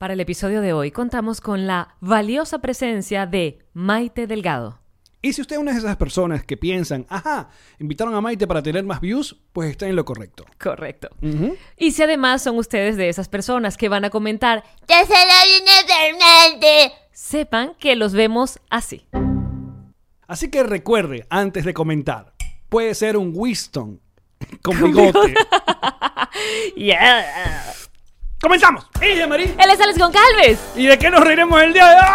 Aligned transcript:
Para 0.00 0.14
el 0.14 0.20
episodio 0.20 0.62
de 0.62 0.72
hoy 0.72 0.92
contamos 0.92 1.42
con 1.42 1.66
la 1.66 1.94
valiosa 2.00 2.60
presencia 2.60 3.26
de 3.26 3.58
Maite 3.74 4.26
Delgado. 4.26 4.80
Y 5.20 5.34
si 5.34 5.42
usted 5.42 5.56
es 5.56 5.60
una 5.60 5.72
de 5.72 5.78
esas 5.78 5.98
personas 5.98 6.42
que 6.42 6.56
piensan, 6.56 7.04
ajá, 7.10 7.50
invitaron 7.78 8.14
a 8.14 8.22
Maite 8.22 8.46
para 8.46 8.62
tener 8.62 8.82
más 8.82 9.02
views, 9.02 9.36
pues 9.52 9.72
está 9.72 9.86
en 9.86 9.96
lo 9.96 10.06
correcto. 10.06 10.46
Correcto. 10.58 11.10
Y 11.76 11.90
si 11.90 12.02
además 12.02 12.42
son 12.42 12.56
ustedes 12.56 12.96
de 12.96 13.10
esas 13.10 13.28
personas 13.28 13.76
que 13.76 13.90
van 13.90 14.06
a 14.06 14.08
comentar, 14.08 14.64
¡Ya 14.88 15.04
se 15.04 15.12
la 15.12 15.44
viene 15.44 15.70
Fernández! 15.86 16.92
sepan 17.12 17.74
que 17.78 17.94
los 17.94 18.14
vemos 18.14 18.58
así. 18.70 19.06
Así 20.26 20.50
que 20.50 20.62
recuerde, 20.62 21.26
antes 21.28 21.66
de 21.66 21.74
comentar, 21.74 22.32
puede 22.70 22.94
ser 22.94 23.18
un 23.18 23.32
Winston 23.34 24.00
con 24.62 24.82
bigote. 24.82 25.34
Yeah. 26.74 27.74
¡Comenzamos! 28.40 28.86
¡Ella, 29.02 29.26
Marí! 29.26 29.54
Él 29.58 29.70
es 29.70 29.80
Alex 29.80 29.98
Goncalves. 29.98 30.58
¿Y 30.74 30.86
de 30.86 30.98
qué 30.98 31.10
nos 31.10 31.20
reiremos 31.20 31.60
el 31.62 31.74
día 31.74 31.88
de 31.88 31.96
hoy? 31.96 32.06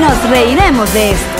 Nos 0.00 0.30
reiremos 0.30 0.92
de 0.92 1.12
esto. 1.12 1.33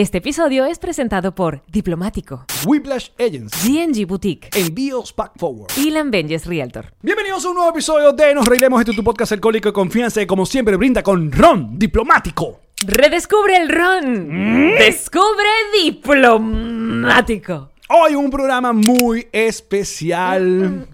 Este 0.00 0.16
episodio 0.16 0.64
es 0.64 0.78
presentado 0.78 1.34
por 1.34 1.62
Diplomático, 1.66 2.46
Whiplash 2.64 3.08
Agency, 3.18 3.84
DNG 3.86 4.06
Boutique 4.06 4.48
Envíos 4.58 5.12
Pack 5.12 5.32
Forward. 5.36 5.70
y 5.76 5.90
Lambenges 5.90 6.46
Realtor. 6.46 6.86
Bienvenidos 7.02 7.44
a 7.44 7.48
un 7.50 7.56
nuevo 7.56 7.68
episodio 7.70 8.12
de 8.12 8.32
Nos 8.34 8.46
Reiremos. 8.46 8.80
Este 8.80 8.92
es 8.92 8.96
tu 8.96 9.04
podcast 9.04 9.32
alcohólico 9.32 9.68
de 9.68 9.72
confianza 9.74 10.22
y 10.22 10.26
como 10.26 10.46
siempre 10.46 10.76
brinda 10.76 11.02
con 11.02 11.30
Ron 11.30 11.78
Diplomático. 11.78 12.60
Redescubre 12.86 13.56
el 13.58 13.68
ron. 13.68 14.70
Descubre 14.78 15.48
Diplomático. 15.82 17.72
Hoy 17.90 18.14
un 18.14 18.30
programa 18.30 18.72
muy 18.72 19.28
especial. 19.32 20.86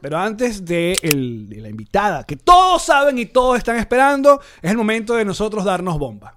Pero 0.00 0.16
antes 0.16 0.64
de, 0.64 0.96
el- 1.02 1.50
de 1.50 1.60
la 1.60 1.68
invitada, 1.68 2.24
que 2.24 2.36
todos 2.36 2.82
saben 2.82 3.18
y 3.18 3.26
todos 3.26 3.58
están 3.58 3.76
esperando, 3.76 4.40
es 4.62 4.70
el 4.70 4.78
momento 4.78 5.14
de 5.16 5.26
nosotros 5.26 5.64
darnos 5.66 5.98
bomba. 5.98 6.36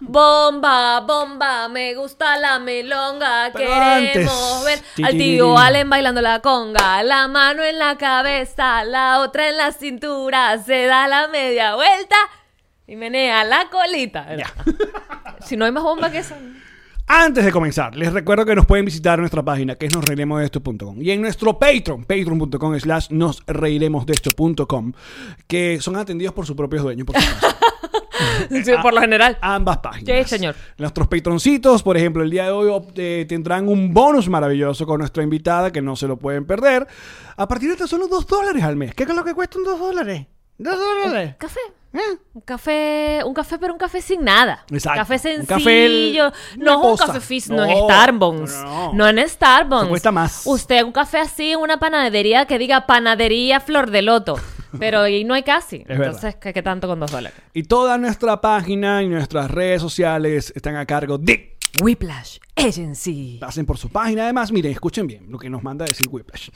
Bomba, 0.00 1.00
bomba, 1.00 1.68
me 1.68 1.94
gusta 1.94 2.36
la 2.38 2.58
melonga. 2.58 3.50
Pero 3.52 3.70
Queremos 3.70 4.62
antes. 4.62 4.64
ver 4.64 5.06
al 5.06 5.12
tío. 5.12 5.58
Allen 5.58 5.88
bailando 5.90 6.20
la 6.20 6.40
conga. 6.40 7.02
La 7.02 7.28
mano 7.28 7.62
en 7.62 7.78
la 7.78 7.96
cabeza, 7.96 8.84
la 8.84 9.20
otra 9.20 9.48
en 9.48 9.56
la 9.56 9.72
cintura. 9.72 10.58
Se 10.58 10.86
da 10.86 11.08
la 11.08 11.28
media 11.28 11.74
vuelta 11.74 12.16
y 12.86 12.96
menea 12.96 13.44
la 13.44 13.68
colita. 13.70 14.26
Si 15.44 15.58
no 15.58 15.66
hay 15.66 15.72
más 15.72 15.82
bomba 15.82 16.10
que 16.10 16.18
eso. 16.18 16.34
Antes 17.06 17.44
de 17.44 17.52
comenzar, 17.52 17.94
les 17.94 18.10
recuerdo 18.10 18.46
que 18.46 18.54
nos 18.54 18.64
pueden 18.64 18.86
visitar 18.86 19.18
en 19.18 19.20
nuestra 19.20 19.42
página, 19.42 19.74
que 19.74 19.84
es 19.84 19.94
nosreiremosdeesto.com. 19.94 21.02
Y 21.02 21.10
en 21.10 21.20
nuestro 21.20 21.58
Patreon, 21.58 22.04
patreon.com 22.04 22.80
slash 22.80 23.08
nosreiremosdeesto.com, 23.10 24.92
que 25.46 25.80
son 25.82 25.96
atendidos 25.96 26.32
por 26.32 26.46
sus 26.46 26.56
propios 26.56 26.82
dueños, 26.82 27.06
por 27.06 27.20
supuesto. 27.20 27.56
Sí, 28.64 28.72
por 28.82 28.94
lo 28.94 29.00
general. 29.00 29.38
ambas 29.40 29.78
páginas. 29.78 30.28
Sí, 30.28 30.36
señor. 30.36 30.54
Nuestros 30.78 31.08
patroncitos, 31.08 31.82
por 31.82 31.96
ejemplo, 31.96 32.22
el 32.22 32.30
día 32.30 32.44
de 32.44 32.50
hoy 32.50 32.70
eh, 32.96 33.26
tendrán 33.28 33.68
un 33.68 33.92
bonus 33.92 34.28
maravilloso 34.28 34.86
con 34.86 34.98
nuestra 34.98 35.22
invitada 35.22 35.70
que 35.72 35.82
no 35.82 35.96
se 35.96 36.06
lo 36.06 36.16
pueden 36.16 36.46
perder. 36.46 36.86
A 37.36 37.48
partir 37.48 37.70
de 37.70 37.76
tan 37.76 37.88
solo 37.88 38.06
dos 38.08 38.26
dólares 38.26 38.62
al 38.62 38.76
mes. 38.76 38.94
¿Qué 38.94 39.02
es 39.04 39.08
lo 39.08 39.24
que 39.24 39.34
cuesta 39.34 39.58
un 39.58 39.64
dos 39.64 39.78
dólares? 39.78 40.26
¿Dos 40.58 40.76
dólares? 40.78 41.34
Café. 41.38 41.60
¿Eh? 41.92 42.18
Un 42.34 42.40
café, 42.40 43.20
un 43.24 43.32
café, 43.34 43.56
pero 43.56 43.72
un 43.72 43.78
café 43.78 44.02
sin 44.02 44.24
nada. 44.24 44.64
Exacto. 44.70 44.98
Café 44.98 45.14
Un 45.14 45.20
sencillo. 45.20 45.46
café 45.46 45.86
el- 45.86 46.16
una 46.56 46.64
no 46.72 46.94
es 46.94 47.00
un 47.00 47.06
café 47.06 47.20
fizz, 47.20 47.50
no, 47.50 47.56
No, 47.56 47.64
en 47.66 47.78
Starbucks. 47.84 48.54
no. 48.64 48.92
No, 48.94 49.08
en 49.08 49.28
Starbucks. 49.28 49.82
Eso 49.82 49.88
cuesta 49.90 50.10
más. 50.12 50.42
Usted 50.44 50.82
un 50.82 50.90
café 50.90 51.18
así 51.18 51.52
en 51.52 51.60
una 51.60 51.78
panadería 51.78 52.46
que 52.46 52.58
diga 52.58 52.86
panadería 52.86 53.60
flor 53.60 53.92
de 53.92 54.02
loto. 54.02 54.36
Pero 54.78 55.00
ahí 55.00 55.24
no 55.24 55.34
hay 55.34 55.42
casi. 55.42 55.78
verdad. 55.84 56.06
Entonces, 56.06 56.36
¿qué, 56.36 56.52
qué 56.52 56.62
tanto 56.62 56.86
con 56.88 57.00
dos 57.00 57.10
dólares? 57.10 57.38
Y 57.52 57.64
toda 57.64 57.98
nuestra 57.98 58.40
página 58.40 59.02
y 59.02 59.08
nuestras 59.08 59.50
redes 59.50 59.80
sociales 59.82 60.52
están 60.56 60.76
a 60.76 60.86
cargo 60.86 61.18
de... 61.18 61.52
Whiplash 61.82 62.38
Agency. 62.54 63.38
Pasen 63.40 63.66
por 63.66 63.78
su 63.78 63.88
página. 63.88 64.22
Además, 64.24 64.52
miren, 64.52 64.70
escuchen 64.70 65.08
bien 65.08 65.26
lo 65.28 65.38
que 65.38 65.50
nos 65.50 65.62
manda 65.64 65.84
a 65.84 65.88
decir 65.88 66.06
Whiplash. 66.08 66.50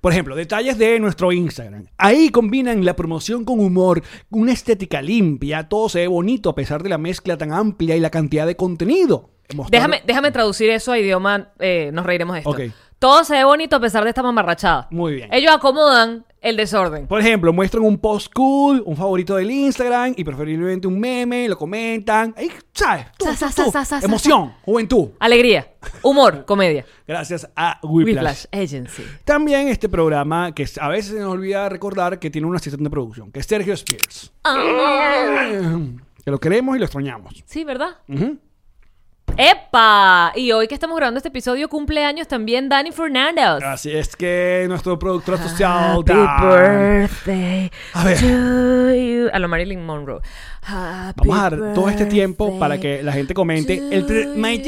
Por 0.00 0.12
ejemplo, 0.12 0.36
detalles 0.36 0.78
de 0.78 1.00
nuestro 1.00 1.32
Instagram. 1.32 1.86
Ahí 1.98 2.28
combinan 2.28 2.84
la 2.84 2.94
promoción 2.94 3.44
con 3.44 3.58
humor, 3.58 4.02
una 4.30 4.52
estética 4.52 5.02
limpia, 5.02 5.68
todo 5.68 5.88
se 5.88 6.00
ve 6.00 6.06
bonito 6.06 6.50
a 6.50 6.54
pesar 6.54 6.84
de 6.84 6.88
la 6.88 6.98
mezcla 6.98 7.36
tan 7.36 7.52
amplia 7.52 7.96
y 7.96 8.00
la 8.00 8.10
cantidad 8.10 8.46
de 8.46 8.54
contenido. 8.54 9.30
Mostrar- 9.54 9.70
Déjame, 9.72 10.02
déjame 10.06 10.30
traducir 10.30 10.70
eso 10.70 10.92
a 10.92 10.98
idioma, 10.98 11.52
eh, 11.58 11.90
nos 11.92 12.06
reiremos 12.06 12.34
de 12.34 12.38
esto. 12.40 12.50
Ok. 12.50 12.60
Todo 12.98 13.24
se 13.24 13.34
ve 13.34 13.44
bonito 13.44 13.76
a 13.76 13.80
pesar 13.80 14.02
de 14.04 14.10
esta 14.10 14.22
mamarrachada. 14.22 14.88
Muy 14.90 15.14
bien. 15.16 15.28
Ellos 15.32 15.52
acomodan 15.54 16.24
el 16.40 16.56
desorden. 16.56 17.06
Por 17.06 17.20
ejemplo, 17.20 17.52
muestran 17.52 17.84
un 17.84 17.98
post 17.98 18.32
cool, 18.34 18.82
un 18.86 18.96
favorito 18.96 19.36
del 19.36 19.50
Instagram 19.50 20.14
y 20.16 20.24
preferiblemente 20.24 20.86
un 20.86 20.98
meme, 21.00 21.48
lo 21.48 21.56
comentan. 21.58 22.34
Ahí, 22.36 22.50
¿sabes? 22.72 23.06
Tú, 23.18 23.24
Sa, 23.26 23.32
tú, 23.32 23.36
sa, 23.38 23.50
sa, 23.50 23.64
tú. 23.64 23.70
sa, 23.70 23.84
sa, 23.84 24.00
sa, 24.00 24.06
Emoción, 24.06 24.54
juventud. 24.62 25.08
Alegría, 25.20 25.72
humor, 26.02 26.44
comedia. 26.46 26.84
Gracias 27.06 27.48
a 27.56 27.78
Whiplash. 27.82 28.14
Whiplash 28.16 28.44
Agency. 28.52 29.02
También 29.24 29.68
este 29.68 29.88
programa 29.88 30.54
que 30.54 30.66
a 30.80 30.88
veces 30.88 31.12
se 31.12 31.20
nos 31.20 31.32
olvida 31.32 31.68
recordar 31.68 32.18
que 32.18 32.30
tiene 32.30 32.46
un 32.46 32.56
asistente 32.56 32.84
de 32.84 32.90
producción, 32.90 33.30
que 33.32 33.40
es 33.40 33.46
Sergio 33.46 33.74
Spears. 33.74 34.32
Que 36.24 36.30
lo 36.30 36.40
queremos 36.40 36.74
y 36.76 36.78
lo 36.78 36.84
extrañamos. 36.86 37.42
Sí, 37.44 37.64
¿verdad? 37.64 37.98
Ujú. 38.08 38.38
¡Epa! 39.36 40.32
Y 40.36 40.52
hoy 40.52 40.68
que 40.68 40.74
estamos 40.74 40.96
grabando 40.96 41.18
este 41.18 41.28
episodio, 41.28 41.68
cumpleaños 41.68 42.28
también 42.28 42.68
Dani 42.68 42.92
Fernández. 42.92 43.64
Así 43.64 43.90
es 43.90 44.14
que 44.14 44.64
nuestro 44.68 44.96
productor 44.96 45.38
social... 45.38 45.96
Happy 45.98 46.12
Dan- 46.12 46.40
birthday 46.40 47.70
A 47.94 48.04
ver. 48.04 48.20
to 48.20 48.94
you. 48.94 49.28
A 49.32 49.38
lo 49.40 49.48
Marilyn 49.48 49.84
Monroe. 49.84 50.20
Happy 50.62 51.28
Vamos 51.28 51.36
a 51.38 51.50
dar 51.50 51.74
todo 51.74 51.88
este 51.88 52.06
tiempo 52.06 52.58
para 52.60 52.78
que 52.78 53.02
la 53.02 53.12
gente 53.12 53.34
comente. 53.34 53.74
El 53.90 54.06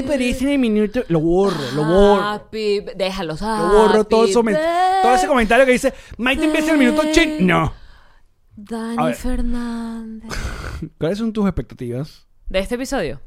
you. 0.02 0.08
parece 0.08 0.44
en 0.44 0.50
el 0.50 0.58
minuto. 0.58 1.04
Lo 1.08 1.20
borro, 1.20 1.70
lo 1.74 1.84
borro. 1.84 2.24
Happy, 2.24 2.84
déjalos. 2.96 3.40
Lo 3.42 3.68
borro 3.68 4.04
todo, 4.04 4.24
eso, 4.24 4.42
todo 4.42 5.14
ese 5.14 5.28
comentario 5.28 5.64
que 5.64 5.72
dice 5.72 5.94
Maite 6.18 6.44
empieza 6.44 6.68
en 6.74 6.80
el 6.80 6.86
minuto 6.86 7.08
80. 7.08 7.44
No. 7.44 7.72
Dani. 8.56 9.14
Fernández. 9.14 10.30
¿Cuáles 10.98 11.18
son 11.18 11.32
tus 11.32 11.46
expectativas? 11.46 12.26
De 12.48 12.58
este 12.58 12.74
episodio. 12.74 13.20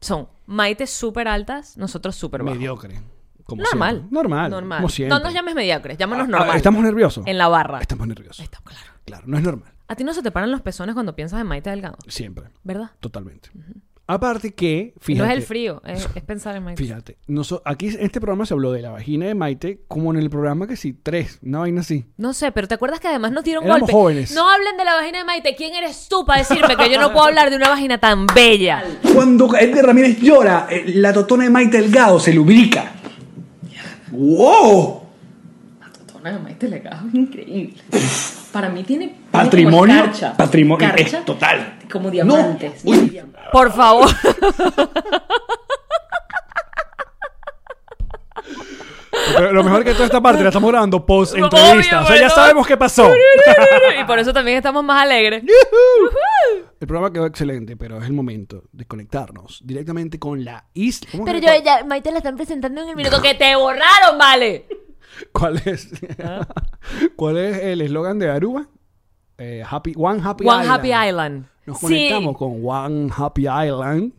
Son 0.00 0.28
Maite 0.46 0.86
súper 0.86 1.28
altas, 1.28 1.76
nosotros 1.76 2.16
súper 2.16 2.42
bajos. 2.42 2.56
Mediocre. 2.56 3.00
Como 3.44 3.62
Normal. 3.62 3.96
siempre. 3.96 4.14
Normal. 4.14 4.50
Normal. 4.50 4.78
Como 4.78 4.88
siempre. 4.90 5.16
No 5.18 5.24
nos 5.24 5.32
llames 5.34 5.54
mediocres, 5.54 5.96
llámanos 5.98 6.26
Ah, 6.26 6.30
normal. 6.30 6.50
ah, 6.52 6.56
¿Estamos 6.56 6.82
nerviosos? 6.82 7.26
En 7.26 7.38
la 7.38 7.48
barra. 7.48 7.80
Estamos 7.80 8.06
nerviosos. 8.06 8.40
Está 8.40 8.58
claro. 8.62 8.86
Claro, 9.04 9.24
no 9.26 9.36
es 9.38 9.42
normal. 9.42 9.72
A 9.88 9.94
ti 9.96 10.04
no 10.04 10.12
se 10.12 10.22
te 10.22 10.30
paran 10.30 10.50
los 10.50 10.60
pezones 10.60 10.92
cuando 10.94 11.14
piensas 11.16 11.40
en 11.40 11.46
Maite 11.46 11.70
Delgado, 11.70 11.96
Siempre. 12.08 12.50
¿verdad? 12.62 12.90
Totalmente. 13.00 13.50
Aparte 14.10 14.54
que, 14.54 14.94
fíjate. 15.00 15.26
no 15.26 15.30
es 15.30 15.36
el 15.38 15.42
frío, 15.44 15.82
es, 15.84 16.08
es 16.14 16.22
pensar 16.22 16.56
en 16.56 16.64
Maite. 16.64 16.82
Fíjate. 16.82 17.18
noso- 17.28 17.60
aquí 17.66 17.88
en 17.88 17.98
este 18.00 18.20
programa 18.22 18.46
se 18.46 18.54
habló 18.54 18.72
de 18.72 18.80
la 18.80 18.90
vagina 18.90 19.26
de 19.26 19.34
Maite 19.34 19.82
como 19.86 20.10
en 20.14 20.18
el 20.18 20.30
programa 20.30 20.66
que 20.66 20.76
sí, 20.76 20.94
tres. 21.02 21.38
Una 21.42 21.58
vaina 21.58 21.82
así. 21.82 22.06
No 22.16 22.32
sé, 22.32 22.50
pero 22.50 22.66
¿te 22.66 22.74
acuerdas 22.74 23.00
que 23.00 23.08
además 23.08 23.32
nos 23.32 23.44
dieron 23.44 23.64
Éramos 23.64 23.80
golpe? 23.82 23.92
jóvenes. 23.92 24.32
No 24.34 24.48
hablen 24.50 24.78
de 24.78 24.84
la 24.86 24.94
vagina 24.94 25.18
de 25.18 25.24
Maite. 25.24 25.54
¿Quién 25.54 25.74
eres 25.74 26.08
tú 26.08 26.24
para 26.24 26.38
decirme 26.40 26.74
que 26.76 26.90
yo 26.90 26.98
no 26.98 27.12
puedo 27.12 27.26
hablar 27.26 27.50
de 27.50 27.56
una 27.56 27.68
vagina 27.68 27.98
tan 27.98 28.26
bella? 28.34 28.82
Cuando 29.14 29.54
Edgar 29.54 29.84
Ramírez 29.84 30.18
llora, 30.20 30.66
eh, 30.70 30.84
la 30.86 31.12
totona 31.12 31.44
de 31.44 31.50
Maite 31.50 31.80
Delgado 31.82 32.18
se 32.18 32.32
lubrica. 32.32 32.94
¡Wow! 34.10 34.97
De 36.32 36.38
Maite 36.40 36.68
Delgado 36.68 37.08
es 37.08 37.14
increíble. 37.14 37.82
Para 38.52 38.68
mí 38.68 38.82
tiene 38.84 39.08
tiene 39.08 39.20
Patrimonio. 39.30 39.94
como 39.94 40.04
escarcha. 40.12 40.36
Patrimonio. 40.36 40.86
Escarcha, 40.88 41.18
Es 41.18 41.24
total. 41.24 41.78
Como 41.90 42.10
diamantes. 42.10 42.84
No. 42.84 42.90
Uy. 42.92 43.20
Por 43.52 43.72
favor. 43.72 44.08
Pero 49.36 49.52
lo 49.52 49.62
mejor 49.64 49.84
que 49.84 49.92
toda 49.92 50.06
esta 50.06 50.20
parte 50.20 50.42
la 50.42 50.48
estamos 50.48 50.70
grabando 50.70 51.04
post 51.04 51.34
Obvio, 51.34 51.44
entrevista. 51.46 52.00
o 52.02 52.06
sea, 52.06 52.14
ya 52.16 52.22
bueno. 52.22 52.34
sabemos 52.34 52.66
qué 52.66 52.76
pasó. 52.76 53.10
y 54.00 54.04
por 54.04 54.18
eso 54.18 54.32
también 54.32 54.56
estamos 54.58 54.82
más 54.84 55.02
alegres. 55.02 55.42
El 56.80 56.86
programa 56.86 57.12
quedó 57.12 57.26
excelente, 57.26 57.76
pero 57.76 57.98
es 57.98 58.04
el 58.04 58.12
momento 58.12 58.64
de 58.72 58.84
conectarnos 58.86 59.60
directamente 59.64 60.18
con 60.18 60.44
la 60.44 60.64
isla. 60.74 61.08
¿Cómo 61.12 61.24
Pero 61.24 61.38
yo, 61.38 61.48
ya, 61.64 61.84
Maite 61.84 62.10
la 62.10 62.18
están 62.18 62.36
presentando 62.36 62.82
en 62.82 62.90
el 62.90 62.96
minuto 62.96 63.20
que 63.20 63.34
te 63.34 63.54
borraron, 63.56 64.16
vale. 64.18 64.66
¿Cuál 65.32 65.60
es? 65.64 65.90
¿Cuál 67.16 67.36
es 67.38 67.58
el 67.62 67.80
eslogan 67.80 68.18
de 68.18 68.30
Aruba? 68.30 68.66
Eh, 69.38 69.62
happy, 69.68 69.94
One 69.96 70.20
Happy 70.24 70.44
One 70.46 70.62
Island. 70.64 70.70
Happy 70.78 71.08
Island. 71.08 71.46
Nos 71.66 71.78
Sí. 71.78 71.84
conectamos 71.86 72.36
con 72.36 72.60
One 72.64 73.10
Happy 73.16 73.42
Island. 73.42 74.12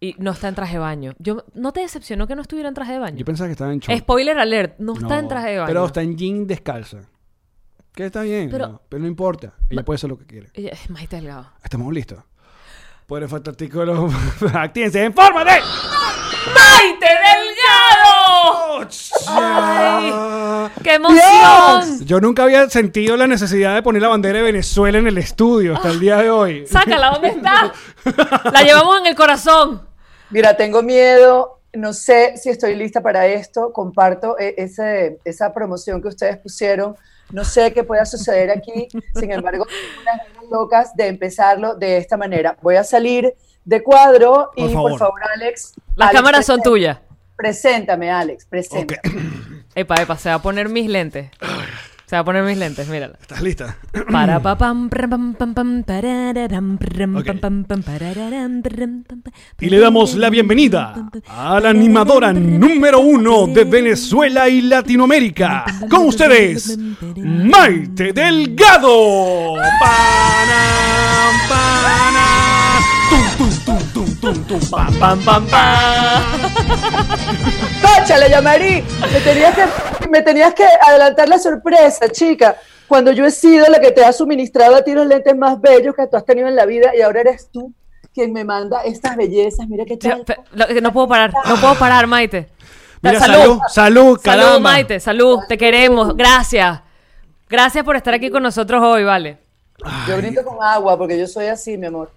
Y 0.00 0.14
no 0.18 0.32
está 0.32 0.48
en 0.48 0.54
traje 0.54 0.74
de 0.74 0.78
baño. 0.80 1.14
Yo, 1.18 1.44
¿No 1.54 1.72
te 1.72 1.80
decepcionó 1.80 2.26
que 2.26 2.34
no 2.36 2.42
estuviera 2.42 2.68
en 2.68 2.74
traje 2.74 2.92
de 2.92 2.98
baño? 2.98 3.16
Yo 3.16 3.24
pensaba 3.24 3.48
que 3.48 3.52
estaba 3.52 3.72
en 3.72 3.80
short. 3.80 3.98
Spoiler 3.98 4.38
alert, 4.38 4.78
no, 4.78 4.92
No, 4.94 5.00
está 5.00 5.18
en 5.18 5.28
traje 5.28 5.50
de 5.50 5.56
baño. 5.58 5.66
Pero 5.68 5.86
está 5.86 6.02
en 6.02 6.16
jean 6.16 6.46
descalza. 6.46 6.98
Que 7.94 8.06
está 8.06 8.22
bien, 8.22 8.50
Pero- 8.50 8.68
no, 8.68 8.82
pero 8.88 9.02
no 9.02 9.08
importa. 9.08 9.54
Ella 9.70 9.84
puede 9.84 9.96
hacer 9.96 10.10
lo 10.10 10.18
que 10.18 10.26
quiere. 10.26 10.48
Ella 10.54 10.70
es 10.72 10.90
Maite 10.90 11.16
Delgado. 11.16 11.50
Estamos 11.62 11.92
listos. 11.92 12.18
Por 13.06 13.22
el 13.22 13.28
fantástico 13.28 13.84
los... 13.84 14.12
Actívense 14.54 15.04
en 15.04 15.12
forma 15.14 15.44
de... 15.44 15.50
¡Maite! 15.52 17.06
¡Ay! 19.28 20.70
¡Qué 20.82 20.94
emoción! 20.94 22.04
Yo 22.06 22.20
nunca 22.20 22.44
había 22.44 22.68
sentido 22.70 23.16
la 23.16 23.26
necesidad 23.26 23.74
de 23.74 23.82
poner 23.82 24.02
la 24.02 24.08
bandera 24.08 24.38
de 24.38 24.44
Venezuela 24.44 24.98
en 24.98 25.06
el 25.06 25.18
estudio 25.18 25.74
hasta 25.74 25.90
el 25.90 26.00
día 26.00 26.16
de 26.16 26.30
hoy. 26.30 26.66
Sácala, 26.70 27.10
¿dónde 27.10 27.28
está? 27.28 27.72
La 28.52 28.62
llevamos 28.62 29.00
en 29.00 29.06
el 29.06 29.14
corazón. 29.14 29.82
Mira, 30.30 30.56
tengo 30.56 30.82
miedo, 30.82 31.60
no 31.72 31.92
sé 31.92 32.36
si 32.36 32.50
estoy 32.50 32.74
lista 32.74 33.02
para 33.02 33.26
esto, 33.26 33.72
comparto 33.72 34.38
eh, 34.38 34.54
ese, 34.58 35.18
esa 35.24 35.52
promoción 35.52 36.00
que 36.00 36.08
ustedes 36.08 36.38
pusieron, 36.38 36.96
no 37.30 37.44
sé 37.44 37.72
qué 37.72 37.84
pueda 37.84 38.04
suceder 38.04 38.50
aquí, 38.50 38.88
sin 39.14 39.32
embargo, 39.32 39.66
tengo 39.66 40.02
unas 40.02 40.18
ganas 40.18 40.50
locas 40.50 40.96
de 40.96 41.08
empezarlo 41.08 41.74
de 41.74 41.96
esta 41.98 42.16
manera. 42.16 42.56
Voy 42.62 42.76
a 42.76 42.84
salir 42.84 43.34
de 43.64 43.82
cuadro 43.82 44.50
y 44.56 44.62
Por 44.62 44.72
favor. 44.72 44.90
por 44.90 44.98
favor, 44.98 45.20
Alex. 45.34 45.74
Las 45.96 46.10
Alex, 46.10 46.20
cámaras 46.20 46.46
son 46.46 46.62
tuyas. 46.62 46.98
Preséntame, 47.36 48.10
Alex, 48.10 48.46
preséntame. 48.46 49.00
Epa, 49.74 49.96
epa, 49.96 50.16
se 50.16 50.28
va 50.28 50.36
a 50.36 50.42
poner 50.42 50.68
mis 50.68 50.88
lentes. 50.88 51.30
Se 52.06 52.16
va 52.16 52.20
a 52.20 52.24
poner 52.24 52.44
mis 52.44 52.58
lentes, 52.58 52.86
mírala. 52.88 53.16
¿Estás 53.20 53.40
lista? 53.40 53.76
Para 54.12 54.38
pa 54.38 54.56
pam 54.58 54.90
pam 54.90 55.34
pam, 55.34 55.54
pam. 55.54 55.84
Y 59.58 59.70
le 59.70 59.78
damos 59.78 60.14
la 60.14 60.30
bienvenida 60.30 61.10
a 61.26 61.60
la 61.60 61.70
animadora 61.70 62.32
número 62.32 63.00
uno 63.00 63.46
de 63.46 63.64
Venezuela 63.64 64.48
y 64.48 64.60
Latinoamérica. 64.62 65.64
Con 65.88 66.06
ustedes, 66.08 66.78
Maite 67.16 68.12
Delgado. 68.12 69.54
Panam, 69.80 71.34
panam. 71.48 72.04
Tum, 74.24 74.60
pam, 74.70 74.98
pam, 74.98 75.20
pam, 75.22 75.46
pam. 75.46 76.22
¡Cónchale, 77.82 78.30
Yamari! 78.30 78.82
Me 79.12 79.20
tenías, 79.20 79.54
que, 79.54 80.08
me 80.08 80.22
tenías 80.22 80.54
que 80.54 80.64
adelantar 80.64 81.28
la 81.28 81.38
sorpresa, 81.38 82.08
chica. 82.08 82.56
Cuando 82.88 83.12
yo 83.12 83.26
he 83.26 83.30
sido 83.30 83.66
la 83.68 83.80
que 83.80 83.90
te 83.90 84.02
ha 84.02 84.14
suministrado 84.14 84.76
a 84.76 84.82
ti 84.82 84.94
los 84.94 85.06
lentes 85.06 85.36
más 85.36 85.60
bellos 85.60 85.94
que 85.94 86.06
tú 86.06 86.16
has 86.16 86.24
tenido 86.24 86.48
en 86.48 86.56
la 86.56 86.64
vida 86.64 86.96
y 86.96 87.02
ahora 87.02 87.20
eres 87.20 87.50
tú 87.52 87.74
quien 88.14 88.32
me 88.32 88.44
manda 88.44 88.82
estas 88.84 89.14
bellezas. 89.14 89.68
Mira 89.68 89.84
qué 89.84 89.98
tal. 89.98 90.24
No 90.80 90.92
puedo 90.94 91.06
parar, 91.06 91.30
no 91.46 91.56
puedo 91.56 91.74
parar, 91.74 92.06
Maite. 92.06 92.48
Mira, 93.02 93.20
Salud. 93.20 93.36
salud, 93.36 93.60
salud, 93.68 94.20
Salud. 94.22 94.60
Maite, 94.60 95.00
salud, 95.00 95.40
te 95.46 95.58
queremos, 95.58 96.16
gracias. 96.16 96.80
Gracias 97.50 97.84
por 97.84 97.94
estar 97.96 98.14
aquí 98.14 98.30
con 98.30 98.42
nosotros 98.42 98.82
hoy, 98.82 99.04
vale. 99.04 99.36
Yo 100.08 100.16
brindo 100.16 100.42
con 100.42 100.62
agua 100.62 100.96
porque 100.96 101.18
yo 101.18 101.26
soy 101.26 101.48
así, 101.48 101.76
mi 101.76 101.88
amor. 101.88 102.10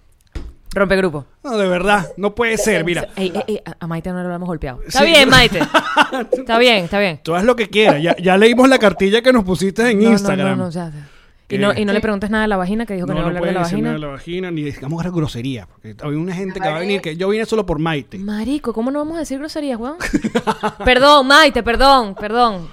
Rompe 0.78 0.96
grupo. 0.96 1.26
No, 1.42 1.56
de 1.58 1.68
verdad, 1.68 2.12
no 2.16 2.34
puede 2.34 2.56
ser, 2.56 2.84
mira. 2.84 3.08
Ey, 3.16 3.32
ey, 3.34 3.42
ey, 3.46 3.62
a- 3.80 3.86
Maite 3.86 4.10
no 4.12 4.22
lo 4.22 4.34
hemos 4.34 4.46
golpeado. 4.48 4.80
Está 4.86 5.00
Sí. 5.00 5.06
bien, 5.06 5.28
Maite. 5.28 5.60
Está 6.32 6.58
bien, 6.58 6.84
está 6.84 6.98
bien. 6.98 7.20
Tú 7.22 7.34
haz 7.34 7.44
lo 7.44 7.56
que 7.56 7.68
quieras. 7.68 8.00
Ya, 8.02 8.16
ya 8.16 8.36
leímos 8.36 8.68
la 8.68 8.78
cartilla 8.78 9.20
que 9.22 9.32
nos 9.32 9.44
pusiste 9.44 9.90
en 9.90 10.02
No, 10.02 10.10
Instagram. 10.10 10.56
No, 10.58 10.64
no, 10.66 10.70
ya. 10.70 10.90
Y 11.50 11.56
no, 11.56 11.72
y 11.72 11.84
no 11.86 11.92
le 11.94 12.00
preguntes 12.00 12.28
nada 12.28 12.42
de 12.42 12.48
la 12.48 12.58
vagina, 12.58 12.84
que 12.84 12.92
dijo 12.94 13.06
que 13.06 13.14
no, 13.14 13.20
No, 13.20 13.20
iba 13.20 13.30
a 13.30 13.32
no 13.32 13.38
hablar 13.38 13.54
de 13.54 13.54
la 13.54 13.60
vagina. 13.62 13.82
nada 13.82 13.94
de 13.94 13.98
la 14.00 14.06
vagina, 14.08 14.50
ni 14.50 14.62
digamos 14.64 15.02
grosería. 15.12 15.66
Porque 15.66 15.96
hay 16.02 16.10
una 16.14 16.34
gente 16.34 16.60
que 16.60 16.68
va 16.68 16.76
a 16.76 16.80
venir 16.80 17.00
que 17.00 17.16
yo 17.16 17.28
vine 17.30 17.46
solo 17.46 17.64
por 17.64 17.78
Maite. 17.78 18.18
Marico, 18.18 18.72
¿cómo 18.74 18.90
no 18.90 18.98
vamos 18.98 19.16
a 19.16 19.20
decir 19.20 19.38
groserías, 19.38 19.78
weón? 19.80 19.96
perdón, 20.84 21.26
Maite, 21.26 21.62
perdón, 21.62 22.14
perdón. 22.14 22.68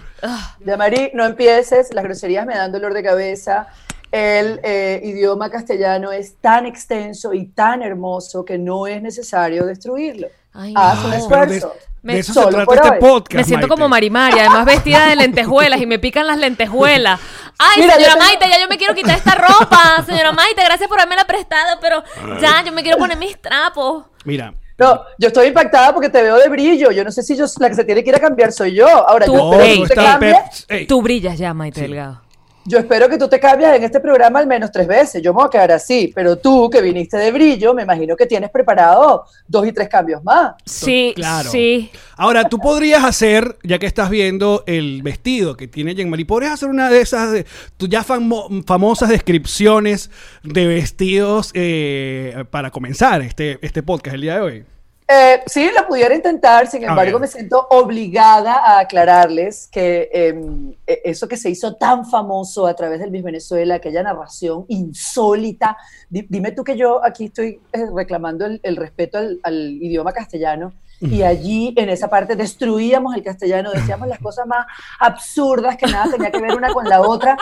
Yamari, 0.65 1.11
no 1.13 1.25
empieces. 1.25 1.93
Las 1.93 2.03
groserías 2.03 2.45
me 2.45 2.55
dan 2.55 2.71
dolor 2.71 2.93
de 2.93 3.03
cabeza. 3.03 3.67
El 4.15 4.61
eh, 4.63 5.01
idioma 5.03 5.49
castellano 5.49 6.11
es 6.13 6.35
tan 6.39 6.65
extenso 6.65 7.33
y 7.33 7.47
tan 7.47 7.81
hermoso 7.81 8.45
que 8.45 8.57
no 8.57 8.87
es 8.87 9.01
necesario 9.01 9.65
destruirlo. 9.65 10.27
Ay, 10.53 10.73
Haz 10.75 11.01
no. 11.01 11.07
un 11.09 11.13
esfuerzo. 11.15 11.73
Me- 12.01 12.13
de 12.13 12.19
eso 12.19 12.33
se 12.33 12.39
Solo 12.39 12.49
trata 12.51 12.65
por 12.65 12.77
este 12.77 12.91
podcast. 12.99 13.33
Me 13.35 13.43
siento 13.43 13.67
Maite. 13.67 13.75
como 13.75 13.89
Marimaria, 13.89 14.41
además 14.43 14.65
vestida 14.65 15.07
de 15.07 15.15
lentejuelas 15.17 15.81
y 15.81 15.85
me 15.87 15.99
pican 15.99 16.27
las 16.27 16.37
lentejuelas. 16.37 17.19
Ay, 17.57 17.81
Mira, 17.81 17.95
yo 17.95 17.99
señora 18.05 18.13
tengo- 18.13 18.25
Maite, 18.25 18.49
ya 18.49 18.61
yo 18.61 18.67
me 18.69 18.77
quiero 18.77 18.93
quitar 18.95 19.17
esta 19.17 19.35
ropa. 19.35 20.03
Señora 20.05 20.31
Maite, 20.31 20.63
gracias 20.63 20.87
por 20.87 20.97
haberme 20.99 21.15
la 21.17 21.25
prestado, 21.25 21.77
pero 21.81 22.03
ya 22.39 22.63
yo 22.63 22.71
me 22.71 22.83
quiero 22.83 22.97
poner 22.97 23.17
mis 23.17 23.41
trapos. 23.41 24.05
Mira, 24.23 24.53
No, 24.77 25.01
yo 25.17 25.27
estoy 25.29 25.47
impactada 25.47 25.93
porque 25.93 26.09
te 26.09 26.21
veo 26.21 26.37
de 26.37 26.47
brillo. 26.49 26.91
Yo 26.91 27.03
no 27.05 27.09
sé 27.11 27.23
si 27.23 27.35
yo 27.35 27.45
la 27.59 27.69
que 27.69 27.75
se 27.75 27.85
tiene 27.85 28.03
que 28.03 28.09
ir 28.09 28.15
a 28.17 28.19
cambiar 28.19 28.51
soy 28.51 28.73
yo. 28.75 28.87
Ahora, 28.87 29.25
Tú- 29.25 29.33
yo 29.33 29.37
no, 29.37 29.51
espero 29.53 29.63
Ey. 29.63 29.73
que 29.75 29.81
tú 29.81 29.87
tú 29.87 29.87
te 29.87 29.95
cambies. 29.95 31.03
brillas 31.03 31.37
ya, 31.39 31.53
Maite 31.53 31.81
Delgado. 31.81 32.21
Yo 32.67 32.79
espero 32.79 33.07
que 33.07 33.17
tú 33.17 33.27
te 33.27 33.39
cambies 33.39 33.75
en 33.75 33.83
este 33.83 33.99
programa 33.99 34.39
al 34.39 34.47
menos 34.47 34.71
tres 34.71 34.87
veces. 34.87 35.21
Yo 35.21 35.33
me 35.33 35.37
voy 35.37 35.45
a 35.47 35.49
quedar 35.51 35.71
así. 35.71 36.11
Pero 36.15 36.37
tú, 36.37 36.69
que 36.69 36.81
viniste 36.81 37.15
de 37.17 37.31
brillo, 37.31 37.73
me 37.73 37.83
imagino 37.83 38.15
que 38.15 38.25
tienes 38.25 38.49
preparado 38.49 39.25
dos 39.47 39.67
y 39.67 39.71
tres 39.71 39.87
cambios 39.87 40.23
más. 40.23 40.55
Sí, 40.65 41.13
claro. 41.15 41.49
sí. 41.49 41.91
Ahora, 42.17 42.49
tú 42.49 42.57
podrías 42.57 43.03
hacer, 43.03 43.57
ya 43.63 43.77
que 43.77 43.85
estás 43.85 44.09
viendo 44.09 44.63
el 44.65 45.03
vestido 45.03 45.55
que 45.55 45.67
tiene 45.67 45.93
Jean-Marie, 45.93 46.25
podrías 46.25 46.53
hacer 46.53 46.69
una 46.69 46.89
de 46.89 47.01
esas 47.01 47.31
de, 47.31 47.45
tus 47.77 47.87
ya 47.89 48.03
famo- 48.03 48.63
famosas 48.65 49.09
descripciones 49.09 50.09
de 50.43 50.65
vestidos 50.65 51.51
eh, 51.53 52.45
para 52.49 52.71
comenzar 52.71 53.21
este, 53.21 53.59
este 53.61 53.83
podcast 53.83 54.15
el 54.15 54.21
día 54.21 54.35
de 54.35 54.41
hoy. 54.41 54.65
Eh, 55.07 55.43
sí, 55.45 55.69
lo 55.77 55.85
pudiera 55.87 56.15
intentar, 56.15 56.65
sin 56.65 56.83
embargo, 56.89 57.19
me 57.19 57.27
siento 57.27 57.67
obligada 57.69 58.55
a 58.55 58.79
aclararles 58.79 59.67
que 59.71 60.09
em, 60.11 60.73
e- 60.87 61.01
eso 61.05 61.27
que 61.27 61.37
se 61.37 61.49
hizo 61.51 61.75
tan 61.75 62.05
famoso 62.05 62.65
a 62.65 62.73
través 62.75 62.99
del 62.99 63.11
Miss 63.11 63.21
Venezuela, 63.23 63.75
aquella 63.75 64.01
narración 64.01 64.65
insólita, 64.67 65.77
di- 66.09 66.25
dime 66.27 66.51
tú 66.53 66.63
que 66.63 66.75
yo 66.75 67.05
aquí 67.05 67.25
estoy 67.25 67.61
eh, 67.71 67.85
reclamando 67.95 68.47
el, 68.47 68.59
el 68.63 68.75
respeto 68.77 69.19
al, 69.19 69.39
al 69.43 69.55
idioma 69.73 70.11
castellano 70.11 70.73
y 71.01 71.21
allí 71.23 71.73
en 71.77 71.89
esa 71.89 72.07
parte 72.09 72.35
destruíamos 72.35 73.13
el 73.15 73.21
castellano, 73.21 73.69
decíamos 73.71 74.07
las 74.07 74.17
cosas 74.19 74.47
más 74.47 74.65
absurdas 74.99 75.75
que 75.77 75.85
nada 75.87 76.09
tenía 76.09 76.31
que 76.31 76.39
ver 76.41 76.55
una 76.55 76.73
con 76.73 76.85
la 76.87 77.01
otra. 77.01 77.37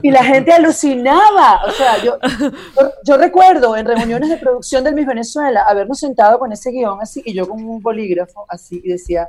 Y 0.00 0.10
la 0.10 0.24
gente 0.24 0.52
alucinaba. 0.52 1.64
O 1.66 1.70
sea, 1.72 2.02
yo, 2.02 2.18
yo, 2.40 2.92
yo 3.04 3.16
recuerdo 3.16 3.76
en 3.76 3.86
reuniones 3.86 4.30
de 4.30 4.36
producción 4.38 4.84
del 4.84 4.94
Miss 4.94 5.06
Venezuela 5.06 5.64
habernos 5.68 5.98
sentado 5.98 6.38
con 6.38 6.52
ese 6.52 6.70
guion 6.70 6.98
así 7.00 7.22
y 7.24 7.34
yo 7.34 7.48
con 7.48 7.62
un 7.62 7.82
bolígrafo 7.82 8.46
así 8.48 8.80
y 8.82 8.88
decía, 8.90 9.28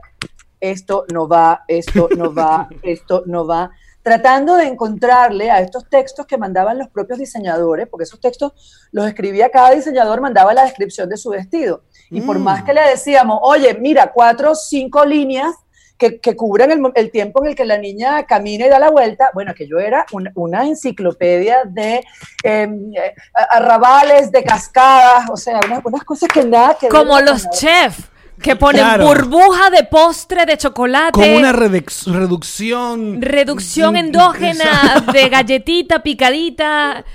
esto 0.59 1.05
no 1.11 1.27
va, 1.27 1.63
esto 1.67 2.07
no 2.15 2.33
va, 2.33 2.69
esto 2.81 3.23
no 3.25 3.45
va. 3.45 3.71
Tratando 4.01 4.55
de 4.55 4.65
encontrarle 4.67 5.49
a 5.49 5.61
estos 5.61 5.89
textos 5.89 6.25
que 6.25 6.37
mandaban 6.37 6.77
los 6.77 6.89
propios 6.89 7.19
diseñadores, 7.19 7.87
porque 7.87 8.03
esos 8.03 8.19
textos 8.19 8.51
los 8.91 9.07
escribía 9.07 9.49
cada 9.49 9.71
diseñador, 9.71 10.19
mandaba 10.19 10.53
la 10.53 10.63
descripción 10.63 11.07
de 11.09 11.17
su 11.17 11.29
vestido. 11.29 11.83
Y 12.09 12.21
por 12.21 12.37
Mm. 12.37 12.43
más 12.43 12.63
que 12.63 12.73
le 12.73 12.81
decíamos, 12.81 13.39
oye, 13.41 13.73
mira, 13.79 14.11
cuatro 14.13 14.51
o 14.51 14.55
cinco 14.55 15.05
líneas 15.05 15.55
que, 15.97 16.19
que 16.19 16.35
cubran 16.35 16.91
el, 16.95 17.11
tiempo 17.11 17.43
en 17.43 17.51
el 17.51 17.55
que 17.55 17.65
la 17.65 17.77
niña 17.77 18.25
camina 18.25 18.65
y 18.65 18.69
da 18.69 18.79
la 18.79 18.89
vuelta. 18.89 19.29
Bueno, 19.33 19.53
que 19.53 19.67
yo 19.67 19.79
era 19.79 20.05
una, 20.11 20.31
una 20.35 20.65
enciclopedia 20.65 21.63
de 21.65 22.03
em, 22.43 22.91
eh, 22.93 23.13
arrabales, 23.51 24.31
de 24.31 24.43
cascadas, 24.43 25.29
o 25.29 25.37
sea, 25.37 25.59
unas, 25.65 25.85
unas 25.85 26.03
cosas 26.03 26.29
que 26.29 26.43
nada 26.43 26.77
que 26.79 26.89
Como 26.89 27.19
los 27.21 27.49
chefs 27.51 28.09
que 28.41 28.55
ponen 28.55 28.83
Claro. 28.83 29.07
burbuja 29.07 29.69
de 29.69 29.83
postre 29.85 30.45
de 30.45 30.57
chocolate. 30.57 31.11
Con 31.11 31.29
una 31.29 31.53
reducción. 31.53 33.21
Reducción 33.21 33.95
endógena 33.95 35.05
de 35.13 35.29
galletita 35.29 36.03
picadita. 36.03 37.05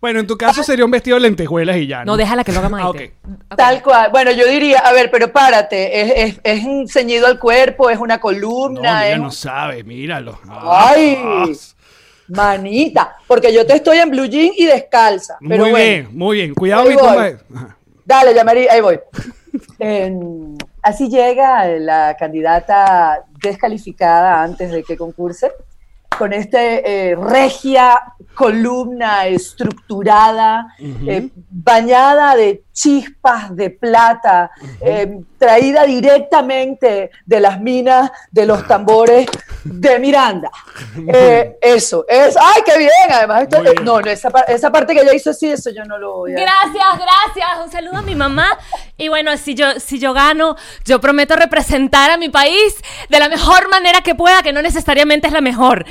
Bueno, 0.00 0.20
en 0.20 0.26
tu 0.26 0.36
caso 0.36 0.62
sería 0.62 0.84
un 0.84 0.90
vestido 0.90 1.16
de 1.16 1.22
lentejuelas 1.22 1.76
y 1.78 1.86
ya. 1.86 2.04
No, 2.04 2.16
déjala 2.16 2.44
que 2.44 2.52
lo 2.52 2.58
haga 2.58 2.66
Ah, 2.72 2.92
Maite. 2.92 3.14
Ok. 3.48 3.56
Tal 3.56 3.82
cual. 3.82 4.10
Bueno, 4.10 4.30
yo 4.32 4.46
diría, 4.46 4.78
a 4.80 4.92
ver, 4.92 5.10
pero 5.10 5.32
párate, 5.32 6.00
es, 6.00 6.12
es, 6.34 6.40
es 6.44 6.64
un 6.64 6.86
ceñido 6.88 7.26
al 7.26 7.38
cuerpo, 7.38 7.88
es 7.90 7.98
una 7.98 8.16
No, 8.16 8.20
columna, 8.20 8.80
mira, 8.80 9.08
es 9.10 9.18
no 9.18 9.24
un- 9.24 9.32
sabes, 9.32 9.84
míralo. 9.84 10.38
Ah, 10.48 10.90
Ay. 10.94 11.16
ah. 11.18 11.46
manita, 12.28 13.16
porque 13.26 13.52
yo 13.52 13.64
te 13.66 13.74
estoy 13.74 13.98
en 13.98 14.10
blue 14.10 14.26
jean 14.26 14.50
y 14.56 14.66
descalza. 14.66 15.36
Pero 15.40 15.62
muy 15.64 15.70
bueno, 15.70 15.76
bien, 15.76 16.08
muy 16.12 16.36
bien. 16.36 16.54
Cuidado, 16.54 16.82
Ahí 16.82 16.88
mi 16.90 16.94
voy. 16.96 17.04
compa. 17.06 17.26
Ajá. 17.54 17.76
Dale, 18.04 18.34
Yamari, 18.34 18.68
ahí 18.68 18.80
voy. 18.80 19.00
En- 19.78 20.56
así 20.82 21.08
llega 21.08 21.66
la 21.78 22.16
candidata 22.18 23.24
descalificada 23.42 24.42
antes 24.42 24.70
de 24.70 24.82
que 24.82 24.96
concurse, 24.96 25.50
con 26.18 26.32
este 26.32 27.10
eh, 27.10 27.16
regia 27.16 28.00
columna 28.34 29.26
estructurada, 29.26 30.66
eh, 30.78 31.28
bañada 31.50 32.36
de 32.36 32.64
chispas 32.72 33.56
de 33.56 33.70
plata, 33.70 34.50
eh, 34.82 35.20
traída 35.38 35.84
directamente 35.84 37.10
de 37.24 37.40
las 37.40 37.58
minas 37.60 38.10
de 38.30 38.44
los 38.44 38.66
tambores 38.66 39.26
de 39.64 39.98
Miranda. 39.98 40.50
Eh, 41.08 41.56
eso, 41.62 42.04
es, 42.06 42.36
¡ay, 42.38 42.62
qué 42.66 42.76
bien! 42.78 42.90
Además, 43.10 43.42
esto- 43.44 43.56
Muy 43.62 43.70
bien. 43.72 43.84
no, 43.84 44.00
no, 44.02 44.10
esa, 44.10 44.28
esa 44.48 44.70
parte 44.70 44.94
que 44.94 45.00
ella 45.00 45.14
hizo 45.14 45.30
así, 45.30 45.48
eso 45.48 45.70
yo 45.70 45.84
no 45.86 45.96
lo 45.96 46.16
voy 46.16 46.32
a... 46.32 46.36
Gracias, 46.36 46.84
gracias. 46.94 47.64
Un 47.64 47.72
saludo 47.72 47.96
a 47.96 48.02
mi 48.02 48.14
mamá. 48.14 48.58
Y 48.98 49.08
bueno, 49.08 49.34
si 49.38 49.54
yo, 49.54 49.80
si 49.80 49.98
yo 49.98 50.12
gano, 50.12 50.56
yo 50.84 51.00
prometo 51.00 51.34
representar 51.36 52.10
a 52.10 52.18
mi 52.18 52.28
país 52.28 52.74
de 53.08 53.18
la 53.18 53.30
mejor 53.30 53.70
manera 53.70 54.02
que 54.02 54.14
pueda, 54.14 54.42
que 54.42 54.52
no 54.52 54.60
necesariamente 54.60 55.26
es 55.26 55.32
la 55.32 55.40
mejor. 55.40 55.86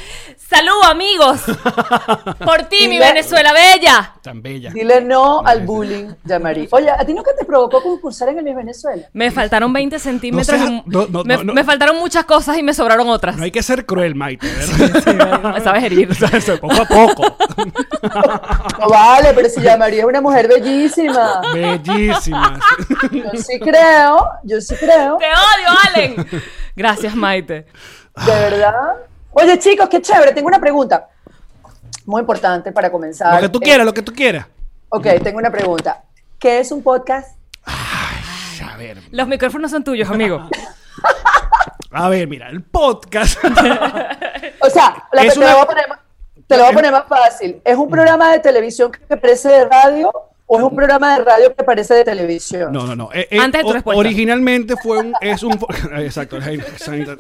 Salud, 0.47 0.83
amigos. 0.83 1.41
Por 2.45 2.63
ti, 2.65 2.87
mi 2.87 2.99
Venezuela 2.99 3.51
Bella. 3.51 4.13
Tan 4.21 4.43
bella. 4.43 4.69
Dile 4.71 5.01
no 5.01 5.41
al 5.43 5.61
bullying, 5.65 6.13
Yamari. 6.23 6.67
Oye, 6.69 6.91
¿a 6.91 7.03
ti 7.03 7.15
nunca 7.15 7.31
te 7.37 7.45
provocó 7.45 7.81
concursar 7.81 8.29
en 8.29 8.37
el 8.37 8.43
Miss 8.43 8.55
Venezuela? 8.55 9.07
Me 9.13 9.31
faltaron 9.31 9.73
20 9.73 9.97
centímetros. 9.97 10.47
seas- 10.59 10.69
no, 10.85 11.07
no, 11.09 11.23
me, 11.23 11.37
no, 11.37 11.43
no. 11.45 11.53
me 11.53 11.63
faltaron 11.63 11.97
muchas 11.97 12.25
cosas 12.25 12.59
y 12.59 12.63
me 12.63 12.75
sobraron 12.75 13.09
otras. 13.09 13.37
No 13.37 13.43
hay 13.43 13.49
que 13.51 13.63
ser 13.63 13.87
cruel, 13.87 14.13
Maite, 14.13 14.47
¿verdad? 14.47 15.53
Me 15.55 15.61
sabes 15.61 15.83
herir. 15.83 16.09
poco 16.61 16.81
a 16.81 16.85
poco. 16.85 17.37
No 18.79 18.89
vale, 18.89 19.33
pero 19.33 19.49
si 19.49 19.61
Yamari 19.61 19.99
es 19.99 20.05
una 20.05 20.21
mujer 20.21 20.47
bellísima. 20.47 21.41
Bellísimas. 21.53 22.59
Yo 23.11 23.31
sí 23.41 23.59
creo, 23.59 24.27
yo 24.43 24.61
sí 24.61 24.75
creo. 24.75 25.17
Te 25.17 25.25
odio, 25.25 25.79
Allen. 25.85 26.27
Gracias, 26.75 27.15
Maite. 27.15 27.65
De 28.25 28.31
verdad. 28.31 28.93
Oye, 29.37 29.59
chicos, 29.59 29.87
qué 29.89 30.01
chévere. 30.01 30.31
Tengo 30.33 30.47
una 30.47 30.59
pregunta. 30.59 31.07
Muy 32.05 32.21
importante 32.21 32.71
para 32.71 32.91
comenzar. 32.91 33.35
Lo 33.35 33.41
que 33.41 33.49
tú 33.49 33.59
Eh, 33.59 33.65
quieras, 33.65 33.85
lo 33.85 33.93
que 33.93 34.01
tú 34.01 34.13
quieras. 34.13 34.45
Ok, 34.89 35.07
tengo 35.23 35.37
una 35.39 35.51
pregunta. 35.51 36.03
¿Qué 36.39 36.59
es 36.59 36.71
un 36.71 36.81
podcast? 36.83 37.37
A 37.65 38.77
ver, 38.77 39.01
Los 39.11 39.27
micrófonos 39.27 39.71
son 39.71 39.83
tuyos, 39.83 40.09
amigo. 40.09 40.47
a 41.91 42.09
ver, 42.09 42.27
mira, 42.27 42.49
el 42.49 42.63
podcast. 42.63 43.37
O 44.61 44.69
sea, 44.69 44.95
la, 45.11 45.23
Es 45.23 45.33
te, 45.33 45.39
una- 45.39 45.49
lo 45.49 45.53
voy 45.55 45.63
a 45.63 45.67
poner, 45.67 45.87
más- 45.89 45.99
te 46.47 46.55
lo 46.57 46.63
voy 46.63 46.71
a 46.71 46.75
poner 46.75 46.91
más 46.91 47.07
fácil. 47.07 47.61
¿Es 47.63 47.77
un 47.77 47.89
programa 47.89 48.31
de 48.31 48.39
televisión 48.39 48.91
que 48.91 49.17
parece 49.17 49.49
de 49.49 49.65
radio 49.65 50.11
o 50.47 50.57
es 50.57 50.63
un 50.63 50.75
programa 50.75 51.17
de 51.17 51.23
radio 51.23 51.55
que 51.55 51.63
parece 51.63 51.95
de 51.95 52.03
televisión? 52.03 52.71
No, 52.71 52.85
no, 52.85 52.95
no. 52.95 53.09
Eh, 53.13 53.27
eh, 53.31 53.39
Antes 53.39 53.61
de 53.61 53.67
tu 53.67 53.73
respuesta. 53.73 53.99
Originalmente 53.99 54.75
fue 54.81 54.99
un, 54.99 55.13
es 55.21 55.41
un, 55.43 55.53
exacto. 55.97 56.37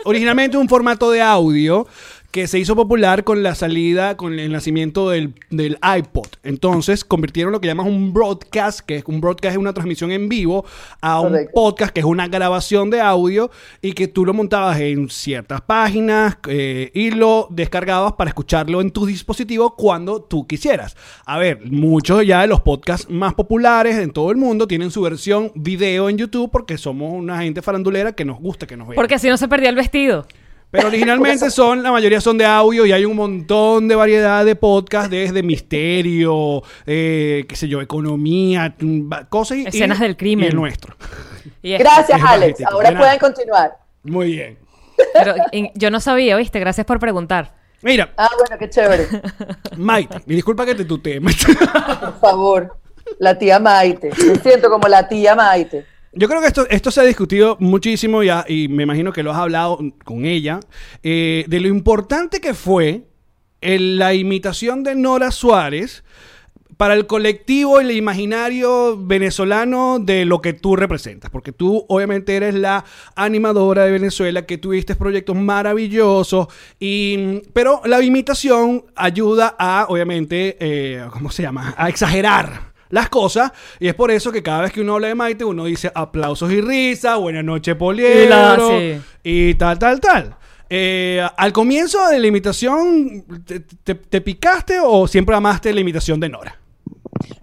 Originalmente 0.05 0.57
un 0.57 0.69
formato 0.69 1.09
de 1.09 1.21
audio 1.21 1.87
que 2.35 2.47
se 2.47 2.59
hizo 2.59 2.75
popular 2.75 3.23
con 3.23 3.43
la 3.43 3.55
salida, 3.55 4.17
con 4.17 4.37
el 4.37 4.51
nacimiento 4.51 5.09
del, 5.09 5.35
del 5.51 5.77
iPod. 5.97 6.27
Entonces 6.43 7.05
convirtieron 7.05 7.53
lo 7.53 7.61
que 7.61 7.67
llaman 7.67 7.87
un 7.87 8.11
broadcast, 8.11 8.81
que 8.81 8.97
es 8.97 9.05
un 9.05 9.21
broadcast 9.21 9.53
es 9.53 9.57
una 9.57 9.71
transmisión 9.71 10.11
en 10.11 10.27
vivo, 10.27 10.65
a 10.99 11.21
un 11.21 11.29
Correcto. 11.29 11.51
podcast, 11.53 11.93
que 11.93 12.01
es 12.01 12.05
una 12.05 12.27
grabación 12.27 12.89
de 12.89 12.99
audio, 12.99 13.51
y 13.81 13.93
que 13.93 14.09
tú 14.09 14.25
lo 14.25 14.33
montabas 14.33 14.81
en 14.81 15.07
ciertas 15.07 15.61
páginas 15.61 16.37
eh, 16.49 16.91
y 16.93 17.11
lo 17.11 17.47
descargabas 17.51 18.11
para 18.17 18.31
escucharlo 18.31 18.81
en 18.81 18.91
tu 18.91 19.05
dispositivo 19.05 19.73
cuando 19.77 20.21
tú 20.21 20.45
quisieras. 20.45 20.97
A 21.25 21.37
ver, 21.37 21.61
muchos 21.71 22.27
ya 22.27 22.41
de 22.41 22.47
los 22.47 22.59
podcasts 22.59 23.09
más 23.09 23.33
populares 23.33 23.95
en 23.95 24.11
todo 24.11 24.29
el 24.31 24.35
mundo 24.35 24.67
tienen 24.67 24.91
su 24.91 25.01
versión 25.01 25.53
video 25.55 26.09
en 26.09 26.17
YouTube 26.17 26.51
porque 26.51 26.77
somos 26.77 27.13
una 27.13 27.39
gente 27.39 27.61
farandulera 27.61 28.11
que 28.11 28.25
nos 28.25 28.41
gusta 28.41 28.67
que 28.67 28.75
nos 28.75 28.89
vean. 28.89 28.97
Porque 28.97 29.19
si 29.19 29.29
no 29.29 29.37
se 29.37 29.47
perdía 29.47 29.69
el 29.69 29.75
vestido. 29.77 30.27
Pero 30.71 30.87
originalmente 30.89 31.49
son, 31.51 31.83
la 31.83 31.91
mayoría 31.91 32.19
son 32.19 32.37
de 32.37 32.45
audio 32.45 32.85
y 32.85 32.91
hay 32.91 33.05
un 33.05 33.15
montón 33.15 33.87
de 33.87 33.95
variedad 33.95 34.43
de 34.43 34.55
podcasts 34.55 35.09
desde 35.09 35.41
misterio, 35.41 36.63
eh, 36.85 37.45
qué 37.47 37.55
sé 37.55 37.67
yo, 37.67 37.79
economía, 37.81 38.75
mm, 38.79 39.09
cosas 39.29 39.57
y 39.59 39.67
Escenas 39.67 39.99
del 39.99 40.17
crimen. 40.17 40.45
Y 40.45 40.47
el 40.49 40.55
nuestro. 40.55 40.95
Y 41.61 41.73
es- 41.73 41.79
Gracias, 41.79 42.19
Es 42.19 42.25
Alex. 42.25 42.61
Ahora 42.69 42.97
pueden 42.97 43.19
continuar. 43.19 43.77
Muy 44.03 44.31
bien. 44.33 44.57
pero, 45.13 45.35
y- 45.51 45.71
yo 45.75 45.89
no 45.91 45.99
sabía, 45.99 46.35
¿viste? 46.37 46.59
Gracias 46.59 46.85
por 46.85 46.99
preguntar. 46.99 47.53
Mira, 47.81 48.11
Ah, 48.17 48.29
bueno, 48.37 48.57
qué 48.57 48.69
chévere. 48.69 49.07
Maite, 49.77 50.17
y 50.25 50.35
disculpa 50.35 50.65
que 50.65 50.75
te 50.75 50.85
tutee. 50.85 51.21
Por 51.21 52.19
favor. 52.19 52.77
La 53.19 53.37
tía 53.37 53.59
Maite. 53.59 54.09
Me 54.27 54.35
siento 54.37 54.69
como 54.69 54.87
la 54.87 55.07
tía 55.07 55.35
Maite. 55.35 55.85
Yo 56.17 56.29
creo 56.29 56.39
que 56.39 56.47
esto, 56.47 56.65
esto 56.69 56.91
se 56.91 57.01
ha 57.01 57.03
discutido 57.03 57.57
muchísimo 57.59 58.23
y 58.23 58.67
me 58.69 58.83
imagino 58.83 59.11
que 59.11 59.21
lo 59.21 59.31
has 59.31 59.37
hablado 59.37 59.79
con 60.05 60.25
ella, 60.25 60.61
eh, 61.03 61.43
de 61.49 61.59
lo 61.59 61.67
importante 61.67 62.39
que 62.39 62.53
fue 62.53 63.03
en 63.59 63.97
la 63.97 64.13
imitación 64.13 64.83
de 64.83 64.95
Nora 64.95 65.31
Suárez 65.31 66.05
para 66.77 66.93
el 66.93 67.05
colectivo 67.05 67.81
y 67.81 67.85
el 67.85 67.91
imaginario 67.91 68.97
venezolano 68.97 69.99
de 69.99 70.23
lo 70.23 70.41
que 70.41 70.53
tú 70.53 70.77
representas. 70.77 71.29
Porque 71.31 71.51
tú 71.51 71.85
obviamente 71.89 72.33
eres 72.33 72.55
la 72.55 72.85
animadora 73.15 73.83
de 73.83 73.91
Venezuela, 73.91 74.45
que 74.45 74.57
tuviste 74.57 74.95
proyectos 74.95 75.35
maravillosos, 75.35 76.47
y, 76.79 77.41
pero 77.51 77.81
la 77.83 78.01
imitación 78.01 78.85
ayuda 78.95 79.53
a, 79.59 79.87
obviamente, 79.89 80.55
eh, 80.61 81.05
¿cómo 81.11 81.29
se 81.29 81.43
llama? 81.43 81.73
A 81.77 81.89
exagerar 81.89 82.74
las 82.89 83.09
cosas 83.09 83.51
y 83.79 83.87
es 83.87 83.93
por 83.95 84.11
eso 84.11 84.31
que 84.31 84.43
cada 84.43 84.61
vez 84.61 84.71
que 84.71 84.81
uno 84.81 84.93
habla 84.95 85.07
de 85.07 85.15
Maite 85.15 85.43
uno 85.43 85.65
dice 85.65 85.91
aplausos 85.93 86.51
y 86.51 86.61
risa, 86.61 87.15
buenas 87.17 87.43
noches 87.43 87.75
Poliedro 87.75 88.23
Y 88.23 88.27
la- 88.27 88.57
sí. 88.69 89.01
y 89.23 89.53
tal, 89.55 89.79
tal, 89.79 89.99
tal. 89.99 90.35
Eh, 90.69 91.21
al 91.37 91.53
comienzo 91.53 92.07
de 92.09 92.19
la 92.19 92.27
imitación, 92.27 93.23
¿te, 93.45 93.59
te- 93.59 93.95
te 93.95 94.21
picaste 94.21 94.79
o 94.83 95.07
siempre 95.07 95.35
amaste 95.35 95.71
la 95.73 95.79
imitación 95.79 96.19
de 96.19 96.29
Nora? 96.29 96.59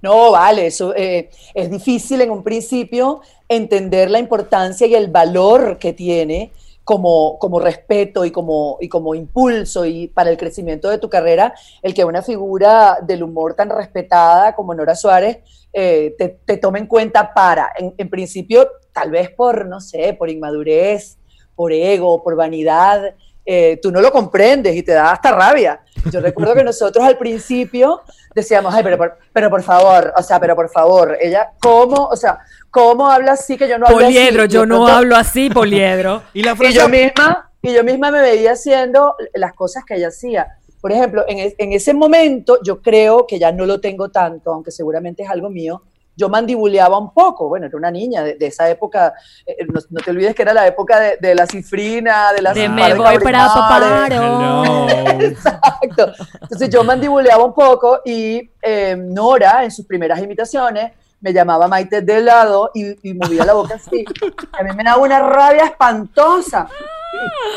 No, 0.02 0.32
vale, 0.32 0.66
eso 0.66 0.92
eh, 0.96 1.30
es 1.54 1.70
difícil 1.70 2.20
en 2.20 2.30
un 2.30 2.42
principio 2.42 3.20
entender 3.48 4.10
la 4.10 4.18
importancia 4.18 4.86
y 4.86 4.94
el 4.94 5.08
valor 5.08 5.78
que 5.78 5.92
tiene 5.92 6.50
como, 6.84 7.38
como 7.38 7.60
respeto 7.60 8.24
y 8.24 8.30
como, 8.30 8.78
y 8.80 8.88
como 8.88 9.14
impulso 9.14 9.84
y 9.84 10.08
para 10.08 10.30
el 10.30 10.36
crecimiento 10.36 10.90
de 10.90 10.98
tu 10.98 11.08
carrera, 11.08 11.54
el 11.82 11.94
que 11.94 12.04
una 12.04 12.22
figura 12.22 12.98
del 13.02 13.22
humor 13.22 13.54
tan 13.54 13.70
respetada 13.70 14.54
como 14.54 14.74
Nora 14.74 14.94
Suárez 14.94 15.38
eh, 15.72 16.14
te, 16.18 16.40
te 16.44 16.56
tome 16.56 16.80
en 16.80 16.86
cuenta 16.86 17.32
para, 17.32 17.70
en, 17.78 17.94
en 17.96 18.10
principio, 18.10 18.68
tal 18.92 19.10
vez 19.10 19.30
por, 19.30 19.66
no 19.66 19.80
sé, 19.80 20.14
por 20.14 20.28
inmadurez, 20.28 21.18
por 21.54 21.72
ego, 21.72 22.22
por 22.22 22.36
vanidad, 22.36 23.14
eh, 23.44 23.78
tú 23.82 23.90
no 23.90 24.00
lo 24.00 24.12
comprendes 24.12 24.76
y 24.76 24.82
te 24.82 24.92
da 24.92 25.12
hasta 25.12 25.32
rabia. 25.32 25.80
Yo 26.10 26.20
recuerdo 26.20 26.54
que 26.54 26.64
nosotros 26.64 27.04
al 27.04 27.18
principio 27.18 28.02
decíamos, 28.34 28.74
ay, 28.74 28.82
pero 28.82 28.96
por, 28.98 29.18
pero 29.32 29.50
por 29.50 29.62
favor, 29.62 30.12
o 30.16 30.22
sea, 30.22 30.38
pero 30.40 30.54
por 30.56 30.68
favor, 30.70 31.16
ella, 31.20 31.50
¿cómo, 31.60 32.06
o 32.06 32.16
sea, 32.16 32.38
cómo 32.70 33.08
habla 33.10 33.32
así 33.32 33.56
que 33.56 33.68
yo 33.68 33.78
no 33.78 33.86
hablo 33.86 33.98
así? 33.98 34.04
Poliedro, 34.14 34.44
Y 34.44 34.48
yo 34.48 34.66
no 34.66 34.76
pronto- 34.76 34.92
hablo 34.92 35.16
así, 35.16 35.50
Poliedro. 35.50 36.22
Y 36.32 36.42
la 36.42 36.56
Y 36.58 36.72
yo 36.72 36.88
misma, 36.88 37.50
y 37.60 37.72
yo 37.72 37.84
misma 37.84 38.10
me 38.10 38.20
veía 38.20 38.52
haciendo 38.52 39.14
las 39.34 39.52
cosas 39.54 39.84
que 39.84 39.94
ella 39.96 40.08
hacía. 40.08 40.46
Por 40.80 40.90
ejemplo, 40.92 41.24
en, 41.28 41.52
en 41.56 41.72
ese 41.72 41.94
momento 41.94 42.58
yo 42.64 42.82
creo 42.82 43.26
que 43.26 43.38
ya 43.38 43.52
no 43.52 43.66
lo 43.66 43.80
tengo 43.80 44.10
tanto, 44.10 44.52
aunque 44.52 44.70
seguramente 44.72 45.22
es 45.22 45.30
algo 45.30 45.48
mío. 45.48 45.82
Yo 46.16 46.28
mandibuleaba 46.28 46.98
un 46.98 47.12
poco, 47.12 47.48
bueno, 47.48 47.66
era 47.66 47.76
una 47.76 47.90
niña 47.90 48.22
de, 48.22 48.34
de 48.34 48.46
esa 48.46 48.68
época, 48.68 49.14
eh, 49.46 49.64
no, 49.66 49.80
no 49.90 50.00
te 50.00 50.10
olvides 50.10 50.34
que 50.34 50.42
era 50.42 50.52
la 50.52 50.66
época 50.66 51.00
de, 51.00 51.16
de 51.20 51.34
la 51.34 51.46
cifrina, 51.46 52.32
de 52.32 52.42
la 52.42 52.52
De 52.52 52.66
par 52.66 52.74
me 52.74 52.94
voy 52.94 53.18
para. 53.18 53.46
Paparo. 53.46 54.04
Hello. 54.06 54.88
Exacto. 55.20 56.12
Entonces 56.40 56.68
yo 56.70 56.84
mandibuleaba 56.84 57.44
un 57.44 57.54
poco 57.54 58.00
y 58.04 58.50
eh, 58.60 58.96
Nora, 58.96 59.64
en 59.64 59.70
sus 59.70 59.86
primeras 59.86 60.20
imitaciones, 60.20 60.92
me 61.20 61.32
llamaba 61.32 61.68
Maite 61.68 62.02
de 62.02 62.20
lado 62.20 62.70
y, 62.74 63.08
y 63.08 63.14
movía 63.14 63.44
la 63.44 63.54
boca 63.54 63.76
así. 63.76 64.04
A 64.52 64.62
mí 64.64 64.70
me 64.76 64.82
daba 64.82 65.00
una 65.00 65.20
rabia 65.20 65.64
espantosa. 65.64 66.68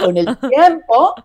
Con 0.04 0.16
el 0.18 0.38
tiempo 0.38 1.16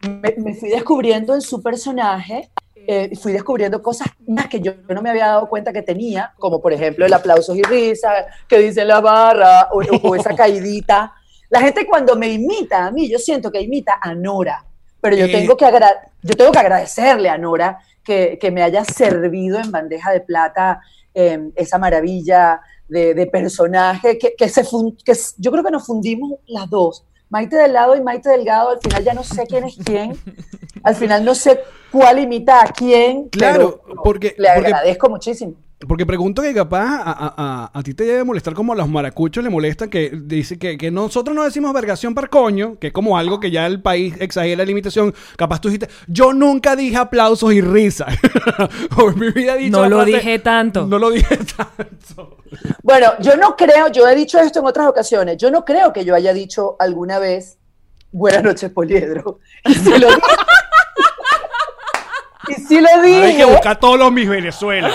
me, 0.00 0.34
me 0.38 0.54
fui 0.54 0.68
descubriendo 0.68 1.34
en 1.34 1.40
su 1.40 1.62
personaje, 1.62 2.50
eh, 2.86 3.16
fui 3.16 3.32
descubriendo 3.32 3.82
cosas 3.82 4.08
más 4.26 4.48
que 4.48 4.60
yo 4.60 4.72
no 4.88 5.02
me 5.02 5.10
había 5.10 5.26
dado 5.26 5.48
cuenta 5.48 5.72
que 5.72 5.82
tenía, 5.82 6.32
como 6.38 6.60
por 6.60 6.72
ejemplo 6.72 7.06
el 7.06 7.12
aplausos 7.12 7.56
y 7.56 7.62
risa 7.62 8.26
que 8.48 8.58
dice 8.58 8.84
la 8.84 9.00
barra, 9.00 9.68
o, 9.72 9.82
o 10.02 10.14
esa 10.14 10.34
caidita. 10.34 11.12
La 11.50 11.60
gente 11.60 11.86
cuando 11.86 12.16
me 12.16 12.28
imita 12.28 12.86
a 12.86 12.90
mí, 12.90 13.08
yo 13.08 13.18
siento 13.18 13.50
que 13.50 13.60
imita 13.60 13.98
a 14.00 14.14
Nora, 14.14 14.64
pero 15.00 15.16
yo 15.16 15.30
tengo 15.30 15.56
que, 15.56 15.66
yo 16.22 16.36
tengo 16.36 16.52
que 16.52 16.58
agradecerle 16.58 17.28
a 17.28 17.36
Nora 17.36 17.78
que, 18.02 18.38
que 18.40 18.50
me 18.50 18.62
haya 18.62 18.84
servido 18.84 19.58
en 19.58 19.70
bandeja 19.70 20.12
de 20.12 20.20
plata 20.20 20.80
eh, 21.14 21.50
esa 21.56 21.78
maravilla 21.78 22.60
de, 22.88 23.14
de 23.14 23.26
personaje 23.26 24.18
que, 24.18 24.34
que 24.36 24.48
se 24.48 24.62
que 25.04 25.12
yo 25.38 25.50
creo 25.50 25.64
que 25.64 25.70
nos 25.70 25.86
fundimos 25.86 26.32
las 26.46 26.68
dos. 26.70 27.04
Maite 27.32 27.56
Delgado 27.56 27.96
y 27.96 28.02
Maite 28.02 28.28
Delgado, 28.28 28.68
al 28.68 28.78
final 28.80 29.02
ya 29.04 29.14
no 29.14 29.24
sé 29.24 29.46
quién 29.46 29.64
es 29.64 29.76
quién. 29.82 30.14
Al 30.84 30.94
final 30.94 31.24
no 31.24 31.34
sé 31.34 31.60
cuál 31.90 32.18
imita 32.18 32.62
a 32.62 32.66
quién. 32.72 33.30
Claro, 33.30 33.80
pero 33.86 34.02
porque- 34.02 34.34
le 34.36 34.48
porque- 34.52 34.66
agradezco 34.66 35.08
muchísimo. 35.08 35.54
Porque 35.88 36.06
pregunto 36.06 36.42
que 36.42 36.54
capaz 36.54 37.00
a, 37.02 37.10
a- 37.12 37.34
a- 37.36 37.70
a 37.78 37.82
ti 37.82 37.94
te 37.94 38.04
debe 38.04 38.24
molestar 38.24 38.54
como 38.54 38.72
a 38.72 38.76
los 38.76 38.88
maracuchos 38.88 39.42
le 39.42 39.50
molestan 39.50 39.90
que 39.90 40.10
dice 40.24 40.58
que, 40.58 40.78
que 40.78 40.90
nosotros 40.90 41.34
no 41.34 41.42
decimos 41.44 41.72
vergación 41.72 42.14
par 42.14 42.28
coño, 42.30 42.78
que 42.78 42.88
es 42.88 42.92
como 42.92 43.18
algo 43.18 43.40
que 43.40 43.50
ya 43.50 43.66
el 43.66 43.82
país 43.82 44.14
exagera 44.20 44.58
la 44.58 44.64
limitación. 44.64 45.14
Capaz 45.36 45.60
tú 45.60 45.68
dijiste, 45.68 45.88
yo 46.06 46.32
nunca 46.32 46.76
dije 46.76 46.96
aplausos 46.96 47.52
y 47.52 47.60
risa. 47.60 48.06
o 48.96 49.10
en 49.10 49.18
mi 49.18 49.30
vida 49.30 49.54
he 49.56 49.58
dicho 49.58 49.78
No 49.82 49.88
lo 49.88 49.96
frase, 50.02 50.12
dije 50.12 50.38
tanto. 50.38 50.86
No 50.86 50.98
lo 50.98 51.10
dije 51.10 51.36
tanto. 51.56 52.38
Bueno, 52.82 53.12
yo 53.20 53.36
no 53.36 53.56
creo, 53.56 53.88
yo 53.88 54.06
he 54.08 54.14
dicho 54.14 54.38
esto 54.38 54.60
en 54.60 54.66
otras 54.66 54.86
ocasiones, 54.86 55.36
yo 55.38 55.50
no 55.50 55.64
creo 55.64 55.92
que 55.92 56.04
yo 56.04 56.14
haya 56.14 56.32
dicho 56.32 56.76
alguna 56.78 57.18
vez 57.18 57.58
buenas 58.12 58.42
noches, 58.44 58.70
Poliedro. 58.70 59.38
Y 59.64 59.74
si 59.74 59.90
lo 59.98 60.08
dije, 60.08 60.20
y 62.48 62.54
si 62.54 62.80
lo 62.80 62.88
Ahora 62.88 63.02
hay 63.02 63.36
que 63.36 63.42
dije, 63.42 63.44
buscar 63.44 63.78
todos 63.78 63.98
los 63.98 64.12
mis 64.12 64.28
Venezuela. 64.28 64.90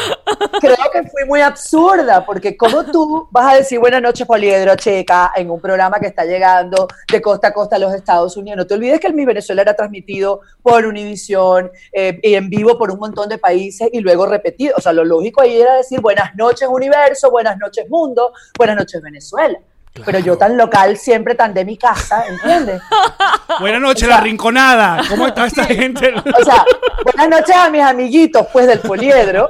creo 0.60 0.76
que 0.92 1.04
fui 1.04 1.26
muy 1.26 1.42
absurda, 1.42 2.26
porque 2.26 2.58
como 2.58 2.86
tú 2.86 3.28
vas 3.32 3.54
a 3.54 3.58
decir 3.58 3.80
buenas 3.80 4.02
noches, 4.02 4.28
Poliedro, 4.28 4.76
checa, 4.76 5.32
en 5.36 5.50
un 5.50 5.60
programa 5.60 6.00
que 6.00 6.08
está 6.08 6.26
llegando 6.26 6.88
de 7.12 7.22
costa 7.22 7.50
a 7.50 7.54
costa 7.54 7.78
a 7.78 7.80
los 7.80 7.94
Estados 7.94 8.36
Unidos. 8.38 8.58
No 8.58 8.68
te 8.68 8.74
olvides 8.74 9.00
que 9.00 9.08
el 9.08 9.14
Mi 9.14 9.26
Venezuela 9.26 9.62
era 9.62 9.76
transmitido 9.76 10.42
por 10.62 10.86
Univisión 10.86 11.72
eh, 11.92 12.20
y 12.22 12.36
en 12.36 12.50
vivo 12.50 12.78
por 12.78 12.92
un 12.92 13.00
montón 13.00 13.30
de 13.30 13.38
países 13.38 13.90
y 13.92 14.00
luego 14.00 14.26
repetido. 14.26 14.76
O 14.78 14.82
sea, 14.82 14.94
lo 14.94 15.06
lógico 15.06 15.42
ahí 15.42 15.62
era 15.62 15.76
decir 15.76 16.02
buenas 16.02 16.36
noches, 16.36 16.68
Universo, 16.70 17.32
buenas 17.32 17.58
noches, 17.58 17.90
Mundo, 17.90 18.34
buenas 18.58 18.76
noches, 18.76 19.02
Venezuela. 19.02 19.60
Pero 20.06 20.20
yo 20.20 20.38
tan 20.38 20.58
local, 20.58 20.98
siempre 20.98 21.36
tan 21.36 21.54
de 21.54 21.66
mi 21.66 21.78
casa, 21.78 22.24
¿entiendes? 22.28 22.82
Buenas 23.60 23.82
noches, 23.82 24.04
O 24.04 24.08
sea- 24.08 24.18
la 24.18 24.22
rinconada. 24.24 25.02
¿Cómo 25.10 25.28
está 25.28 25.46
esta 25.46 25.64
gente? 25.66 26.14
O 26.40 26.44
sea, 26.44 26.64
buenas 27.04 27.30
noches 27.40 27.56
a 27.56 27.70
mis 27.70 27.82
amiguitos, 27.82 28.48
pues, 28.54 28.68
del 28.68 28.80
poliedro. 28.80 29.48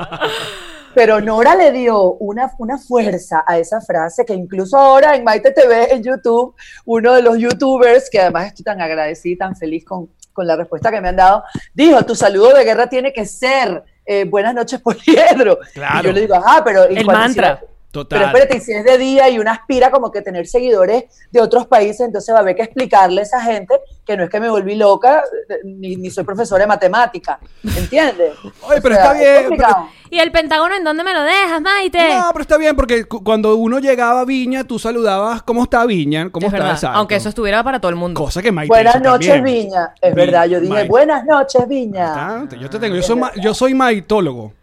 Pero 0.94 1.22
Nora 1.22 1.54
le 1.56 1.72
dio 1.72 2.13
una, 2.13 2.51
una 2.58 2.77
fuerza 2.80 3.44
a 3.46 3.58
esa 3.60 3.80
frase 3.82 4.25
que 4.25 4.34
incluso 4.34 4.77
ahora 4.77 5.16
en 5.16 5.24
Maite 5.24 5.51
TV, 5.51 5.94
en 5.94 6.04
YouTube, 6.04 6.56
uno 6.86 7.13
de 7.13 7.22
los 7.22 7.38
youtubers, 7.38 8.10
que 8.10 8.20
además 8.20 8.48
estoy 8.48 8.63
tan 8.63 8.82
agradecida 8.82 9.34
y 9.34 9.38
tan 9.38 9.56
feliz 9.56 9.86
con, 9.86 10.10
con 10.34 10.48
la 10.48 10.56
respuesta 10.56 10.89
que 10.89 11.00
me 11.00 11.10
han 11.10 11.16
dado, 11.16 11.44
dijo, 11.74 12.04
tu 12.04 12.16
saludo 12.16 12.54
de 12.56 12.63
guerra 12.63 12.88
tiene 12.88 13.13
que 13.13 13.27
ser 13.27 13.84
eh, 14.06 14.24
buenas 14.25 14.56
noches, 14.56 14.82
poliedro. 14.84 15.60
Claro. 15.74 16.00
Y 16.00 16.04
yo 16.06 16.12
le 16.13 16.22
digo, 16.22 16.34
ajá, 16.36 16.63
pero... 16.63 16.92
¿y 16.92 16.98
El 16.98 17.06
mantra. 17.06 17.60
Total. 18.04 18.20
pero 18.20 18.38
espérate, 18.38 18.58
y 18.58 18.62
si 18.62 18.74
es 18.74 18.84
de 18.86 18.98
día 18.98 19.30
y 19.30 19.39
uno 19.39 19.51
aspira 19.51 19.92
como 19.92 20.12
que 20.12 20.22
tener 20.22 20.48
seguidores 20.48 21.06
de 21.32 21.42
otros 21.42 21.66
países, 21.68 22.01
entonces 22.01 22.34
va 22.34 22.39
a 22.39 22.42
haber 22.42 22.56
que 22.56 22.63
explicarle 22.63 23.22
a 23.22 23.24
esa 23.24 23.42
gente 23.42 23.75
que 24.06 24.16
no 24.16 24.24
es 24.24 24.30
que 24.30 24.39
me 24.39 24.50
volví 24.50 24.75
loca, 24.75 25.24
ni, 25.63 25.96
ni 25.96 26.10
soy 26.10 26.24
profesora 26.24 26.62
de 26.63 26.68
matemática, 26.68 27.39
¿entiendes? 27.77 28.34
Oye, 28.62 28.82
pero 28.82 28.96
O 28.96 28.98
sea, 28.98 29.12
está 29.12 29.13
bien, 29.13 29.54
es. 29.54 29.62
¿Y 30.10 30.20
el 30.20 30.32
Pentágono 30.32 30.74
en 30.75 30.86
dónde 30.86 31.04
me 31.04 31.13
lo 31.13 31.22
dejas, 31.24 31.62
Maite? 31.62 32.00
No, 32.13 32.30
pero 32.32 32.42
está 32.42 32.58
bien 32.58 32.75
porque 32.77 33.04
cu- 33.06 33.22
cuando 33.24 33.56
uno 33.58 33.80
llegaba 33.80 34.22
a 34.22 34.25
Viña, 34.25 34.63
tú 34.63 34.80
saludabas 34.80 35.42
cómo 35.44 35.63
está 35.63 35.86
Viña, 35.86 36.30
cómo 36.32 36.48
Es 36.48 36.54
está 36.54 36.60
verdad, 36.63 36.75
exacto. 36.75 36.98
aunque 36.98 37.16
eso 37.18 37.27
estuviera 37.27 37.62
para 37.63 37.82
todo 37.82 37.89
el 37.89 37.98
mundo. 37.98 38.18
Cosa 38.22 38.42
que 38.42 38.51
Maite 38.54 38.70
Buenas 38.74 39.01
noches, 39.01 39.27
también. 39.34 39.66
Viña. 39.66 39.94
Es 40.01 40.16
Vi- 40.16 40.22
verdad, 40.22 40.46
yo 40.46 40.62
dije, 40.62 40.74
Maite. 40.74 40.89
buenas 40.89 41.25
noches, 41.25 41.68
Viña. 41.68 42.13
Ah, 42.16 42.46
Yo 42.58 42.70
te 42.70 42.80
tengo, 42.80 42.96
yo 42.96 43.01
soy, 43.04 43.20
yo 43.42 43.54
soy 43.54 43.74
maitólogo. 43.74 44.54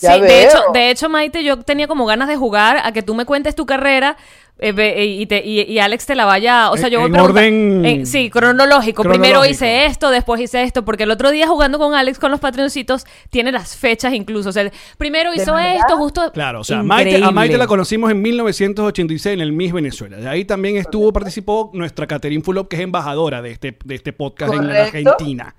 Sí, 0.00 0.20
de 0.20 0.44
hecho, 0.44 0.58
de 0.72 0.90
hecho, 0.90 1.08
Maite, 1.08 1.44
yo 1.44 1.58
tenía 1.58 1.86
como 1.86 2.06
ganas 2.06 2.28
de 2.28 2.36
jugar 2.36 2.78
a 2.82 2.92
que 2.92 3.02
tú 3.02 3.14
me 3.14 3.24
cuentes 3.24 3.54
tu 3.54 3.66
carrera 3.66 4.16
eh, 4.62 4.72
ve- 4.72 5.06
y, 5.06 5.24
te- 5.24 5.42
y- 5.42 5.62
y 5.62 5.78
Alex 5.78 6.04
te 6.04 6.14
la 6.14 6.26
vaya. 6.26 6.70
O 6.70 6.76
sea, 6.76 6.88
En- 6.88 6.92
yo 6.92 7.00
voy 7.00 7.08
en 7.08 7.18
orden 7.18 7.86
en- 7.86 8.06
sí, 8.06 8.28
cronológico. 8.28 9.02
Primero 9.02 9.46
hice 9.46 9.86
esto, 9.86 10.10
después 10.10 10.38
hice 10.38 10.62
esto, 10.62 10.84
porque 10.84 11.04
el 11.04 11.10
otro 11.10 11.30
día 11.30 11.46
jugando 11.48 11.78
con 11.78 11.94
Alex 11.94 12.18
con 12.18 12.30
los 12.30 12.40
patroncitos 12.40 13.06
tiene 13.30 13.52
las 13.52 13.74
fechas 13.74 14.12
incluso. 14.12 14.50
O 14.50 14.52
sea, 14.52 14.70
primero 14.98 15.32
hizo 15.32 15.58
esto, 15.58 15.96
justo. 15.96 16.30
Claro, 16.32 16.60
o 16.60 16.64
sea, 16.64 16.82
Maite, 16.82 17.22
a. 17.24 17.30
Maite 17.30 17.56
la 17.56 17.66
conocimos 17.66 18.10
en 18.10 18.20
1986 18.20 19.32
en 19.32 19.40
el 19.40 19.52
Miss 19.52 19.72
Venezuela. 19.72 20.18
De 20.18 20.28
ahí 20.28 20.44
también 20.44 20.76
estuvo, 20.76 21.10
participó 21.10 21.70
nuestra 21.72 22.06
Catherine 22.06 22.42
Fulop, 22.42 22.68
que 22.68 22.76
es 22.76 22.82
embajadora 22.82 23.40
de 23.40 23.52
este, 23.52 23.78
de 23.82 23.94
este 23.94 24.12
podcast 24.12 24.52
en. 24.52 24.70
Argentina. 24.70 25.54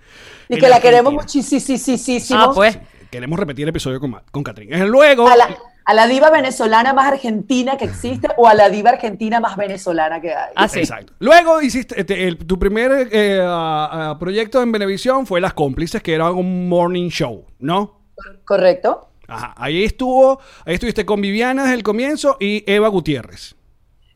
Y 0.48 0.54
En 0.56 0.60
que 0.60 0.70
la 0.70 0.80
queremos 0.80 1.12
muchísimo. 1.14 2.38
Ah, 2.40 2.52
pues. 2.54 2.78
Queremos 3.12 3.38
repetir 3.38 3.64
el 3.64 3.70
episodio 3.70 4.00
con, 4.00 4.16
con 4.32 4.44
Catherine. 4.44 4.86
Luego, 4.88 5.28
A 5.28 5.36
la, 5.36 5.50
a 5.86 5.94
la 5.94 6.08
diva 6.08 6.30
venezolana 6.30 6.94
más 6.94 7.12
argentina 7.12 7.76
que 7.78 7.86
existe 7.86 8.30
o 8.38 8.48
a 8.48 8.54
la 8.54 8.70
diva 8.70 8.92
argentina 8.92 9.40
más 9.42 9.58
venezolana 9.58 10.22
que 10.22 10.34
hay. 10.34 10.54
Ah, 10.56 10.68
sí. 10.70 10.80
Exacto. 10.80 11.14
Luego 11.20 11.62
hiciste 11.62 12.00
este, 12.00 12.28
el- 12.28 12.38
tu 12.38 12.58
primer 12.58 13.10
eh, 13.12 13.40
ah, 13.44 14.12
ah, 14.12 14.20
proyecto 14.20 14.62
en 14.62 14.72
Venevisión 14.72 15.28
fue 15.28 15.42
Las 15.42 15.54
Cómplices, 15.54 16.02
que 16.02 16.14
era 16.14 16.32
un 16.32 16.70
morning 16.70 17.10
show, 17.10 17.46
¿no? 17.60 18.00
¿Correcto? 18.46 19.10
Ajá. 19.28 19.54
Ahí 19.58 19.84
estuvo, 19.84 20.40
ahí 20.66 20.76
estuviste 20.76 21.06
con 21.06 21.20
Viviana 21.22 21.64
desde 21.64 21.76
el 21.76 21.84
comienzo 21.84 22.38
y 22.40 22.64
Eva 22.72 22.88
Gutiérrez. 22.88 23.56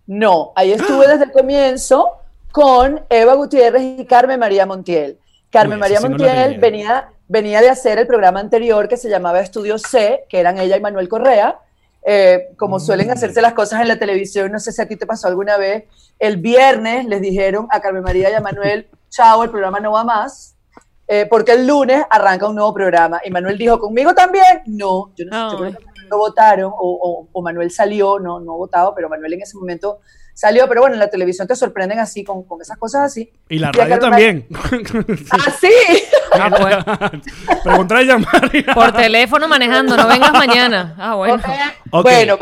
No, 0.08 0.54
ahí 0.56 0.72
estuve 0.72 1.08
desde 1.08 1.26
el 1.26 1.32
comienzo 1.32 2.10
con 2.52 3.02
Eva 3.10 3.34
Gutiérrez 3.34 3.82
y 4.00 4.06
Carmen 4.06 4.40
María 4.40 4.66
Montiel. 4.66 5.18
Carmen 5.50 5.78
Uy, 5.78 5.80
María 5.82 6.00
no 6.00 6.10
Montiel 6.10 6.30
tenía. 6.44 6.60
venía, 6.60 7.10
venía 7.28 7.62
de 7.62 7.70
hacer 7.70 7.98
el 7.98 8.08
programa 8.08 8.40
anterior 8.40 8.88
que 8.88 8.98
se 8.98 9.10
llamaba 9.10 9.40
Estudio 9.40 9.78
C, 9.78 10.26
que 10.30 10.40
eran 10.40 10.58
ella 10.60 10.78
y 10.78 10.82
Manuel 10.82 11.10
Correa. 11.10 11.60
Eh, 12.08 12.50
como 12.58 12.80
suelen 12.80 13.10
hacerse 13.10 13.42
las 13.42 13.54
cosas 13.54 13.82
en 13.82 13.88
la 13.88 13.98
televisión, 13.98 14.52
no 14.52 14.60
sé 14.60 14.72
si 14.72 14.80
a 14.82 14.88
ti 14.88 14.96
te 14.96 15.08
pasó 15.08 15.28
alguna 15.28 15.58
vez, 15.58 15.86
el 16.20 16.38
viernes 16.38 17.06
les 17.08 17.20
dijeron 17.20 17.68
a 17.72 17.80
Carmen 17.82 18.04
María 18.04 18.30
y 18.30 18.34
a 18.34 18.42
Manuel, 18.42 18.88
chao, 19.10 19.44
el 19.44 19.50
programa 19.50 19.80
no 19.80 19.92
va 19.94 20.04
más, 20.04 20.56
eh, 21.08 21.26
porque 21.28 21.54
el 21.54 21.66
lunes 21.66 22.04
arranca 22.12 22.48
un 22.48 22.54
nuevo 22.56 22.74
programa. 22.76 23.22
Y 23.26 23.32
Manuel 23.32 23.58
dijo, 23.58 23.80
¿conmigo 23.80 24.14
también? 24.14 24.62
No, 24.68 25.14
yo 25.16 25.26
no 25.26 25.50
sé, 25.50 25.56
yo 25.56 25.62
creo 25.64 25.72
que 25.80 26.08
no 26.12 26.18
votaron, 26.20 26.72
o, 26.72 26.78
o- 26.80 27.28
o 27.32 27.42
Manuel 27.42 27.72
salió, 27.72 28.20
no, 28.20 28.40
no 28.40 28.54
votado, 28.56 28.94
pero 28.94 29.10
Manuel 29.10 29.34
en 29.34 29.42
ese 29.42 29.58
momento 29.58 30.00
salió, 30.36 30.68
pero 30.68 30.82
bueno, 30.82 30.94
en 30.96 31.00
la 31.00 31.10
televisión 31.10 31.48
te 31.48 31.56
sorprenden 31.56 31.98
así, 31.98 32.24
con, 32.24 32.44
con 32.44 32.62
esas 32.62 32.78
cosas 32.78 33.02
así. 33.04 33.32
Y 33.50 33.58
la 33.58 33.70
a 33.70 33.72
radio 33.72 33.98
también. 33.98 34.46
¡Ah, 35.32 35.52
sí! 35.60 35.70
Ah. 36.88 37.12
Preguntar 37.64 37.98
a 37.98 38.04
llamar. 38.04 38.52
Por 38.74 38.92
teléfono 38.94 39.48
manejando, 39.48 39.96
no 39.98 40.08
vengas 40.08 40.32
mañana. 40.34 40.96
Ah, 40.98 41.16
bueno. 41.16 41.42
Bueno, 41.92 42.38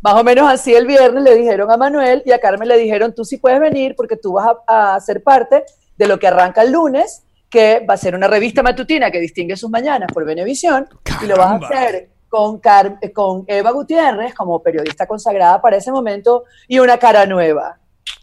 más, 0.00 0.14
o 0.14 0.24
menos 0.24 0.50
así 0.52 0.74
el 0.74 0.86
viernes 0.86 1.22
le 1.22 1.34
dijeron 1.36 1.70
a 1.70 1.76
Manuel 1.76 2.22
y 2.26 2.32
a 2.32 2.38
Carmen 2.40 2.68
le 2.68 2.76
dijeron, 2.78 3.14
tú 3.14 3.24
sí 3.24 3.36
puedes 3.38 3.60
venir 3.60 3.94
porque 3.96 4.16
tú 4.16 4.32
vas 4.34 4.48
a, 4.66 4.94
a 4.96 5.00
ser 5.00 5.22
parte 5.22 5.64
de 5.96 6.06
lo 6.08 6.18
que 6.18 6.26
arranca 6.26 6.62
el 6.62 6.72
lunes, 6.72 7.22
que 7.48 7.84
va 7.88 7.94
a 7.94 7.96
ser 7.96 8.14
una 8.14 8.26
revista 8.26 8.62
matutina 8.62 9.10
que 9.10 9.20
distingue 9.20 9.56
sus 9.56 9.70
mañanas 9.70 10.08
por 10.12 10.24
Venevisión, 10.24 10.88
y 11.22 11.26
lo 11.26 11.36
vas 11.36 11.52
a 11.62 11.66
hacer 11.66 12.10
con, 12.28 12.58
Car- 12.58 12.98
con 13.14 13.44
Eva 13.46 13.70
Gutiérrez 13.70 14.34
como 14.34 14.62
periodista 14.62 15.06
consagrada 15.06 15.62
para 15.62 15.76
ese 15.76 15.92
momento 15.92 16.44
y 16.68 16.80
una 16.80 16.98
cara 16.98 17.26
nueva. 17.26 17.78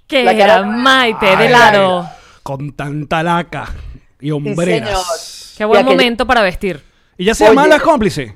Que 0.05 0.23
La 0.25 0.37
cara- 0.37 0.55
era 0.55 0.63
Maite 0.63 1.25
de 1.37 1.43
Ay, 1.45 1.49
lado. 1.49 2.09
Con 2.43 2.75
tanta 2.75 3.23
laca 3.23 3.69
y 4.21 4.31
hombreras. 4.31 5.53
Qué 5.57 5.65
buen 5.65 5.85
momento 5.85 6.25
para 6.25 6.41
vestir. 6.41 6.81
y 7.17 7.25
ya 7.25 7.35
se 7.35 7.43
Oye. 7.43 7.51
llamaban 7.51 7.69
las 7.69 7.81
cómplices. 7.81 8.33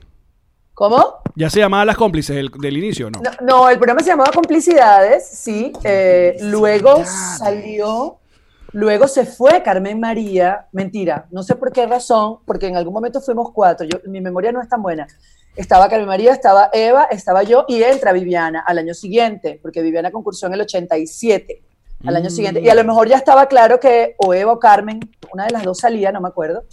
¿Cómo? 0.74 1.20
Ya 1.36 1.50
se 1.50 1.60
llamaban 1.60 1.88
las 1.88 1.96
cómplices 1.96 2.36
del, 2.36 2.50
del 2.50 2.78
inicio, 2.78 3.10
¿no? 3.10 3.22
No, 3.22 3.32
no, 3.42 3.70
el 3.70 3.78
programa 3.78 4.02
se 4.02 4.08
llamaba 4.10 4.32
Complicidades, 4.34 5.26
sí. 5.26 5.72
eh, 5.86 6.36
luego 6.42 7.02
salió, 7.06 8.18
luego 8.74 9.08
se 9.08 9.26
fue 9.26 9.64
Carmen 9.64 10.00
María. 10.02 10.68
Mentira, 10.74 11.28
no 11.32 11.44
sé 11.44 11.56
por 11.56 11.72
qué 11.72 11.88
razón, 11.88 12.40
porque 12.46 12.68
en 12.68 12.76
algún 12.76 12.94
momento 12.94 13.22
fuimos 13.22 13.52
cuatro. 13.54 13.88
Yo, 13.88 14.00
mi 14.10 14.20
memoria 14.20 14.52
no 14.52 14.62
es 14.62 14.68
tan 14.68 14.82
buena. 14.82 15.08
Estaba 15.56 15.88
Carmen 15.88 16.08
María, 16.10 16.34
estaba 16.34 16.70
Eva, 16.74 17.06
estaba 17.06 17.44
yo 17.44 17.64
y 17.70 17.82
entra 17.82 18.12
Viviana 18.12 18.62
al 18.68 18.78
año 18.78 18.94
siguiente, 18.94 19.58
porque 19.62 19.82
Viviana 19.82 20.12
concursó 20.12 20.48
en 20.48 20.54
el 20.56 20.62
87, 20.62 21.62
al 22.06 22.16
año 22.16 22.30
siguiente. 22.30 22.62
Y 22.62 22.70
a 22.70 22.76
lo 22.76 22.84
mejor 22.84 23.08
ya 23.08 23.18
estaba 23.18 23.48
claro 23.48 23.80
que 23.80 24.16
o 24.18 24.34
Eva 24.34 24.54
o 24.54 24.60
Carmen, 24.60 25.00
una 25.32 25.46
de 25.46 25.52
las 25.52 25.64
dos 25.64 25.80
salía, 25.80 26.12
no 26.12 26.22
me 26.22 26.30
acuerdo. 26.30 26.64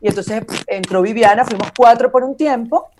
Y 0.00 0.08
entonces 0.08 0.44
entró 0.66 1.02
Viviana, 1.02 1.44
fuimos 1.44 1.68
cuatro 1.76 2.10
por 2.10 2.24
un 2.24 2.36
tiempo. 2.36 2.90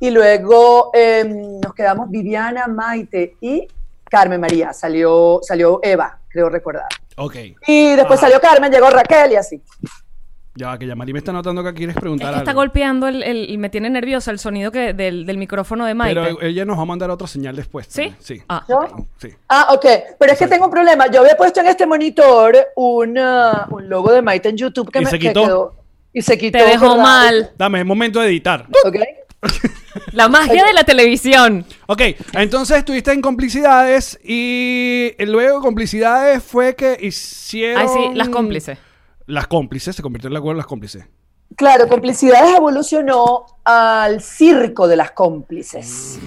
Y 0.00 0.10
luego 0.10 0.90
eh, 0.94 1.24
nos 1.62 1.74
quedamos 1.74 2.10
Viviana, 2.10 2.66
Maite 2.66 3.36
y 3.40 3.66
Carmen 4.04 4.40
María. 4.40 4.72
Salió, 4.72 5.40
salió 5.42 5.80
Eva, 5.82 6.18
creo 6.28 6.48
recordar. 6.48 6.88
Ok. 7.16 7.36
Y 7.66 7.96
después 7.96 8.18
Ajá. 8.18 8.28
salió 8.28 8.40
Carmen, 8.40 8.70
llegó 8.70 8.90
Raquel 8.90 9.32
y 9.32 9.36
así. 9.36 9.62
Ya 10.56 10.68
va, 10.68 10.78
que 10.78 10.86
Yamari 10.86 11.12
me 11.12 11.18
está 11.18 11.32
notando 11.32 11.64
que 11.64 11.74
quieres 11.74 11.96
Es 11.96 12.00
preguntar 12.00 12.32
que 12.32 12.38
está 12.38 12.52
algo. 12.52 12.60
golpeando 12.62 13.08
el, 13.08 13.24
el- 13.24 13.50
y 13.50 13.58
me 13.58 13.70
tiene 13.70 13.90
nerviosa 13.90 14.30
el 14.30 14.38
sonido 14.38 14.70
que, 14.70 14.92
del, 14.92 15.26
del 15.26 15.36
micrófono 15.36 15.84
de 15.84 15.94
Maite. 15.94 16.20
Pero 16.20 16.40
ella 16.42 16.64
nos 16.64 16.78
va 16.78 16.82
a 16.82 16.86
mandar 16.86 17.10
otra 17.10 17.26
señal 17.26 17.56
después. 17.56 17.86
¿Sí? 17.88 18.02
también. 18.02 18.16
Sí. 18.20 18.42
Ah, 18.48 18.64
¿Yo? 18.68 18.86
Sí. 19.20 19.30
Ah, 19.48 19.68
ok. 19.72 19.86
Pero 20.18 20.32
es 20.32 20.38
que 20.38 20.46
tengo 20.46 20.66
un 20.66 20.70
problema. 20.70 21.10
Yo 21.10 21.22
había 21.22 21.36
puesto 21.36 21.58
en 21.60 21.66
este 21.66 21.86
monitor 21.86 22.56
un, 22.76 23.18
ah, 23.18 23.66
un 23.70 23.88
logo 23.88 24.12
de 24.12 24.22
Maite 24.22 24.50
en 24.50 24.56
YouTube 24.56 24.92
que 24.92 25.00
¿Y 25.00 25.04
me 25.04 25.10
se 25.10 25.18
que 25.18 25.28
quitó? 25.28 25.42
quedó. 25.44 25.74
Y 26.12 26.22
se 26.22 26.38
quitó. 26.38 26.58
Te 26.58 26.64
dejó 26.64 26.90
¿verdad? 26.90 27.02
mal. 27.02 27.50
Dame, 27.58 27.80
es 27.80 27.86
momento 27.86 28.20
de 28.20 28.28
editar. 28.28 28.66
Ok. 28.86 28.96
La 30.12 30.28
magia 30.28 30.64
de 30.64 30.72
la 30.72 30.84
televisión. 30.84 31.64
Ok, 31.86 32.00
entonces 32.32 32.78
estuviste 32.78 33.12
en 33.12 33.20
complicidades 33.20 34.18
y 34.24 35.12
luego 35.18 35.60
complicidades 35.60 36.42
fue 36.42 36.74
que 36.74 36.96
hicieron... 37.00 37.82
Ay, 37.82 37.88
sí, 37.88 38.10
las 38.14 38.28
cómplices. 38.28 38.78
Las 39.26 39.46
cómplices, 39.46 39.96
se 39.96 40.02
convirtió 40.02 40.28
en 40.28 40.34
la 40.34 40.54
las 40.54 40.66
cómplices. 40.66 41.04
Claro, 41.56 41.88
complicidades 41.88 42.56
evolucionó 42.56 43.46
al 43.64 44.20
circo 44.20 44.88
de 44.88 44.96
las 44.96 45.12
cómplices. 45.12 46.18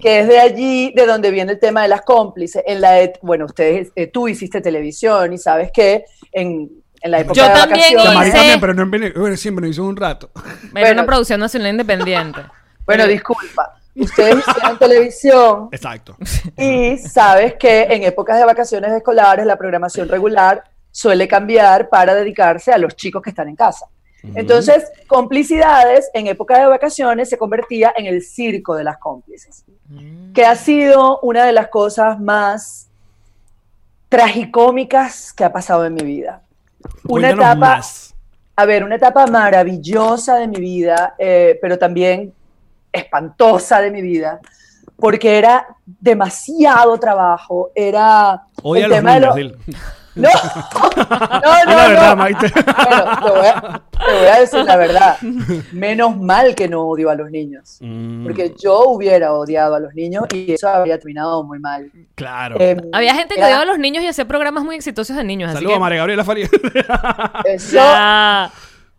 Que 0.00 0.20
es 0.20 0.28
de 0.28 0.38
allí 0.38 0.92
de 0.94 1.04
donde 1.06 1.30
viene 1.30 1.52
el 1.52 1.58
tema 1.58 1.82
de 1.82 1.88
las 1.88 2.02
cómplices. 2.02 2.62
En 2.66 2.80
la 2.80 3.00
et- 3.00 3.18
bueno, 3.22 3.46
ustedes, 3.46 3.90
eh, 3.96 4.06
tú 4.06 4.28
hiciste 4.28 4.60
televisión 4.60 5.32
y 5.32 5.38
sabes 5.38 5.70
que 5.72 6.04
en, 6.32 6.70
en 7.02 7.10
la 7.10 7.20
época 7.20 7.34
Yo 7.34 7.42
de 7.48 7.48
también 7.54 7.80
vacaciones. 7.96 8.04
hice- 8.06 8.14
María 8.14 8.32
también, 8.34 8.60
pero 8.60 8.74
no 8.74 8.82
en 8.82 8.90
Vene- 8.90 9.12
bueno, 9.18 9.36
siempre 9.36 9.62
nos 9.66 9.72
hizo 9.76 9.84
un 9.84 9.96
rato. 9.96 10.30
Era 10.36 10.70
Bueno. 10.72 10.92
una 10.92 11.06
producción 11.06 11.40
nacional 11.40 11.70
independiente. 11.70 12.40
Bueno, 12.86 13.06
disculpa. 13.06 13.76
Ustedes 13.94 14.36
hicieron 14.38 14.76
televisión 14.78 15.68
Exacto. 15.70 16.16
y 16.56 16.96
sabes 16.98 17.54
que 17.54 17.82
en 17.82 18.02
épocas 18.02 18.36
de 18.38 18.44
vacaciones 18.44 18.90
escolares 18.92 19.46
la 19.46 19.56
programación 19.56 20.08
regular 20.08 20.64
suele 20.90 21.28
cambiar 21.28 21.88
para 21.88 22.14
dedicarse 22.14 22.72
a 22.72 22.78
los 22.78 22.96
chicos 22.96 23.22
que 23.22 23.30
están 23.30 23.48
en 23.48 23.56
casa. 23.56 23.86
Entonces, 24.34 24.90
complicidades 25.06 26.10
en 26.12 26.26
época 26.26 26.58
de 26.58 26.66
vacaciones 26.66 27.28
se 27.30 27.38
convertía 27.38 27.92
en 27.96 28.06
el 28.06 28.22
circo 28.22 28.74
de 28.74 28.84
las 28.84 28.98
cómplices, 28.98 29.64
que 30.34 30.44
ha 30.44 30.54
sido 30.56 31.20
una 31.20 31.44
de 31.44 31.52
las 31.52 31.68
cosas 31.68 32.20
más 32.20 32.88
tragicómicas 34.08 35.32
que 35.32 35.44
ha 35.44 35.52
pasado 35.52 35.86
en 35.86 35.94
mi 35.94 36.02
vida. 36.02 36.42
Una 37.04 37.28
Cuéntanos 37.28 37.44
etapa, 37.44 37.54
más. 37.54 38.14
a 38.56 38.66
ver, 38.66 38.84
una 38.84 38.96
etapa 38.96 39.26
maravillosa 39.26 40.36
de 40.36 40.48
mi 40.48 40.58
vida, 40.58 41.14
eh, 41.18 41.58
pero 41.62 41.78
también 41.78 42.34
espantosa 42.92 43.80
de 43.80 43.90
mi 43.90 44.02
vida, 44.02 44.40
porque 44.96 45.38
era 45.38 45.66
demasiado 45.86 46.98
trabajo, 46.98 47.70
era 47.74 48.42
Odia 48.62 48.84
el 48.84 48.90
los 48.90 48.98
tema 48.98 49.14
de 49.14 49.20
lo-. 49.20 49.34
No, 50.20 50.28
no, 51.08 51.64
no, 51.64 51.76
la 51.76 51.88
verdad, 51.88 52.10
no. 52.10 52.16
Maite. 52.16 52.52
Bueno, 52.54 53.20
te 53.24 53.30
voy, 53.30 53.46
a, 53.46 53.82
te 54.06 54.12
voy 54.18 54.26
a 54.26 54.40
decir 54.40 54.64
la 54.64 54.76
verdad. 54.76 55.16
Menos 55.72 56.16
mal 56.16 56.54
que 56.54 56.68
no 56.68 56.82
odio 56.88 57.10
a 57.10 57.14
los 57.14 57.30
niños, 57.30 57.78
Mm, 57.80 58.24
porque 58.24 58.54
yo 58.62 58.80
hubiera 58.88 59.32
odiado 59.32 59.74
a 59.74 59.80
los 59.80 59.94
niños 59.94 60.24
y 60.32 60.52
eso 60.52 60.68
habría 60.68 60.98
terminado 60.98 61.42
muy 61.44 61.58
mal. 61.58 61.90
claro. 62.14 62.56
Em, 62.60 62.78
Había 62.92 63.14
gente 63.14 63.34
que 63.34 63.40
era- 63.40 63.48
odiaba 63.48 63.62
a 63.62 63.66
los 63.66 63.78
niños 63.78 64.02
y 64.04 64.08
hacía 64.08 64.26
programas 64.26 64.64
muy 64.64 64.76
exitosos 64.76 65.16
de 65.16 65.24
niños. 65.24 65.52
Saludos 65.52 65.72
que- 65.72 65.76
a 65.76 65.80
María 65.80 65.98
Gabriela 65.98 66.24
Faría. 66.24 66.48
Eso, 67.44 67.76
Ya. 67.76 68.50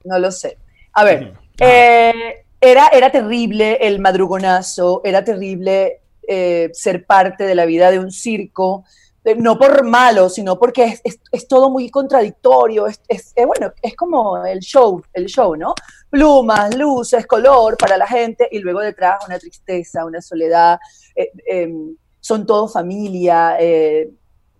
No 0.03 0.17
lo 0.19 0.31
sé. 0.31 0.57
A 0.93 1.03
ver, 1.03 1.33
eh, 1.59 2.43
era, 2.59 2.87
era 2.87 3.11
terrible 3.11 3.77
el 3.81 3.99
madrugonazo, 3.99 5.01
era 5.03 5.23
terrible 5.23 5.99
eh, 6.27 6.69
ser 6.73 7.05
parte 7.05 7.43
de 7.45 7.55
la 7.55 7.65
vida 7.65 7.91
de 7.91 7.99
un 7.99 8.11
circo, 8.11 8.83
eh, 8.85 9.10
no 9.37 9.57
por 9.57 9.83
malo, 9.83 10.29
sino 10.29 10.57
porque 10.57 10.99
es, 11.03 11.19
es- 11.31 11.47
todo 11.47 11.69
muy 11.69 11.89
contradictorio, 11.89 12.87
es, 12.87 13.01
es- 13.07 13.33
bueno, 13.45 13.71
es 13.81 13.95
como 13.95 14.43
el 14.45 14.59
show, 14.59 15.01
el 15.13 15.25
show, 15.27 15.55
¿no? 15.55 15.75
Plumas, 16.09 16.75
luces, 16.75 17.27
color 17.27 17.77
para 17.77 17.97
la 17.97 18.07
gente 18.07 18.47
y 18.51 18.59
luego 18.59 18.79
detrás 18.79 19.23
una 19.27 19.37
tristeza, 19.37 20.05
una 20.05 20.21
soledad, 20.21 20.79
eh, 21.15 21.31
em, 21.47 21.95
son 22.19 22.45
todos 22.45 22.73
familia, 22.73 23.57
eh, 23.59 24.09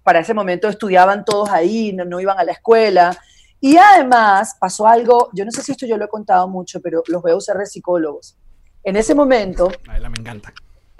para 0.04 0.19
ese 0.19 0.34
momento 0.34 0.67
estudiaban 0.67 1.24
todos 1.26 1.50
ahí, 1.50 1.93
no, 1.93 2.06
no 2.06 2.19
iban 2.19 2.39
a 2.39 2.43
la 2.43 2.54
escuela. 2.54 3.15
Y 3.60 3.78
además 3.78 4.56
pasó 4.60 4.88
algo, 4.88 5.30
yo 5.34 5.45
no 5.45 5.52
sé 5.52 5.62
si 5.62 5.71
esto 5.74 5.86
yo 5.86 5.97
lo 5.97 6.06
he 6.06 6.10
contado 6.10 6.47
mucho, 6.47 6.82
pero 6.82 7.04
los 7.08 7.21
voy 7.21 7.32
a 7.32 7.36
usar 7.36 7.58
psicólogos. 7.67 8.36
En 8.84 8.95
ese 8.95 9.13
momento, 9.13 9.69
me 10.10 10.17
encanta. 10.17 10.54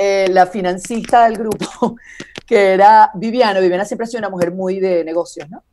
Eh, 0.04 0.28
la 0.30 0.48
financista 0.48 1.26
del 1.26 1.38
grupo, 1.38 1.96
que 2.48 2.74
era 2.74 3.12
Viviana, 3.14 3.60
Viviana 3.60 3.86
siempre 3.86 4.06
ha 4.06 4.08
sido 4.08 4.18
una 4.18 4.30
mujer 4.30 4.52
muy 4.52 4.80
de 4.80 5.04
negocios, 5.04 5.48
¿no? 5.48 5.64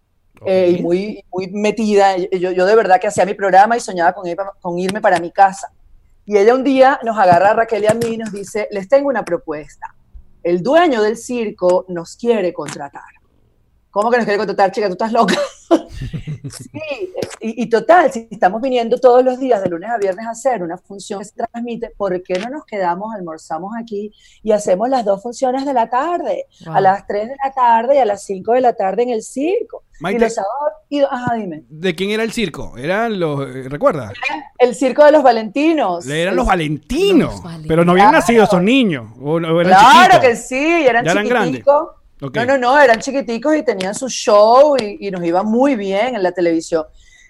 Eh, 0.44 0.76
y 0.78 0.82
muy, 0.82 1.24
muy 1.32 1.46
metida. 1.48 2.14
Yo, 2.16 2.52
yo 2.52 2.66
de 2.66 2.76
verdad 2.76 3.00
que 3.00 3.06
hacía 3.06 3.24
mi 3.24 3.32
programa 3.32 3.76
y 3.76 3.80
soñaba 3.80 4.12
con, 4.12 4.26
ir 4.26 4.36
con 4.60 4.78
irme 4.78 5.00
para 5.00 5.18
mi 5.18 5.30
casa. 5.30 5.72
Y 6.26 6.36
ella 6.36 6.54
un 6.54 6.62
día 6.62 7.00
nos 7.02 7.16
agarra 7.16 7.52
a 7.52 7.54
Raquel 7.54 7.84
y 7.84 7.86
a 7.86 7.94
mí 7.94 8.06
y 8.08 8.16
nos 8.18 8.30
dice, 8.30 8.68
les 8.70 8.86
tengo 8.86 9.08
una 9.08 9.24
propuesta. 9.24 9.94
El 10.42 10.62
dueño 10.62 11.00
del 11.00 11.16
circo 11.16 11.86
nos 11.88 12.14
quiere 12.14 12.52
contratar. 12.52 13.17
¿Cómo 13.90 14.10
que 14.10 14.16
nos 14.18 14.24
quiere 14.26 14.38
contratar, 14.38 14.70
chica? 14.70 14.86
¿Tú 14.86 14.92
estás 14.92 15.12
loca? 15.12 15.34
sí, 16.50 16.70
y, 17.40 17.62
y 17.62 17.66
total, 17.68 18.12
si 18.12 18.28
estamos 18.30 18.60
viniendo 18.60 18.98
todos 18.98 19.24
los 19.24 19.38
días 19.38 19.62
de 19.62 19.68
lunes 19.70 19.90
a 19.90 19.98
viernes 19.98 20.26
a 20.26 20.30
hacer 20.30 20.62
una 20.62 20.76
función 20.78 21.18
que 21.20 21.24
se 21.26 21.32
transmite, 21.34 21.90
¿por 21.96 22.22
qué 22.22 22.38
no 22.38 22.48
nos 22.50 22.64
quedamos, 22.64 23.14
almorzamos 23.14 23.72
aquí 23.80 24.12
y 24.42 24.52
hacemos 24.52 24.88
las 24.88 25.04
dos 25.04 25.22
funciones 25.22 25.64
de 25.64 25.72
la 25.74 25.88
tarde? 25.88 26.46
Wow. 26.66 26.74
A 26.76 26.80
las 26.80 27.06
3 27.06 27.28
de 27.28 27.36
la 27.44 27.52
tarde 27.52 27.96
y 27.96 27.98
a 27.98 28.04
las 28.04 28.22
5 28.24 28.52
de 28.52 28.60
la 28.60 28.72
tarde 28.74 29.02
en 29.04 29.10
el 29.10 29.22
circo. 29.22 29.84
Maite. 30.00 30.18
Y 30.18 30.20
los 30.20 30.34
sábados, 30.34 30.72
y- 30.88 31.00
ajá, 31.00 31.34
dime. 31.34 31.64
¿De 31.68 31.94
quién 31.96 32.10
era 32.10 32.22
el 32.22 32.30
circo? 32.32 32.76
Eran 32.78 33.18
los. 33.18 33.40
eh, 33.48 33.68
¿Recuerdas? 33.68 34.12
El 34.58 34.74
circo 34.76 35.04
de 35.04 35.10
los 35.10 35.24
Valentinos. 35.24 36.06
Eran 36.06 36.30
El- 36.32 36.36
los 36.36 36.46
Valentinos. 36.46 37.32
Los 37.32 37.42
Valentinos. 37.42 37.68
Pero 37.68 37.84
no 37.84 37.92
habían 37.92 38.08
Claro. 38.10 38.20
nacido 38.20 38.44
esos 38.44 38.62
niños. 38.62 39.08
O, 39.20 39.32
o 39.32 39.60
eran 39.60 39.64
Claro 39.72 39.98
chiquitos. 40.14 40.20
que 40.20 40.36
sí, 40.36 40.86
eran 40.86 41.04
¿Ya 41.04 41.10
eran 41.12 41.28
grandes? 41.28 41.64
No, 42.20 42.44
no, 42.44 42.58
no, 42.58 42.78
eran 42.80 42.98
chiquiticos 42.98 43.56
y 43.56 43.62
tenían 43.62 43.94
su 43.94 44.08
show 44.08 44.76
y, 44.76 45.06
y 45.06 45.10
nos 45.10 45.22
iba 45.24 45.42
muy 45.42 45.76
bien 45.76 46.16
en 46.16 46.22
la 46.22 46.32
televisión. 46.32 46.84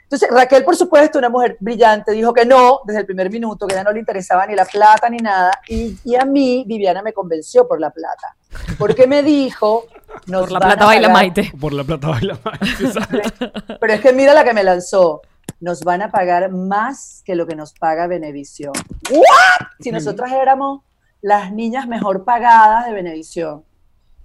Entonces, 0.05 0.31
Raquel, 0.33 0.65
por 0.65 0.75
supuesto, 0.75 1.19
una 1.19 1.29
mujer 1.29 1.59
brillante, 1.61 2.13
dijo 2.13 2.33
que 2.33 2.47
no 2.47 2.81
desde 2.87 3.01
el 3.01 3.07
primer 3.07 3.31
minuto, 3.31 3.67
que 3.67 3.75
ya 3.75 3.85
no 3.85 3.93
le 3.93 3.99
interesaba 3.99 4.47
ni 4.47 4.55
la 4.55 4.65
plata 4.65 5.11
ni 5.11 5.19
nada. 5.19 5.51
Y, 5.69 5.99
y 6.03 6.17
a 6.17 6.25
mí, 6.25 6.65
Viviana 6.67 7.03
me 7.03 7.13
convenció 7.13 7.69
por 7.69 7.79
la 7.79 7.91
plata. 7.91 8.35
Porque 8.79 9.07
me 9.07 9.23
dijo. 9.23 9.85
Nos 10.27 10.45
Por 10.45 10.53
la 10.53 10.61
plata 10.61 10.85
a 10.85 10.87
baila 10.87 11.09
pagar- 11.09 11.13
Maite. 11.13 11.53
Por 11.61 11.73
la 11.75 11.85
plata 11.85 12.09
baila 12.09 12.39
Maite. 12.43 13.77
Pero 13.81 13.93
es 13.93 14.01
que 14.01 14.13
mira 14.15 14.33
la 14.33 14.45
que 14.45 14.55
me 14.55 14.65
lanzó. 14.65 15.21
Nos 15.61 15.83
van 15.83 16.01
a 16.01 16.11
pagar 16.11 16.51
más 16.53 17.23
que 17.27 17.35
lo 17.35 17.47
que 17.47 17.55
nos 17.55 17.75
paga 17.75 18.07
Venevisión. 18.07 18.73
¿What? 19.11 19.67
Si 19.81 19.91
nosotras 19.93 20.33
éramos 20.33 20.81
las 21.21 21.53
niñas 21.53 21.87
mejor 21.87 22.25
pagadas 22.25 22.87
de 22.87 22.93
Venevisión. 22.95 23.65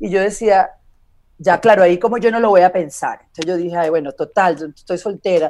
Y 0.03 0.09
yo 0.09 0.19
decía, 0.19 0.69
ya 1.37 1.61
claro, 1.61 1.81
ahí 1.81 1.97
como 1.97 2.17
yo 2.17 2.29
no 2.29 2.41
lo 2.41 2.49
voy 2.49 2.59
a 2.59 2.73
pensar. 2.73 3.21
Entonces 3.21 3.45
yo 3.45 3.55
dije, 3.55 3.77
ay, 3.77 3.89
bueno, 3.89 4.11
total, 4.11 4.73
estoy 4.75 4.97
soltera. 4.97 5.49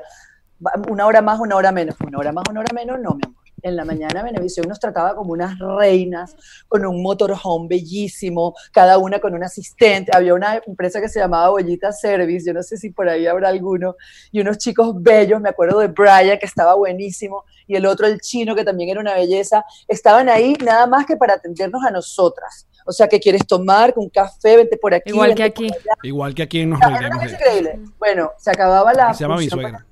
Una 0.89 1.07
hora 1.07 1.23
más, 1.23 1.39
una 1.39 1.55
hora 1.55 1.71
menos. 1.71 1.95
Una 2.05 2.19
hora 2.19 2.31
más, 2.31 2.43
una 2.47 2.59
hora 2.59 2.71
menos, 2.71 2.99
no, 2.99 3.15
mi 3.15 3.21
amor. 3.25 3.41
En 3.63 3.75
la 3.75 3.83
mañana 3.83 4.21
Venevisión 4.21 4.67
nos 4.67 4.79
trataba 4.79 5.15
como 5.15 5.33
unas 5.33 5.57
reinas, 5.57 6.35
con 6.67 6.85
un 6.85 7.01
motorhome 7.01 7.67
bellísimo, 7.67 8.53
cada 8.71 8.99
una 8.99 9.19
con 9.19 9.33
un 9.33 9.43
asistente. 9.43 10.11
Había 10.15 10.35
una 10.35 10.61
empresa 10.67 11.01
que 11.01 11.09
se 11.09 11.19
llamaba 11.19 11.49
Bollita 11.49 11.91
Service, 11.91 12.45
yo 12.45 12.53
no 12.53 12.61
sé 12.61 12.77
si 12.77 12.91
por 12.91 13.09
ahí 13.09 13.25
habrá 13.25 13.49
alguno, 13.49 13.95
y 14.31 14.39
unos 14.39 14.59
chicos 14.59 14.93
bellos, 15.01 15.41
me 15.41 15.49
acuerdo 15.49 15.79
de 15.79 15.87
Brian, 15.87 16.37
que 16.37 16.45
estaba 16.45 16.75
buenísimo, 16.75 17.43
y 17.65 17.75
el 17.75 17.87
otro, 17.87 18.05
el 18.05 18.19
chino, 18.19 18.53
que 18.53 18.63
también 18.63 18.91
era 18.91 18.99
una 18.99 19.15
belleza, 19.15 19.65
estaban 19.87 20.29
ahí 20.29 20.53
nada 20.63 20.85
más 20.85 21.07
que 21.07 21.17
para 21.17 21.35
atendernos 21.35 21.83
a 21.83 21.89
nosotras. 21.89 22.67
O 22.85 22.91
sea, 22.91 23.07
¿qué 23.07 23.19
quieres 23.19 23.45
tomar? 23.45 23.93
Un 23.95 24.09
café, 24.09 24.57
vente 24.57 24.77
por 24.77 24.93
aquí. 24.93 25.09
Igual 25.11 25.35
que 25.35 25.43
aquí. 25.43 25.71
Igual 26.03 26.33
que 26.35 26.43
aquí 26.43 26.65
nos 26.65 26.79
Era 26.79 26.89
una 26.89 26.99
reiremos 26.99 27.23
de 27.25 27.31
increíble. 27.31 27.79
Bueno, 27.99 28.31
se 28.37 28.51
acababa 28.51 28.93
la 28.93 29.13
Se 29.13 29.23
llama 29.23 29.37
mi 29.37 29.49
suegra. 29.49 29.85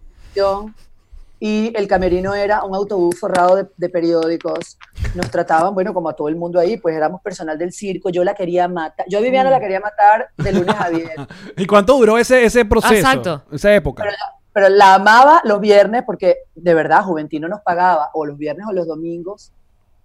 y 1.39 1.73
el 1.75 1.87
camerino 1.87 2.35
era 2.35 2.63
un 2.63 2.75
autobús 2.75 3.19
forrado 3.19 3.55
de, 3.55 3.67
de 3.75 3.89
periódicos. 3.89 4.77
Nos 5.15 5.31
trataban, 5.31 5.73
bueno, 5.73 5.91
como 5.93 6.09
a 6.09 6.13
todo 6.13 6.27
el 6.29 6.35
mundo 6.35 6.59
ahí, 6.59 6.77
pues 6.77 6.95
éramos 6.95 7.19
personal 7.21 7.57
del 7.57 7.73
circo. 7.73 8.09
Yo 8.11 8.23
la 8.23 8.35
quería 8.35 8.67
matar. 8.67 9.05
Yo 9.09 9.17
a 9.17 9.21
Viviana 9.21 9.49
Mm. 9.49 9.53
la 9.53 9.59
quería 9.59 9.79
matar 9.79 10.29
de 10.37 10.51
lunes 10.53 10.75
a 10.77 10.89
viernes. 10.89 11.15
¿Y 11.57 11.65
cuánto 11.65 11.97
duró 11.97 12.17
ese, 12.19 12.45
ese 12.45 12.63
proceso? 12.65 12.93
Exacto. 12.93 13.43
Esa 13.51 13.73
época. 13.73 14.03
Pero, 14.03 14.15
pero 14.53 14.69
la 14.69 14.93
amaba 14.95 15.41
los 15.43 15.59
viernes 15.59 16.03
porque 16.05 16.37
de 16.53 16.73
verdad 16.75 17.01
Juventino 17.03 17.47
nos 17.47 17.61
pagaba 17.61 18.11
o 18.13 18.25
los 18.25 18.37
viernes 18.37 18.67
o 18.69 18.73
los 18.73 18.85
domingos 18.85 19.51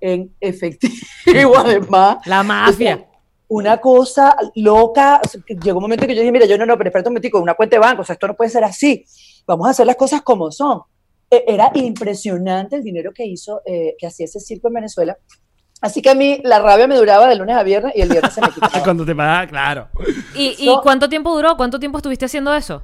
en 0.06 0.34
efectivo 0.40 1.56
además. 1.58 2.18
La 2.26 2.42
mafia. 2.42 3.06
Una 3.48 3.76
cosa 3.78 4.36
loca, 4.56 5.20
o 5.24 5.28
sea, 5.28 5.40
llegó 5.62 5.78
un 5.78 5.82
momento 5.84 6.06
que 6.06 6.14
yo 6.14 6.20
dije, 6.20 6.32
mira, 6.32 6.46
yo 6.46 6.58
no, 6.58 6.66
no, 6.66 6.76
pero 6.76 6.88
espérate 6.88 7.08
un 7.08 7.12
momentico, 7.14 7.38
una 7.40 7.54
cuenta 7.54 7.76
de 7.76 7.80
banco, 7.80 8.02
o 8.02 8.04
sea, 8.04 8.14
esto 8.14 8.26
no 8.26 8.34
puede 8.34 8.50
ser 8.50 8.64
así, 8.64 9.04
vamos 9.46 9.68
a 9.68 9.70
hacer 9.70 9.86
las 9.86 9.94
cosas 9.96 10.22
como 10.22 10.50
son. 10.50 10.80
E- 11.30 11.44
Era 11.46 11.70
impresionante 11.74 12.76
el 12.76 12.82
dinero 12.82 13.12
que 13.14 13.24
hizo, 13.24 13.62
eh, 13.64 13.94
que 13.98 14.06
hacía 14.08 14.24
ese 14.26 14.40
circo 14.40 14.66
en 14.68 14.74
Venezuela. 14.74 15.16
Así 15.80 16.02
que 16.02 16.10
a 16.10 16.14
mí 16.14 16.40
la 16.42 16.58
rabia 16.58 16.86
me 16.88 16.96
duraba 16.96 17.28
de 17.28 17.36
lunes 17.36 17.54
a 17.56 17.62
viernes 17.62 17.92
y 17.94 18.00
el 18.00 18.08
viernes 18.08 18.32
se 18.32 18.40
me 18.40 18.48
quitaba. 18.48 18.80
Cuando 18.84 19.04
te 19.04 19.14
paga, 19.14 19.46
claro. 19.46 19.88
¿Y, 20.34 20.56
y 20.58 20.74
cuánto 20.82 21.08
tiempo 21.08 21.32
duró? 21.34 21.56
¿Cuánto 21.56 21.78
tiempo 21.78 21.98
estuviste 21.98 22.24
haciendo 22.24 22.52
eso? 22.54 22.82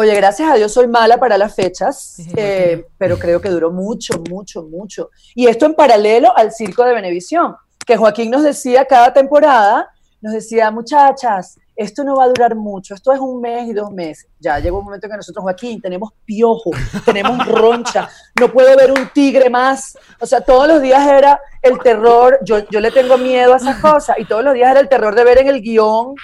Oye, 0.00 0.14
gracias 0.14 0.48
a 0.48 0.54
Dios 0.54 0.72
soy 0.72 0.86
mala 0.86 1.18
para 1.18 1.36
las 1.36 1.56
fechas, 1.56 2.18
eh, 2.36 2.86
pero 2.98 3.18
creo 3.18 3.40
que 3.40 3.48
duró 3.48 3.72
mucho, 3.72 4.22
mucho, 4.30 4.62
mucho. 4.62 5.10
Y 5.34 5.48
esto 5.48 5.66
en 5.66 5.74
paralelo 5.74 6.32
al 6.36 6.52
circo 6.52 6.84
de 6.84 6.94
Venevisión, 6.94 7.56
que 7.84 7.96
Joaquín 7.96 8.30
nos 8.30 8.44
decía 8.44 8.84
cada 8.84 9.12
temporada, 9.12 9.90
nos 10.20 10.34
decía, 10.34 10.70
muchachas, 10.70 11.58
esto 11.74 12.04
no 12.04 12.14
va 12.14 12.26
a 12.26 12.28
durar 12.28 12.54
mucho, 12.54 12.94
esto 12.94 13.12
es 13.12 13.18
un 13.18 13.40
mes 13.40 13.70
y 13.70 13.72
dos 13.72 13.90
meses. 13.90 14.28
Ya 14.38 14.60
llegó 14.60 14.78
un 14.78 14.84
momento 14.84 15.08
en 15.08 15.10
que 15.10 15.16
nosotros, 15.16 15.42
Joaquín, 15.42 15.80
tenemos 15.80 16.12
piojo, 16.24 16.70
tenemos 17.04 17.44
roncha, 17.48 18.08
no 18.38 18.52
puedo 18.52 18.76
ver 18.76 18.92
un 18.92 19.08
tigre 19.12 19.50
más. 19.50 19.98
O 20.20 20.26
sea, 20.26 20.40
todos 20.40 20.68
los 20.68 20.80
días 20.80 21.04
era 21.08 21.40
el 21.68 21.78
terror, 21.78 22.38
yo, 22.42 22.68
yo 22.70 22.80
le 22.80 22.90
tengo 22.90 23.16
miedo 23.18 23.54
a 23.54 23.56
esas 23.56 23.76
cosas, 23.76 24.18
y 24.18 24.24
todos 24.24 24.44
los 24.44 24.54
días 24.54 24.70
era 24.70 24.80
el 24.80 24.88
terror 24.88 25.14
de 25.14 25.24
ver 25.24 25.38
en 25.38 25.48
el 25.48 25.60
guion 25.60 26.14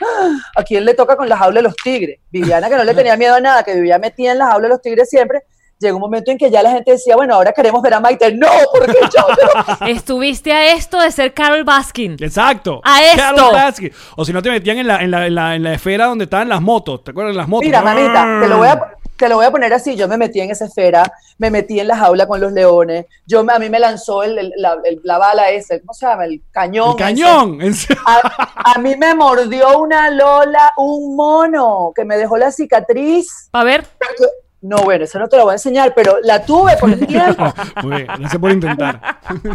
a 0.56 0.62
quién 0.62 0.84
le 0.84 0.94
toca 0.94 1.16
con 1.16 1.28
la 1.28 1.36
jaula 1.36 1.60
de 1.60 1.62
los 1.62 1.76
tigres. 1.76 2.20
Viviana, 2.30 2.68
que 2.68 2.76
no 2.76 2.84
le 2.84 2.94
tenía 2.94 3.16
miedo 3.16 3.34
a 3.34 3.40
nada, 3.40 3.62
que 3.62 3.74
vivía 3.74 3.98
metida 3.98 4.32
en 4.32 4.38
la 4.38 4.46
jaula 4.46 4.68
de 4.68 4.74
los 4.74 4.82
tigres 4.82 5.08
siempre, 5.08 5.42
llegó 5.78 5.96
un 5.96 6.02
momento 6.02 6.30
en 6.30 6.38
que 6.38 6.50
ya 6.50 6.62
la 6.62 6.70
gente 6.70 6.92
decía, 6.92 7.16
bueno, 7.16 7.34
ahora 7.34 7.52
queremos 7.52 7.82
ver 7.82 7.94
a 7.94 8.00
Maite. 8.00 8.32
No, 8.34 8.48
porque 8.72 8.98
yo 9.14 9.26
no. 9.80 9.86
Estuviste 9.88 10.52
a 10.52 10.72
esto 10.72 11.00
de 11.00 11.10
ser 11.10 11.34
Carol 11.34 11.64
Baskin. 11.64 12.16
Exacto. 12.20 12.80
A 12.84 13.02
esto. 13.02 13.18
Carol 13.18 13.52
Baskin. 13.52 13.92
O 14.16 14.24
si 14.24 14.32
no 14.32 14.42
te 14.42 14.50
metían 14.50 14.78
en 14.78 14.86
la, 14.86 15.02
en, 15.02 15.10
la, 15.10 15.26
en, 15.26 15.34
la, 15.34 15.54
en 15.54 15.62
la 15.62 15.74
esfera 15.74 16.06
donde 16.06 16.24
estaban 16.24 16.48
las 16.48 16.60
motos. 16.60 17.04
¿Te 17.04 17.10
acuerdas 17.10 17.34
de 17.34 17.38
las 17.38 17.48
motos? 17.48 17.66
Mira, 17.66 17.82
mamita, 17.82 18.40
te 18.40 18.48
lo 18.48 18.58
voy 18.58 18.68
a, 18.68 18.94
te 19.16 19.28
lo 19.28 19.36
voy 19.36 19.46
a 19.46 19.50
poner 19.50 19.72
así. 19.72 19.96
Yo 19.96 20.08
me 20.08 20.16
metí 20.16 20.40
en 20.40 20.50
esa 20.50 20.64
esfera, 20.66 21.02
me 21.38 21.50
metí 21.50 21.78
en 21.80 21.88
la 21.88 21.96
jaula 21.96 22.26
con 22.26 22.40
los 22.40 22.52
leones. 22.52 23.06
Yo, 23.26 23.44
me- 23.44 23.52
a 23.52 23.58
mí 23.58 23.68
me 23.70 23.78
lanzó 23.78 24.22
el, 24.22 24.38
el- 24.38 24.52
la, 24.56 24.76
el- 24.84 25.00
la 25.04 25.18
bala 25.18 25.50
ese, 25.50 25.80
¿cómo 25.80 25.94
se 25.94 26.06
llama? 26.06 26.24
El 26.24 26.42
cañón. 26.50 26.90
El 26.90 26.96
cañón. 26.96 27.60
En 27.62 27.74
serio. 27.74 28.02
ese. 28.02 28.04
A, 28.06 28.72
a 28.76 28.78
mí 28.80 28.96
me 28.96 29.14
mordió 29.14 29.78
una 29.78 30.10
lola, 30.10 30.72
un 30.76 31.14
mono, 31.16 31.92
que 31.94 32.04
me 32.04 32.16
dejó 32.16 32.36
la 32.36 32.50
cicatriz. 32.50 33.48
A 33.52 33.64
ver, 33.64 33.86
No, 34.66 34.78
bueno, 34.78 35.04
eso 35.04 35.18
no 35.18 35.28
te 35.28 35.36
lo 35.36 35.42
voy 35.44 35.50
a 35.52 35.54
enseñar, 35.56 35.92
pero 35.94 36.16
la 36.22 36.42
tuve 36.42 36.74
por 36.78 36.90
el 36.92 37.06
tiempo. 37.06 37.52
Muy 37.82 37.96
bien, 37.96 38.06
gracias 38.06 38.38
por 38.38 38.50
intentar. 38.50 38.98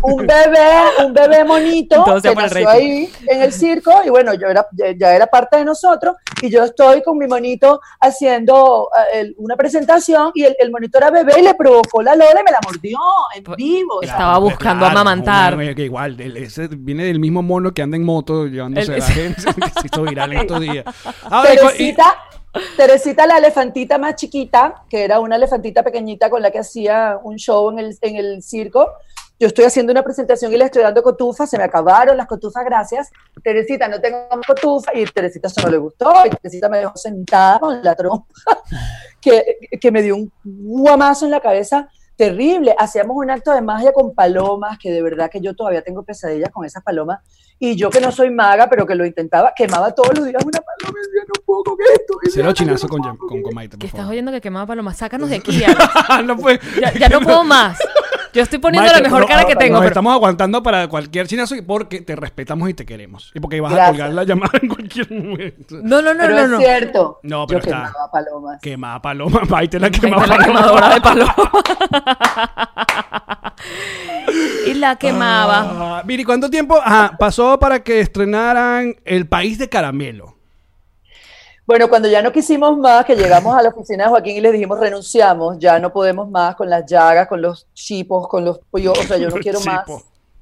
un 0.03 0.17
bebé, 0.17 0.69
un 1.03 1.13
bebé 1.13 1.43
monito 1.43 2.05
que 2.21 2.35
nació 2.35 2.69
ahí 2.69 3.11
en 3.27 3.41
el 3.41 3.51
circo 3.51 3.91
y 4.05 4.09
bueno, 4.09 4.35
yo 4.35 4.45
era, 4.47 4.67
ya- 4.95 5.15
era 5.15 5.25
parte 5.25 5.57
de 5.57 5.65
nosotros 5.65 6.15
y 6.43 6.51
yo 6.51 6.63
estoy 6.63 7.01
con 7.01 7.17
mi 7.17 7.25
monito 7.25 7.81
haciendo 7.99 8.87
eh, 9.15 9.19
el- 9.21 9.35
una 9.39 9.55
presentación 9.55 10.31
y 10.35 10.43
el, 10.43 10.55
el 10.59 10.69
monito 10.69 10.99
era 10.99 11.09
bebé 11.09 11.39
y 11.39 11.41
le 11.41 11.55
provocó 11.55 12.03
la 12.03 12.13
lola 12.15 12.41
y 12.41 12.43
me 12.43 12.51
la 12.51 12.59
mordió 12.63 12.97
en 13.35 13.43
Pues, 13.43 13.57
vivo. 13.57 14.01
Estaba 14.03 14.37
buscando 14.37 14.85
amamantar. 14.85 15.55
una- 15.55 15.73
que 15.73 15.85
igual, 15.85 16.19
el- 16.21 16.37
ese 16.37 16.67
viene 16.67 17.05
del 17.05 17.19
mismo 17.19 17.41
mono 17.41 17.73
que 17.73 17.81
anda 17.81 17.97
en 17.97 18.03
moto 18.05 18.45
llevándose 18.45 18.93
El- 18.93 19.01
a 19.01 19.05
la 19.07 19.11
gente. 19.11 19.41
que 19.41 19.69
se 19.81 19.87
hizo 19.91 20.03
viral 20.03 20.33
en 20.33 20.39
estos 20.39 20.59
días. 20.59 20.85
Teresita, 22.75 23.27
la 23.27 23.37
elefantita 23.37 23.97
más 23.97 24.15
chiquita, 24.15 24.83
que 24.89 25.03
era 25.03 25.19
una 25.19 25.35
elefantita 25.35 25.83
pequeñita 25.83 26.29
con 26.29 26.41
la 26.41 26.51
que 26.51 26.59
hacía 26.59 27.19
un 27.21 27.37
show 27.37 27.69
en 27.71 27.79
el, 27.79 27.97
en 28.01 28.15
el 28.15 28.41
circo. 28.41 28.87
Yo 29.39 29.47
estoy 29.47 29.65
haciendo 29.65 29.91
una 29.91 30.03
presentación 30.03 30.51
y 30.51 30.57
le 30.57 30.65
estoy 30.65 30.83
dando 30.83 31.01
cotufas, 31.01 31.49
se 31.49 31.57
me 31.57 31.63
acabaron 31.63 32.17
las 32.17 32.27
cotufas, 32.27 32.65
gracias. 32.65 33.09
Teresita, 33.41 33.87
no 33.87 34.01
tengo 34.01 34.27
más 34.35 34.45
cotufas, 34.45 34.93
y 34.95 35.05
Teresita 35.05 35.47
eso 35.47 35.61
no 35.61 35.69
le 35.69 35.77
gustó, 35.77 36.11
y 36.25 36.29
Teresita 36.29 36.67
me 36.67 36.79
dejó 36.79 36.97
sentada 36.97 37.59
con 37.59 37.81
la 37.81 37.95
trompa, 37.95 38.25
que, 39.21 39.57
que 39.79 39.91
me 39.91 40.01
dio 40.01 40.15
un 40.15 40.31
guamazo 40.43 41.25
en 41.25 41.31
la 41.31 41.39
cabeza 41.39 41.89
terrible. 42.19 42.75
Hacíamos 42.77 43.15
un 43.15 43.31
acto 43.31 43.53
de 43.53 43.61
magia 43.61 43.93
con 43.93 44.13
palomas, 44.13 44.77
que 44.77 44.91
de 44.91 45.01
verdad 45.01 45.31
que 45.31 45.39
yo 45.39 45.55
todavía 45.55 45.81
tengo 45.81 46.03
pesadillas 46.03 46.49
con 46.51 46.65
esas 46.65 46.83
palomas, 46.83 47.19
y 47.57 47.77
yo 47.77 47.89
que 47.89 48.01
no 48.01 48.11
soy 48.11 48.29
maga, 48.29 48.67
pero 48.69 48.85
que 48.85 48.93
lo 48.93 49.05
intentaba, 49.05 49.53
quemaba 49.55 49.95
todos 49.95 50.17
los 50.17 50.25
días 50.27 50.43
una 50.43 50.59
paloma 50.59 50.99
y 50.99 51.07
decía, 51.07 51.23
no 51.25 51.41
puedo 51.45 51.63
con 51.63 51.77
esto. 51.93 52.13
y 52.23 52.29
Cero 52.29 52.51
chinazo 52.51 52.87
no 52.87 52.91
con, 52.91 53.17
con, 53.17 53.41
con 53.41 53.55
Maite, 53.55 53.77
por 53.77 53.79
que 53.79 53.87
estás 53.87 54.05
oyendo 54.05 54.33
que 54.33 54.41
quemaba 54.41 54.65
palomas. 54.65 54.97
Sácanos 54.97 55.29
de 55.29 55.35
aquí. 55.37 55.63
No 56.25 56.37
fue. 56.37 56.59
Ya, 56.81 56.93
ya 56.93 57.07
no 57.07 57.21
puedo 57.21 57.45
más. 57.45 57.79
Yo 58.33 58.41
estoy 58.43 58.59
poniendo 58.59 58.85
Maite, 58.87 59.01
la 59.01 59.09
mejor 59.09 59.21
no, 59.21 59.27
cara 59.27 59.41
no, 59.41 59.47
que 59.47 59.53
no, 59.55 59.59
tengo. 59.59 59.73
Nos 59.73 59.81
pero- 59.81 59.87
estamos 59.89 60.13
aguantando 60.13 60.63
para 60.63 60.87
cualquier 60.87 61.27
chinazo 61.27 61.55
y 61.55 61.61
porque 61.61 62.01
te 62.01 62.15
respetamos 62.15 62.69
y 62.69 62.73
te 62.73 62.85
queremos. 62.85 63.31
Y 63.33 63.39
porque 63.39 63.59
vas 63.61 63.73
a 63.73 63.75
Gracias. 63.75 63.97
colgar 63.97 64.13
la 64.13 64.23
llamada 64.23 64.51
en 64.61 64.69
cualquier 64.69 65.11
momento. 65.11 65.75
No, 65.83 66.01
no, 66.01 66.13
no, 66.13 66.19
Pero 66.21 66.33
no, 66.35 66.39
es 66.43 66.49
no. 66.49 66.57
cierto, 66.59 67.19
No, 67.23 67.47
pero 67.47 67.59
yo 67.61 67.65
está- 67.71 67.85
quemaba 67.87 68.11
palomas. 68.11 68.61
Quemaba 68.61 69.01
paloma, 69.01 69.41
Maite 69.49 69.79
la 69.79 69.87
Ahí 69.87 69.91
quemaba 69.91 70.27
la 70.27 70.37
quemadora 70.37 70.93
de 70.93 71.01
palomas. 71.01 71.35
y 74.67 74.73
la 74.75 74.95
quemaba. 74.95 75.99
Ah, 75.99 76.03
Miri, 76.05 76.23
¿cuánto 76.23 76.49
tiempo 76.49 76.77
ajá, 76.83 77.13
pasó 77.17 77.59
para 77.59 77.81
que 77.83 77.99
estrenaran 77.99 78.95
El 79.05 79.27
País 79.27 79.57
de 79.57 79.69
Caramelo? 79.69 80.37
Bueno, 81.69 81.87
cuando 81.87 82.07
ya 82.07 82.23
no 82.23 82.31
quisimos 82.31 82.79
más, 82.79 83.05
que 83.05 83.15
llegamos 83.15 83.55
a 83.55 83.61
la 83.61 83.69
oficina 83.69 84.05
de 84.05 84.09
Joaquín 84.09 84.37
y 84.37 84.41
les 84.41 84.53
dijimos 84.53 84.79
renunciamos, 84.79 85.59
ya 85.59 85.77
no 85.77 85.93
podemos 85.93 86.27
más 86.27 86.55
con 86.55 86.67
las 86.67 86.83
llagas, 86.83 87.27
con 87.27 87.43
los 87.43 87.67
chipos, 87.75 88.27
con 88.27 88.43
los 88.43 88.59
yo, 88.73 88.91
o 88.91 88.95
sea, 88.95 89.17
yo 89.17 89.29
no 89.29 89.35
quiero 89.35 89.59
más 89.59 89.85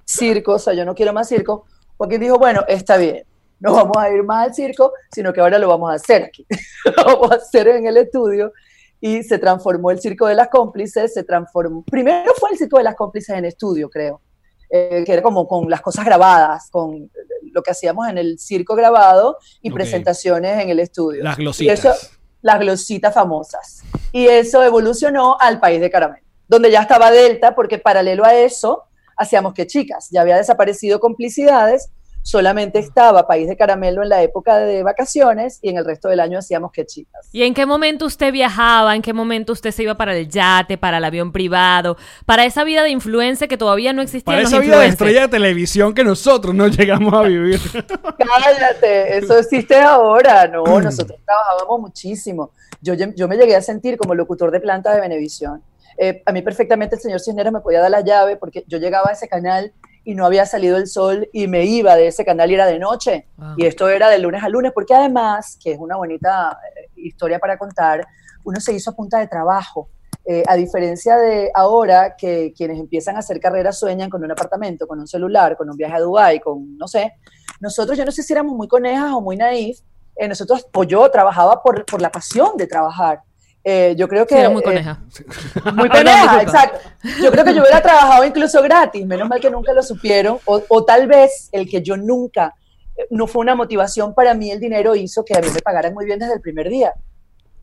circo, 0.05 0.53
o 0.53 0.57
sea, 0.57 0.73
yo 0.73 0.85
no 0.85 0.95
quiero 0.95 1.11
más 1.11 1.27
circo. 1.27 1.65
Joaquín 1.97 2.21
dijo, 2.21 2.39
bueno, 2.39 2.63
está 2.69 2.95
bien, 2.95 3.25
no 3.59 3.73
vamos 3.73 3.97
a 3.97 4.09
ir 4.09 4.23
más 4.23 4.47
al 4.47 4.55
circo, 4.55 4.93
sino 5.11 5.33
que 5.33 5.41
ahora 5.41 5.59
lo 5.59 5.67
vamos 5.67 5.91
a 5.91 5.95
hacer 5.95 6.23
aquí, 6.23 6.45
lo 6.95 7.03
vamos 7.03 7.31
a 7.31 7.35
hacer 7.35 7.67
en 7.67 7.85
el 7.87 7.97
estudio. 7.97 8.53
Y 9.01 9.21
se 9.23 9.37
transformó 9.37 9.91
el 9.91 9.99
circo 9.99 10.27
de 10.27 10.35
las 10.35 10.47
cómplices, 10.47 11.13
se 11.13 11.25
transformó, 11.25 11.83
primero 11.83 12.33
fue 12.39 12.51
el 12.51 12.57
circo 12.57 12.77
de 12.77 12.85
las 12.85 12.95
cómplices 12.95 13.35
en 13.35 13.43
estudio, 13.43 13.89
creo, 13.89 14.21
eh, 14.69 15.03
que 15.05 15.11
era 15.11 15.21
como 15.21 15.45
con 15.45 15.69
las 15.69 15.81
cosas 15.81 16.05
grabadas, 16.05 16.69
con 16.71 17.11
lo 17.57 17.63
que 17.63 17.71
hacíamos 17.71 18.07
en 18.07 18.19
el 18.19 18.37
circo 18.37 18.75
grabado 18.75 19.37
y 19.63 19.71
presentaciones 19.71 20.61
en 20.61 20.69
el 20.69 20.79
estudio. 20.79 21.23
Las 21.23 21.37
glositas. 21.37 21.79
eso, 21.79 21.93
las 22.41 22.59
glositas 22.59 23.13
famosas. 23.13 23.81
Y 24.11 24.27
eso 24.27 24.61
evolucionó 24.61 25.37
al 25.39 25.59
país 25.59 25.81
de 25.81 25.89
caramelo, 25.89 26.23
donde 26.47 26.69
ya 26.69 26.81
estaba 26.81 27.09
Delta, 27.09 27.55
porque 27.55 27.79
paralelo 27.79 28.25
a 28.25 28.35
eso 28.35 28.83
hacíamos 29.17 29.55
que 29.55 29.65
chicas, 29.65 30.09
ya 30.11 30.21
había 30.21 30.37
desaparecido 30.37 30.99
complicidades, 30.99 31.89
solamente 32.27 32.79
estaba 32.79 33.25
País 33.25 33.47
de 33.47 33.55
Caramelo 33.55 34.03
en 34.03 34.09
la 34.09 34.21
época 34.21 34.57
de 34.57 34.83
vacaciones 34.83 35.59
y 35.61 35.69
en 35.69 35.77
el 35.77 35.85
resto 35.85 36.09
del 36.09 36.19
año 36.19 36.39
hacíamos 36.39 36.73
que 36.73 36.85
chicas. 36.85 37.29
¿Y 37.31 37.43
en 37.43 37.53
qué 37.53 37.65
momento 37.65 38.05
usted 38.05 38.33
viajaba? 38.33 38.97
¿En 38.97 39.01
qué 39.01 39.13
momento 39.13 39.53
usted 39.53 39.71
se 39.71 39.83
iba 39.83 39.95
para 39.95 40.13
el 40.13 40.27
yate, 40.27 40.77
para 40.77 40.97
el 40.97 41.05
avión 41.05 41.31
privado, 41.31 41.95
para 42.25 42.43
esa 42.43 42.65
vida 42.65 42.83
de 42.83 42.89
influencer 42.89 43.47
que 43.47 43.57
todavía 43.57 43.93
no 43.93 44.01
existía 44.01 44.25
Para 44.25 44.39
en 44.39 44.43
los 44.43 44.51
esa 44.51 44.61
vida 44.61 44.77
de 44.77 44.87
estrella 44.87 45.21
de 45.21 45.27
televisión 45.29 45.93
que 45.93 46.03
nosotros 46.03 46.53
no 46.53 46.67
llegamos 46.67 47.13
a 47.13 47.21
vivir. 47.21 47.61
Cállate, 48.17 49.19
eso 49.19 49.37
existe 49.37 49.77
ahora, 49.77 50.49
no, 50.49 50.65
nosotros 50.81 51.17
trabajábamos 51.25 51.79
muchísimo. 51.79 52.51
Yo, 52.81 52.93
yo 52.93 53.27
me 53.29 53.37
llegué 53.37 53.55
a 53.55 53.61
sentir 53.61 53.95
como 53.95 54.13
locutor 54.13 54.51
de 54.51 54.59
planta 54.59 54.93
de 54.93 54.99
Venevisión. 54.99 55.63
Eh, 55.97 56.23
a 56.25 56.33
mí 56.33 56.41
perfectamente 56.41 56.95
el 56.95 57.01
señor 57.01 57.21
Cisneros 57.21 57.53
me 57.53 57.61
podía 57.61 57.79
dar 57.79 57.89
la 57.89 58.01
llave 58.01 58.35
porque 58.35 58.65
yo 58.67 58.79
llegaba 58.79 59.11
a 59.11 59.13
ese 59.13 59.29
canal 59.29 59.71
y 60.07 60.15
no 60.15 60.25
había 60.25 60.45
salido 60.45 60.77
el 60.77 60.87
sol 60.87 61.27
y 61.33 61.47
me 61.47 61.65
iba 61.65 61.97
de 61.97 62.07
ese 62.07 62.23
canal 62.23 62.49
y 62.49 62.53
era 62.53 62.65
de 62.65 62.79
noche. 62.79 63.27
Wow. 63.35 63.55
Y 63.57 63.65
esto 63.65 63.89
era 63.89 64.07
de 64.07 64.17
lunes 64.19 64.41
a 64.41 64.47
lunes, 64.47 64.71
porque 64.73 64.93
además, 64.93 65.59
que 65.61 65.73
es 65.73 65.77
una 65.77 65.97
bonita 65.97 66.57
eh, 66.77 66.89
historia 66.95 67.39
para 67.39 67.57
contar, 67.57 68.07
uno 68.45 68.57
se 68.61 68.71
hizo 68.71 68.91
a 68.91 68.95
punta 68.95 69.19
de 69.19 69.27
trabajo. 69.27 69.89
Eh, 70.23 70.43
a 70.47 70.55
diferencia 70.55 71.17
de 71.17 71.51
ahora 71.53 72.15
que 72.17 72.53
quienes 72.55 72.79
empiezan 72.79 73.17
a 73.17 73.19
hacer 73.19 73.41
carrera 73.41 73.73
sueñan 73.73 74.09
con 74.09 74.23
un 74.23 74.31
apartamento, 74.31 74.87
con 74.87 74.97
un 74.97 75.07
celular, 75.07 75.57
con 75.57 75.69
un 75.69 75.75
viaje 75.75 75.95
a 75.95 75.99
Dubái, 75.99 76.39
con, 76.39 76.77
no 76.77 76.87
sé, 76.87 77.15
nosotros 77.59 77.97
yo 77.97 78.05
no 78.05 78.11
sé 78.11 78.23
si 78.23 78.31
éramos 78.31 78.55
muy 78.55 78.69
conejas 78.69 79.11
o 79.11 79.19
muy 79.19 79.35
naif, 79.35 79.79
eh, 80.15 80.29
nosotros, 80.29 80.65
o 80.73 80.85
yo 80.85 81.11
trabajaba 81.11 81.61
por, 81.61 81.85
por 81.85 82.01
la 82.01 82.13
pasión 82.13 82.55
de 82.55 82.65
trabajar. 82.65 83.23
Eh, 83.69 83.95
yo 83.97 84.07
creo 84.07 84.25
que... 84.25 84.35
Sí, 84.35 84.39
era 84.39 84.49
muy 84.49 84.61
eh, 84.61 84.63
coneja. 84.63 84.99
muy 85.73 85.89
coneja, 85.97 86.41
exacto. 86.41 86.79
Yo 87.21 87.29
creo 87.31 87.43
que 87.43 87.53
yo 87.53 87.59
hubiera 87.61 87.81
trabajado 87.81 88.23
incluso 88.23 88.61
gratis, 88.61 89.05
menos 89.05 89.27
mal 89.27 89.41
que 89.41 89.49
nunca 89.51 89.73
lo 89.73 89.83
supieron, 89.83 90.39
o, 90.45 90.63
o 90.69 90.85
tal 90.85 91.05
vez 91.07 91.49
el 91.51 91.67
que 91.69 91.81
yo 91.81 91.97
nunca, 91.97 92.55
eh, 92.95 93.01
no 93.09 93.27
fue 93.27 93.41
una 93.41 93.55
motivación 93.55 94.13
para 94.13 94.33
mí, 94.33 94.51
el 94.51 94.61
dinero 94.61 94.95
hizo 94.95 95.25
que 95.25 95.37
a 95.37 95.41
mí 95.41 95.47
me 95.53 95.59
pagaran 95.59 95.93
muy 95.93 96.05
bien 96.05 96.17
desde 96.17 96.35
el 96.35 96.39
primer 96.39 96.69
día, 96.69 96.93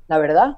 la 0.06 0.18
verdad. 0.18 0.56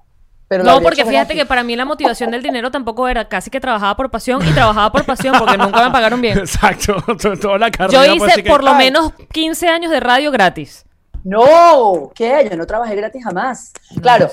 Pero 0.48 0.64
No, 0.64 0.80
porque 0.80 1.02
fíjate 1.04 1.12
gratis. 1.34 1.36
que 1.36 1.46
para 1.46 1.62
mí 1.62 1.76
la 1.76 1.84
motivación 1.84 2.32
del 2.32 2.42
dinero 2.42 2.72
tampoco 2.72 3.06
era 3.06 3.28
casi 3.28 3.48
que 3.48 3.60
trabajaba 3.60 3.96
por 3.96 4.10
pasión 4.10 4.44
y 4.48 4.50
trabajaba 4.52 4.90
por 4.90 5.04
pasión 5.04 5.36
porque 5.38 5.56
nunca 5.58 5.84
me 5.84 5.92
pagaron 5.92 6.20
bien. 6.20 6.38
Exacto. 6.46 6.96
to- 7.20 7.36
Toda 7.36 7.58
la 7.58 7.68
Yo 7.68 7.72
carrera 7.78 8.14
fue 8.16 8.28
hice 8.28 8.42
que- 8.42 8.50
por 8.50 8.64
lo 8.64 8.74
menos 8.74 9.12
15 9.32 9.68
años 9.68 9.92
de 9.92 10.00
radio 10.00 10.32
gratis. 10.32 10.84
No, 11.22 12.10
¿qué? 12.16 12.48
Yo 12.50 12.56
no 12.56 12.66
trabajé 12.66 12.94
gratis 12.96 13.22
jamás. 13.24 13.72
Claro. 14.00 14.28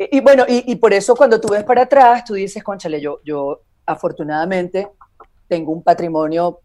Y, 0.00 0.16
y 0.16 0.20
bueno, 0.20 0.46
y, 0.48 0.72
y 0.72 0.76
por 0.76 0.94
eso 0.94 1.14
cuando 1.14 1.38
tú 1.38 1.48
ves 1.48 1.62
para 1.62 1.82
atrás, 1.82 2.24
tú 2.24 2.32
dices, 2.32 2.64
conchale, 2.64 3.02
yo, 3.02 3.20
yo 3.22 3.60
afortunadamente 3.84 4.88
tengo 5.46 5.72
un 5.72 5.82
patrimonio 5.82 6.60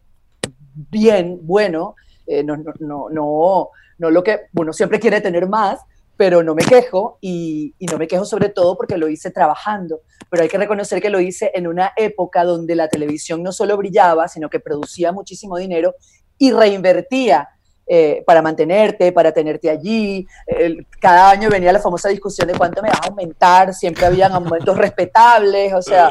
bien 0.74 1.40
bueno, 1.42 1.96
eh, 2.26 2.44
no, 2.44 2.56
no, 2.56 2.74
no, 2.80 3.10
no, 3.10 3.70
no 3.98 4.10
lo 4.10 4.24
que 4.24 4.44
uno 4.54 4.72
siempre 4.72 5.02
quiere 5.02 5.20
tener 5.20 5.50
más, 5.50 5.82
pero 6.16 6.44
no 6.44 6.56
me 6.56 6.64
quejo 6.64 7.18
y, 7.20 7.76
y 7.78 7.86
no 7.88 7.98
me 7.98 8.08
quejo 8.08 8.24
sobre 8.24 8.48
todo 8.48 8.78
porque 8.78 8.98
lo 8.98 9.10
hice 9.10 9.32
trabajando, 9.32 10.00
pero 10.30 10.44
hay 10.44 10.50
que 10.50 10.58
reconocer 10.58 11.02
que 11.02 11.10
lo 11.10 11.20
hice 11.20 11.52
en 11.54 11.68
una 11.68 11.92
época 11.98 12.46
donde 12.46 12.74
la 12.76 12.88
televisión 12.88 13.44
no 13.44 13.52
solo 13.52 13.76
brillaba, 13.76 14.30
sino 14.30 14.50
que 14.50 14.62
producía 14.62 15.12
muchísimo 15.12 15.58
dinero 15.58 15.96
y 16.38 16.54
reinvertía 16.54 17.50
eh, 17.88 18.24
para 18.26 18.42
mantenerte, 18.42 19.12
para 19.12 19.32
tenerte 19.32 19.70
allí. 19.70 20.28
El- 20.48 20.86
cada 21.00 21.30
año 21.30 21.50
venía 21.50 21.72
la 21.72 21.80
famosa 21.80 22.10
discusión 22.10 22.48
de 22.48 22.56
cuánto 22.56 22.82
me 22.82 22.90
vas 22.90 23.00
a 23.02 23.08
aumentar, 23.10 23.74
siempre 23.74 24.06
habían 24.06 24.32
aumentos 24.32 24.76
respetables, 24.78 25.72
o 25.74 25.82
sea, 25.82 26.10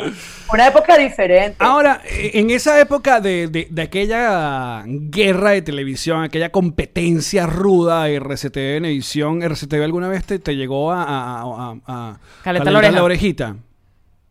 una 0.52 0.68
época 0.68 0.96
diferente. 0.96 1.56
Ahora, 1.58 2.00
en 2.06 2.50
esa 2.50 2.78
época 2.80 3.20
de, 3.20 3.48
de- 3.48 3.66
de 3.70 3.82
aquella 3.82 4.84
guerra 4.87 5.50
de 5.50 5.62
televisión, 5.62 6.22
aquella 6.22 6.50
competencia 6.50 7.46
ruda 7.46 8.04
de 8.04 8.16
RCTV 8.16 8.74
Venevisión, 8.74 9.42
¿RCTV 9.42 9.82
alguna 9.82 10.08
vez 10.08 10.24
te, 10.24 10.38
te 10.38 10.54
llegó 10.54 10.92
a, 10.92 11.02
a, 11.02 11.40
a- 11.42 11.42
a- 11.87 12.10
a 12.10 12.18
Calentar 12.44 12.72
la 12.72 12.78
oreja. 12.78 13.02
orejita? 13.02 13.56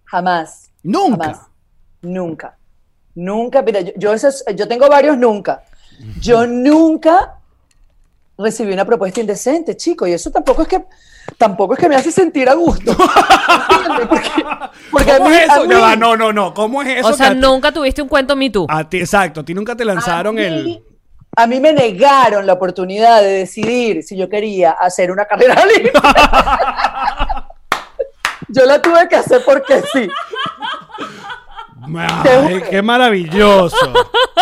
Jamás. 0.06 0.70
Nunca. 0.84 1.26
Jamás. 1.26 1.42
Nunca. 2.02 2.58
Nunca. 3.16 3.62
Mira, 3.62 3.82
yo, 3.82 3.92
yo, 3.98 4.14
esos- 4.14 4.44
yo 4.56 4.68
tengo 4.68 4.88
varios 4.90 5.18
nunca. 5.18 5.64
Yo 6.20 6.48
nunca 6.48 7.36
recibí 8.38 8.74
una 8.74 8.86
propuesta 8.86 9.20
indecente, 9.20 9.78
chico. 9.78 10.08
Y 10.08 10.14
eso 10.14 10.32
tampoco 10.32 10.64
es 10.64 10.68
que. 10.68 10.84
tampoco 11.38 11.74
es 11.74 11.80
que 11.80 11.90
me 11.90 11.96
hace 11.96 12.12
sentir 12.12 12.50
a 12.50 12.54
gusto. 12.56 12.96
¿Cómo 14.92 15.30
mí, 15.30 15.36
es 15.36 15.44
eso? 15.44 15.54
a 15.54 15.60
Ya 15.62 15.68
mí- 15.68 15.76
va, 15.82 15.96
no, 15.96 16.16
no, 16.18 16.34
no. 16.34 16.54
¿Cómo 16.54 16.82
es 16.82 17.00
eso? 17.00 17.10
O 17.10 17.14
sea, 17.14 17.28
que 17.28 17.32
a 17.32 17.36
ti- 17.36 17.42
nunca 17.42 17.72
tuviste 17.72 18.02
un 18.02 18.08
cuento 18.08 18.36
Me 18.36 18.50
Too. 18.50 18.68
a 18.70 18.88
ti- 18.90 19.00
exacto, 19.00 19.42
a 19.42 19.46
ti 19.46 19.54
nunca 19.54 19.76
te 19.76 19.86
lanzaron 19.86 20.38
a 20.38 20.42
mí- 20.42 20.46
el. 20.46 20.84
A 21.36 21.48
mí 21.48 21.60
me 21.60 21.74
negaron 21.74 22.46
la 22.46 22.54
oportunidad 22.54 23.22
de 23.22 23.30
decidir 23.32 24.04
si 24.04 24.16
yo 24.16 24.30
quería 24.30 24.72
hacer 24.72 25.12
una 25.12 25.26
carrera 25.26 25.64
libre. 25.78 25.92
yo 28.50 28.66
la 28.66 28.82
tuve 28.82 29.08
que 29.10 29.16
hacer 29.16 29.42
porque 29.46 29.82
sí. 29.94 30.08
Ay, 31.86 32.62
qué 32.70 32.82
maravilloso. 32.82 33.94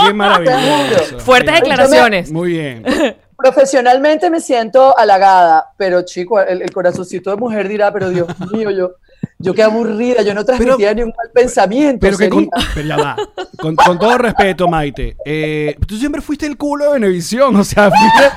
Qué 0.06 0.14
maravilloso. 0.14 1.20
Fuertes 1.20 1.56
declaraciones. 1.56 2.32
Muy 2.32 2.50
bien. 2.54 2.84
Profesionalmente 3.38 4.30
me 4.30 4.40
siento 4.40 4.96
halagada, 4.98 5.72
pero 5.76 6.04
chico, 6.04 6.40
el, 6.40 6.62
el 6.62 6.72
corazoncito 6.72 7.32
de 7.32 7.38
mujer 7.38 7.68
dirá, 7.68 7.92
pero 7.92 8.10
Dios 8.12 8.28
mío, 8.52 8.70
yo, 8.70 8.92
yo 9.40 9.56
qué 9.56 9.64
aburrida, 9.64 10.22
yo 10.22 10.36
no 10.36 10.46
transmitía 10.46 10.94
ni 10.94 11.02
un 11.02 11.08
mal 11.10 11.32
pensamiento. 11.34 11.98
Pero 12.02 12.18
que 12.20 12.30
con, 12.30 12.48
pero 12.76 12.88
ya 12.88 12.98
va. 12.98 13.16
Con, 13.60 13.76
con 13.76 13.98
todo 13.98 14.16
respeto, 14.20 14.68
Maite. 14.68 15.16
eh, 15.26 15.76
tú 15.88 15.98
siempre 15.98 16.22
fuiste 16.22 16.46
el 16.46 16.56
culo 16.56 16.86
de 16.86 16.92
Benevisión. 17.00 17.56
O 17.56 17.64
sea, 17.64 17.90
fuiste. 17.90 18.30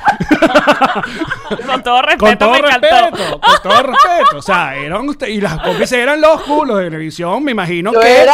Con 1.67 1.83
todo 1.83 2.01
respeto, 2.01 2.25
con 2.25 2.37
todo 2.39 2.51
me 2.51 2.57
encantó. 2.57 2.87
respeto. 2.87 3.39
Con 3.41 3.61
todo 3.61 3.83
respeto. 3.83 4.37
O 4.37 4.41
sea, 4.41 4.75
eran 4.75 5.07
usted, 5.07 5.27
y 5.27 5.39
las 5.39 5.59
cómplices 5.59 5.99
eran 5.99 6.19
los 6.19 6.41
culos 6.41 6.77
de 6.79 6.85
Benevisión. 6.85 7.43
Me 7.43 7.51
imagino 7.51 7.93
yo, 7.93 7.99
que. 7.99 8.21
era, 8.23 8.33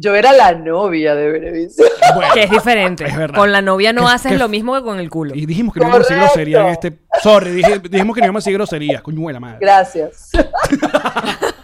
yo 0.00 0.14
era 0.14 0.32
la 0.32 0.52
novia 0.52 1.14
de 1.14 1.30
Benevisión. 1.30 1.88
Bueno, 2.14 2.32
Que 2.32 2.44
es 2.44 2.50
diferente. 2.50 3.04
Es 3.04 3.16
verdad. 3.16 3.38
Con 3.38 3.52
la 3.52 3.60
novia 3.60 3.92
no 3.92 4.08
haces 4.08 4.38
lo 4.38 4.48
mismo 4.48 4.74
que 4.74 4.82
con 4.82 4.98
el 4.98 5.10
culo. 5.10 5.34
Y 5.34 5.44
dijimos 5.44 5.74
que 5.74 5.80
no 5.80 5.88
íbamos 5.88 6.10
a 6.10 6.14
decir 6.14 6.16
grosería 6.24 6.60
en 6.62 6.68
este. 6.68 6.98
Sorry, 7.22 7.50
dijimos 7.52 8.14
que 8.14 8.20
no 8.20 8.26
íbamos 8.26 8.42
a 8.42 8.44
decir 8.44 8.54
groserías. 8.54 9.02
Coño, 9.02 9.20
buena 9.20 9.38
madre. 9.40 9.58
Gracias. 9.60 10.30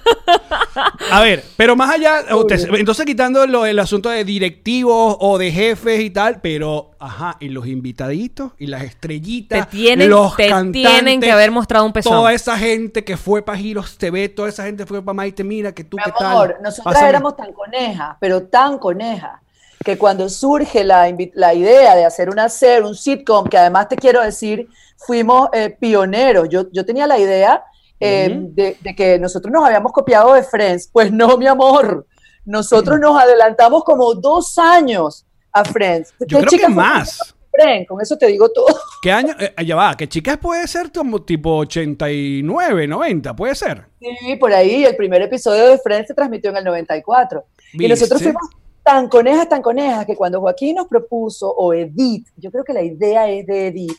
A 1.10 1.20
ver, 1.22 1.44
pero 1.56 1.76
más 1.76 1.90
allá, 1.90 2.24
usted- 2.36 2.68
entonces 2.74 3.04
quitando 3.06 3.46
lo- 3.46 3.66
el 3.66 3.78
asunto 3.78 4.08
de 4.10 4.24
directivos 4.24 5.16
o 5.20 5.38
de 5.38 5.50
jefes 5.52 6.00
y 6.00 6.10
tal, 6.10 6.40
pero, 6.40 6.90
ajá, 6.98 7.36
y 7.40 7.48
los 7.48 7.66
invitaditos 7.66 8.52
y 8.58 8.66
las 8.66 8.82
estrellitas, 8.82 9.68
Te 9.70 9.76
tienen- 9.76 10.10
los 10.10 10.36
te 10.36 10.48
cantantes, 10.48 10.82
tienen 10.82 11.20
que 11.20 11.30
haber 11.32 11.50
mostrado 11.50 11.84
un 11.86 11.92
pezón. 11.92 12.12
Toda 12.12 12.32
esa 12.32 12.58
gente 12.58 13.04
que 13.04 13.16
fue 13.16 13.42
para 13.42 13.58
Giros 13.58 13.96
TV, 13.98 14.28
toda 14.28 14.48
esa 14.48 14.64
gente 14.64 14.86
fue 14.86 15.02
para 15.02 15.14
Maite, 15.14 15.44
mira 15.44 15.72
que 15.72 15.84
tú 15.84 15.96
Mi 15.96 16.02
qué 16.04 16.12
tal. 16.18 16.26
amor, 16.32 16.56
nosotras 16.62 16.94
Pásame. 16.94 17.08
éramos 17.10 17.36
tan 17.36 17.52
conejas, 17.52 18.16
pero 18.20 18.42
tan 18.44 18.78
conejas, 18.78 19.40
que 19.84 19.96
cuando 19.98 20.28
surge 20.28 20.82
la, 20.84 21.08
la 21.34 21.54
idea 21.54 21.94
de 21.94 22.04
hacer 22.04 22.28
una 22.30 22.48
serie, 22.48 22.82
un 22.88 22.94
sitcom, 22.96 23.46
que 23.46 23.56
además 23.58 23.88
te 23.88 23.96
quiero 23.96 24.20
decir, 24.22 24.68
fuimos 24.96 25.48
eh, 25.52 25.76
pioneros. 25.78 26.48
Yo, 26.48 26.70
yo 26.72 26.84
tenía 26.84 27.06
la 27.06 27.18
idea 27.18 27.62
eh, 28.00 28.38
de, 28.40 28.76
de 28.80 28.94
que 28.94 29.18
nosotros 29.18 29.52
nos 29.52 29.64
habíamos 29.64 29.92
copiado 29.92 30.34
de 30.34 30.42
Friends. 30.42 30.88
Pues 30.92 31.12
no, 31.12 31.36
mi 31.36 31.46
amor. 31.46 32.06
Nosotros 32.44 33.00
nos 33.00 33.20
adelantamos 33.20 33.82
como 33.84 34.14
dos 34.14 34.56
años 34.58 35.26
a 35.52 35.64
Friends. 35.64 36.12
Yo 36.28 36.40
¿Qué 36.40 36.46
creo 36.46 36.60
que 36.60 36.68
más. 36.68 37.18
Friends? 37.50 37.88
Con 37.88 38.00
eso 38.00 38.16
te 38.18 38.26
digo 38.26 38.48
todo. 38.50 38.66
¿Qué 39.02 39.10
año? 39.10 39.34
eh, 39.38 39.52
ya 39.64 39.74
va, 39.76 39.96
que 39.96 40.08
chicas 40.08 40.36
puede 40.38 40.66
ser 40.68 40.92
como 40.92 41.22
tipo 41.22 41.56
89, 41.56 42.86
90, 42.86 43.34
puede 43.34 43.54
ser. 43.54 43.86
Sí, 44.00 44.36
por 44.36 44.52
ahí 44.52 44.84
el 44.84 44.94
primer 44.94 45.22
episodio 45.22 45.66
de 45.68 45.78
Friends 45.78 46.08
se 46.08 46.14
transmitió 46.14 46.50
en 46.50 46.58
el 46.58 46.64
94. 46.64 47.44
Y 47.72 47.88
nosotros 47.88 48.20
¿Viste? 48.20 48.32
fuimos 48.32 48.50
tan 48.82 49.08
conejas, 49.08 49.48
tan 49.48 49.62
conejas, 49.62 50.06
que 50.06 50.14
cuando 50.14 50.40
Joaquín 50.40 50.76
nos 50.76 50.86
propuso, 50.86 51.50
o 51.50 51.74
Edith, 51.74 52.28
yo 52.36 52.52
creo 52.52 52.62
que 52.62 52.72
la 52.72 52.82
idea 52.82 53.28
es 53.28 53.44
de 53.46 53.68
Edith, 53.68 53.98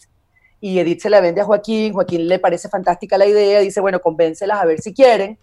y 0.59 0.79
Edith 0.79 1.01
se 1.01 1.09
la 1.09 1.21
vende 1.21 1.41
a 1.41 1.45
Joaquín, 1.45 1.93
Joaquín 1.93 2.27
le 2.27 2.39
parece 2.39 2.69
fantástica 2.69 3.17
la 3.17 3.25
idea, 3.25 3.59
dice, 3.59 3.79
bueno, 3.79 3.99
convéncelas 3.99 4.61
a 4.61 4.65
ver 4.65 4.81
si 4.81 4.93
quieren. 4.93 5.37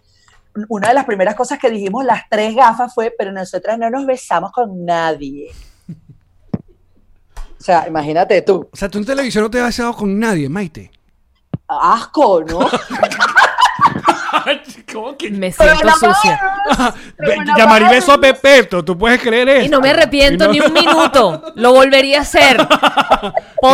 Una 0.69 0.89
de 0.89 0.93
las 0.93 1.05
primeras 1.05 1.35
cosas 1.35 1.59
que 1.59 1.69
dijimos 1.69 2.05
las 2.05 2.23
tres 2.29 2.55
gafas 2.55 2.93
fue, 2.93 3.13
pero 3.17 3.31
nosotras 3.31 3.77
no 3.77 3.89
nos 3.89 4.05
besamos 4.05 4.51
con 4.51 4.85
nadie. 4.85 5.51
O 7.59 7.63
sea, 7.65 7.87
imagínate 7.87 8.41
tú, 8.41 8.69
O 8.71 8.75
sea, 8.75 8.89
tú 8.89 8.99
en 8.99 9.05
televisión 9.05 9.43
no 9.43 9.49
te 9.49 9.59
has 9.59 9.65
besado 9.67 9.93
con 9.93 10.19
nadie, 10.19 10.47
Maite. 10.47 10.91
asco, 11.67 12.43
¿no? 12.43 12.59
¿Cómo 14.95 15.17
que? 15.17 15.29
Me 15.29 15.51
siento 15.51 15.89
sucia. 15.91 16.39
Llamar 17.57 17.81
y 17.83 17.85
beso 17.89 18.13
a 18.13 18.17
Pepeto, 18.19 18.83
tú 18.83 18.97
puedes 18.97 19.21
creer 19.21 19.49
eso. 19.49 19.65
Y 19.65 19.69
no 19.69 19.81
me 19.81 19.89
arrepiento 19.91 20.45
no- 20.45 20.51
ni 20.53 20.59
un 20.61 20.73
minuto. 20.73 21.43
Lo 21.55 21.73
volvería 21.73 22.19
a 22.19 22.21
hacer. 22.21 22.57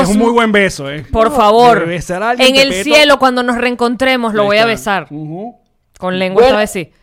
Es 0.02 0.10
un 0.10 0.18
muy 0.18 0.32
buen 0.32 0.52
beso, 0.52 0.90
¿eh? 0.90 1.06
Por 1.12 1.32
favor. 1.34 1.86
Besar 1.86 2.24
a 2.24 2.30
alguien, 2.32 2.56
En 2.56 2.62
el 2.62 2.84
cielo, 2.84 3.20
cuando 3.20 3.44
nos 3.44 3.58
reencontremos, 3.58 4.34
lo 4.34 4.46
voy 4.46 4.58
a 4.58 4.66
besar. 4.66 5.08
Ujú. 5.10 5.56
Con 5.98 6.18
lengua 6.18 6.42
Bueno. 6.44 6.60
esta 6.60 6.80
vez 6.80 6.88
sí. 6.88 6.94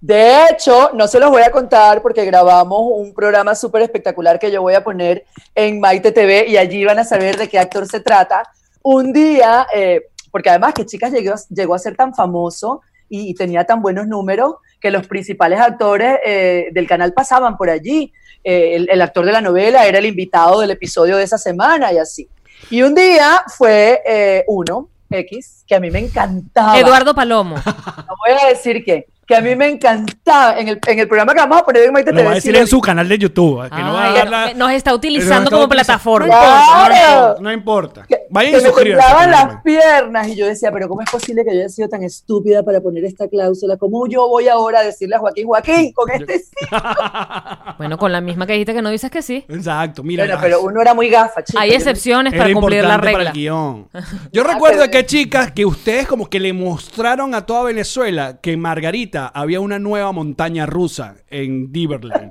De 0.00 0.46
hecho, 0.48 0.90
no 0.94 1.06
se 1.06 1.20
los 1.20 1.30
voy 1.30 1.42
a 1.42 1.50
contar 1.50 2.00
porque 2.00 2.24
grabamos 2.24 2.80
un 2.94 3.12
programa 3.14 3.54
súper 3.54 3.82
espectacular 3.82 4.38
que 4.38 4.50
yo 4.50 4.62
voy 4.62 4.74
a 4.74 4.82
poner 4.82 5.26
en 5.54 5.78
Maite 5.78 6.10
TV 6.10 6.46
y 6.48 6.56
allí 6.56 6.84
van 6.86 6.98
a 6.98 7.04
saber 7.04 7.36
de 7.36 7.48
qué 7.48 7.58
actor 7.58 7.86
se 7.86 8.00
trata. 8.00 8.42
Un 8.82 9.12
día, 9.12 9.66
eh, 9.74 10.06
porque 10.30 10.48
además 10.48 10.72
que 10.72 10.86
Chicas 10.86 11.12
llegó, 11.12 11.34
llegó 11.50 11.74
a 11.74 11.78
ser 11.78 11.96
tan 11.96 12.14
famoso 12.14 12.80
y, 13.10 13.28
y 13.30 13.34
tenía 13.34 13.64
tan 13.64 13.82
buenos 13.82 14.06
números 14.06 14.54
que 14.80 14.90
los 14.90 15.06
principales 15.06 15.60
actores 15.60 16.18
eh, 16.24 16.68
del 16.72 16.86
canal 16.86 17.12
pasaban 17.12 17.58
por 17.58 17.68
allí. 17.68 18.12
Eh, 18.42 18.76
el, 18.76 18.88
el 18.90 19.02
actor 19.02 19.26
de 19.26 19.32
la 19.32 19.42
novela 19.42 19.84
era 19.86 19.98
el 19.98 20.06
invitado 20.06 20.60
del 20.60 20.70
episodio 20.70 21.18
de 21.18 21.24
esa 21.24 21.36
semana 21.36 21.92
y 21.92 21.98
así. 21.98 22.26
Y 22.70 22.80
un 22.82 22.94
día 22.94 23.42
fue 23.58 24.00
eh, 24.06 24.44
uno, 24.48 24.88
X, 25.10 25.64
que 25.66 25.74
a 25.74 25.80
mí 25.80 25.90
me 25.90 25.98
encantaba. 25.98 26.78
Eduardo 26.78 27.14
Palomo. 27.14 27.56
No 27.66 28.14
voy 28.26 28.38
a 28.42 28.48
decir 28.48 28.84
que, 28.84 29.06
que 29.26 29.34
a 29.36 29.40
mí 29.40 29.54
me 29.56 29.68
encantaba 29.68 30.58
en 30.58 30.68
el, 30.68 30.80
en 30.86 30.98
el 30.98 31.06
programa 31.08 31.32
que 31.34 31.40
vamos 31.40 31.58
a 31.58 31.64
poner 31.64 31.82
en 31.84 31.92
Maite 31.92 32.12
Lo 32.12 32.16
va 32.18 32.20
a 32.22 32.24
TV, 32.26 32.34
decir 32.36 32.56
en 32.56 32.66
su 32.66 32.80
canal 32.80 33.08
de 33.08 33.18
YouTube. 33.18 33.62
Que 33.68 33.82
no 33.82 33.92
va 33.92 34.04
a 34.04 34.08
Ay, 34.08 34.14
dar 34.14 34.28
la- 34.30 34.54
nos 34.54 34.70
está 34.72 34.94
utilizando 34.94 35.44
está 35.44 35.50
como 35.50 35.64
utilizando- 35.64 35.68
plataforma. 35.68 36.26
No 36.28 36.42
importa, 36.42 36.86
no 36.88 36.92
importa, 36.94 37.42
no 37.42 37.52
importa. 37.52 38.06
que, 38.08 38.19
Vayan 38.32 38.60
y 38.60 38.64
me 38.64 39.26
las 39.26 39.62
piernas 39.62 40.28
y 40.28 40.36
yo 40.36 40.46
decía, 40.46 40.70
pero 40.70 40.88
¿cómo 40.88 41.02
es 41.02 41.10
posible 41.10 41.44
que 41.44 41.52
yo 41.52 41.58
haya 41.60 41.68
sido 41.68 41.88
tan 41.88 42.04
estúpida 42.04 42.62
para 42.62 42.80
poner 42.80 43.04
esta 43.04 43.28
cláusula? 43.28 43.76
¿Cómo 43.76 44.06
yo 44.06 44.28
voy 44.28 44.46
ahora 44.46 44.80
a 44.80 44.82
decirle 44.84 45.16
a 45.16 45.18
Joaquín, 45.18 45.46
Joaquín, 45.48 45.92
con 45.92 46.10
este 46.10 46.38
sí? 46.38 46.50
Bueno, 47.78 47.98
con 47.98 48.12
la 48.12 48.20
misma 48.20 48.46
que 48.46 48.52
dijiste 48.52 48.72
que 48.74 48.82
no 48.82 48.90
dices 48.90 49.10
que 49.10 49.22
sí. 49.22 49.44
Exacto, 49.48 50.02
mira. 50.04 50.24
Bueno, 50.24 50.38
pero 50.40 50.60
uno 50.62 50.80
era 50.80 50.94
muy 50.94 51.08
gafa, 51.08 51.42
chico. 51.42 51.58
Hay 51.58 51.72
excepciones 51.72 52.32
Era 52.32 52.44
para 52.44 52.54
cumplir 52.54 52.84
la 52.84 52.94
importante 52.94 53.12
para 53.12 53.18
regla. 53.24 53.30
el 53.30 53.34
guion. 53.36 53.88
Yo 54.32 54.44
recuerdo 54.44 54.80
pero- 54.80 54.90
que 54.92 55.06
chicas 55.06 55.50
que 55.52 55.64
ustedes 55.66 56.06
como 56.06 56.28
que 56.30 56.38
le 56.38 56.52
mostraron 56.52 57.34
a 57.34 57.44
toda 57.46 57.64
Venezuela 57.64 58.38
que 58.40 58.52
en 58.52 58.60
Margarita 58.60 59.26
había 59.34 59.60
una 59.60 59.78
nueva 59.80 60.12
montaña 60.12 60.66
rusa 60.66 61.16
en 61.30 61.72
Diverland. 61.72 62.30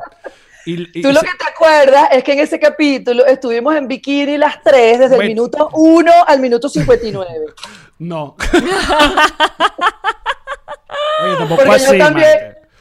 Y, 0.66 1.00
y- 1.00 1.02
Tú 1.02 1.12
lo 1.12 1.22
que 1.22 1.28
te 1.38 1.50
acuerdas 1.50 2.10
es 2.12 2.24
que 2.24 2.34
en 2.34 2.40
ese 2.40 2.60
capítulo 2.60 3.26
estuvimos 3.26 3.76
en 3.76 3.88
bikini 3.88 4.38
las 4.38 4.62
tres 4.62 5.00
desde 5.00 5.16
el 5.16 5.28
minuto 5.28 5.70
1 5.74 6.12
al 6.28 6.40
minuto 6.40 6.70
59. 6.70 7.46
No. 8.00 8.38
Oye, 11.22 11.36
Porque 11.50 11.70
así, 11.72 11.98
yo 11.98 11.98
también. 11.98 12.30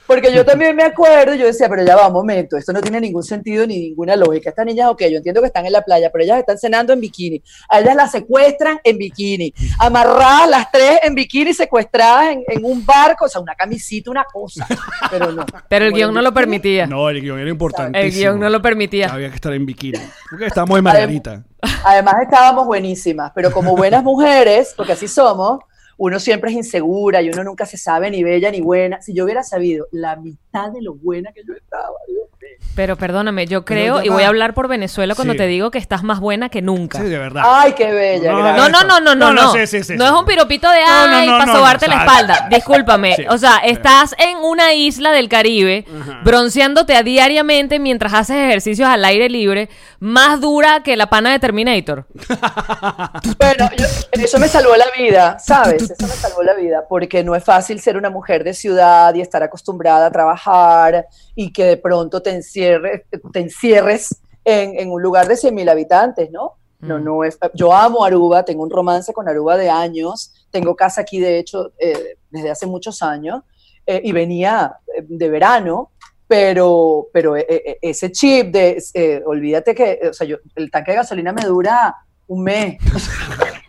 Porque 0.09 0.33
yo 0.33 0.42
también 0.42 0.75
me 0.75 0.85
acuerdo, 0.85 1.35
yo 1.35 1.44
decía, 1.44 1.68
pero 1.68 1.85
ya 1.85 1.94
va, 1.94 2.09
un 2.09 2.14
momento, 2.14 2.57
esto 2.57 2.73
no 2.73 2.81
tiene 2.81 2.99
ningún 2.99 3.23
sentido 3.23 3.66
ni 3.66 3.79
ninguna 3.79 4.16
lógica. 4.16 4.49
Estas 4.49 4.64
niñas, 4.64 4.88
ok, 4.88 5.03
yo 5.03 5.18
entiendo 5.18 5.42
que 5.42 5.49
están 5.49 5.66
en 5.66 5.73
la 5.73 5.83
playa, 5.83 6.11
pero 6.11 6.25
ellas 6.25 6.38
están 6.38 6.57
cenando 6.57 6.94
en 6.94 7.01
bikini. 7.01 7.42
A 7.68 7.81
ellas 7.81 7.94
las 7.94 8.11
secuestran 8.11 8.81
en 8.83 8.97
bikini, 8.97 9.53
amarradas 9.79 10.49
las 10.49 10.73
tres 10.73 11.01
en 11.03 11.14
bikini, 11.14 11.53
secuestradas 11.53 12.33
en, 12.33 12.42
en 12.49 12.64
un 12.64 12.85
barco, 12.87 13.27
o 13.27 13.29
sea, 13.29 13.42
una 13.42 13.55
camisita, 13.55 14.11
una 14.11 14.25
cosa. 14.25 14.66
Pero 15.11 15.31
no. 15.31 15.44
Pero 15.68 15.85
el 15.85 15.92
guion 15.92 16.14
no 16.14 16.23
lo 16.23 16.33
permitía. 16.33 16.87
No, 16.87 17.11
el 17.11 17.21
guion 17.21 17.38
era 17.38 17.51
importante. 17.51 18.01
El 18.01 18.11
guion 18.11 18.40
no 18.40 18.49
lo 18.49 18.62
permitía. 18.62 19.12
Había 19.12 19.29
que 19.29 19.35
estar 19.35 19.53
en 19.53 19.66
bikini. 19.66 19.99
Porque 20.31 20.47
estábamos 20.47 20.79
en 20.79 20.85
Margarita. 20.85 21.44
Además 21.85 22.14
estábamos 22.23 22.66
buenísimas, 22.66 23.33
pero 23.35 23.53
como 23.53 23.77
buenas 23.77 24.03
mujeres, 24.03 24.73
porque 24.75 24.92
así 24.92 25.07
somos, 25.07 25.61
uno 25.98 26.20
siempre 26.20 26.50
es 26.50 26.56
insegura 26.56 27.20
y 27.20 27.28
uno 27.28 27.44
nunca 27.44 27.66
se 27.66 27.76
sabe 27.76 28.11
ni 28.11 28.22
bella 28.22 28.50
ni 28.50 28.61
buena. 28.61 29.02
Si 29.02 29.12
yo 29.12 29.24
hubiera 29.24 29.42
sabido 29.42 29.87
la 29.90 30.16
mitad 30.16 30.70
de 30.72 30.80
lo 30.80 30.94
buena 30.94 31.32
que 31.32 31.42
yo 31.44 31.54
estaba, 31.54 31.96
Dios. 32.06 32.28
Pero 32.75 32.94
perdóname, 32.94 33.47
yo 33.47 33.64
creo, 33.64 34.05
y 34.05 34.09
voy 34.09 34.23
a 34.23 34.29
hablar 34.29 34.55
por 34.55 34.68
Venezuela 34.68 35.16
cuando 35.16 35.33
Sí. 35.33 35.38
te 35.38 35.47
digo 35.49 35.73
que 35.73 35.79
estás 35.79 36.05
más 36.05 36.21
buena 36.21 36.49
que 36.49 36.62
nunca. 36.62 36.99
Sí, 36.99 37.07
de 37.09 37.18
verdad. 37.18 37.42
Ay, 37.44 37.73
qué 37.73 37.92
bella. 37.92 38.31
No. 38.31 38.38
No, 38.40 38.68
no, 38.68 38.83
no, 38.85 39.01
no, 39.01 39.01
no, 39.01 39.14
No, 39.16 39.33
no, 39.33 39.42
no. 39.47 39.53
sí, 39.53 39.66
sí, 39.66 39.83
sí, 39.83 39.97
no 39.97 40.05
sí. 40.07 40.14
es 40.14 40.21
un 40.21 40.25
piropito 40.25 40.71
de 40.71 40.79
ay 40.87 41.27
no, 41.27 41.33
para 41.38 41.47
no, 41.47 41.57
sobarte 41.57 41.88
no, 41.88 41.96
la 41.96 42.00
espalda. 42.04 42.48
Discúlpame. 42.52 43.17
Sí. 43.17 43.25
O 43.31 43.37
sea, 43.37 43.56
estás 43.65 44.15
en 44.19 44.38
una 44.38 44.75
isla 44.75 45.11
del 45.11 45.29
Caribe, 45.29 45.87
bronceándote 46.23 46.94
a 46.94 47.02
diariamente 47.02 47.81
mientras 47.81 48.15
haces 48.15 48.37
ejercicios 48.37 48.88
al 48.88 49.04
aire 49.04 49.29
libre, 49.29 49.69
más 49.98 50.40
dura 50.40 50.85
que 50.85 50.96
la 50.96 51.09
pana 51.11 51.33
de 51.33 51.40
Terminator. 51.40 52.06
Bueno, 53.38 53.71
yo- 53.77 53.87
eso 54.13 54.38
me 54.38 54.48
salvó 54.48 54.77
la 54.77 54.87
vida, 54.96 55.38
¿sabes? 55.38 55.83
Eso 55.90 56.06
me 56.06 56.15
salvó 56.15 56.42
la 56.42 56.54
vida, 56.54 56.85
porque 56.88 57.23
no 57.25 57.35
es 57.35 57.42
fácil 57.44 57.81
ser 57.81 57.96
una 57.96 58.11
mujer 58.11 58.44
de 58.44 58.54
ciudad 58.54 59.15
y 59.15 59.21
estar 59.21 59.42
acostumbrada 59.42 60.06
a 60.06 60.11
trabajar 60.11 61.06
y 61.35 61.52
que 61.52 61.65
de 61.65 61.77
pronto 61.77 62.21
te 62.21 62.31
encierres, 62.49 63.03
te 63.33 63.40
encierres 63.40 64.21
en, 64.44 64.79
en 64.79 64.90
un 64.90 65.03
lugar 65.03 65.29
de 65.29 65.35
100.000 65.35 65.71
habitantes, 65.71 66.31
¿no? 66.31 66.55
No, 66.81 66.99
Mm. 66.99 67.05
no 67.05 67.25
es. 67.25 67.37
Yo 67.55 67.73
amo 67.73 68.05
Aruba, 68.05 68.44
tengo 68.44 68.63
un 68.63 68.71
romance 68.71 69.13
con 69.13 69.29
Aruba 69.29 69.57
de 69.57 69.69
años, 69.69 70.33
tengo 70.51 70.77
casa 70.77 71.01
aquí, 71.01 71.19
de 71.19 71.38
hecho, 71.38 71.73
eh, 71.79 72.17
desde 72.31 72.51
hace 72.51 72.67
muchos 72.67 73.03
años, 73.03 73.42
eh, 73.85 74.01
y 74.05 74.13
venía 74.13 74.77
eh, 74.96 75.05
de 75.09 75.29
verano, 75.29 75.90
pero, 76.29 77.09
pero 77.13 77.35
ese 77.37 78.13
chip 78.13 78.53
de, 78.53 78.81
eh, 78.94 79.23
olvídate 79.27 79.75
que, 79.75 79.99
o 80.09 80.13
sea, 80.13 80.27
yo, 80.27 80.37
el 80.55 80.71
tanque 80.71 80.92
de 80.92 80.99
gasolina 80.99 81.33
me 81.33 81.42
dura 81.42 81.96
un 82.29 82.44
mes. 82.44 82.79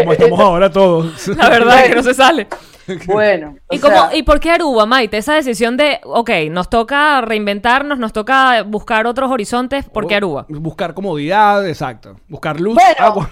Como 0.00 0.12
estamos 0.12 0.40
ahora 0.40 0.70
todos. 0.70 1.28
La 1.36 1.48
verdad 1.48 1.84
es 1.84 1.88
que 1.90 1.94
no 1.96 2.02
se 2.02 2.14
sale. 2.14 2.46
Bueno, 3.06 3.54
o 3.68 3.74
¿Y, 3.74 3.80
cómo, 3.80 3.94
sea, 3.94 4.16
¿Y 4.16 4.22
por 4.22 4.40
qué 4.40 4.50
Aruba, 4.50 4.86
Maite? 4.86 5.18
Esa 5.18 5.34
decisión 5.34 5.76
de, 5.76 6.00
ok, 6.04 6.30
nos 6.50 6.70
toca 6.70 7.20
reinventarnos, 7.20 7.98
nos 7.98 8.14
toca 8.14 8.62
buscar 8.62 9.06
otros 9.06 9.30
horizontes, 9.30 9.84
¿por 9.84 10.06
qué 10.06 10.14
Aruba? 10.14 10.46
Buscar 10.48 10.94
comodidad, 10.94 11.68
exacto. 11.68 12.16
Buscar 12.28 12.58
luz, 12.58 12.76
Bueno. 12.76 12.94
agua. 12.98 13.28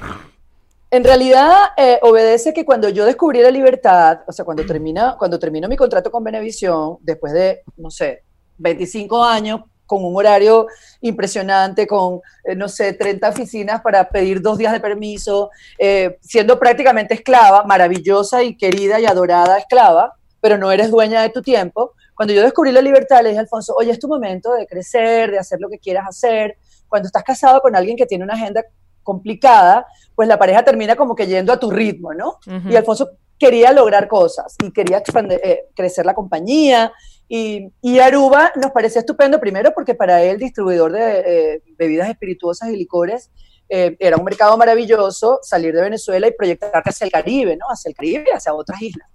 En 0.91 1.05
realidad, 1.05 1.53
eh, 1.77 1.99
obedece 2.03 2.53
que 2.53 2.65
cuando 2.65 2.89
yo 2.91 3.05
descubrí 3.07 3.41
la 3.41 3.51
libertad, 3.51 4.21
o 4.27 4.33
sea, 4.33 4.45
cuando 4.45 4.65
termina, 4.65 5.17
cuando 5.19 5.39
termino 5.39 5.69
mi 5.69 5.77
contrato 5.77 6.11
con 6.11 6.23
Venevisión, 6.23 6.99
después 7.01 7.33
de, 7.33 7.63
no 7.79 7.91
sé, 7.91 8.25
25 8.59 9.25
años, 9.25 9.63
con 9.87 10.05
un 10.05 10.17
horario 10.17 10.67
impresionante, 11.01 11.87
con, 11.87 12.21
eh, 12.45 12.55
no 12.55 12.69
sé, 12.69 12.93
30 12.93 13.29
oficinas 13.31 13.81
para 13.81 14.09
pedir 14.09 14.43
dos 14.43 14.59
días 14.59 14.73
de 14.73 14.81
permiso, 14.81 15.51
eh, 15.79 16.19
siendo 16.21 16.59
prácticamente 16.59 17.15
esclava, 17.15 17.65
maravillosa 17.65 18.43
y 18.43 18.57
querida 18.57 19.01
y 19.01 19.07
adorada 19.07 19.59
esclava, 19.59 20.15
pero 20.41 20.59
no 20.59 20.71
eres 20.71 20.91
dueña 20.91 21.23
de 21.23 21.31
tu 21.31 21.41
tiempo. 21.43 21.93
Cuando 22.15 22.33
yo 22.35 22.43
descubrí 22.43 22.73
la 22.73 22.81
libertad, 22.81 23.23
le 23.23 23.29
dije 23.31 23.39
a 23.39 23.43
Alfonso, 23.43 23.75
oye, 23.77 23.91
es 23.91 23.99
tu 23.99 24.09
momento 24.09 24.53
de 24.55 24.67
crecer, 24.67 25.31
de 25.31 25.39
hacer 25.39 25.61
lo 25.61 25.69
que 25.69 25.79
quieras 25.79 26.05
hacer. 26.09 26.57
Cuando 26.89 27.07
estás 27.07 27.23
casado 27.25 27.61
con 27.61 27.77
alguien 27.77 27.97
que 27.97 28.07
tiene 28.07 28.25
una 28.25 28.35
agenda 28.35 28.65
complicada, 29.03 29.87
pues 30.15 30.27
la 30.29 30.39
pareja 30.39 30.65
termina 30.65 30.97
como 30.97 31.15
que 31.15 31.27
yendo 31.27 31.53
a 31.53 31.61
tu 31.61 31.71
ritmo, 31.71 32.13
¿no? 32.15 32.39
Ujú. 32.47 32.69
Y 32.71 32.77
Alfonso 32.77 33.11
quería 33.39 33.71
lograr 33.73 34.09
cosas 34.09 34.57
y 34.65 34.73
quería 34.73 35.03
expander- 35.03 35.41
eh, 35.45 35.67
crecer 35.75 36.07
la 36.07 36.15
compañía. 36.15 36.93
Y, 37.29 37.71
y 37.83 37.99
Aruba 37.99 38.53
nos 38.57 38.71
parecía 38.71 39.01
estupendo, 39.01 39.41
primero 39.41 39.73
porque 39.75 39.95
para 39.95 40.23
él, 40.23 40.39
distribuidor 40.39 40.93
de 40.93 41.21
eh, 41.55 41.63
bebidas 41.77 42.09
espirituosas 42.09 42.69
y 42.71 42.77
licores, 42.77 43.31
eh, 43.69 43.97
era 43.99 44.17
un 44.17 44.25
mercado 44.25 44.57
maravilloso 44.57 45.41
salir 45.43 45.75
de 45.75 45.83
Venezuela 45.83 46.29
y 46.29 46.33
proyectarte 46.33 46.89
hacia 46.91 47.05
el 47.05 47.11
Caribe, 47.11 47.57
¿no? 47.57 47.67
Hacia 47.69 47.89
el 47.89 47.97
Caribe 47.97 48.25
y 48.33 48.37
hacia 48.37 48.55
otras 48.55 48.81
islas. 48.81 49.09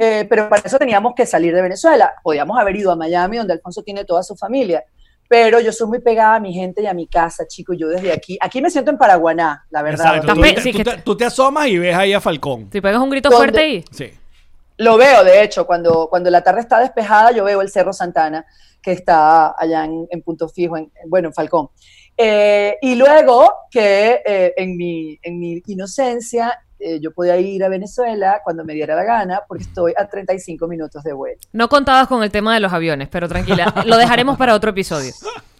Eh, 0.00 0.26
pero 0.28 0.48
para 0.48 0.62
eso 0.64 0.78
teníamos 0.78 1.14
que 1.16 1.26
salir 1.26 1.54
de 1.54 1.60
Venezuela. 1.62 2.14
Podíamos 2.22 2.58
haber 2.58 2.76
ido 2.76 2.90
a 2.92 2.96
Miami, 2.96 3.36
donde 3.38 3.52
Alfonso 3.54 3.82
tiene 3.82 4.04
toda 4.04 4.22
su 4.22 4.36
familia. 4.36 4.84
Pero 5.28 5.58
yo 5.58 5.72
soy 5.72 5.88
muy 5.88 6.00
pegada 6.00 6.36
a 6.36 6.40
mi 6.40 6.52
gente 6.52 6.82
y 6.82 6.86
a 6.86 6.94
mi 6.94 7.08
casa, 7.08 7.46
chico. 7.48 7.74
Yo 7.74 7.88
desde 7.88 8.12
aquí, 8.12 8.38
aquí 8.40 8.62
me 8.62 8.70
siento 8.70 8.92
en 8.92 8.98
Paraguaná, 8.98 9.64
la 9.70 9.82
verdad. 9.82 10.18
Exacto. 10.18 10.34
Tú, 10.34 10.40
te- 10.40 10.60
sí, 10.60 10.70
tú 10.72 10.78
que 10.78 10.84
te, 10.84 10.90
te- 10.96 11.02
tú 11.02 11.16
te 11.16 11.24
asomas 11.24 11.66
y 11.66 11.78
ves 11.78 11.96
ahí 11.96 12.12
a 12.12 12.20
Falcón. 12.20 12.68
Si 12.72 12.80
pegas 12.80 13.00
un 13.00 13.10
grito 13.10 13.28
¿Dónde? 13.28 13.38
fuerte 13.44 13.60
ahí. 13.60 13.84
Sí. 13.90 14.12
Lo 14.78 14.96
veo, 14.98 15.24
de 15.24 15.42
hecho, 15.42 15.66
cuando, 15.66 16.08
cuando 16.08 16.30
la 16.30 16.42
tarde 16.42 16.60
está 16.60 16.78
despejada, 16.80 17.30
yo 17.32 17.44
veo 17.44 17.62
el 17.62 17.70
Cerro 17.70 17.92
Santana, 17.92 18.46
que 18.82 18.92
está 18.92 19.54
allá 19.58 19.84
en, 19.84 20.06
en 20.10 20.22
Punto 20.22 20.48
Fijo, 20.48 20.76
en, 20.76 20.92
bueno, 21.08 21.28
en 21.28 21.34
Falcón. 21.34 21.70
Eh, 22.16 22.76
y 22.80 22.94
luego 22.94 23.52
que 23.70 24.22
eh, 24.24 24.54
en, 24.56 24.76
mi, 24.76 25.18
en 25.22 25.38
mi 25.38 25.62
inocencia 25.66 26.58
eh, 26.78 27.00
yo 27.00 27.10
podía 27.12 27.36
ir 27.38 27.64
a 27.64 27.68
Venezuela 27.68 28.40
cuando 28.44 28.64
me 28.64 28.74
diera 28.74 28.94
la 28.94 29.04
gana, 29.04 29.42
porque 29.48 29.64
estoy 29.64 29.92
a 29.96 30.06
35 30.06 30.66
minutos 30.68 31.02
de 31.02 31.12
vuelo. 31.12 31.38
No 31.52 31.68
contabas 31.68 32.06
con 32.08 32.22
el 32.22 32.30
tema 32.30 32.54
de 32.54 32.60
los 32.60 32.72
aviones, 32.72 33.08
pero 33.08 33.28
tranquila, 33.28 33.72
lo 33.86 33.96
dejaremos 33.96 34.36
para 34.36 34.54
otro 34.54 34.70
episodio. 34.70 35.12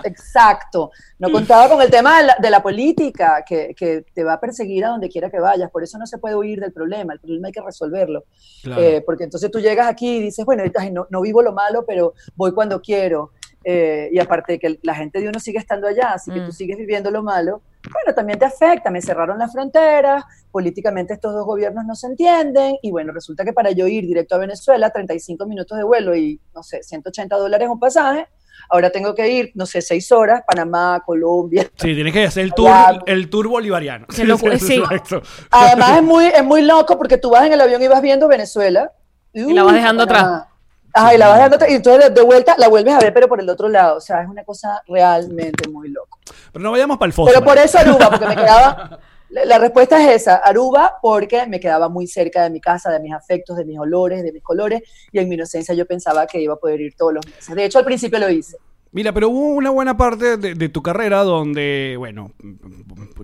Exacto. 0.05 0.91
No 1.19 1.31
contaba 1.31 1.69
con 1.69 1.81
el 1.83 1.91
tema 1.91 2.19
de 2.19 2.27
la, 2.27 2.37
de 2.39 2.51
la 2.51 2.63
política, 2.63 3.43
que, 3.47 3.75
que 3.75 4.05
te 4.15 4.25
va 4.25 4.35
a 4.35 4.41
perseguir 4.41 4.85
a 4.85 4.89
donde 4.89 5.09
quiera 5.09 5.31
que 5.31 5.41
vayas. 5.41 5.71
Por 5.71 5.83
eso 5.83 5.99
no 5.99 6.07
se 6.07 6.19
puede 6.19 6.37
huir 6.37 6.61
del 6.61 6.73
problema. 6.73 7.15
El 7.15 7.21
problema 7.21 7.49
hay 7.49 7.53
que 7.53 7.63
resolverlo. 7.63 8.25
Claro. 8.63 8.83
Eh, 8.83 9.03
porque 9.05 9.25
entonces 9.25 9.51
tú 9.51 9.59
llegas 9.59 9.89
aquí 9.89 10.19
y 10.19 10.21
dices, 10.21 10.45
bueno, 10.45 10.63
no, 10.93 11.07
no 11.11 11.21
vivo 11.23 11.43
lo 11.43 11.53
malo, 11.53 11.85
pero 11.87 12.15
voy 12.35 12.53
cuando 12.53 12.81
quiero. 12.81 13.33
Eh, 13.65 14.11
y 14.13 14.19
aparte 14.21 14.61
que 14.61 14.79
la 14.83 14.95
gente 14.95 15.21
de 15.21 15.29
uno 15.29 15.41
sigue 15.41 15.59
estando 15.59 15.89
allá, 15.89 16.13
así 16.13 16.31
que 16.31 16.41
Mm. 16.41 16.47
tú 16.47 16.53
sigues 16.53 16.77
viviendo 16.79 17.11
lo 17.11 17.25
malo, 17.25 17.63
bueno, 17.93 18.15
también 18.15 18.39
te 18.39 18.45
afecta. 18.45 18.91
Me 18.91 19.01
cerraron 19.01 19.39
las 19.39 19.53
fronteras, 19.53 20.25
políticamente 20.51 21.15
estos 21.15 21.35
dos 21.35 21.45
gobiernos 21.45 21.85
no 21.85 21.95
se 21.95 22.07
entienden, 22.07 22.77
y 22.83 22.91
bueno, 22.91 23.13
resulta 23.13 23.45
que 23.45 23.53
para 23.53 23.71
yo 23.71 23.87
ir 23.87 24.07
directo 24.07 24.35
a 24.35 24.39
Venezuela, 24.39 24.91
35 24.91 25.47
minutos 25.47 25.77
de 25.77 25.85
vuelo 25.85 26.17
y, 26.17 26.41
no 26.55 26.63
sé, 26.63 26.83
180 26.83 27.37
dólares 27.37 27.69
un 27.69 27.79
pasaje, 27.79 28.27
ahora 28.71 28.91
tengo 28.91 29.15
que 29.15 29.29
ir, 29.29 29.53
no 29.55 29.67
sé, 29.67 29.81
6 29.83 30.13
horas, 30.13 30.43
Panamá, 30.47 31.03
Colombia. 31.05 31.65
Sí, 31.77 31.95
tienes 31.95 32.13
que 32.13 32.25
hacer 32.25 32.45
el 32.45 32.55
tour, 32.55 32.71
el 33.07 33.31
tour 33.31 33.49
bolivariano. 33.49 34.07
Sí. 34.59 34.77
Exacto. 34.77 35.23
Además 35.51 35.99
es 35.99 36.03
muy, 36.03 36.27
es 36.27 36.45
muy 36.45 36.63
loco 36.63 36.97
porque 36.97 37.19
tú 37.19 37.31
vas 37.31 37.47
en 37.47 37.53
el 37.53 37.61
avión 37.61 37.83
y 37.83 37.89
vas 37.89 38.01
viendo 38.01 38.29
Venezuela. 38.29 38.93
Y 39.33 39.53
la 39.53 39.63
vas 39.63 39.75
dejando 39.75 40.07
Panamá. 40.07 40.49
Ajá, 40.93 41.15
y 41.15 41.19
la 41.19 41.29
vas 41.29 41.37
dejando 41.37 41.57
atrás, 41.57 41.71
y 41.71 41.75
entonces 41.75 42.09
de, 42.09 42.15
de 42.15 42.23
vuelta 42.23 42.55
la 42.57 42.69
vuelves 42.69 42.95
a 42.95 42.99
ver, 42.99 43.13
pero 43.13 43.29
por 43.29 43.39
el 43.39 43.49
otro 43.51 43.69
lado. 43.69 43.99
O 43.99 44.01
sea, 44.01 44.23
es 44.23 44.29
una 44.29 44.45
cosa 44.45 44.83
realmente 44.89 45.69
muy 45.69 45.91
loco. 45.91 46.16
Pero 46.53 46.63
no 46.63 46.71
vayamos 46.71 46.99
para 46.99 47.09
el 47.09 47.13
fósforo. 47.13 47.41
Pero 47.41 47.45
por 47.45 47.59
eso 47.65 47.79
Aruba, 47.79 48.11
porque 48.11 48.27
me 48.27 48.35
quedaba. 48.37 48.99
La 49.29 49.59
respuesta 49.59 50.01
es 50.01 50.23
esa, 50.23 50.37
Aruba, 50.37 50.95
porque 51.03 51.47
me 51.49 51.59
quedaba 51.59 51.89
muy 51.89 52.07
cerca 52.07 52.45
de 52.45 52.51
mi 52.51 52.61
casa, 52.61 52.91
de 52.93 53.01
mis 53.01 53.13
afectos, 53.13 53.57
de 53.57 53.65
mis 53.65 53.77
olores, 53.77 54.23
de 54.23 54.31
mis 54.33 54.43
colores, 54.43 54.83
y 55.11 55.19
en 55.19 55.29
mi 55.29 55.35
inocencia 55.35 55.75
yo 55.75 55.85
pensaba 55.85 56.27
que 56.29 56.41
iba 56.41 56.55
a 56.55 56.57
poder 56.59 56.81
ir 56.81 56.95
todos 56.97 57.15
los 57.15 57.27
meses. 57.27 57.53
De 57.55 57.65
hecho, 57.65 57.81
al 57.81 57.85
principio 57.85 58.21
lo 58.21 58.31
hice. 58.31 58.57
Mira, 58.93 59.13
pero 59.13 59.29
hubo 59.29 59.49
una 59.49 59.71
buena 59.71 59.97
parte 59.97 60.37
de, 60.37 60.55
de 60.55 60.69
tu 60.69 60.81
carrera 60.81 61.25
donde, 61.25 61.97
bueno, 61.99 62.31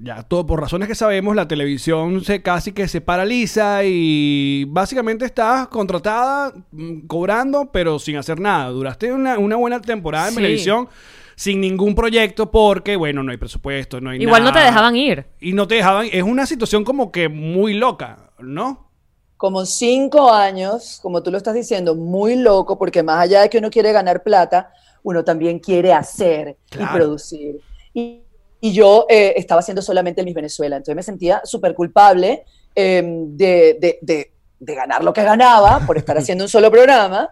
ya 0.03 0.23
todo 0.25 0.45
por 0.45 0.61
razones 0.61 0.89
que 0.89 0.97
sabemos, 0.97 1.37
la 1.37 1.47
televisión 1.47 2.23
se 2.25 2.43
casi 2.43 2.73
que 2.73 2.89
se 2.89 3.01
paraliza 3.01 3.83
y 3.85 4.65
básicamente 4.69 5.25
estás 5.25 5.69
contratada, 5.69 6.53
mm, 6.73 7.07
cobrando, 7.07 7.71
pero 7.73 8.01
sin 8.01 8.17
hacer 8.17 8.41
nada. 8.41 8.69
Duraste 8.71 9.13
una, 9.13 9.39
una 9.39 9.55
buena 9.57 9.81
temporada 9.81 10.27
en 10.27 10.35
Sí. 10.35 10.37
televisión 10.41 10.89
sin 11.37 11.61
ningún 11.61 11.95
proyecto 11.95 12.51
porque, 12.51 12.97
bueno, 12.97 13.23
no 13.23 13.31
hay 13.33 13.37
presupuesto, 13.39 14.01
no 14.01 14.11
hay 14.11 14.23
Igual 14.23 14.45
no 14.45 14.53
te 14.53 14.61
dejaban 14.61 14.97
ir. 14.97 15.27
Y 15.41 15.53
no 15.53 15.67
te 15.69 15.77
dejaban. 15.77 16.09
Es 16.13 16.23
una 16.23 16.47
situación 16.47 16.85
como 16.85 17.11
que 17.13 17.29
muy 17.29 17.75
loca, 17.75 18.31
¿no? 18.39 18.91
como 19.37 19.67
cinco 19.67 20.31
años, 20.33 21.01
como 21.03 21.21
tú 21.21 21.33
lo 21.33 21.37
estás 21.37 21.55
diciendo, 21.55 21.97
muy 21.97 22.37
loco, 22.37 22.79
porque 22.79 23.03
más 23.03 23.19
allá 23.19 23.41
de 23.41 23.51
que 23.51 23.59
uno 23.59 23.71
quiere 23.71 23.91
ganar 23.91 24.23
plata, 24.23 24.71
uno 25.03 25.25
también 25.25 25.59
quiere 25.59 25.93
hacer 25.93 26.59
Claro. 26.71 26.93
y 26.93 26.97
producir. 26.97 27.61
Y, 27.93 28.23
y 28.61 28.73
yo 28.73 29.05
eh, 29.09 29.33
estaba 29.37 29.59
haciendo 29.59 29.83
solamente 29.83 30.23
Miss 30.23 30.35
Venezuela, 30.35 30.77
entonces 30.77 30.95
me 30.95 31.03
sentía 31.03 31.41
súper 31.43 31.75
culpable 31.75 32.45
eh, 32.77 33.03
de, 33.05 33.79
de- 33.81 33.99
de- 34.01 34.33
de 34.61 34.75
ganar 34.77 35.03
lo 35.03 35.13
que 35.13 35.25
ganaba 35.25 35.81
por 35.89 35.99
estar 35.99 36.17
haciendo 36.19 36.45
un 36.45 36.49
solo 36.49 36.71
programa. 36.71 37.29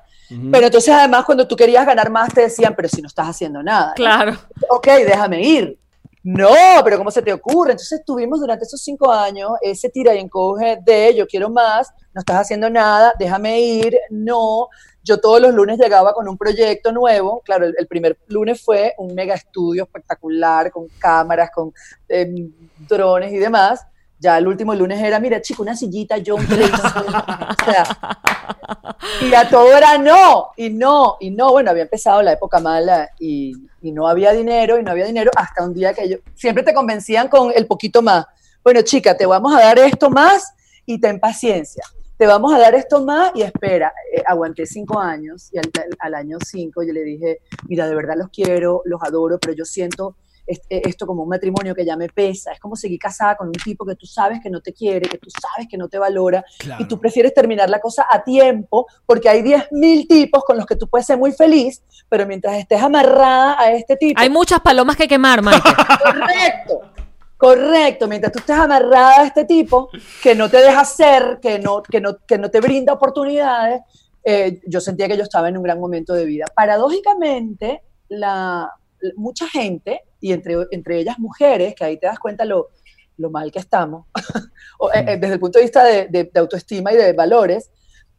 Pero 0.51 0.67
entonces 0.67 0.95
además 0.95 1.25
cuando 1.25 1.47
tú 1.47 1.57
querías 1.57 1.85
ganar 1.85 2.11
más 2.11 2.33
te 2.33 2.43
decían, 2.43 2.75
pero 2.77 2.89
si 2.89 3.03
no 3.03 3.09
estás 3.09 3.29
haciendo 3.29 3.63
nada. 3.63 3.89
¿no? 3.89 3.95
Claro. 3.95 4.37
ok, 4.69 4.87
déjame 5.07 5.43
ir. 5.43 5.79
No, 6.23 6.55
pero 6.85 6.99
¿cómo 6.99 7.11
se 7.11 7.23
te 7.23 7.33
ocurre? 7.33 7.73
Entonces 7.73 8.03
tuvimos 8.05 8.41
durante 8.41 8.65
esos 8.65 8.83
cinco 8.83 9.11
años 9.11 9.53
ese 9.63 9.89
tira 9.89 10.15
y 10.15 10.19
encoge 10.19 10.79
de 10.85 11.15
yo 11.15 11.27
quiero 11.27 11.49
más, 11.49 11.91
no 12.13 12.21
estás 12.21 12.37
haciendo 12.37 12.69
nada, 12.69 13.15
déjame 13.19 13.61
ir, 13.61 13.97
no. 14.11 14.69
Yo 15.03 15.19
todos 15.19 15.41
los 15.41 15.55
lunes 15.55 15.79
llegaba 15.79 16.13
con 16.13 16.29
un 16.29 16.37
proyecto 16.37 16.93
nuevo. 16.93 17.41
Claro, 17.43 17.65
el, 17.65 17.75
el 17.79 17.87
primer 17.87 18.19
lunes 18.29 18.63
fue 18.63 18.95
un 18.99 19.15
mega 19.15 19.35
estudio 19.35 19.85
espectacular 19.85 20.71
con 20.71 20.89
cámaras, 20.99 21.51
con 21.55 21.73
em, 22.07 22.53
drones 22.87 23.33
y 23.33 23.39
demás. 23.39 23.87
Ya 24.21 24.37
el 24.37 24.47
último 24.47 24.75
lunes 24.75 25.03
era, 25.03 25.19
mira, 25.19 25.41
chico, 25.41 25.63
una 25.63 25.75
sillita, 25.75 26.17
televisor. 26.17 27.07
O 27.61 27.65
sea, 27.65 27.85
y 29.23 29.35
a 29.35 29.49
todo 29.49 29.77
era 29.77 29.97
no, 29.97 30.49
y 30.57 30.69
no, 30.71 31.17
y 31.21 31.31
no. 31.31 31.53
Bueno, 31.53 31.71
había 31.71 31.85
empezado 31.85 32.23
la 32.23 32.33
época 32.33 32.61
mala 32.61 33.11
y, 33.19 33.53
y 33.81 33.93
no 33.93 34.07
había 34.07 34.33
dinero, 34.33 34.79
y 34.79 34.83
no 34.83 34.91
había 34.91 35.07
dinero 35.07 35.31
hasta 35.37 35.65
un 35.65 35.73
día 35.73 35.95
que 35.95 36.09
yo, 36.09 36.17
siempre 36.35 36.63
te 36.63 36.75
convencían 36.75 37.29
con 37.29 37.51
el 37.55 37.67
poquito 37.67 38.03
más. 38.03 38.27
Bueno, 38.63 38.83
chica, 38.83 39.17
te 39.17 39.25
vamos 39.25 39.55
a 39.55 39.61
dar 39.61 39.79
esto 39.79 40.11
más 40.11 40.53
y 40.85 41.01
ten 41.01 41.19
paciencia. 41.19 41.83
Te 42.19 42.27
vamos 42.27 42.53
a 42.53 42.59
dar 42.59 42.75
esto 42.75 43.03
más 43.03 43.33
y 43.35 43.43
espera. 43.43 43.93
Eh, 44.15 44.23
aguanté 44.27 44.67
cinco 44.67 45.01
años 45.01 45.49
y 45.53 45.59
al, 45.59 45.71
al 45.99 46.15
año 46.15 46.37
cinco 46.45 46.83
yo 46.83 46.93
le 46.93 47.03
dije, 47.03 47.39
mira, 47.69 47.89
de 47.89 47.95
verdad 47.95 48.17
los 48.19 48.29
quiero, 48.29 48.83
los 48.85 49.03
adoro, 49.03 49.39
pero 49.39 49.55
yo 49.55 49.65
siento 49.65 50.17
esto 50.69 51.07
como 51.07 51.23
un 51.23 51.29
matrimonio 51.29 51.75
que 51.75 51.85
ya 51.85 51.97
me 51.97 52.09
pesa. 52.09 52.53
Es 52.53 52.61
como 52.61 52.77
seguir 52.77 52.99
casada 52.99 53.37
con 53.37 53.49
un 53.49 53.53
tipo 53.53 53.85
que 53.85 53.95
tú 53.95 54.07
sabes 54.07 54.41
que 54.43 54.51
no 54.51 54.61
te 54.61 54.73
quiere, 54.73 55.09
que 55.09 55.19
tú 55.19 55.29
sabes 55.31 55.69
que 55.69 55.77
no 55.77 55.89
te 55.89 55.99
valora 55.99 56.45
Claro. 56.59 56.83
y 56.83 56.89
tú 56.89 56.99
prefieres 56.99 57.33
terminar 57.35 57.71
la 57.71 57.81
cosa 57.81 58.07
a 58.11 58.23
tiempo 58.25 58.87
porque 59.07 59.29
hay 59.29 59.43
10.000 59.43 60.09
tipos 60.09 60.45
con 60.45 60.57
los 60.57 60.67
que 60.67 60.77
tú 60.77 60.89
puedes 60.89 61.07
ser 61.07 61.19
muy 61.19 61.33
feliz, 61.33 61.83
pero 62.09 62.27
mientras 62.27 62.57
estés 62.57 62.83
amarrada 62.83 63.61
a 63.61 63.73
este 63.73 63.97
tipo, 63.97 64.21
Hay 64.21 64.31
muchas 64.31 64.61
palomas 64.61 64.97
que 64.97 65.07
quemar, 65.09 65.43
Mike. 65.43 65.61
correcto, 66.05 66.81
correcto, 67.37 68.09
mientras 68.09 68.33
tú 68.33 68.39
estés 68.41 68.57
amarrada 68.57 69.21
a 69.23 69.25
este 69.27 69.45
tipo 69.45 69.89
que 70.23 70.35
no 70.35 70.49
te 70.49 70.59
deja 70.59 70.85
ser, 70.85 71.39
que 71.41 71.59
no, 71.59 71.83
que 71.83 72.01
no, 72.01 72.17
que 72.27 72.39
no 72.39 72.51
te 72.51 72.61
brinda 72.61 72.93
oportunidades, 72.93 73.81
eh, 74.25 74.61
yo 74.67 74.81
sentía 74.81 75.09
que 75.09 75.17
yo 75.17 75.23
estaba 75.23 75.49
en 75.49 75.57
un 75.57 75.63
gran 75.63 75.81
momento 75.81 76.13
de 76.13 76.25
vida. 76.27 76.45
Paradójicamente, 76.55 77.83
la, 78.09 78.71
mucha 79.17 79.49
gente, 79.49 80.03
y 80.21 80.33
entre, 80.33 80.55
entre 80.71 80.99
ellas 81.01 81.19
mujeres, 81.19 81.75
que 81.75 81.85
ahí 81.85 81.99
te 81.99 82.07
das 82.07 82.19
cuenta 82.19 82.45
lo, 82.45 82.69
lo 83.17 83.31
mal 83.31 83.51
que 83.51 83.59
estamos, 83.59 84.07
o, 84.79 84.91
eh, 84.93 85.05
eh, 85.07 85.17
desde 85.19 85.35
el 85.35 85.41
punto 85.41 85.59
de 85.59 85.65
vista 85.65 85.85
de, 85.85 86.07
de- 86.09 86.31
de 86.33 86.41
autoestima 86.41 86.93
y 86.93 86.97
de 86.97 87.13
valores, 87.13 87.71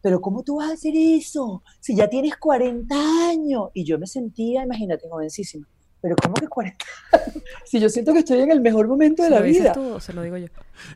pero 0.02 0.20
¿cómo 0.20 0.42
tú 0.44 0.58
vas 0.58 0.72
a 0.72 0.74
hacer 0.74 0.94
eso 0.96 1.64
si 1.80 1.96
ya 1.96 2.08
tienes 2.08 2.36
40 2.38 2.96
años? 3.30 3.70
Y 3.74 3.84
yo 3.86 4.00
me 4.00 4.08
sentía, 4.08 4.64
imagínate, 4.64 5.08
jovencísima. 5.08 5.68
Pero 6.02 6.16
¿cómo 6.16 6.34
que 6.34 6.48
40 6.48 6.86
años? 7.14 7.44
Si 7.66 7.80
yo 7.80 7.88
siento 7.90 8.12
que 8.14 8.20
estoy 8.20 8.40
en 8.42 8.50
el 8.52 8.60
mejor 8.62 8.88
momento 8.88 9.22
de 9.22 9.30
¿Se 9.30 9.34
la 9.36 9.40
lo 9.42 9.46
dices 9.46 9.62
vida. 9.64 9.74
tú 9.74 9.94
o 9.94 10.00
se 10.00 10.14
lo 10.14 10.24
digo 10.24 10.38
yo? 10.38 10.48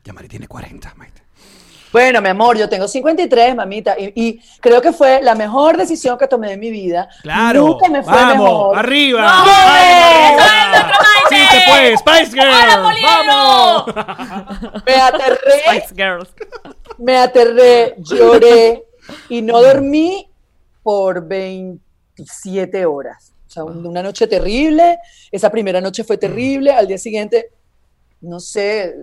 Ya 0.04 0.12
Mari 0.14 0.28
tiene 0.28 0.48
40, 0.48 0.94
Maite. 0.96 1.22
Bueno, 1.96 2.22
mi 2.22 2.28
amor, 2.28 2.58
yo 2.58 2.68
tengo 2.68 2.90
53, 2.90 3.56
mamita, 3.56 3.96
y, 3.98 4.12
y 4.22 4.42
creo 4.60 4.82
que 4.82 4.92
fue 4.92 5.22
la 5.22 5.34
mejor 5.34 5.78
decisión 5.78 6.18
que 6.18 6.28
tomé 6.28 6.52
en 6.52 6.60
mi 6.60 6.70
vida. 6.70 7.08
Claro. 7.22 7.68
Nunca 7.68 7.88
me 7.88 8.04
fue 8.04 8.12
Vamos, 8.14 8.44
mejor. 8.50 8.78
arriba. 8.80 9.22
¡Vamos, 9.22 9.56
puede, 11.70 11.98
Spice 11.98 12.32
Girl. 12.32 12.50
¡Hola, 12.50 12.96
¡Vamos! 13.02 13.86
Me 14.86 14.94
aterré, 14.96 15.38
Spice 15.66 15.96
Girls. 15.96 16.30
me 16.98 17.16
aterré, 17.18 17.96
lloré 18.00 18.84
y 19.30 19.42
no 19.42 19.62
dormí 19.62 20.30
por 20.84 21.26
27 21.26 22.86
horas. 22.86 23.32
O 23.48 23.50
sea, 23.50 23.64
un- 23.64 23.86
una 23.86 24.04
noche 24.04 24.28
terrible. 24.28 24.98
Esa 25.32 25.50
primera 25.50 25.80
noche 25.80 26.04
fue 26.04 26.18
terrible. 26.18 26.72
Al 26.72 26.88
día 26.88 26.98
siguiente, 26.98 27.52
no 28.20 28.42
sé, 28.42 28.96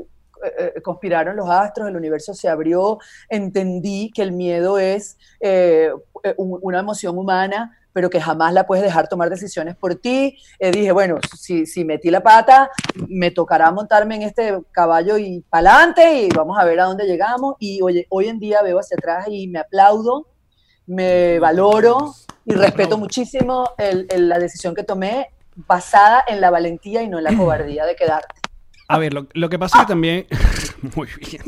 eh, 0.43 0.73
eh, 0.77 0.83
conspiraron 0.83 1.37
los 1.37 1.49
astros, 1.49 1.89
el 1.89 1.97
universo 1.97 2.35
se 2.35 2.49
abrió. 2.49 2.99
Entendí 3.29 4.11
que 4.15 4.23
el 4.23 4.33
miedo 4.33 4.79
es 4.79 5.17
eh, 5.41 5.91
un- 6.37 6.59
una 6.63 6.81
emoción 6.81 7.19
humana 7.19 7.79
pero 7.95 8.09
que 8.09 8.23
jamás 8.23 8.55
la 8.55 8.67
puedes 8.67 8.83
dejar 8.83 9.07
tomar 9.07 9.29
decisiones 9.29 9.77
por 9.77 9.97
ti. 9.97 10.39
Dije, 10.59 10.93
bueno, 10.93 11.19
si, 11.39 11.67
si 11.67 11.85
metí 11.85 12.11
la 12.11 12.23
pata, 12.23 12.71
me 13.07 13.31
tocará 13.31 13.71
montarme 13.71 14.17
en 14.17 14.23
este 14.23 14.59
caballo 14.71 15.19
y 15.19 15.45
pa'lante 15.51 16.23
y 16.23 16.31
vamos 16.31 16.59
a 16.59 16.65
ver 16.65 16.81
a 16.81 16.85
dónde 16.85 17.05
llegamos. 17.05 17.57
Y 17.59 17.81
hoy 17.83 18.29
en 18.29 18.39
día 18.39 18.63
veo 18.63 18.79
hacia 18.79 18.97
atrás 18.97 19.27
y 19.29 19.47
me 19.47 19.59
aplaudo, 19.59 20.27
me 20.87 21.39
valoro 21.39 22.15
y 22.47 22.55
respeto 22.55 22.97
muchísimo 22.97 23.69
el- 23.77 24.07
la 24.27 24.39
decisión 24.39 24.75
que 24.75 24.85
tomé 24.85 25.29
basada 25.55 26.25
en 26.27 26.41
la 26.41 26.49
valentía 26.49 27.03
y 27.03 27.09
no 27.09 27.19
en 27.19 27.25
la 27.25 27.37
cobardía 27.37 27.85
de 27.85 27.95
quedarte. 27.95 28.41
A 28.89 28.99
ver, 28.99 29.15
lo, 29.15 29.27
lo 29.33 29.49
que 29.49 29.59
pasa 29.59 29.79
es 29.79 29.85
que 29.85 29.89
también. 29.89 30.27
Muy 30.97 31.09
bien. 31.31 31.43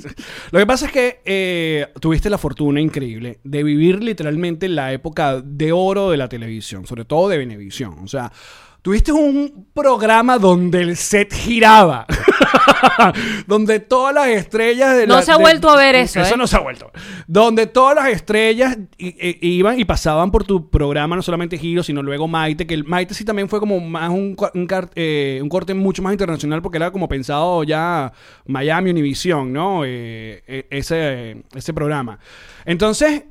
Lo 0.51 0.59
que 0.59 0.67
pasa 0.67 0.87
es 0.87 0.93
que 0.93 1.21
eh, 1.25 1.89
tuviste 2.01 2.31
la 2.31 2.39
fortuna 2.39 2.81
increíble 2.81 3.41
de 3.43 3.63
vivir 3.63 4.03
literalmente 4.03 4.69
la 4.69 4.93
época 4.93 5.41
de 5.41 5.73
oro 5.73 6.11
de 6.11 6.17
la 6.17 6.29
televisión, 6.29 6.87
sobre 6.87 7.05
todo 7.05 7.29
de 7.29 7.39
Venevisión. 7.39 7.99
O 8.03 8.09
sea, 8.09 8.33
tuviste 8.85 9.13
un 9.13 9.67
programa 9.73 10.37
donde 10.37 10.83
el 10.83 10.97
set 10.99 11.33
giraba. 11.33 12.05
donde 13.47 13.81
todas 13.81 14.15
las 14.15 14.29
estrellas 14.29 14.95
de 14.95 15.07
No 15.07 15.17
la- 15.17 15.23
se 15.23 15.33
ha 15.33 15.39
de- 15.39 15.43
vuelto 15.43 15.71
a 15.71 15.77
ver 15.77 15.95
eso, 15.95 16.21
Eso 16.21 16.35
¿eh? 16.35 16.37
no 16.37 16.47
se 16.47 16.57
ha 16.57 16.61
vuelto. 16.61 16.93
Donde 17.27 17.67
todas 17.67 17.95
las 17.97 18.09
estrellas 18.09 18.77
i- 18.99 19.39
iban 19.41 19.81
y 19.81 19.87
pasaban 19.87 20.31
por 20.31 20.45
tu 20.45 20.69
programa, 20.69 21.17
no 21.17 21.23
solamente 21.23 21.57
Giro, 21.57 21.83
sino 21.83 22.03
luego 22.03 22.29
Maite, 22.29 22.67
que 22.67 22.75
el 22.75 22.85
Maite 22.85 23.15
sí 23.15 23.25
también 23.25 23.49
fue 23.49 23.59
como 23.59 23.81
más 23.81 24.11
un, 24.11 24.37
eh, 24.97 25.39
un 25.43 25.49
corte 25.49 25.73
mucho 25.73 26.03
más 26.03 26.13
internacional 26.13 26.61
porque 26.61 26.77
era 26.77 26.91
como 26.91 27.09
pensado 27.09 27.65
ya 27.65 28.13
Miami 28.47 28.91
Univision, 28.91 29.51
¿no? 29.51 29.83
Eh, 29.87 30.43
eh, 30.47 30.67
ese, 30.69 31.43
ese 31.55 31.73
programa. 31.73 32.19
Entonces, 32.67 33.25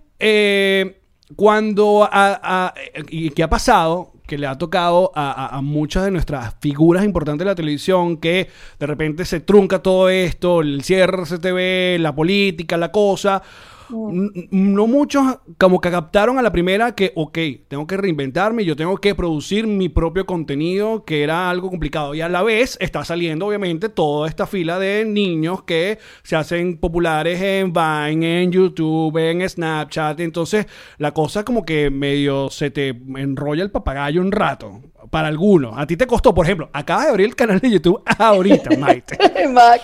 cuando... 1.35 2.03
a- 2.11 2.39
a- 2.43 2.73
¿Y 3.09 3.29
qué 3.29 3.43
ha 3.43 3.49
pasado? 3.49 4.12
Que 4.25 4.37
le 4.37 4.47
ha 4.47 4.57
tocado 4.57 5.11
a, 5.15 5.59
muchas 5.61 6.05
de 6.05 6.11
nuestras 6.11 6.55
figuras 6.59 7.03
importantes 7.03 7.39
de 7.39 7.51
la 7.51 7.55
televisión 7.55 8.17
que 8.17 8.49
de 8.79 8.87
repente 8.87 9.25
se 9.25 9.39
trunca 9.39 9.79
todo 9.79 10.09
esto, 10.09 10.61
el 10.61 10.83
cierre 10.83 11.23
CTV, 11.23 11.99
la 11.99 12.15
política, 12.15 12.77
la 12.77 12.91
cosa. 12.91 13.41
No 13.89 14.87
muchos 14.87 15.39
como 15.57 15.79
que 15.81 15.91
captaron 15.91 16.37
a 16.37 16.41
la 16.41 16.51
primera 16.51 16.95
que, 16.95 17.11
ok, 17.15 17.37
tengo 17.67 17.87
que 17.87 17.97
reinventarme, 17.97 18.65
yo 18.65 18.75
tengo 18.75 18.97
que 18.97 19.15
producir 19.15 19.67
mi 19.67 19.89
propio 19.89 20.25
contenido, 20.25 21.03
que 21.05 21.23
era 21.23 21.49
algo 21.49 21.69
complicado. 21.69 22.15
Y 22.15 22.21
a 22.21 22.29
la 22.29 22.43
vez 22.43 22.77
está 22.79 23.03
saliendo, 23.03 23.47
obviamente, 23.47 23.89
toda 23.89 24.27
esta 24.27 24.47
fila 24.47 24.79
de 24.79 25.05
niños 25.05 25.63
que 25.63 25.99
se 26.23 26.35
hacen 26.35 26.77
populares 26.77 27.41
en 27.41 27.73
Vine, 27.73 28.43
en 28.43 28.51
YouTube, 28.51 29.17
en 29.17 29.47
Snapchat. 29.47 30.19
Entonces, 30.19 30.67
la 30.97 31.11
cosa 31.11 31.43
como 31.43 31.65
que 31.65 31.89
medio 31.89 32.49
se 32.49 32.71
te 32.71 32.89
enrolla 32.89 33.63
el 33.63 33.71
papagayo 33.71 34.21
un 34.21 34.31
rato. 34.31 34.81
Para 35.09 35.27
algunos. 35.27 35.73
A 35.77 35.85
ti 35.85 35.97
te 35.97 36.07
costó, 36.07 36.33
por 36.33 36.45
ejemplo, 36.45 36.69
acabas 36.73 37.05
de 37.05 37.09
abrir 37.11 37.27
el 37.27 37.35
canal 37.35 37.59
de 37.59 37.69
YouTube 37.69 38.01
ahorita, 38.17 38.69
Maite. 38.77 39.17
Mac. 39.49 39.81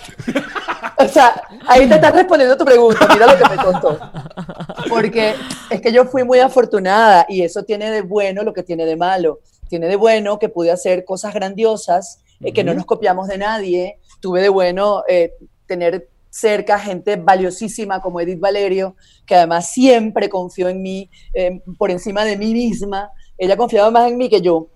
O 0.98 1.08
sea, 1.08 1.42
ahí 1.68 1.88
te 1.88 1.96
estás 1.96 2.14
respondiendo 2.14 2.58
tu 2.58 2.66
pregunta, 2.66 3.08
mira 3.12 3.28
lo 3.28 3.38
que 3.38 3.56
me 3.56 3.64
contó. 3.64 4.00
Porque 4.90 5.34
es 5.70 5.82
que 5.82 5.92
yo 5.92 6.06
fui 6.06 6.24
muy 6.24 6.40
afortunada 6.40 7.26
y 7.30 7.42
eso 7.42 7.64
tiene 7.64 7.90
de 7.92 8.02
bueno 8.02 8.44
lo 8.44 8.54
que 8.54 8.64
tiene 8.64 8.86
de 8.86 8.98
malo. 8.98 9.40
Tiene 9.70 9.88
de 9.88 9.96
bueno 9.96 10.40
que 10.40 10.50
pude 10.50 10.72
hacer 10.72 11.06
cosas 11.06 11.34
grandiosas, 11.34 12.22
eh, 12.42 12.52
que 12.52 12.64
no 12.64 12.74
nos 12.74 12.86
copiamos 12.86 13.28
de 13.28 13.38
nadie. 13.38 14.00
Tuve 14.20 14.42
de 14.42 14.50
bueno 14.50 15.04
eh, 15.08 15.34
tener 15.68 16.10
cerca 16.30 16.80
gente 16.80 17.16
valiosísima 17.16 18.02
como 18.02 18.20
Edith 18.22 18.40
Valerio, 18.40 18.96
que 19.26 19.36
además 19.36 19.72
siempre 19.72 20.30
confió 20.30 20.70
en 20.70 20.82
mí 20.82 21.10
eh, 21.34 21.62
por 21.78 21.92
encima 21.92 22.24
de 22.26 22.38
mí 22.38 22.54
misma. 22.54 23.12
Ella 23.38 23.58
confiaba 23.58 23.90
más 23.90 24.10
en 24.10 24.18
mí 24.18 24.30
que 24.30 24.42
yo. 24.42 24.68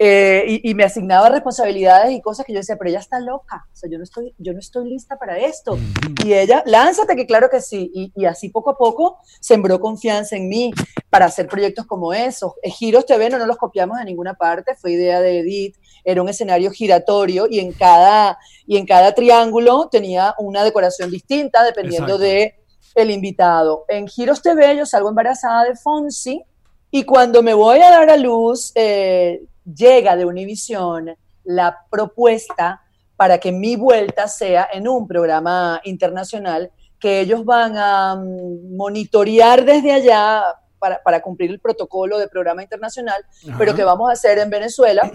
Eh, 0.00 0.44
y, 0.46 0.70
y 0.70 0.74
me 0.74 0.84
asignaba 0.84 1.28
responsabilidades 1.28 2.12
y 2.12 2.20
cosas 2.20 2.46
que 2.46 2.52
yo 2.52 2.60
decía, 2.60 2.76
pero 2.76 2.90
ella 2.90 3.00
está 3.00 3.18
loca, 3.18 3.66
o 3.72 3.74
sea, 3.74 3.90
yo 3.90 3.98
no 3.98 4.04
estoy, 4.04 4.32
yo 4.38 4.52
no 4.52 4.60
estoy 4.60 4.88
lista 4.88 5.18
para 5.18 5.38
esto. 5.38 5.76
Y 6.24 6.34
ella, 6.34 6.62
lánzate, 6.66 7.16
que 7.16 7.26
claro 7.26 7.50
que 7.50 7.60
sí. 7.60 7.90
Y, 7.92 8.12
y 8.14 8.24
así 8.24 8.48
poco 8.48 8.70
a 8.70 8.78
poco 8.78 9.18
sembró 9.40 9.80
confianza 9.80 10.36
en 10.36 10.48
mí 10.48 10.72
para 11.10 11.26
hacer 11.26 11.48
proyectos 11.48 11.84
como 11.86 12.12
esos. 12.12 12.52
Eh, 12.62 12.70
Giros 12.70 13.06
TV 13.06 13.28
no 13.28 13.38
nos 13.38 13.48
los 13.48 13.56
copiamos 13.56 13.98
de 13.98 14.04
ninguna 14.04 14.34
parte, 14.34 14.76
fue 14.76 14.92
idea 14.92 15.20
de 15.20 15.40
Edith, 15.40 15.76
era 16.04 16.22
un 16.22 16.28
escenario 16.28 16.70
giratorio 16.70 17.48
y 17.50 17.58
en 17.58 17.72
cada, 17.72 18.38
y 18.66 18.76
en 18.76 18.86
cada 18.86 19.14
triángulo 19.14 19.88
tenía 19.90 20.34
una 20.38 20.62
decoración 20.62 21.10
distinta 21.10 21.64
dependiendo 21.64 22.14
Exacto. 22.14 22.24
de 22.24 22.54
el 22.94 23.10
invitado. 23.10 23.84
En 23.88 24.06
Giros 24.06 24.42
TV 24.42 24.76
yo 24.76 24.86
salgo 24.86 25.08
embarazada 25.08 25.64
de 25.64 25.76
Fonsi 25.76 26.42
y 26.90 27.04
cuando 27.04 27.42
me 27.42 27.54
voy 27.54 27.78
a 27.80 27.90
dar 27.90 28.10
a 28.10 28.16
luz, 28.16 28.72
eh, 28.74 29.42
llega 29.74 30.16
de 30.16 30.24
Univisión 30.24 31.16
la 31.44 31.86
propuesta 31.90 32.82
para 33.16 33.38
que 33.38 33.52
mi 33.52 33.76
vuelta 33.76 34.28
sea 34.28 34.68
en 34.72 34.86
un 34.86 35.06
programa 35.06 35.80
internacional 35.84 36.70
que 37.00 37.20
ellos 37.20 37.44
van 37.44 37.76
a 37.76 38.16
mm, 38.16 38.76
monitorear 38.76 39.64
desde 39.64 39.92
allá 39.92 40.42
para, 40.78 41.02
para 41.02 41.20
cumplir 41.20 41.50
el 41.50 41.60
protocolo 41.60 42.18
de 42.18 42.28
programa 42.28 42.62
internacional, 42.62 43.24
pero 43.56 43.74
que 43.74 43.84
vamos 43.84 44.08
a 44.08 44.12
hacer 44.12 44.38
en 44.38 44.50
Venezuela 44.50 45.10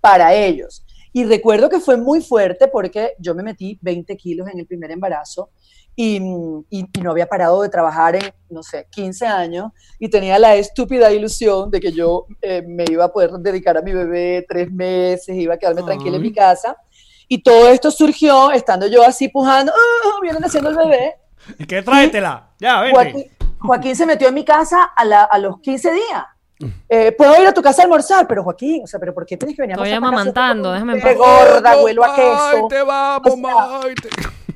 para 0.00 0.34
ellos. 0.34 0.84
Y 1.12 1.24
recuerdo 1.24 1.68
que 1.68 1.80
fue 1.80 1.96
muy 1.96 2.20
fuerte 2.20 2.68
porque 2.68 3.14
yo 3.18 3.34
me 3.34 3.42
metí 3.42 3.78
20 3.82 4.16
kilos 4.16 4.48
en 4.48 4.58
el 4.58 4.66
primer 4.66 4.90
embarazo 4.90 5.50
y, 6.00 6.22
y- 6.70 6.86
y 6.92 7.00
no 7.02 7.10
había 7.10 7.26
parado 7.26 7.60
de 7.60 7.68
trabajar 7.68 8.14
en, 8.14 8.32
no 8.50 8.62
sé, 8.62 8.86
15 8.88 9.26
años 9.26 9.72
y 9.98 10.08
tenía 10.08 10.38
la 10.38 10.54
estúpida 10.54 11.10
ilusión 11.10 11.72
de 11.72 11.80
que 11.80 11.90
yo 11.90 12.26
eh, 12.40 12.62
me 12.64 12.84
iba 12.88 13.04
a 13.06 13.08
poder 13.12 13.32
dedicar 13.32 13.76
a 13.76 13.82
mi 13.82 13.92
bebé 13.92 14.46
tres 14.48 14.70
meses, 14.70 15.34
iba 15.36 15.54
a 15.54 15.58
quedarme 15.58 15.82
tranquila 15.82 16.14
en 16.16 16.22
mi 16.22 16.32
casa. 16.32 16.76
Y 17.26 17.42
todo 17.42 17.68
esto 17.68 17.90
surgió 17.90 18.52
estando 18.52 18.86
yo 18.86 19.04
así 19.04 19.28
pujando, 19.28 19.72
¡ah! 19.74 20.18
vienen 20.22 20.44
haciendo 20.44 20.70
el 20.70 20.76
bebé. 20.76 21.16
¿Y 21.58 21.66
qué 21.66 21.82
tráetela? 21.82 22.50
Ya, 22.60 22.80
vente. 22.80 22.94
Joaquín, 22.94 23.24
Joaquín 23.58 23.96
se 23.96 24.06
metió 24.06 24.28
en 24.28 24.34
mi 24.34 24.44
casa 24.44 24.84
a, 24.96 25.04
la- 25.04 25.24
a 25.24 25.36
los 25.38 25.58
15 25.60 25.92
días. 25.92 26.24
Eh, 26.88 27.10
Puedo 27.18 27.40
ir 27.42 27.48
a 27.48 27.52
tu 27.52 27.60
casa 27.60 27.82
a 27.82 27.84
almorzar, 27.86 28.26
pero 28.28 28.44
Joaquín, 28.44 28.82
o 28.84 28.86
sea, 28.86 29.00
pero 29.00 29.12
¿por 29.12 29.26
qué 29.26 29.36
tienes 29.36 29.56
que 29.56 29.62
venir 29.62 29.74
a 29.76 29.82
Estoy 29.82 29.92
amamantando, 29.96 30.70
déjame 30.72 30.92
en 30.94 31.00
paz. 31.00 31.16
gorda, 31.16 31.76
huelo 31.82 32.04
a 32.04 32.14
queso. 32.14 32.60
Maite, 32.60 32.82
vamos, 32.82 33.32
O 33.32 33.36
sea, 33.36 33.78
Maite. 33.80 34.08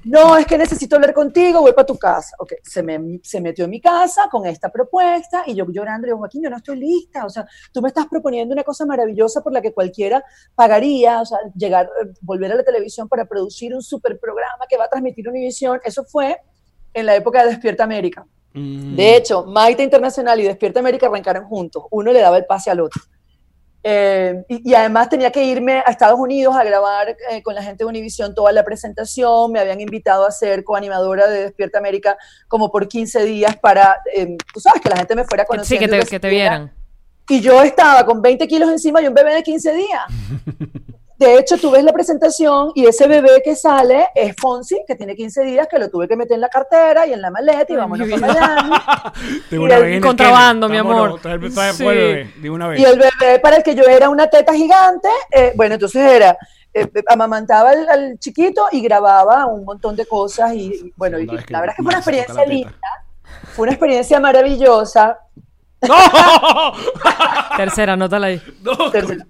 No, 0.05 0.37
es 0.37 0.47
que 0.47 0.59
necesito 0.59 0.97
hablar 0.97 1.15
contigo, 1.15 1.61
voy 1.61 1.73
para 1.73 1.87
tu 1.87 1.97
casa. 1.97 2.35
Ok, 2.39 2.55
se, 2.63 2.83
me, 2.83 3.21
se 3.23 3.41
metió 3.41 3.65
en 3.65 3.71
mi 3.71 3.81
casa 3.81 4.29
con 4.31 4.47
esta 4.47 4.71
propuesta 4.71 5.45
y 5.47 5.55
yo 5.55 5.67
llorando, 5.71 6.07
digo, 6.07 6.19
Joaquín, 6.19 6.43
yo 6.43 6.51
no 6.51 6.57
estoy 6.57 6.77
lista. 6.77 7.25
O 7.25 7.31
sea, 7.31 7.47
tú 7.73 7.81
me 7.81 7.89
estás 7.89 8.07
proponiendo 8.07 8.53
una 8.53 8.65
cosa 8.65 8.85
maravillosa 8.85 9.43
por 9.43 9.53
la 9.53 9.63
que 9.63 9.73
cualquiera 9.73 10.25
pagaría, 10.55 11.21
o 11.21 11.27
sea, 11.27 11.39
llegar, 11.57 11.89
volver 12.21 12.53
a 12.53 12.57
la 12.57 12.65
televisión 12.65 13.09
para 13.09 13.27
producir 13.27 13.75
un 13.75 13.83
super 13.83 14.19
programa 14.19 14.67
que 14.69 14.77
va 14.77 14.85
a 14.85 14.89
transmitir 14.89 15.29
Univisión. 15.29 15.81
Eso 15.85 16.05
fue 16.05 16.39
en 16.93 17.07
la 17.07 17.15
época 17.15 17.43
de 17.45 17.51
Despierta 17.51 17.85
América. 17.85 18.27
Mm. 18.55 18.97
De 18.97 19.17
hecho, 19.17 19.45
Maite 19.45 19.83
Internacional 19.83 20.41
y 20.41 20.45
Despierta 20.45 20.81
América 20.81 21.07
arrancaron 21.07 21.45
juntos. 21.45 21.85
Uno 21.91 22.13
le 22.13 22.21
daba 22.21 22.39
el 22.39 22.45
pase 22.45 22.71
al 22.71 22.81
otro. 22.81 23.03
Eh, 23.85 24.45
y, 24.49 24.71
y 24.71 24.75
además 24.75 25.09
tenía 25.09 25.33
que 25.33 25.43
irme 25.45 25.79
a 25.85 25.91
Estados 25.91 26.19
Unidos 26.19 26.55
a 26.57 26.63
grabar 26.63 27.17
eh, 27.31 27.43
con 27.43 27.55
la 27.55 27.63
gente 27.63 27.83
de 27.85 27.89
Univision 27.89 28.35
toda 28.35 28.53
la 28.53 28.65
presentación. 28.65 29.51
Me 29.51 29.59
habían 29.59 29.81
invitado 29.81 30.27
a 30.27 30.31
ser 30.31 30.63
coanimadora 30.63 31.27
de 31.29 31.43
Despierta 31.45 31.79
América 31.79 32.17
como 32.49 32.71
por 32.71 32.87
15 32.87 33.25
días 33.25 33.57
para, 33.57 33.97
eh, 34.15 34.37
tú 34.53 34.61
sabes, 34.61 34.81
que 34.81 34.89
la 34.89 34.97
gente 34.97 35.17
me 35.17 35.25
fuera 35.25 35.43
Sí, 35.45 35.49
conociendo. 35.49 35.89
que 35.91 35.97
y 35.97 36.01
te, 36.01 36.07
que 36.07 36.21
te 36.21 36.29
vieran. 36.29 36.73
Y 37.29 37.41
yo 37.41 37.63
estaba 37.63 38.05
con 38.05 38.21
20 38.23 38.47
kilos 38.47 38.71
encima 38.71 39.01
y 39.03 39.07
un 39.09 39.15
bebé 39.15 39.35
de 39.35 39.43
15 39.43 39.73
días. 39.75 40.03
de 41.23 41.39
hecho, 41.39 41.57
tú 41.57 41.71
ves 41.71 41.85
la 41.85 41.93
presentación 41.93 42.73
y 42.75 42.87
ese 42.87 43.07
bebé 43.07 43.43
que 43.45 43.55
sale 43.55 44.09
es 44.15 44.35
Fonsi, 44.37 44.83
que 44.87 44.95
tiene 44.95 45.15
15 45.15 45.45
días, 45.45 45.69
que 45.71 45.79
lo 45.79 45.89
tuve 45.89 46.09
que 46.09 46.17
meter 46.17 46.35
en 46.35 46.41
la 46.41 46.49
cartera 46.49 47.07
y 47.07 47.13
en 47.13 47.23
la 47.23 47.31
maleta 47.31 47.73
y 47.73 47.77
vámonos 47.77 48.09
para 48.09 48.33
Miami. 48.33 48.77
De 49.51 49.59
una 49.59 49.79
vez 49.79 49.89
en 49.89 49.95
el 49.95 50.01
contrabando, 50.01 50.69
mi 50.69 50.77
amor. 50.77 51.21
Sí. 51.73 51.85
de 51.85 52.51
una 52.51 52.69
vez. 52.69 52.81
Y 52.81 52.85
el 52.85 52.99
bebé 52.99 53.39
para 53.41 53.57
el 53.57 53.63
que 53.63 53.75
yo 53.75 53.85
era 53.85 54.09
una 54.09 54.29
teta 54.29 54.53
gigante, 54.53 55.09
eh, 55.31 55.53
bueno, 55.55 55.75
entonces 55.75 56.03
era, 56.03 56.37
eh, 56.75 56.89
amamantaba 57.09 57.71
al, 57.71 57.89
al 57.89 58.19
chiquito 58.19 58.67
y 58.73 58.81
grababa 58.83 59.47
un 59.47 59.65
montón 59.65 59.95
de 59.97 60.07
cosas 60.07 60.55
y, 60.55 60.73
y, 60.73 60.93
bueno, 60.97 61.19
y, 61.19 61.27
la 61.27 61.61
verdad 61.61 61.71
es 61.71 61.77
que 61.77 61.83
fue 61.83 61.91
una 61.91 61.99
experiencia 61.99 62.47
linda, 62.47 63.05
fue 63.55 63.63
una 63.65 63.73
experiencia 63.73 64.21
maravillosa. 64.21 65.19
Tercera, 67.57 67.95
anótala 67.95 68.29
ahí. 68.29 68.43
Tercero. 68.91 69.25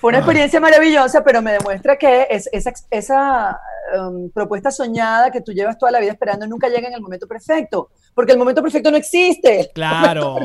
Fue 0.00 0.08
una 0.10 0.18
experiencia 0.18 0.60
maravillosa, 0.60 1.24
pero 1.24 1.40
me 1.40 1.52
demuestra 1.52 1.96
que 1.96 2.26
es, 2.28 2.48
esa, 2.52 2.72
esa 2.90 3.60
um, 3.98 4.30
propuesta 4.30 4.70
soñada 4.70 5.30
que 5.30 5.40
tú 5.40 5.52
llevas 5.52 5.78
toda 5.78 5.90
la 5.90 6.00
vida 6.00 6.12
esperando 6.12 6.46
nunca 6.46 6.68
llega 6.68 6.88
en 6.88 6.94
el 6.94 7.00
momento 7.00 7.26
perfecto, 7.26 7.90
porque 8.14 8.32
el 8.32 8.38
momento 8.38 8.62
perfecto 8.62 8.90
no 8.90 8.96
existe. 8.98 9.70
Claro. 9.74 10.36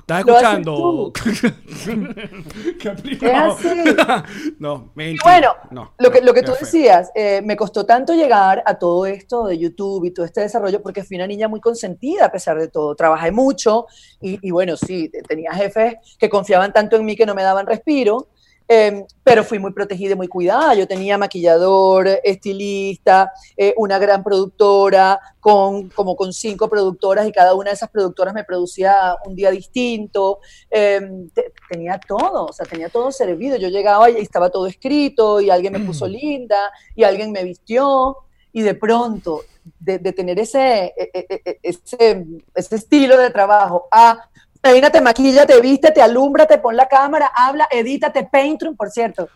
¿Estás 0.00 0.18
escuchando? 0.18 1.12
Qué 2.80 2.90
Es 3.20 3.34
así. 3.34 3.68
no, 4.58 4.90
Y 4.94 4.98
mentira. 4.98 5.22
bueno, 5.24 5.54
No, 5.70 5.92
lo 5.98 6.10
que, 6.10 6.20
lo 6.20 6.34
que 6.34 6.42
tú 6.42 6.52
decías, 6.58 7.10
eh, 7.14 7.40
me 7.44 7.56
costó 7.56 7.86
tanto 7.86 8.14
llegar 8.14 8.64
a 8.66 8.74
todo 8.74 9.06
esto 9.06 9.46
de 9.46 9.58
YouTube 9.58 10.06
y 10.06 10.10
todo 10.10 10.26
este 10.26 10.40
desarrollo 10.40 10.82
porque 10.82 11.04
fui 11.04 11.16
una 11.16 11.28
niña 11.28 11.46
muy 11.46 11.60
consentida 11.60 12.26
a 12.26 12.32
pesar 12.32 12.58
de 12.58 12.66
todo. 12.66 12.96
Trabajé 12.96 13.30
mucho 13.30 13.86
y, 14.20 14.38
y 14.46 14.50
bueno, 14.50 14.76
sí, 14.76 15.10
tenía 15.28 15.52
jefes 15.52 15.94
que 16.18 16.28
confiaban 16.28 16.72
tanto 16.72 16.96
en 16.96 17.04
mí 17.04 17.14
que 17.14 17.26
no 17.26 17.34
me 17.34 17.42
daban 17.44 17.66
respiro. 17.66 18.28
Eh, 18.74 19.04
pero 19.22 19.44
fui 19.44 19.58
muy 19.58 19.72
protegida 19.72 20.12
y 20.12 20.16
muy 20.16 20.28
cuidada. 20.28 20.74
Yo 20.74 20.86
tenía 20.86 21.18
maquillador, 21.18 22.08
estilista, 22.24 23.30
eh, 23.56 23.74
una 23.76 23.98
gran 23.98 24.22
productora, 24.24 25.20
con, 25.40 25.90
como 25.90 26.16
con 26.16 26.32
cinco 26.32 26.68
productoras 26.68 27.26
y 27.28 27.32
cada 27.32 27.54
una 27.54 27.70
de 27.70 27.74
esas 27.74 27.90
productoras 27.90 28.32
me 28.32 28.44
producía 28.44 29.16
un 29.26 29.34
día 29.34 29.50
distinto. 29.50 30.38
Eh, 30.70 31.00
te- 31.34 31.52
tenía 31.68 31.98
todo, 31.98 32.46
o 32.46 32.52
sea, 32.52 32.64
tenía 32.64 32.88
todo 32.88 33.12
servido. 33.12 33.56
Yo 33.58 33.68
llegaba 33.68 34.08
y 34.08 34.16
estaba 34.16 34.48
todo 34.48 34.66
escrito 34.66 35.40
y 35.40 35.50
alguien 35.50 35.72
me 35.74 35.80
puso 35.80 36.06
linda 36.06 36.72
y 36.94 37.04
alguien 37.04 37.30
me 37.32 37.44
vistió 37.44 38.16
y 38.52 38.62
de 38.62 38.74
pronto 38.74 39.42
de, 39.78 39.98
de 39.98 40.12
tener 40.12 40.38
ese, 40.38 40.92
e- 40.96 41.10
e- 41.14 41.40
e- 41.44 41.58
ese, 41.62 42.26
ese 42.54 42.76
estilo 42.76 43.16
de 43.18 43.30
trabajo 43.30 43.86
a 43.90 44.28
peínate, 44.62 45.00
maquilla, 45.02 45.44
te 45.44 45.60
viste, 45.60 45.90
te 45.90 46.00
alumbra, 46.00 46.46
te 46.46 46.56
pon 46.56 46.74
la 46.76 46.86
cámara, 46.88 47.30
habla, 47.34 47.68
edítate, 47.70 48.24
Paintrum, 48.24 48.74
por 48.76 48.88
cierto. 48.90 49.28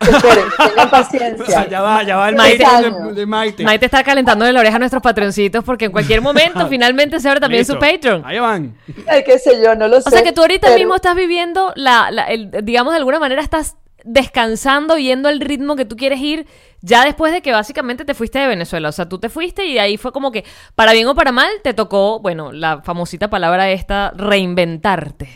Esperen, 0.00 0.44
tengan 0.58 0.70
O 0.70 0.74
sea, 0.74 0.90
paciencia. 0.90 1.68
ya 1.68 1.80
va, 1.80 2.02
ya 2.04 2.16
va 2.16 2.28
el 2.28 2.36
Maite. 2.36 2.64
Maite 2.64 2.90
de, 2.90 3.12
de 3.14 3.26
Maite. 3.26 3.64
Maite 3.64 3.86
está 3.86 4.04
calentando 4.04 4.50
la 4.52 4.60
oreja 4.60 4.76
a 4.76 4.78
nuestros 4.78 5.02
patroncitos 5.02 5.64
porque 5.64 5.86
en 5.86 5.92
cualquier 5.92 6.20
momento 6.20 6.66
finalmente 6.70 7.18
se 7.18 7.28
abre 7.28 7.40
también 7.40 7.64
su. 7.64 7.78
Patreon. 7.78 8.22
Ahí 8.24 8.38
van. 8.38 8.76
Ay, 9.08 9.24
qué 9.24 9.38
sé 9.40 9.60
yo, 9.62 9.74
no 9.74 9.88
lo 9.88 10.00
sé. 10.00 10.08
O 10.08 10.12
sea 10.12 10.22
que 10.22 10.32
tú 10.32 10.42
ahorita 10.42 10.68
pero- 10.68 10.78
mismo 10.78 10.94
estás 10.94 11.16
viviendo 11.16 11.72
la, 11.74 12.10
la- 12.12 12.24
el- 12.26 12.50
digamos 12.62 12.92
de 12.92 12.98
alguna 12.98 13.18
manera 13.18 13.42
estás 13.42 13.76
descansando, 14.04 14.96
yendo 14.96 15.28
al 15.28 15.40
ritmo 15.40 15.76
que 15.76 15.84
tú 15.84 15.96
quieres 15.96 16.20
ir, 16.20 16.46
ya 16.80 17.04
después 17.04 17.32
de 17.32 17.42
que 17.42 17.52
básicamente 17.52 18.04
te 18.04 18.14
fuiste 18.14 18.38
de 18.38 18.46
Venezuela. 18.46 18.88
O 18.88 18.92
sea, 18.92 19.08
tú 19.08 19.18
te 19.18 19.28
fuiste 19.28 19.66
y 19.66 19.78
ahí 19.78 19.96
fue 19.96 20.12
como 20.12 20.30
que, 20.30 20.44
para 20.74 20.92
bien 20.92 21.06
o 21.08 21.14
para 21.14 21.32
mal, 21.32 21.50
te 21.62 21.74
tocó, 21.74 22.20
bueno, 22.20 22.52
la 22.52 22.82
famosita 22.82 23.28
palabra 23.28 23.70
esta, 23.70 24.12
reinventarte. 24.16 25.28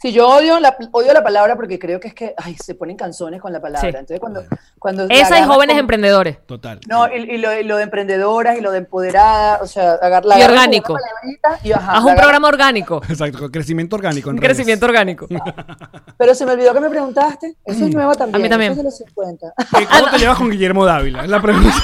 Sí, 0.00 0.12
yo 0.12 0.26
odio 0.28 0.58
la, 0.60 0.76
odio 0.92 1.12
la 1.12 1.22
palabra 1.22 1.56
porque 1.56 1.78
creo 1.78 2.00
que 2.00 2.08
es 2.08 2.14
que 2.14 2.34
ay, 2.38 2.56
se 2.56 2.74
ponen 2.74 2.96
canzones 2.96 3.40
con 3.40 3.52
la 3.52 3.60
palabra. 3.60 3.80
Sí. 3.82 3.88
Entonces, 3.88 4.18
cuando, 4.18 4.42
cuando 4.78 5.06
Esa 5.10 5.38
y 5.40 5.42
jóvenes 5.44 5.74
como- 5.74 5.80
emprendedores. 5.80 6.38
Total. 6.46 6.80
No, 6.88 7.06
y, 7.06 7.16
y 7.18 7.36
lo, 7.36 7.52
y 7.52 7.64
lo 7.64 7.76
de 7.76 7.82
emprendedoras 7.82 8.56
y 8.56 8.62
lo 8.62 8.70
de 8.72 8.78
empoderadas, 8.78 9.60
o 9.60 9.66
sea, 9.66 9.92
agar, 10.00 10.24
la 10.24 10.38
Y 10.38 10.42
orgánico. 10.42 10.96
y, 11.62 11.72
ajá, 11.72 11.92
Haz 11.98 12.04
un 12.04 12.14
programa 12.16 12.48
orgánico. 12.48 13.02
Exacto, 13.08 13.38
con 13.40 13.50
crecimiento 13.50 13.96
orgánico. 13.96 14.30
en 14.30 14.38
crecimiento 14.38 14.86
orgánico. 14.86 15.26
Pero 16.16 16.34
se 16.34 16.46
me 16.46 16.52
olvidó 16.52 16.72
que 16.72 16.80
me 16.80 16.88
preguntaste. 16.88 17.56
Eso 17.64 17.84
es 17.84 17.94
nuevo 17.94 18.14
también. 18.14 18.40
A 18.40 18.44
mí 18.44 18.48
también. 18.48 18.72
Eso 18.72 18.80
es 18.80 18.84
de 18.98 19.04
los 19.04 19.10
50. 19.14 19.46
Eh, 19.48 19.86
¿Cómo 19.98 20.10
te 20.12 20.18
llevas 20.18 20.38
con 20.38 20.50
Guillermo 20.50 20.86
Dávila? 20.86 21.24
Es 21.24 21.28
la 21.30 21.42
pregunta. 21.42 21.74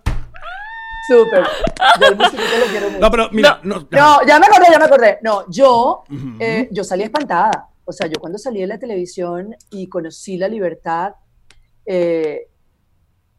Súper. 1.10 1.44
Yo 2.00 2.06
al 2.06 2.16
musiquito 2.16 2.58
lo 2.60 2.66
quiero 2.66 2.86
mucho. 2.88 3.00
No, 3.00 3.10
pero 3.10 3.28
mira, 3.32 3.60
no, 3.64 3.80
No, 3.90 4.26
ya 4.26 4.38
me 4.38 4.46
acordé, 4.46 4.66
ya 4.70 4.78
me 4.78 4.84
acordé. 4.84 5.18
No, 5.22 5.44
yo, 5.50 6.04
eh, 6.38 6.68
yo 6.70 6.84
salí 6.84 7.02
espantada. 7.02 7.68
O 7.84 7.92
sea, 7.92 8.06
yo 8.06 8.20
cuando 8.20 8.38
salí 8.38 8.60
de 8.60 8.68
la 8.68 8.78
televisión 8.78 9.56
y 9.70 9.88
conocí 9.88 10.36
la 10.36 10.46
libertad, 10.46 11.14
eh, 11.84 12.46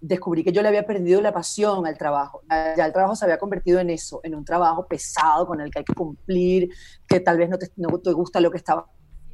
descubrí 0.01 0.43
que 0.43 0.51
yo 0.51 0.61
le 0.61 0.67
había 0.67 0.85
perdido 0.85 1.21
la 1.21 1.31
pasión 1.31 1.87
al 1.87 1.97
trabajo. 1.97 2.41
Ya 2.49 2.75
ya 2.75 2.85
el 2.87 2.91
trabajo 2.91 3.15
se 3.15 3.23
había 3.23 3.37
convertido 3.37 3.79
en 3.79 3.89
eso, 3.89 4.19
en 4.23 4.35
un 4.35 4.43
trabajo 4.43 4.85
pesado 4.85 5.47
con 5.47 5.61
el 5.61 5.71
que 5.71 5.79
hay 5.79 5.85
que 5.85 5.93
cumplir, 5.93 6.69
que 7.07 7.21
tal 7.21 7.37
vez 7.37 7.49
no 7.49 7.57
te, 7.57 7.69
no 7.77 7.97
te 7.99 8.11
gusta 8.11 8.41
lo 8.41 8.51
que 8.51 8.57
estabas 8.57 8.85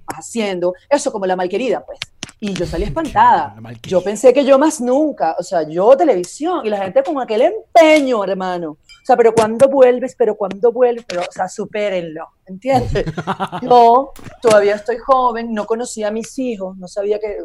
haciendo. 0.05 0.75
Eso 0.87 1.11
como 1.11 1.25
la 1.25 1.35
malquerida, 1.35 1.83
pues. 1.83 1.97
Y 2.39 2.53
yo 2.53 2.65
salí 2.67 2.83
espantada. 2.83 3.55
Yo 3.81 4.03
pensé 4.03 4.31
que 4.31 4.45
yo 4.45 4.59
más 4.59 4.79
nunca, 4.79 5.35
o 5.39 5.43
sea, 5.43 5.67
yo 5.67 5.97
televisión 5.97 6.65
y 6.65 6.69
la 6.69 6.77
gente 6.77 7.03
con 7.03 7.19
aquel 7.19 7.41
empeño, 7.41 8.23
hermano. 8.23 8.71
O 8.71 9.05
sea, 9.07 9.17
pero 9.17 9.33
cuando 9.33 9.67
vuelves, 9.67 10.15
pero 10.15 10.35
cuando 10.35 10.71
vuelves, 10.71 11.03
pero, 11.07 11.21
o 11.21 11.31
sea, 11.31 11.49
supérenlo, 11.49 12.27
¿entiendes? 12.45 13.05
Yo 13.63 14.11
todavía 14.41 14.75
estoy 14.75 14.97
joven, 14.97 15.53
no 15.53 15.65
conocía 15.65 16.09
a 16.09 16.11
mis 16.11 16.37
hijos, 16.37 16.77
no 16.77 16.89
sabía 16.89 17.17
que, 17.17 17.37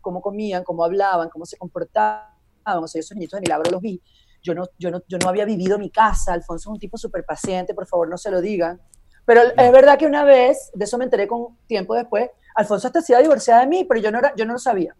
cómo 0.00 0.20
comían, 0.20 0.62
cómo 0.62 0.84
hablaban, 0.84 1.30
cómo 1.30 1.46
se 1.46 1.56
comportaban, 1.56 2.28
o 2.66 2.86
sea, 2.86 3.00
esos 3.00 3.16
niñitos 3.16 3.38
de 3.38 3.40
milagro 3.40 3.70
los 3.70 3.80
vi. 3.80 4.00
Yo 4.42 4.54
no, 4.54 4.66
yo 4.78 4.90
no, 4.90 5.02
yo 5.08 5.18
no 5.18 5.28
había 5.28 5.46
vivido 5.46 5.78
mi 5.78 5.90
casa, 5.90 6.34
Alfonso 6.34 6.68
es 6.68 6.74
un 6.74 6.78
tipo 6.78 6.98
súper 6.98 7.24
paciente, 7.24 7.74
por 7.74 7.86
favor 7.86 8.08
no 8.08 8.18
se 8.18 8.30
lo 8.30 8.40
digan. 8.40 8.80
Pero 9.24 9.40
es 9.56 9.72
verdad 9.72 9.98
que 9.98 10.06
una 10.06 10.22
vez, 10.22 10.70
de 10.74 10.84
eso 10.84 10.98
me 10.98 11.04
enteré 11.04 11.26
con 11.26 11.56
tiempo 11.66 11.94
después, 11.94 12.30
Alfonso 12.56 12.86
hasta 12.88 13.00
se 13.02 13.12
iba 13.12 13.18
a 13.20 13.22
divorciar 13.22 13.60
de 13.60 13.66
mí, 13.66 13.84
pero 13.84 14.00
yo 14.00 14.10
no, 14.10 14.18
era, 14.18 14.32
yo 14.36 14.44
no 14.46 14.54
lo 14.54 14.58
sabía. 14.58 14.94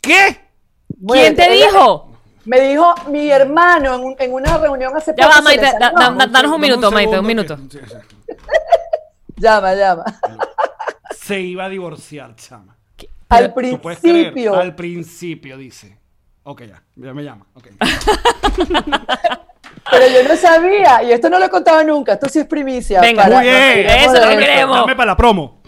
¿Qué? 0.00 0.40
Bueno, 0.88 1.22
¿Quién 1.22 1.36
te 1.36 1.50
dijo? 1.50 2.12
Me 2.44 2.60
dijo 2.60 2.94
mi 3.10 3.30
hermano 3.30 3.94
en, 3.96 4.04
un- 4.04 4.16
en 4.18 4.32
una 4.32 4.56
reunión 4.58 4.96
hace 4.96 5.12
Ya 5.16 5.24
poco. 5.24 5.28
va, 5.28 5.34
se 5.36 5.42
Maite, 5.42 5.78
da- 5.78 6.26
danos 6.30 6.52
un 6.52 6.60
minuto, 6.60 6.90
Maite, 6.90 7.18
un 7.18 7.26
minuto. 7.26 7.58
que-. 7.68 7.80
Llama, 9.36 9.74
llama. 9.74 10.04
Se 11.16 11.40
iba 11.40 11.64
a 11.66 11.68
divorciar, 11.68 12.34
chama. 12.36 12.76
Al 13.28 13.48
Tú 13.54 13.80
puedes 13.80 13.98
creer, 14.00 14.32
principio. 14.32 14.54
al 14.54 14.74
principio, 14.74 15.56
dice. 15.58 15.98
Ok, 16.44 16.62
ya, 16.62 16.82
ya 16.96 17.12
me 17.12 17.22
llama. 17.22 17.46
ok. 17.54 17.66
Pero 19.90 20.06
yo 20.06 20.28
no 20.28 20.36
sabía, 20.36 21.02
y 21.02 21.12
esto 21.12 21.30
no 21.30 21.38
lo 21.38 21.46
he 21.46 21.50
contado 21.50 21.82
nunca, 21.84 22.14
esto 22.14 22.28
sí 22.28 22.40
es 22.40 22.46
primicia. 22.46 23.00
Venga, 23.00 23.22
para- 23.24 23.36
Muy 23.36 23.46
bien, 23.46 23.86
eso 23.88 24.12
lo 24.14 24.38
queremos. 24.38 24.76
Dame 24.76 24.96
para 24.96 25.12
la 25.12 25.16
promo. 25.16 25.62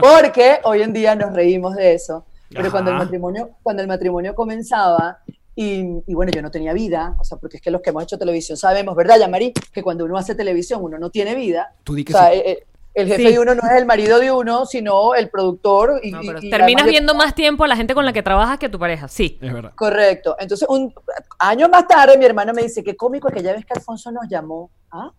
Porque 0.00 0.60
hoy 0.64 0.82
en 0.82 0.92
día 0.92 1.14
nos 1.14 1.32
reímos 1.32 1.74
de 1.76 1.94
eso. 1.94 2.26
Pero 2.48 2.62
Ajá. 2.62 2.70
cuando 2.70 2.90
el 2.92 2.96
matrimonio, 2.98 3.50
cuando 3.62 3.82
el 3.82 3.88
matrimonio 3.88 4.34
comenzaba, 4.34 5.18
y, 5.54 5.80
y 6.06 6.14
bueno, 6.14 6.30
yo 6.32 6.42
no 6.42 6.50
tenía 6.50 6.72
vida, 6.74 7.14
o 7.18 7.24
sea, 7.24 7.38
porque 7.38 7.56
es 7.56 7.62
que 7.62 7.70
los 7.70 7.80
que 7.80 7.90
hemos 7.90 8.02
hecho 8.02 8.18
televisión 8.18 8.56
sabemos, 8.58 8.94
¿verdad, 8.94 9.18
Yamari? 9.18 9.52
Que 9.72 9.82
cuando 9.82 10.04
uno 10.04 10.16
hace 10.18 10.34
televisión 10.34 10.80
uno 10.82 10.98
no 10.98 11.10
tiene 11.10 11.34
vida. 11.34 11.72
Tú 11.82 11.94
di 11.94 12.04
que 12.04 12.12
o 12.14 12.16
sea, 12.18 12.30
sí. 12.30 12.36
eh, 12.38 12.42
eh, 12.50 12.66
el 12.96 13.08
jefe 13.08 13.22
Sí. 13.26 13.32
de 13.34 13.38
uno 13.38 13.54
no 13.54 13.62
es 13.62 13.72
el 13.76 13.86
marido 13.86 14.18
de 14.18 14.32
uno, 14.32 14.64
sino 14.66 15.14
el 15.14 15.28
productor. 15.30 16.00
Y, 16.02 16.10
No, 16.12 16.22
y- 16.22 16.26
pero 16.26 16.38
y 16.42 16.50
terminas 16.50 16.86
viendo 16.86 17.14
más 17.14 17.34
tiempo 17.34 17.64
a 17.64 17.68
la 17.68 17.76
gente 17.76 17.94
con 17.94 18.04
la 18.06 18.12
que 18.12 18.22
trabajas 18.22 18.58
que 18.58 18.66
a 18.66 18.70
tu 18.70 18.78
pareja. 18.78 19.06
Sí. 19.08 19.38
Es 19.40 19.52
verdad. 19.52 19.72
Correcto. 19.76 20.34
Entonces, 20.38 20.66
un 20.68 20.92
año 21.38 21.68
más 21.68 21.86
tarde, 21.86 22.16
mi 22.18 22.24
hermano 22.24 22.52
me 22.54 22.62
dice, 22.62 22.82
qué 22.82 22.96
cómico 22.96 23.28
aquella 23.28 23.52
vez 23.52 23.64
que 23.66 23.74
Alfonso 23.74 24.10
nos 24.10 24.26
llamó. 24.28 24.70
¿Ah? 24.90 25.10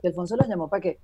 ¿Que 0.00 0.08
Alfonso 0.08 0.36
los 0.36 0.46
llamó 0.48 0.68
para 0.70 0.80
qué? 0.80 0.98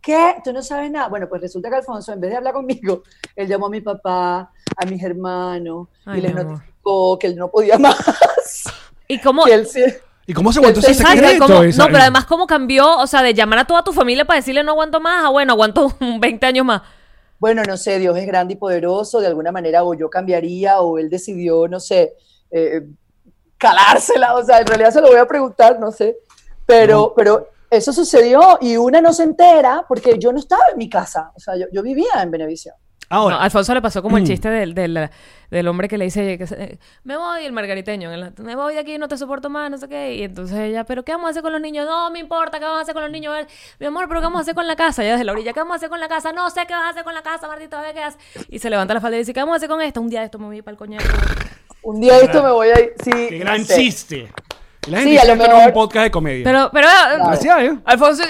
¿Qué? 0.00 0.36
¿Tú 0.42 0.50
no 0.54 0.62
sabes 0.62 0.90
nada? 0.90 1.08
Bueno, 1.08 1.28
pues 1.28 1.42
resulta 1.42 1.68
que 1.68 1.76
Alfonso, 1.76 2.12
en 2.14 2.20
vez 2.20 2.30
de 2.30 2.36
hablar 2.38 2.54
conmigo, 2.54 3.02
él 3.36 3.46
llamó 3.46 3.66
a 3.66 3.70
mi 3.70 3.82
papá, 3.82 4.50
a 4.76 4.86
mis 4.86 5.02
hermanos, 5.02 5.88
Ay, 6.06 6.20
y 6.20 6.22
les 6.22 6.30
amor. 6.32 6.44
notificó 6.52 7.18
que 7.18 7.26
él 7.26 7.36
no 7.36 7.50
podía 7.50 7.78
más. 7.78 8.64
¿Y 9.06 9.20
cómo? 9.20 9.44
que 9.44 9.52
él 9.52 9.66
sí- 9.66 9.84
¿Y 10.30 10.32
cómo 10.32 10.52
se 10.52 10.60
aguantó 10.60 10.78
ese 10.78 10.94
secreto? 10.94 11.44
¿cómo- 11.46 11.62
Esa- 11.64 11.82
no, 11.82 11.86
pero 11.88 12.02
además 12.02 12.24
cómo 12.24 12.46
cambió, 12.46 12.98
o 12.98 13.06
sea, 13.08 13.20
de 13.20 13.34
llamar 13.34 13.58
a 13.58 13.64
toda 13.64 13.82
tu 13.82 13.92
familia 13.92 14.24
para 14.24 14.38
decirle 14.38 14.62
no 14.62 14.70
aguanto 14.70 15.00
más, 15.00 15.24
ah, 15.24 15.30
bueno, 15.30 15.54
aguanto 15.54 15.92
20 16.20 16.46
años 16.46 16.64
más. 16.64 16.82
Bueno, 17.40 17.62
no 17.66 17.76
sé, 17.76 17.98
Dios 17.98 18.16
es 18.16 18.26
grande 18.26 18.54
y 18.54 18.56
poderoso, 18.56 19.18
de 19.18 19.26
alguna 19.26 19.50
manera 19.50 19.82
o 19.82 19.92
yo 19.94 20.08
cambiaría 20.08 20.80
o 20.82 20.98
él 20.98 21.10
decidió, 21.10 21.66
no 21.66 21.80
sé, 21.80 22.14
eh, 22.52 22.82
calársela, 23.58 24.36
o 24.36 24.44
sea, 24.44 24.60
en 24.60 24.66
realidad 24.68 24.92
se 24.92 25.00
lo 25.00 25.08
voy 25.08 25.16
a 25.18 25.26
preguntar, 25.26 25.80
no 25.80 25.90
sé, 25.90 26.16
pero, 26.64 27.12
pero 27.16 27.48
eso 27.68 27.92
sucedió 27.92 28.56
y 28.60 28.76
una 28.76 29.00
no 29.00 29.12
se 29.12 29.24
entera 29.24 29.84
porque 29.88 30.16
yo 30.16 30.32
no 30.32 30.38
estaba 30.38 30.62
en 30.70 30.78
mi 30.78 30.88
casa, 30.88 31.32
o 31.34 31.40
sea, 31.40 31.56
yo, 31.56 31.66
yo 31.72 31.82
vivía 31.82 32.22
en 32.22 32.30
Benevisión. 32.30 32.76
Ahora, 33.08 33.34
No, 33.36 33.40
a 33.42 33.44
Alfonso 33.44 33.74
le 33.74 33.82
pasó 33.82 34.02
como 34.02 34.18
el 34.18 34.24
chiste 34.26 34.48
del, 34.48 34.72
del, 34.72 35.10
del 35.50 35.66
hombre 35.68 35.88
que 35.88 35.98
le 35.98 36.04
dice, 36.04 36.38
que 36.38 36.46
se- 36.46 36.78
me 37.02 37.16
voy, 37.16 37.44
el 37.44 37.50
margariteño, 37.52 38.08
me 38.38 38.54
voy 38.54 38.74
de 38.74 38.80
aquí, 38.80 38.98
no 38.98 39.08
te 39.08 39.18
soporto 39.18 39.50
más, 39.50 39.68
no 39.68 39.78
sé 39.78 39.88
qué. 39.88 40.14
Y 40.14 40.22
entonces 40.22 40.56
ella, 40.56 40.84
¿pero 40.84 41.02
qué 41.04 41.10
vamos 41.10 41.26
a 41.26 41.30
hacer 41.30 41.42
con 41.42 41.50
los 41.52 41.60
niños? 41.60 41.86
No 41.86 42.08
me 42.12 42.20
importa, 42.20 42.60
¿qué 42.60 42.64
vamos 42.66 42.78
a 42.78 42.82
hacer 42.82 42.94
con 42.94 43.02
los 43.02 43.10
niños? 43.10 43.34
Mi 43.80 43.86
amor, 43.86 44.06
¿pero 44.06 44.20
qué 44.20 44.26
vamos 44.26 44.38
a 44.38 44.42
hacer 44.42 44.54
con 44.54 44.66
la 44.68 44.76
casa? 44.76 45.02
Ella 45.02 45.12
desde 45.14 45.24
la 45.24 45.32
orilla, 45.32 45.52
¿qué 45.52 45.58
vamos 45.58 45.72
a 45.72 45.76
hacer 45.78 45.88
con 45.88 45.98
la 45.98 46.06
casa? 46.06 46.32
No 46.32 46.48
sé 46.50 46.66
qué 46.68 46.72
vas 46.74 46.84
a 46.84 46.88
hacer 46.90 47.02
con 47.02 47.14
la 47.14 47.22
casa, 47.22 47.48
Martito, 47.48 47.76
a 47.78 47.80
ver 47.80 47.94
qué 47.94 48.02
haces. 48.04 48.20
Y 48.48 48.60
se 48.60 48.70
levanta 48.70 48.94
la 48.94 49.00
falda 49.00 49.16
y 49.16 49.20
dice, 49.20 49.34
¿qué 49.34 49.40
vamos 49.40 49.54
a 49.54 49.56
hacer 49.56 49.68
con 49.68 49.82
esto? 49.82 50.00
Un 50.00 50.08
día 50.08 50.20
de 50.20 50.26
esto 50.26 50.38
me 50.38 50.46
voy 50.46 50.62
para 50.62 50.72
el 50.74 50.78
coñac. 50.78 51.02
Un 51.82 52.00
día 52.00 52.16
esto 52.18 52.42
me 52.44 52.50
voy 52.52 52.68
a 52.68 52.78
ir. 52.78 52.92
Sí, 53.02 53.10
qué 53.10 53.38
gran 53.38 53.58
no 53.62 53.64
sé. 53.66 53.74
chiste. 53.74 54.32
Sí, 54.86 55.18
a 55.18 55.24
lo 55.24 55.32
que 55.32 55.38
no 55.38 55.44
es 55.44 55.48
un 55.50 55.56
mejor- 55.56 55.72
podcast 55.72 56.04
de 56.04 56.10
comedia. 56.12 56.44
Pero, 56.44 56.70
pero, 56.72 56.86
Gracias, 57.26 57.58
¿eh? 57.60 57.78
Alfonso, 57.86 58.22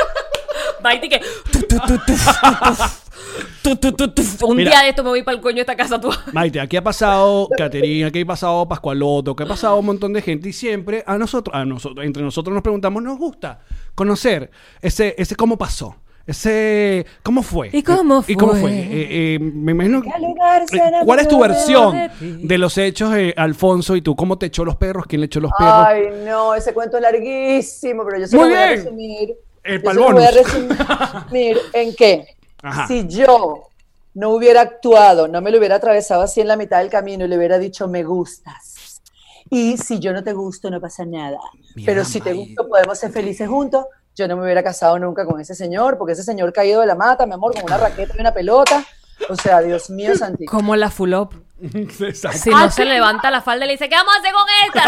Maite 0.82 1.08
que... 1.08 1.20
tu, 3.62 3.76
tu, 3.76 3.92
tu, 3.92 4.08
tu, 4.08 4.22
tu. 4.22 4.46
Un 4.46 4.56
Mira. 4.56 4.70
día 4.70 4.80
de 4.82 4.88
esto 4.90 5.02
me 5.02 5.10
voy 5.10 5.22
para 5.22 5.36
el 5.36 5.42
coño 5.42 5.56
de 5.56 5.60
esta 5.62 5.76
casa 5.76 6.00
tú. 6.00 6.10
Maite, 6.32 6.60
aquí 6.60 6.76
ha 6.76 6.82
pasado 6.84 7.48
Caterina, 7.56 8.08
aquí 8.08 8.20
ha 8.20 8.26
pasado 8.26 8.66
Pascualoto, 8.68 9.34
que 9.36 9.44
ha 9.44 9.46
pasado 9.46 9.76
un 9.76 9.86
montón 9.86 10.12
de 10.12 10.22
gente 10.22 10.48
y 10.48 10.52
siempre 10.52 11.02
a 11.06 11.16
nosotros, 11.18 11.54
a 11.54 11.64
nosotros, 11.64 12.04
entre 12.04 12.22
nosotros 12.22 12.52
nos 12.54 12.62
preguntamos, 12.62 13.02
nos 13.02 13.18
gusta 13.18 13.60
conocer 13.94 14.50
ese, 14.80 15.14
ese 15.18 15.36
cómo 15.36 15.56
pasó, 15.58 15.96
ese 16.26 17.04
cómo 17.22 17.42
fue. 17.42 17.70
¿Y 17.72 17.82
cómo 17.82 18.24
¿Y 18.26 18.34
cómo 18.34 18.52
fue? 18.52 18.60
fue? 18.60 18.70
Eh, 18.72 19.34
eh, 19.34 19.38
me 19.40 19.72
imagino. 19.72 20.02
¿Qué 20.02 20.10
lugar 20.20 20.66
se 20.68 20.76
eh, 20.76 20.82
¿Cuál 21.04 21.20
es 21.20 21.28
tu 21.28 21.38
versión 21.40 21.96
de 22.20 22.58
los 22.58 22.78
hechos, 22.78 23.14
eh, 23.14 23.34
Alfonso 23.36 23.96
y 23.96 24.02
tú? 24.02 24.14
¿Cómo 24.16 24.38
te 24.38 24.46
echó 24.46 24.64
los 24.64 24.76
perros? 24.76 25.04
¿Quién 25.08 25.20
le 25.20 25.26
echó 25.26 25.40
los 25.40 25.50
perros? 25.58 25.74
Ay, 25.86 26.04
no, 26.24 26.54
ese 26.54 26.72
cuento 26.74 26.96
es 26.96 27.02
larguísimo, 27.02 28.04
pero 28.04 28.20
yo 28.20 28.26
se 28.26 28.36
Muy 28.36 28.48
lo 28.48 28.54
voy 28.54 28.62
a 28.62 28.66
bien. 28.68 28.84
resumir. 28.84 29.34
El 29.64 29.82
yo 29.82 29.90
se 29.90 29.94
lo 29.96 30.12
voy 30.12 30.24
a 30.24 30.30
resumir 30.32 31.58
en 31.72 31.94
qué. 31.94 32.24
Ajá. 32.62 32.86
Si 32.86 33.06
yo 33.08 33.68
no 34.14 34.30
hubiera 34.30 34.60
actuado, 34.60 35.28
no 35.28 35.40
me 35.40 35.50
lo 35.50 35.58
hubiera 35.58 35.76
atravesado 35.76 36.22
así 36.22 36.40
en 36.40 36.48
la 36.48 36.56
mitad 36.56 36.78
del 36.78 36.90
camino 36.90 37.24
y 37.24 37.28
le 37.28 37.36
hubiera 37.36 37.58
dicho 37.58 37.88
me 37.88 38.04
gustas. 38.04 39.00
Y 39.50 39.76
si 39.76 39.98
yo 39.98 40.12
no 40.12 40.24
te 40.24 40.32
gusto, 40.32 40.70
no 40.70 40.80
pasa 40.80 41.04
nada. 41.04 41.38
Mira, 41.74 41.86
Pero 41.86 42.04
si 42.04 42.20
te 42.20 42.32
gusto, 42.32 42.66
podemos 42.68 42.98
ser 42.98 43.12
felices 43.12 43.48
juntos. 43.48 43.84
Yo 44.14 44.28
no 44.28 44.36
me 44.36 44.44
hubiera 44.44 44.62
casado 44.62 44.98
nunca 44.98 45.26
con 45.26 45.40
ese 45.40 45.54
señor, 45.54 45.98
porque 45.98 46.12
ese 46.12 46.22
señor 46.22 46.52
caído 46.52 46.80
de 46.80 46.86
la 46.86 46.94
mata, 46.94 47.26
mi 47.26 47.34
amor, 47.34 47.54
con 47.54 47.64
una 47.64 47.76
raqueta 47.78 48.14
y 48.16 48.20
una 48.20 48.32
pelota. 48.32 48.84
O 49.28 49.36
sea, 49.36 49.60
Dios 49.60 49.90
mío, 49.90 50.14
Santiago. 50.16 50.50
Como 50.56 50.76
la 50.76 50.90
full 50.90 51.14
up. 51.14 51.34
Exacto. 51.60 52.38
Si 52.38 52.50
no 52.50 52.70
se 52.70 52.84
levanta 52.84 53.30
la 53.30 53.40
falda 53.40 53.64
y 53.64 53.68
le 53.68 53.72
dice, 53.74 53.88
¿qué 53.88 53.96
vamos 53.96 54.14
a 54.14 54.18
hacer 54.18 54.32
con 54.32 54.46
esta? 54.66 54.82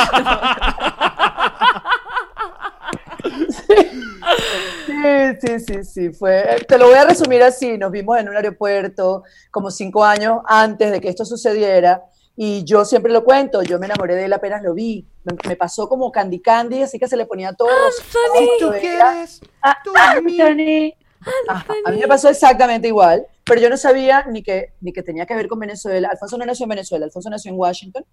Sí, 4.87 5.39
sí, 5.41 5.61
sí, 5.61 5.85
sí, 5.85 6.13
fue. 6.13 6.57
Te 6.69 6.79
lo 6.79 6.87
voy 6.87 6.95
a 6.97 7.05
resumir 7.05 7.43
así. 7.43 7.77
Nos 7.79 7.91
vimos 7.91 8.19
en 8.19 8.29
un 8.29 8.37
aeropuerto 8.37 9.23
como 9.51 9.71
cinco 9.71 10.05
años 10.05 10.39
antes 10.47 10.91
de 10.93 11.01
que 11.01 11.09
esto 11.09 11.25
sucediera. 11.25 12.03
Y 12.37 12.65
yo 12.65 12.85
siempre 12.85 13.13
lo 13.13 13.23
cuento, 13.25 13.63
yo 13.63 13.79
me 13.79 13.87
enamoré 13.87 14.17
de 14.17 14.25
él 14.25 14.33
apenas 14.33 14.63
lo 14.63 14.75
vi. 14.75 15.07
Me, 15.25 15.35
me 15.49 15.57
pasó 15.57 15.89
como 15.89 16.11
Candy 16.11 16.41
Candy, 16.41 16.83
así 16.83 16.99
que 16.99 17.07
se 17.07 17.17
le 17.17 17.27
ponía 17.27 17.53
todo 17.53 17.69
rosado. 17.69 18.49
¿Tú 18.59 18.71
era- 18.73 18.81
quieres? 18.81 19.41
Ah, 19.63 19.77
tú 19.85 19.93
a 19.97 20.21
mí. 20.21 20.41
Anthony. 20.41 20.95
Ajá, 21.49 21.65
A 21.87 21.91
mí 21.91 21.99
me 22.01 22.07
pasó 22.09 22.29
exactamente 22.29 22.89
igual, 22.89 23.27
pero 23.45 23.61
yo 23.61 23.71
no 23.71 23.77
sabía 23.79 24.27
ni 24.29 24.43
que, 24.43 24.73
ni 24.81 24.93
que 24.93 25.03
tenía 25.03 25.25
que 25.27 25.35
ver 25.35 25.49
con 25.49 25.59
Venezuela. 25.59 26.09
Alfonso 26.11 26.37
no 26.37 26.45
nació 26.45 26.65
en 26.65 26.71
Venezuela, 26.71 27.07
Alfonso 27.07 27.31
nació 27.31 27.51
en 27.53 27.59
Washington. 27.59 28.05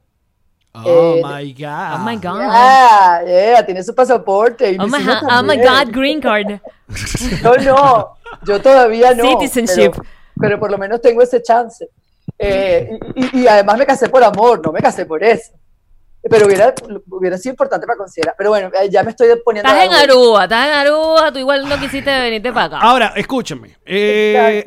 Oh 0.74 1.16
Eh, 1.18 1.22
my 1.24 1.52
God. 1.54 1.94
Oh 1.96 2.00
my 2.00 2.16
God. 2.16 2.42
Ah, 2.44 3.22
yeah, 3.26 3.66
tiene 3.66 3.84
su 3.84 3.94
pasaporte. 3.94 4.72
Y 4.72 4.78
Oh 4.80 4.88
my, 4.88 5.00
oh 5.30 5.44
my. 5.44 5.58
God, 5.58 5.92
green 5.92 6.22
card. 6.22 6.60
Yo 7.44 7.58
no, 7.58 8.18
yo 8.46 8.62
todavía 8.62 9.14
no. 9.14 9.24
Citizenship. 9.24 9.92
Pero, 9.92 10.04
pero 10.40 10.60
por 10.60 10.72
lo 10.72 10.78
menos 10.78 11.02
tengo 11.02 11.22
ese 11.22 11.42
chance. 11.42 11.88
Eh, 12.40 12.90
y, 13.16 13.26
y- 13.40 13.42
y 13.44 13.48
además 13.48 13.78
me 13.78 13.86
casé 13.86 14.08
por 14.10 14.24
amor, 14.24 14.62
no 14.66 14.72
me 14.72 14.80
casé 14.80 15.06
por 15.06 15.24
eso. 15.24 15.52
Pero 16.30 16.46
hubiera, 16.46 16.74
hubiera 17.10 17.38
sido 17.38 17.52
importante 17.54 17.86
para 17.88 17.98
considerar. 17.98 18.36
Pero 18.38 18.52
bueno, 18.52 18.70
eh, 18.80 18.90
ya 18.90 19.04
me 19.04 19.10
estoy 19.12 19.28
poniendo. 19.44 19.70
Estás 19.70 19.86
en 19.86 19.94
a- 19.94 20.00
Aruba, 20.02 20.44
estás 20.44 20.68
en 20.68 20.74
Aruba, 20.74 21.32
tú 21.34 21.40
igual 21.40 21.68
no 21.68 21.80
quisiste 21.80 22.12
venirte 22.20 22.54
para 22.54 22.66
acá. 22.66 22.80
Ahora, 22.80 23.14
escúchame. 23.16 23.76
Eh, 23.86 24.66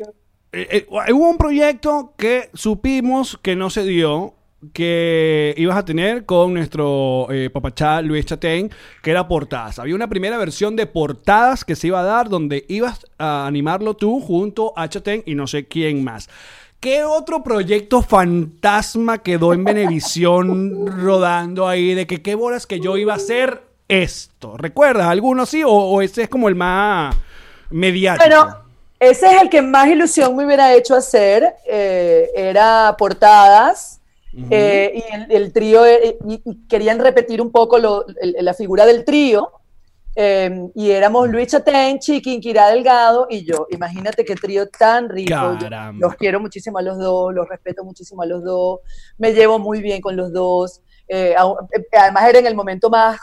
eh, 0.51 0.67
eh, 0.71 0.85
hubo 1.13 1.29
un 1.29 1.37
proyecto 1.37 2.13
que 2.17 2.49
supimos 2.53 3.39
que 3.41 3.55
no 3.55 3.69
se 3.69 3.83
dio, 3.83 4.33
que 4.73 5.53
ibas 5.57 5.77
a 5.77 5.85
tener 5.85 6.25
con 6.25 6.53
nuestro 6.53 7.27
eh, 7.31 7.49
papachá 7.49 8.01
Luis 8.01 8.25
Chatén, 8.25 8.71
que 9.01 9.11
era 9.11 9.27
portadas. 9.27 9.79
Había 9.79 9.95
una 9.95 10.09
primera 10.09 10.37
versión 10.37 10.75
de 10.75 10.85
portadas 10.87 11.63
que 11.63 11.75
se 11.75 11.87
iba 11.87 11.99
a 11.99 12.03
dar 12.03 12.29
donde 12.29 12.65
ibas 12.67 13.05
a 13.17 13.45
animarlo 13.45 13.95
tú 13.95 14.19
junto 14.19 14.73
a 14.75 14.89
Chatén 14.89 15.23
y 15.25 15.35
no 15.35 15.47
sé 15.47 15.65
quién 15.67 16.03
más. 16.03 16.29
¿Qué 16.79 17.03
otro 17.03 17.43
proyecto 17.43 18.01
fantasma 18.01 19.19
quedó 19.19 19.53
en 19.53 19.63
Venevisión 19.63 20.85
rodando 21.03 21.67
ahí 21.67 21.93
de 21.93 22.05
que 22.05 22.21
qué 22.21 22.35
bolas 22.35 22.67
que 22.67 22.79
yo 22.79 22.97
iba 22.97 23.13
a 23.13 23.17
hacer 23.17 23.63
esto? 23.87 24.57
¿Recuerdas 24.57 25.07
alguno 25.07 25.45
sí 25.45 25.63
o, 25.63 25.71
o 25.71 26.01
ese 26.01 26.23
es 26.23 26.29
como 26.29 26.47
el 26.47 26.55
más 26.55 27.15
mediático? 27.69 28.27
Bueno, 28.27 28.65
ese 28.99 29.27
es 29.27 29.41
el 29.41 29.49
que 29.49 29.61
más 29.61 29.87
ilusión 29.87 30.35
me 30.35 30.45
hubiera 30.45 30.73
hecho 30.73 30.95
hacer. 30.95 31.55
eh, 31.65 32.29
era 32.35 32.95
portadas. 32.97 33.99
Eh, 34.49 34.91
y 35.09 35.13
el, 35.15 35.31
el 35.31 35.53
trío, 35.53 35.85
eh, 35.85 36.17
y, 36.27 36.41
y 36.45 36.67
querían 36.67 36.99
repetir 36.99 37.41
un 37.41 37.51
poco 37.51 37.77
lo- 37.79 38.05
el- 38.21 38.35
la 38.39 38.53
figura 38.53 38.85
del 38.85 39.03
trío. 39.05 39.51
eh, 40.17 40.69
y 40.75 40.91
éramos 40.91 41.27
Luis 41.29 41.47
Chatén, 41.49 41.99
Chiqui, 41.99 42.39
Kira 42.39 42.69
Delgado 42.69 43.27
y 43.29 43.43
yo. 43.43 43.67
Imagínate 43.69 44.23
qué 44.23 44.35
trío 44.35 44.69
tan 44.69 45.09
rico. 45.09 45.35
Los 45.99 46.15
quiero 46.15 46.39
muchísimo 46.39 46.77
a 46.77 46.81
los 46.81 46.97
dos, 46.97 47.33
los 47.33 47.49
respeto 47.49 47.83
muchísimo 47.83 48.21
a 48.21 48.25
los 48.25 48.41
dos, 48.41 48.79
me 49.17 49.33
llevo 49.33 49.59
muy 49.59 49.81
bien 49.81 49.99
con 50.01 50.15
los 50.15 50.31
dos. 50.31 50.81
eh, 51.09 51.35
eh, 51.35 51.85
además 51.99 52.29
era 52.29 52.39
en 52.39 52.45
el 52.47 52.55
momento 52.55 52.89
más 52.89 53.19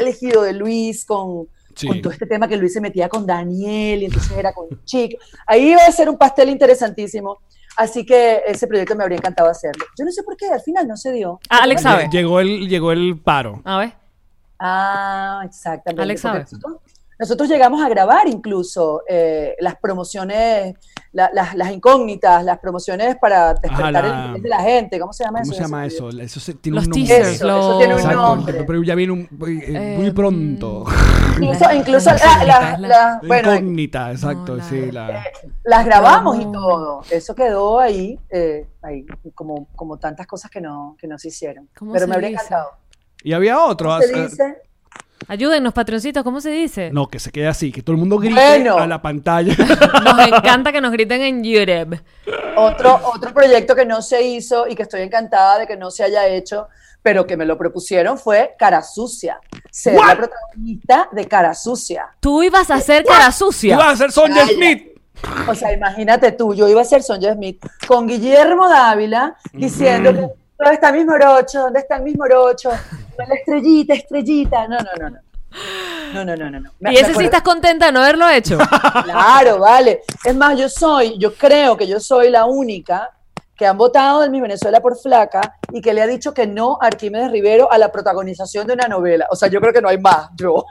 álgido 0.00 0.42
de 0.42 0.52
Luis 0.52 1.04
con, 1.04 1.48
Sí. 1.74 1.88
con 1.88 2.00
todo 2.00 2.10
este 2.12 2.24
tema 2.26 2.48
que 2.48 2.56
Luis 2.56 2.72
se 2.72 2.80
metía 2.80 3.06
con 3.08 3.26
Daniel 3.26 4.02
y 4.02 4.06
entonces 4.06 4.32
era 4.38 4.52
con 4.54 4.66
Chic. 4.84 5.18
Ahí 5.46 5.72
iba 5.72 5.84
a 5.84 5.92
ser 5.92 6.08
un 6.08 6.16
pastel 6.16 6.48
interesantísimo. 6.48 7.40
Así 7.76 8.06
que 8.06 8.42
ese 8.46 8.66
proyecto 8.66 8.96
me 8.96 9.02
habría 9.02 9.18
encantado 9.18 9.50
hacerlo. 9.50 9.84
Yo 9.98 10.04
no 10.04 10.10
sé 10.10 10.22
por 10.22 10.36
qué, 10.36 10.46
al 10.48 10.60
final 10.60 10.88
no 10.88 10.96
se 10.96 11.12
dio. 11.12 11.38
Ah, 11.50 11.60
Alex 11.62 11.82
sabe. 11.82 12.08
Llegó 12.10 12.40
el, 12.40 12.68
llegó 12.68 12.92
el 12.92 13.20
paro. 13.22 13.60
A 13.64 13.78
ver. 13.78 13.92
Ah, 14.58 15.42
exactamente. 15.44 16.02
Alex 16.02 16.22
porque 16.22 16.38
sabe. 16.38 16.40
Nosotros, 16.44 16.80
nosotros 17.18 17.48
llegamos 17.48 17.82
a 17.82 17.88
grabar 17.88 18.28
incluso 18.28 19.02
eh, 19.08 19.56
las 19.60 19.76
promociones, 19.76 20.74
la- 21.16 21.30
las, 21.32 21.54
las 21.54 21.70
incógnitas, 21.72 22.44
las 22.44 22.58
promociones 22.58 23.16
para 23.16 23.54
despertar 23.54 23.90
la- 23.92 24.00
el 24.00 24.06
interés 24.06 24.42
de 24.42 24.48
la 24.50 24.60
gente. 24.60 25.00
¿Cómo 25.00 25.12
se 25.14 25.24
llama 25.24 25.40
¿Cómo 25.40 25.52
eso? 25.52 25.54
se 25.54 25.62
llama 25.62 25.86
eso? 25.86 26.08
Eso 26.10 26.40
se- 26.40 26.54
tiene 26.54 26.76
Los 26.76 26.84
un 26.84 26.90
nombre. 26.90 27.08
teasers, 27.08 27.34
Eso, 27.36 27.46
los... 27.46 27.64
eso 27.66 27.78
tiene 27.78 27.94
un 27.94 28.00
Exacto, 28.00 28.22
nombre. 28.22 28.64
pero 28.64 28.82
ya 28.82 28.94
viene 28.94 29.12
un, 29.14 29.20
eh, 29.22 29.96
muy 29.98 30.06
Eh, 30.08 30.12
pronto. 30.12 30.84
Incluso, 31.40 31.64
incluso 31.74 32.10
Las 32.10 32.22
la- 32.22 32.44
la- 32.44 32.44
incógnitas, 32.44 32.80
la- 32.80 32.88
la- 32.88 33.20
bueno, 33.26 33.54
Incógnita, 33.54 34.10
exacto, 34.12 34.52
No, 34.52 34.58
la- 34.58 34.64
sí. 34.64 34.90
La... 34.92 35.24
las 35.64 35.84
grabamos 35.86 36.38
y 36.38 36.52
todo. 36.52 37.02
Eso 37.10 37.34
quedó 37.34 37.80
ahí, 37.80 38.18
eh, 38.28 38.68
ahí 38.82 39.06
como, 39.34 39.68
como 39.74 39.96
tantas 39.96 40.26
cosas 40.26 40.50
que 40.50 40.60
no, 40.60 40.96
que 41.00 41.06
no 41.06 41.18
se 41.18 41.28
hicieron. 41.28 41.68
¿Cómo 41.78 41.92
Pero 41.92 42.04
se 42.04 42.08
me 42.08 42.14
habría 42.14 42.30
encantado. 42.30 42.70
Y 43.24 43.32
había 43.32 43.58
otro. 43.64 43.88
¿Cómo 43.88 44.02
se 44.02 44.14
ah, 44.14 44.22
dice? 44.22 44.56
Ayúdennos, 45.28 45.72
patroncitos, 45.72 46.22
¿cómo 46.22 46.40
se 46.40 46.50
dice? 46.50 46.90
No, 46.92 47.08
que 47.08 47.18
se 47.18 47.32
quede 47.32 47.48
así, 47.48 47.72
que 47.72 47.82
todo 47.82 47.92
el 47.94 47.98
mundo 48.00 48.18
grite 48.18 48.34
Bueno. 48.34 48.78
a 48.78 48.86
la 48.86 49.00
pantalla. 49.02 49.54
Nos 50.04 50.26
encanta 50.28 50.70
que 50.72 50.80
nos 50.80 50.92
griten 50.92 51.22
en 51.22 51.42
YouTube. 51.42 52.00
Otro, 52.56 53.00
otro 53.14 53.32
proyecto 53.34 53.74
que 53.74 53.84
no 53.84 54.02
se 54.02 54.22
hizo 54.22 54.68
y 54.68 54.74
que 54.74 54.82
estoy 54.82 55.00
encantada 55.02 55.58
de 55.58 55.66
que 55.66 55.76
no 55.76 55.90
se 55.90 56.04
haya 56.04 56.26
hecho, 56.28 56.68
pero 57.02 57.26
que 57.26 57.36
me 57.36 57.44
lo 57.44 57.56
propusieron 57.58 58.18
fue 58.18 58.54
Cara 58.58 58.82
Sucia. 58.82 59.40
Ser 59.70 59.94
la 59.94 60.16
protagonista 60.16 61.08
de 61.12 61.26
Cara 61.26 61.54
Sucia. 61.54 62.06
Tú 62.20 62.42
ibas 62.42 62.70
a 62.70 62.74
hacer 62.76 63.04
cara 63.04 63.30
sucia. 63.32 63.74
Iba 63.74 63.90
a 63.90 63.96
ser 63.96 64.12
Sonja. 64.12 64.46
Smith. 64.46 64.92
O 65.48 65.54
sea, 65.54 65.72
imagínate 65.72 66.32
tú, 66.32 66.54
yo 66.54 66.68
iba 66.68 66.82
a 66.82 66.84
ser 66.84 67.02
Sonja 67.02 67.34
Smith 67.34 67.64
con 67.86 68.06
Guillermo 68.06 68.68
Dávila 68.68 69.36
diciendo 69.52 70.12
que 70.12 70.28
¿dónde 70.58 70.74
está 70.74 70.92
mi 70.92 71.04
morocho? 71.04 71.60
¿Dónde 71.60 71.80
está 71.80 71.98
mi 71.98 72.14
morocho? 72.14 72.70
La 73.18 73.34
estrellita, 73.34 73.94
estrellita. 73.94 74.68
No, 74.68 74.78
no, 74.78 74.90
no, 75.00 75.10
no. 75.10 75.18
No, 76.12 76.24
no, 76.24 76.36
no, 76.36 76.50
no. 76.50 76.60
no. 76.60 76.70
Me- 76.80 76.92
Y 76.92 76.96
ese 76.96 77.14
sí 77.14 77.24
estás 77.24 77.42
contenta 77.42 77.86
de 77.86 77.92
no 77.92 78.00
haberlo 78.02 78.28
hecho. 78.28 78.58
Claro, 79.04 79.58
vale. 79.60 80.02
Es 80.24 80.34
más, 80.34 80.58
yo 80.58 80.68
soy, 80.68 81.18
yo 81.18 81.34
creo 81.34 81.76
que 81.76 81.86
yo 81.86 81.98
soy 82.00 82.30
la 82.30 82.44
única 82.44 83.10
que 83.56 83.66
han 83.66 83.78
votado 83.78 84.22
en 84.24 84.32
mi 84.32 84.40
Venezuela 84.40 84.80
por 84.80 84.98
flaca 84.98 85.54
y 85.72 85.80
que 85.80 85.94
le 85.94 86.02
ha 86.02 86.06
dicho 86.06 86.34
que 86.34 86.46
no 86.46 86.78
a 86.80 86.86
Arquímedes 86.88 87.30
Rivero 87.30 87.72
a 87.72 87.78
la 87.78 87.90
protagonización 87.90 88.66
de 88.66 88.74
una 88.74 88.86
novela. 88.86 89.26
O 89.30 89.36
sea, 89.36 89.48
yo 89.48 89.60
creo 89.60 89.72
que 89.72 89.80
no 89.80 89.88
hay 89.88 89.98
más. 89.98 90.28
Yo. 90.36 90.62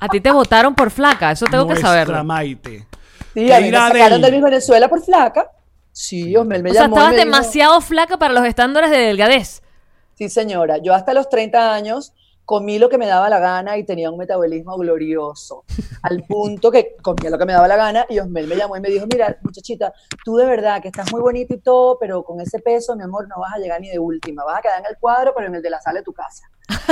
A 0.00 0.08
ti 0.08 0.20
te 0.20 0.30
votaron 0.32 0.74
por 0.74 0.90
flaca, 0.90 1.30
eso 1.30 1.46
tengo 1.46 1.68
que 1.68 1.76
saberlo. 1.76 2.24
Maite. 2.24 2.86
Sí, 3.34 3.46
¿Qué 3.46 3.54
a 3.54 3.60
mí 3.60 3.70
me 3.70 3.76
sacaron 3.76 4.20
de 4.20 4.30
mi 4.32 4.40
Venezuela 4.40 4.88
por 4.88 5.00
flaca. 5.02 5.48
Sí, 5.92 6.34
hombre, 6.36 6.56
él 6.58 6.62
me 6.64 6.70
O 6.70 6.72
sea, 6.72 6.82
llamó 6.82 6.96
y 6.96 6.98
estabas 6.98 7.12
me 7.12 7.16
dijo- 7.18 7.24
demasiado 7.26 7.80
flaca 7.80 8.16
para 8.16 8.32
los 8.34 8.44
estándares 8.46 8.90
de 8.90 8.96
delgadez. 8.98 9.62
Sí, 10.14 10.28
señora. 10.28 10.78
Yo 10.78 10.94
hasta 10.94 11.12
los 11.14 11.28
30 11.28 11.72
años 11.74 12.12
comí 12.44 12.78
lo 12.78 12.88
que 12.88 12.98
me 12.98 13.06
daba 13.06 13.28
la 13.28 13.38
gana 13.38 13.76
y 13.78 13.84
tenía 13.84 14.10
un 14.10 14.18
metabolismo 14.18 14.76
glorioso, 14.76 15.64
al 16.02 16.22
punto 16.24 16.70
que 16.70 16.96
comía 17.00 17.30
lo 17.30 17.38
que 17.38 17.44
me 17.46 17.52
daba 17.52 17.68
la 17.68 17.76
gana 17.76 18.04
y 18.08 18.18
Osmel 18.18 18.46
me 18.48 18.56
llamó 18.56 18.76
y 18.76 18.80
me 18.80 18.88
dijo, 18.90 19.06
mira, 19.10 19.36
muchachita, 19.42 19.92
tú 20.24 20.36
de 20.36 20.44
verdad 20.46 20.82
que 20.82 20.88
estás 20.88 21.10
muy 21.12 21.20
bonita 21.20 21.54
y 21.54 21.58
todo, 21.60 21.98
pero 22.00 22.24
con 22.24 22.40
ese 22.40 22.58
peso, 22.58 22.96
mi 22.96 23.04
amor, 23.04 23.28
no 23.28 23.38
vas 23.40 23.54
a 23.54 23.58
llegar 23.58 23.80
ni 23.80 23.88
de 23.90 23.98
última, 23.98 24.44
vas 24.44 24.58
a 24.58 24.62
quedar 24.62 24.80
en 24.80 24.86
el 24.86 24.96
cuadro, 24.98 25.32
pero 25.36 25.46
en 25.48 25.54
el 25.54 25.62
de 25.62 25.70
la 25.70 25.80
sala 25.80 26.00
de 26.00 26.04
tu 26.04 26.12
casa. 26.12 26.44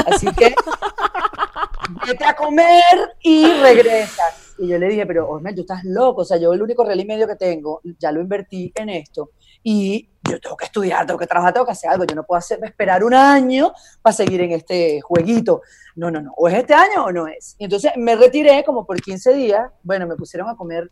Así 0.07 0.27
que 0.33 0.55
vete 2.07 2.25
a 2.25 2.35
comer 2.37 3.17
y 3.23 3.47
regresas. 3.61 4.50
Y 4.61 4.69
yo 4.69 4.79
le 4.79 4.89
dije, 4.89 5.07
pero 5.07 5.29
Osmel, 5.31 5.55
tú 5.55 5.63
estás 5.63 5.83
loco, 5.85 6.21
o 6.23 6.25
sea, 6.25 6.37
yo 6.37 6.53
el 6.53 6.61
único 6.63 6.85
real 6.85 7.01
y 7.01 7.05
medio 7.07 7.27
que 7.27 7.37
tengo, 7.37 7.81
ya 7.99 8.13
lo 8.13 8.21
invertí 8.21 8.71
en 8.75 8.91
esto 8.91 9.31
y 9.63 10.09
yo 10.29 10.39
tengo 10.39 10.57
que 10.57 10.67
estudiar, 10.67 11.07
tengo 11.07 11.19
que 11.19 11.27
trabajar, 11.27 11.53
tengo 11.55 11.65
que 11.67 11.73
hacer 11.73 11.91
algo, 11.91 12.05
yo 12.05 12.15
no 12.15 12.25
puedo 12.25 12.39
hacer, 12.39 12.59
esperar 12.63 13.03
un 13.03 13.15
año 13.15 13.73
para 14.03 14.13
seguir 14.15 14.43
en 14.43 14.53
este 14.53 15.01
jueguito. 15.01 15.63
No, 15.97 16.11
no, 16.11 16.21
no, 16.21 16.33
o 16.37 16.47
es 16.49 16.55
este 16.55 16.75
año 16.75 17.05
o 17.07 17.13
no 17.13 17.27
es. 17.27 17.57
Y 17.59 17.65
entonces 17.65 17.93
me 17.97 18.15
retiré 18.17 18.63
como 18.65 18.85
por 18.87 19.01
15 19.01 19.33
días, 19.35 19.71
bueno, 19.83 20.07
me 20.07 20.15
pusieron 20.17 20.49
a 20.49 20.55
comer 20.57 20.91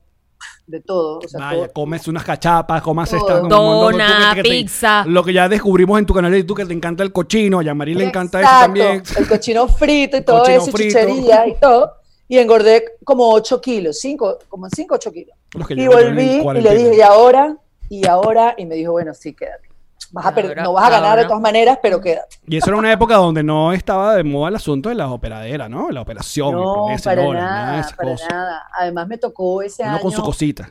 de 0.67 0.81
todo. 0.81 1.19
O 1.19 1.29
sea, 1.29 1.41
Vaya, 1.41 1.65
todo- 1.65 1.73
comes 1.73 2.09
unas 2.09 2.25
cachapas, 2.25 2.81
comas 2.83 3.13
esta... 3.13 3.41
Dona, 3.41 4.33
que 4.35 4.43
te- 4.43 4.49
pizza. 4.49 5.05
Lo 5.07 5.23
que 5.25 5.33
ya 5.33 5.49
descubrimos 5.49 5.99
en 5.99 6.07
tu 6.07 6.15
canal 6.15 6.31
de 6.33 6.39
YouTube, 6.41 6.59
que 6.59 6.65
te 6.67 6.73
encanta 6.75 7.03
el 7.03 7.13
cochino, 7.13 7.61
a 7.61 7.75
Marí 7.75 7.95
le 7.95 8.05
encanta 8.05 8.41
eso 8.41 8.49
también. 8.49 9.03
El 9.17 9.29
cochino 9.29 9.69
frito 9.69 10.17
y 10.17 10.23
todo 10.23 10.41
Cochino 10.41 10.63
eso, 10.63 10.73
frito. 10.73 10.99
chuchería 11.01 11.47
y 11.49 11.55
todo. 11.61 11.93
Y 12.29 12.39
engordé 12.39 12.85
como 13.05 13.31
8 13.33 13.61
kilos, 13.61 13.99
5, 14.01 14.39
como 14.49 14.69
5, 14.69 14.95
8 14.95 15.13
kilos. 15.13 15.37
Y 15.71 15.87
volví 15.87 16.43
y 16.59 16.61
le 16.61 16.75
dije, 16.77 16.97
¿y 16.97 17.01
ahora? 17.01 17.57
¿Y 17.89 18.07
ahora? 18.07 18.55
Y 18.59 18.67
me 18.67 18.75
dijo, 18.75 18.93
bueno, 18.93 19.15
sí, 19.15 19.35
quédate. 19.35 19.67
Vas 20.11 20.25
a 20.27 20.29
ahora- 20.29 20.63
no 20.63 20.73
vas 20.75 20.87
a 20.87 20.91
ganar 20.91 21.09
ahora- 21.11 21.23
de 21.23 21.29
todas 21.29 21.43
maneras, 21.43 21.79
pero 21.83 22.01
quédate. 22.01 22.37
Y 22.47 22.57
eso 22.59 22.69
era 22.71 22.77
una 22.79 22.93
época 22.93 23.17
donde 23.17 23.43
no 23.43 23.73
estaba 23.73 24.15
de 24.15 24.25
moda 24.25 24.49
el 24.51 24.57
asunto 24.57 24.89
de 24.91 24.95
las 24.95 25.09
operaderas, 25.11 25.69
¿no? 25.69 25.91
La 25.91 26.01
operación, 26.03 26.53
No, 26.55 26.87
para 27.03 27.17
nada 27.17 27.27
de 27.33 27.35
nada, 27.35 27.81
esas 27.81 27.93
para 27.95 28.11
cosas. 28.13 28.29
nada. 28.31 28.63
Además 28.79 29.09
me 29.09 29.19
tocó 29.19 29.61
ese 29.63 29.83
Uno 29.83 29.93
año, 29.93 30.01
con 30.03 30.13
su 30.13 30.23
cosita. 30.23 30.71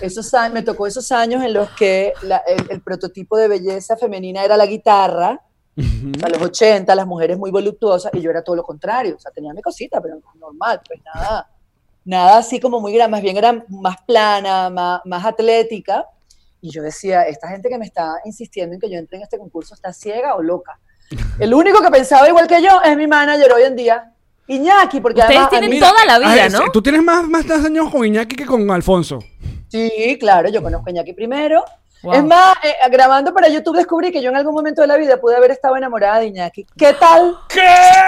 esos 0.00 0.32
años, 0.34 0.54
me 0.54 0.62
tocó 0.62 0.86
esos 0.86 1.10
años 1.12 1.42
en 1.42 1.52
los 1.54 1.68
que 1.70 2.12
la- 2.22 2.42
el, 2.46 2.70
el 2.70 2.80
prototipo 2.82 3.36
de 3.36 3.48
belleza 3.48 3.96
femenina 3.96 4.44
era 4.44 4.56
la 4.56 4.66
guitarra, 4.66 5.40
a 6.22 6.28
los 6.28 6.42
80, 6.42 6.94
las 6.94 7.06
mujeres 7.06 7.38
muy 7.38 7.50
voluptuosas, 7.50 8.12
y 8.14 8.20
yo 8.20 8.30
era 8.30 8.42
todo 8.42 8.56
lo 8.56 8.62
contrario, 8.62 9.16
o 9.16 9.18
sea, 9.18 9.30
tenía 9.30 9.52
mi 9.54 9.62
cosita, 9.62 10.00
pero 10.00 10.16
normal, 10.38 10.80
pues 10.86 11.00
nada, 11.04 11.48
nada 12.04 12.38
así 12.38 12.60
como 12.60 12.80
muy 12.80 12.92
grande, 12.92 13.12
más 13.12 13.22
bien 13.22 13.36
era 13.36 13.64
más 13.68 13.96
plana, 14.06 14.68
más, 14.70 15.00
más 15.04 15.24
atlética, 15.24 16.04
y 16.60 16.70
yo 16.70 16.82
decía, 16.82 17.22
esta 17.22 17.48
gente 17.48 17.68
que 17.68 17.78
me 17.78 17.86
está 17.86 18.16
insistiendo 18.24 18.74
en 18.74 18.80
que 18.80 18.90
yo 18.90 18.98
entre 18.98 19.16
en 19.16 19.22
este 19.22 19.38
concurso 19.38 19.74
está 19.74 19.92
ciega 19.92 20.34
o 20.34 20.42
loca. 20.42 20.78
El 21.38 21.54
único 21.54 21.80
que 21.80 21.90
pensaba 21.90 22.28
igual 22.28 22.46
que 22.46 22.62
yo 22.62 22.80
es 22.84 22.96
mi 22.96 23.06
manager 23.06 23.52
hoy 23.52 23.62
en 23.62 23.76
día, 23.76 24.12
Iñaki, 24.46 25.00
porque 25.00 25.20
Ustedes 25.20 25.36
además... 25.38 25.50
tienen 25.50 25.70
mí- 25.70 25.78
toda 25.78 26.04
la 26.04 26.18
vida, 26.18 26.44
Ah, 26.44 26.48
¿no? 26.48 26.70
Tú 26.72 26.82
tienes 26.82 27.02
más, 27.02 27.26
más 27.28 27.48
años 27.50 27.88
con 27.90 28.04
Iñaki 28.04 28.34
que 28.36 28.44
con 28.44 28.68
Alfonso. 28.70 29.20
Sí, 29.68 30.16
claro, 30.18 30.48
yo 30.50 30.60
conozco 30.60 30.88
a 30.88 30.90
Iñaki 30.90 31.12
primero. 31.12 31.64
Wow. 32.02 32.14
Es 32.14 32.24
más, 32.24 32.56
eh, 32.62 32.74
grabando 32.90 33.34
para 33.34 33.48
YouTube 33.48 33.76
descubrí 33.76 34.10
que 34.10 34.22
yo 34.22 34.30
en 34.30 34.36
algún 34.36 34.54
momento 34.54 34.80
de 34.80 34.86
la 34.86 34.96
vida 34.96 35.18
pude 35.20 35.36
haber 35.36 35.50
estado 35.50 35.76
enamorada 35.76 36.20
de 36.20 36.28
Iñaki. 36.28 36.66
¿Qué 36.76 36.94
tal? 36.94 37.36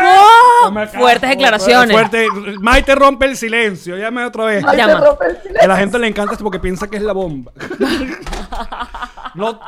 ¡Oh! 0.02 0.72
Fuertes 0.98 1.28
declaraciones. 1.28 1.92
Fuerte. 1.92 2.26
Maite 2.60 2.94
rompe 2.94 3.26
el 3.26 3.36
silencio. 3.36 3.98
Llame 3.98 4.24
otra 4.24 4.44
vez. 4.46 4.64
Ay, 4.66 4.70
te 4.70 4.76
Llama. 4.86 5.04
rompe 5.04 5.26
el 5.26 5.32
silencio. 5.36 5.58
Que 5.58 5.64
a 5.64 5.68
la 5.68 5.76
gente 5.76 5.98
le 5.98 6.06
encanta 6.06 6.32
esto 6.32 6.44
porque 6.44 6.58
piensa 6.58 6.88
que 6.88 6.96
es 6.96 7.02
la 7.02 7.12
bomba. 7.12 7.52
no, 9.34 9.60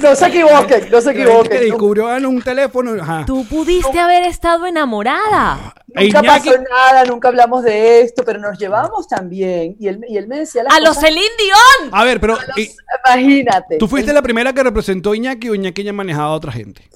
No 0.00 0.14
se 0.16 0.26
equivoquen, 0.26 0.90
no 0.90 1.00
se 1.00 1.12
gente 1.12 1.12
que 1.14 1.22
equivoquen. 1.22 1.60
descubrió 1.60 2.16
en 2.16 2.26
un 2.26 2.42
teléfono. 2.42 3.00
Ajá. 3.02 3.24
Tú 3.26 3.44
pudiste 3.46 3.98
haber 4.00 4.22
estado 4.24 4.66
enamorada. 4.66 5.74
Nunca 5.88 6.20
Iñaki- 6.22 6.26
pasó 6.26 6.50
nada, 6.70 7.04
nunca 7.04 7.28
hablamos 7.28 7.62
de 7.62 8.00
esto, 8.00 8.24
pero 8.24 8.38
nos 8.40 8.58
llevamos 8.58 9.06
también. 9.06 9.76
Y 9.78 9.88
él, 9.88 10.00
y 10.08 10.16
él 10.16 10.26
me 10.28 10.38
decía 10.38 10.62
las 10.64 10.74
A 10.74 10.80
los 10.80 10.96
Celine 10.98 11.20
Dion. 11.38 11.90
A 11.92 12.04
ver, 12.04 12.18
pero 12.20 12.34
a 12.34 12.44
los- 12.46 12.58
y- 12.58 12.70
Imagínate. 13.06 13.76
tú 13.78 13.86
fuiste 13.86 14.12
la 14.12 14.22
primera 14.22 14.52
que 14.52 14.62
representó 14.62 15.12
a 15.12 15.16
Iñaki 15.16 15.50
o 15.50 15.54
Iñaki 15.54 15.82
ya 15.84 15.92
manejaba 15.92 16.28
a 16.28 16.32
otra 16.34 16.52
gente. 16.52 16.88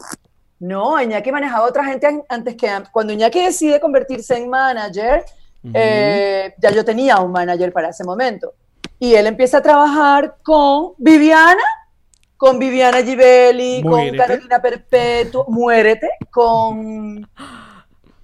No, 0.59 1.01
Iñaki 1.01 1.30
manejaba 1.30 1.66
a 1.66 1.68
otra 1.68 1.84
gente 1.84 2.07
an- 2.07 2.22
antes 2.30 2.57
que 2.57 2.70
cuando 2.92 3.12
Iñaki 3.12 3.42
decide 3.44 3.78
convertirse 3.78 4.36
en 4.38 4.49
manager, 4.49 5.22
eh, 5.74 6.55
ya 6.59 6.70
yo 6.70 6.84
tenía 6.84 7.18
un 7.18 7.32
manager 7.32 7.72
para 7.72 7.90
ese 7.90 8.05
momento. 8.05 8.55
Y 8.99 9.14
él 9.14 9.26
empieza 9.26 9.59
a 9.59 9.62
trabajar 9.62 10.36
con 10.42 10.92
Viviana, 10.97 11.62
con 12.37 12.59
Viviana 12.59 13.03
Givelli, 13.03 13.82
con. 13.82 14.16
Carolina 14.16 14.61
Perpetuo, 14.61 15.47
Muérete, 15.49 16.09
con... 16.30 17.28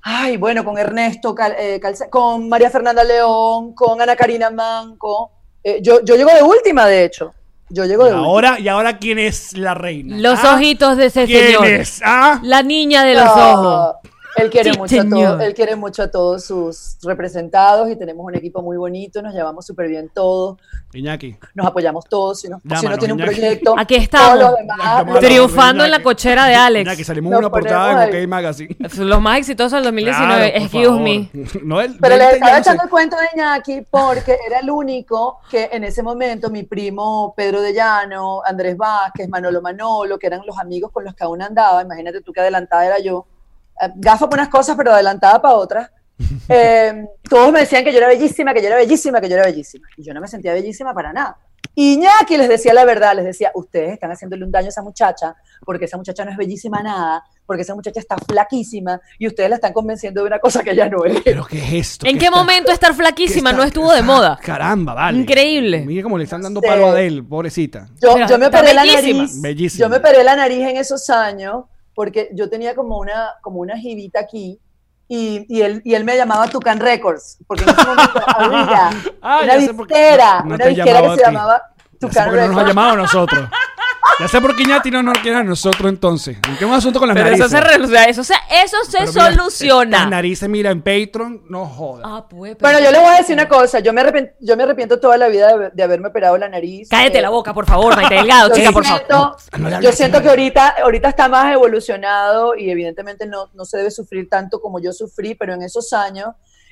Ay, 0.04 0.36
bueno, 0.36 0.64
con 0.64 0.76
Ernesto, 0.78 1.34
Cal- 1.34 1.54
eh, 1.58 1.78
Calce- 1.80 2.10
con 2.10 2.48
María 2.48 2.70
Fernanda 2.70 3.04
León, 3.04 3.72
con 3.74 4.00
Ana 4.00 4.16
Karina 4.16 4.50
Manco. 4.50 5.30
Eh, 5.62 5.78
yo, 5.80 6.02
yo 6.04 6.16
llego 6.16 6.30
de 6.34 6.42
última, 6.42 6.86
de 6.86 7.04
hecho. 7.04 7.32
Yo 7.68 7.84
llego 7.84 8.02
Y 8.02 8.08
de 8.08 8.14
última. 8.14 8.26
ahora, 8.28 8.58
¿Y 8.58 8.66
ahora 8.68 8.98
quién 8.98 9.18
es 9.20 9.56
la 9.56 9.74
reina? 9.74 10.16
Los 10.18 10.40
¿Ah? 10.42 10.56
ojitos 10.56 10.96
de 10.96 11.06
ese 11.06 11.24
¿Quién 11.24 11.46
señor. 11.46 11.66
es? 11.66 12.02
¿Ah? 12.04 12.40
La 12.42 12.62
niña 12.62 13.04
de 13.04 13.14
los 13.14 13.24
Ah, 13.24 13.52
ojos. 13.54 13.96
Él 14.36 14.50
quiere, 14.50 14.72
Sí, 14.72 14.78
mucho 14.78 15.00
a 15.00 15.08
todos, 15.08 15.40
él 15.42 15.54
quiere 15.54 15.76
mucho 15.76 16.02
a 16.02 16.10
todos 16.10 16.44
sus 16.44 16.96
representados 17.02 17.90
y 17.90 17.96
tenemos 17.96 18.24
un 18.24 18.34
equipo 18.34 18.62
muy 18.62 18.76
bonito, 18.76 19.20
nos 19.20 19.34
llevamos 19.34 19.66
súper 19.66 19.88
bien 19.88 20.10
todos, 20.14 20.58
Iñaki. 20.94 21.36
nos 21.54 21.66
apoyamos 21.66 22.04
todos. 22.06 22.40
Si 22.40 22.46
uno, 22.48 22.58
si 22.62 22.66
uno 22.68 22.76
Llámanos, 22.76 22.98
tiene 22.98 23.14
un 23.14 23.20
proyecto, 23.20 23.74
Aquí 23.78 23.94
estamos. 23.96 24.56
demás, 24.58 25.20
Triunfando 25.20 25.84
en 25.84 25.90
la 25.90 26.02
cochera 26.02 26.46
de 26.46 26.54
Alex. 26.54 26.86
Iñaki, 26.86 27.04
salimos 27.04 27.30
Nos 27.30 27.38
una 27.40 27.50
portada 27.50 28.06
en. 28.08 28.22
OK 28.24 28.28
Magazine. 28.28 28.76
Los 28.98 29.20
más 29.20 29.38
exitosos 29.38 29.72
del 29.72 29.84
2019. 29.84 30.50
Claro, 30.52 30.64
Excuse 30.64 30.84
favor. 30.86 31.00
me. 31.02 31.30
No, 31.62 31.80
el 31.80 31.96
Pero 31.98 32.16
les 32.16 32.26
20 32.30 32.38
ya 32.40 32.44
estaba 32.46 32.58
echando 32.58 32.82
el 32.84 32.88
cuento 32.90 33.16
de 33.16 33.22
Iñaki 33.34 33.82
porque 33.90 34.38
era 34.46 34.60
el 34.60 34.70
único 34.70 35.40
que 35.50 35.68
en 35.72 35.84
ese 35.84 36.02
momento 36.02 36.50
mi 36.50 36.62
primo 36.62 37.34
Pedro 37.36 37.60
de 37.60 37.72
Llano, 37.74 38.40
Andrés 38.44 38.76
Vázquez, 38.76 39.28
Manolo 39.28 39.60
Manolo, 39.60 40.18
que 40.18 40.26
eran 40.26 40.40
los 40.46 40.58
amigos 40.58 40.90
con 40.92 41.04
los 41.04 41.14
que 41.14 41.24
aún 41.24 41.42
andaba, 41.42 41.82
imagínate 41.82 42.20
tú 42.22 42.32
que 42.32 42.40
adelantada 42.40 42.86
era 42.86 42.98
yo, 42.98 43.26
gafa 43.96 44.28
para 44.28 44.42
unas 44.42 44.52
cosas 44.52 44.76
pero 44.76 44.92
adelantada 44.92 45.40
para 45.42 45.54
otras, 45.54 45.90
eh, 46.48 47.04
todos 47.28 47.52
me 47.52 47.60
decían 47.60 47.84
que 47.84 47.92
yo 47.92 47.98
era 47.98 48.08
bellísima, 48.08 48.54
que 48.54 48.60
yo 48.60 48.68
era 48.68 48.76
bellísima, 48.76 49.20
que 49.20 49.28
yo 49.28 49.34
era 49.36 49.46
bellísima. 49.46 49.86
Y 49.96 50.02
yo 50.04 50.14
no 50.14 50.20
me 50.20 50.28
sentía 50.28 50.52
bellísima 50.52 50.94
para 50.94 51.12
nada. 51.12 51.36
Y 51.74 51.94
Iñaki 51.94 52.36
les 52.36 52.50
decía 52.50 52.74
la 52.74 52.84
verdad, 52.84 53.14
les 53.16 53.24
decía, 53.24 53.50
ustedes 53.54 53.92
están 53.94 54.10
haciéndole 54.12 54.44
un 54.44 54.50
daño 54.50 54.66
a 54.66 54.68
esa 54.68 54.82
muchacha, 54.82 55.34
porque 55.64 55.86
esa 55.86 55.96
muchacha 55.96 56.22
no 56.22 56.30
es 56.30 56.36
bellísima 56.36 56.82
nada, 56.82 57.24
porque 57.46 57.62
esa 57.62 57.74
muchacha 57.74 57.98
está 57.98 58.16
flaquísima, 58.18 59.00
y 59.18 59.26
ustedes 59.26 59.48
la 59.48 59.56
están 59.56 59.72
convenciendo 59.72 60.20
de 60.20 60.26
una 60.26 60.38
cosa 60.38 60.62
que 60.62 60.72
ella 60.72 60.90
no 60.90 61.02
es. 61.06 61.22
¿Pero 61.24 61.46
qué 61.46 61.58
es 61.64 61.72
esto? 61.92 62.06
¿En 62.06 62.18
qué 62.18 62.26
está- 62.26 62.36
momento 62.36 62.72
estar 62.72 62.92
flaquísima 62.92 63.50
qué 63.52 63.56
no 63.56 63.62
está- 63.62 63.68
estuvo 63.68 63.90
de 63.94 64.02
moda? 64.02 64.38
Caramba, 64.42 64.92
vale. 64.92 65.16
Increíble. 65.18 65.86
Mira 65.86 66.02
cómo 66.02 66.18
le 66.18 66.24
están 66.24 66.42
dando 66.42 66.60
Sí. 66.60 66.66
palo 66.66 66.88
a 66.88 66.90
Adele, 66.90 67.22
pobrecita. 67.22 67.86
Yo, 68.02 68.12
Pero 68.14 68.28
yo 68.28 68.38
me 68.38 68.44
está 68.46 68.58
operé 68.60 68.74
la 68.74 68.84
nariz. 68.84 69.40
Bellísima. 69.40 69.80
Yo 69.80 69.88
me 69.88 69.96
operé 69.96 70.24
la 70.24 70.36
nariz 70.36 70.58
en 70.68 70.76
esos 70.76 71.08
años 71.08 71.64
porque 71.94 72.30
yo 72.34 72.48
tenía 72.50 72.74
como 72.74 72.98
una, 72.98 73.30
como 73.42 73.60
una 73.60 73.76
jibita 73.76 74.20
aquí 74.20 74.58
y, 75.08 75.44
y, 75.48 75.62
él, 75.62 75.82
y 75.84 75.94
él 75.94 76.04
me 76.04 76.16
llamaba 76.16 76.48
Tucan 76.48 76.80
Records 76.80 77.38
porque 77.46 77.64
en 77.64 77.70
ese 77.70 77.84
momento 77.86 78.20
había 78.36 78.90
Ah, 79.20 79.40
una 79.44 79.56
disquera, 79.56 80.40
No 80.40 80.54
una 80.54 80.58
te 80.64 80.68
disquera 80.70 81.00
llamaba 81.00 81.14
que 81.14 81.20
se 81.20 81.26
llamaba 81.30 81.62
Tucan 82.00 82.30
qué 82.30 82.36
no 82.36 82.36
nos 82.36 82.40
ha 82.42 82.48
Records. 82.48 82.68
llamado 82.68 82.90
a 82.92 82.96
nosotros. 82.96 83.48
Ya 84.18 84.28
sé 84.28 84.40
por 84.40 84.54
qué 84.56 84.62
Iñaki 84.64 84.90
no 84.90 85.02
nos 85.02 85.18
quiere 85.18 85.38
a 85.38 85.44
nosotros 85.44 85.88
entonces. 85.88 86.36
¿Qué 86.58 86.64
un 86.64 86.72
asunto 86.74 86.98
con 86.98 87.08
las 87.08 87.14
Pero 87.16 87.26
narices? 87.30 87.46
eso 87.52 87.56
se, 87.56 87.60
re- 87.78 87.84
o 87.84 87.88
sea, 87.88 88.04
eso 88.04 88.24
se, 88.24 88.34
eso 88.62 88.76
se 88.84 88.98
Pero 88.98 89.12
mira, 89.12 89.30
soluciona. 89.34 89.98
Las 90.00 90.10
narices, 90.10 90.48
mira, 90.48 90.70
en 90.70 90.82
Patreon, 90.82 91.42
no 91.48 91.66
jodas. 91.66 92.04
Ah, 92.08 92.26
pues, 92.28 92.56
pero- 92.56 92.70
Bueno, 92.72 92.84
yo 92.84 92.90
le 92.92 92.98
voy 92.98 93.08
a 93.14 93.18
decir 93.18 93.34
una 93.34 93.48
cosa, 93.48 93.78
yo 93.80 93.92
me 93.92 94.00
arrepiento, 94.00 94.32
yo 94.40 94.56
me 94.56 94.62
arrepiento 94.64 94.98
toda 95.00 95.16
la 95.18 95.28
vida 95.28 95.56
de, 95.56 95.70
de 95.70 95.82
haberme 95.82 96.08
operado 96.08 96.36
la 96.36 96.48
nariz. 96.48 96.88
Cállate 96.90 97.18
Eh, 97.18 97.22
la 97.22 97.30
boca, 97.30 97.54
por 97.54 97.66
favor, 97.66 97.94
Maite 97.96 98.14
Delgado, 98.16 98.48
Yo 98.50 98.54
chica, 98.56 98.72
por 98.72 98.84
siento, 98.84 99.08
favor. 99.08 99.36
No 99.58 99.80
yo 99.80 99.92
siento 99.92 100.20
que 100.22 100.28
ahorita, 100.28 100.74
ahorita 100.82 101.08
está 101.08 101.28
más 101.28 101.52
evolucionado 101.52 102.54
y 102.56 102.70
evidentemente 102.70 103.26
no, 103.26 103.50
no 103.54 103.64
se 103.64 103.78
debe 103.78 103.90
sufrir 103.90 104.28
tanto 104.28 104.60
como 104.60 104.80
yo 104.80 104.92
sufrí, 104.92 105.34
pero 105.34 105.54
en 105.54 105.62
esos 105.62 105.92
años 105.92 106.28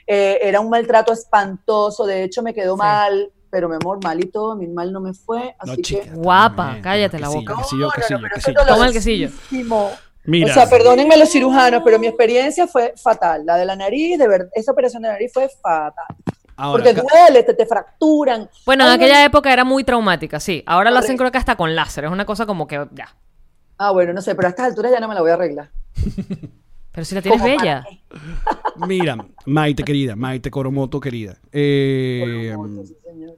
eh, 0.06 0.38
era 0.42 0.60
un 0.60 0.68
maltrato 0.68 1.12
espantoso, 1.12 2.04
de 2.06 2.24
hecho 2.24 2.42
me 2.42 2.52
quedó 2.54 2.76
mal, 2.76 3.30
pero 3.50 3.68
mi 3.68 3.74
amor, 3.76 3.98
mal 4.02 4.20
y 4.20 4.26
todo, 4.28 4.54
mi 4.56 4.66
mal 4.68 4.92
no 4.92 5.00
me 5.00 5.12
fue, 5.12 5.56
No, 5.64 5.72
así 5.72 5.82
chica. 5.82 6.04
que... 6.04 6.10
Guapa, 6.10 6.70
Bien, 6.70 6.82
cállate 6.82 7.18
la 7.18 7.28
boca. 7.28 7.56
quesillo, 7.56 7.86
No, 7.86 7.86
no, 7.86 7.88
no, 7.88 8.28
quesillo, 8.28 8.28
quesillo. 8.34 8.66
Toma 8.66 8.86
el 8.86 8.92
quesillo. 8.92 9.30
Mira. 10.24 10.50
O 10.50 10.54
sea, 10.54 10.68
perdónenme 10.68 11.16
los 11.16 11.30
cirujanos, 11.30 11.82
pero 11.84 11.98
mi 11.98 12.06
experiencia 12.06 12.66
fue 12.66 12.92
fatal. 12.96 13.44
La 13.46 13.56
de 13.56 13.64
la 13.64 13.74
nariz, 13.74 14.18
de 14.18 14.28
verdad, 14.28 14.48
esa 14.54 14.72
operación 14.72 15.02
de 15.02 15.08
nariz 15.08 15.32
fue 15.32 15.48
fatal. 15.62 16.06
Ahora, 16.56 16.84
Porque 16.84 17.00
duele, 17.00 17.42
te, 17.42 17.54
te 17.54 17.64
fracturan. 17.64 18.48
Bueno, 18.66 18.84
en 18.84 18.90
Ay, 18.90 18.98
no, 18.98 19.02
aquella 19.04 19.24
época 19.24 19.50
era 19.50 19.64
muy 19.64 19.82
traumática, 19.82 20.38
sí. 20.38 20.62
Ahora 20.66 20.90
lo 20.90 20.98
hacen 20.98 21.16
creo 21.16 21.32
que 21.32 21.38
hasta 21.38 21.56
con 21.56 21.74
láser. 21.74 22.04
Es 22.04 22.10
una 22.10 22.26
cosa 22.26 22.44
como 22.44 22.66
que 22.66 22.86
ya. 22.92 23.08
Ah, 23.78 23.92
bueno, 23.92 24.12
no 24.12 24.20
sé, 24.20 24.34
pero 24.34 24.48
a 24.48 24.50
estas 24.50 24.66
alturas 24.66 24.92
ya 24.92 25.00
no 25.00 25.08
me 25.08 25.14
la 25.14 25.22
voy 25.22 25.30
a 25.30 25.34
arreglar. 25.34 25.70
Pero 26.92 27.04
si 27.04 27.14
la 27.14 27.22
tienes 27.22 27.40
Como 27.40 27.56
bella. 27.56 27.84
Mira, 28.88 29.16
Maite 29.46 29.84
querida, 29.84 30.16
Maite 30.16 30.50
Coromoto 30.50 30.98
querida. 30.98 31.36
Eh, 31.52 32.54
Sí, 32.86 32.96
señor. 33.04 33.36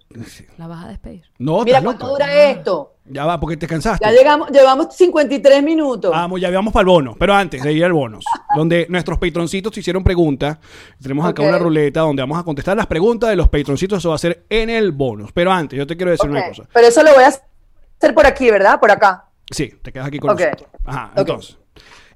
La 0.59 0.67
vas 0.67 0.85
a 0.85 0.89
despedir. 0.89 1.25
no, 1.39 1.63
Mira 1.65 1.83
cuánto 1.83 2.07
loca. 2.07 2.25
dura 2.25 2.51
esto. 2.51 2.95
Ya 3.07 3.25
va, 3.27 3.39
porque 3.41 3.57
te 3.57 3.67
cansaste. 3.67 4.05
Ya 4.05 4.13
llegamos, 4.13 4.51
llevamos 4.51 4.95
53 4.97 5.63
minutos. 5.63 6.11
Vamos, 6.11 6.41
ya 6.41 6.51
vamos 6.51 6.73
para 6.73 6.83
el 6.83 6.87
bono. 6.87 7.17
Pero 7.19 7.35
antes 7.35 7.63
de 7.63 7.73
ir 7.73 7.85
al 7.85 7.93
bonus, 7.93 8.25
donde 8.57 8.87
nuestros 8.89 9.19
patroncitos 9.19 9.77
hicieron 9.77 10.05
preguntas. 10.05 10.59
Tenemos 11.03 11.27
acá 11.27 11.43
una 11.43 11.59
ruleta 11.59 12.01
donde 12.01 12.23
vamos 12.23 12.39
a 12.39 12.45
contestar 12.45 12.77
las 12.77 12.87
preguntas 12.87 13.31
de 13.31 13.37
los 13.37 13.49
patroncitos. 13.49 13.99
Eso 13.99 14.11
va 14.11 14.15
a 14.15 14.19
ser 14.19 14.45
en 14.49 14.71
el 14.71 14.93
bonus. 14.93 15.33
Pero 15.33 15.51
antes, 15.51 15.77
yo 15.77 15.87
te 15.87 15.97
quiero 15.97 16.13
decir 16.13 16.31
una 16.31 16.47
cosa. 16.49 16.65
Pero 16.73 16.87
eso 16.87 17.03
lo 17.03 17.13
voy 17.15 17.25
a 17.25 17.29
hacer 17.29 18.15
por 18.15 18.27
aquí, 18.27 18.51
¿verdad? 18.51 18.79
Por 18.79 18.91
acá. 18.91 19.27
Sí, 19.51 19.73
te 19.83 19.93
quedas 19.93 20.07
aquí 20.07 20.19
con 20.19 20.31
Ok. 20.31 20.41
nosotros. 20.41 20.69
Ajá, 20.85 21.13
entonces. 21.17 21.59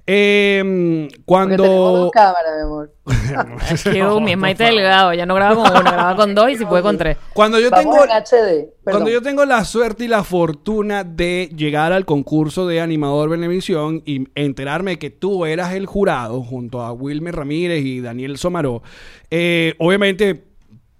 Eh, 0.07 1.07
Porque 1.25 1.57
tenemos 1.57 1.57
cuando. 1.57 1.63
dos 1.65 2.11
cámaras, 2.11 2.51
mi 2.55 2.63
amor. 2.63 2.93
Que 3.83 4.03
mi 4.21 4.31
es 4.31 4.37
Maite 4.37 4.63
Delgado. 4.63 5.13
Ya 5.13 5.25
no 5.25 5.35
graba 5.35 5.55
con 5.55 5.69
una, 5.81 5.91
graba 5.91 6.15
con 6.15 6.33
dos 6.33 6.49
y 6.49 6.57
si 6.57 6.65
puede 6.65 6.81
con 6.81 6.97
tres. 6.97 7.17
Cuando 7.33 7.59
yo 7.59 7.69
Vamos 7.69 7.95
tengo. 7.95 8.05
HD. 8.05 8.69
Cuando 8.83 9.09
yo 9.09 9.21
tengo 9.21 9.45
la 9.45 9.65
suerte 9.65 10.05
y 10.05 10.07
la 10.07 10.23
fortuna 10.23 11.03
de 11.03 11.49
llegar 11.55 11.91
al 11.93 12.05
concurso 12.05 12.67
de 12.67 12.79
animador 12.81 13.29
Benevisión 13.29 14.01
y 14.05 14.27
enterarme 14.35 14.91
de 14.91 14.99
que 14.99 15.09
tú 15.09 15.45
eras 15.45 15.73
el 15.73 15.85
jurado 15.85 16.41
junto 16.41 16.81
a 16.81 16.91
Wilmer 16.93 17.35
Ramírez 17.35 17.83
y 17.83 17.99
Daniel 18.01 18.37
Somaró, 18.37 18.81
eh, 19.29 19.75
obviamente 19.77 20.46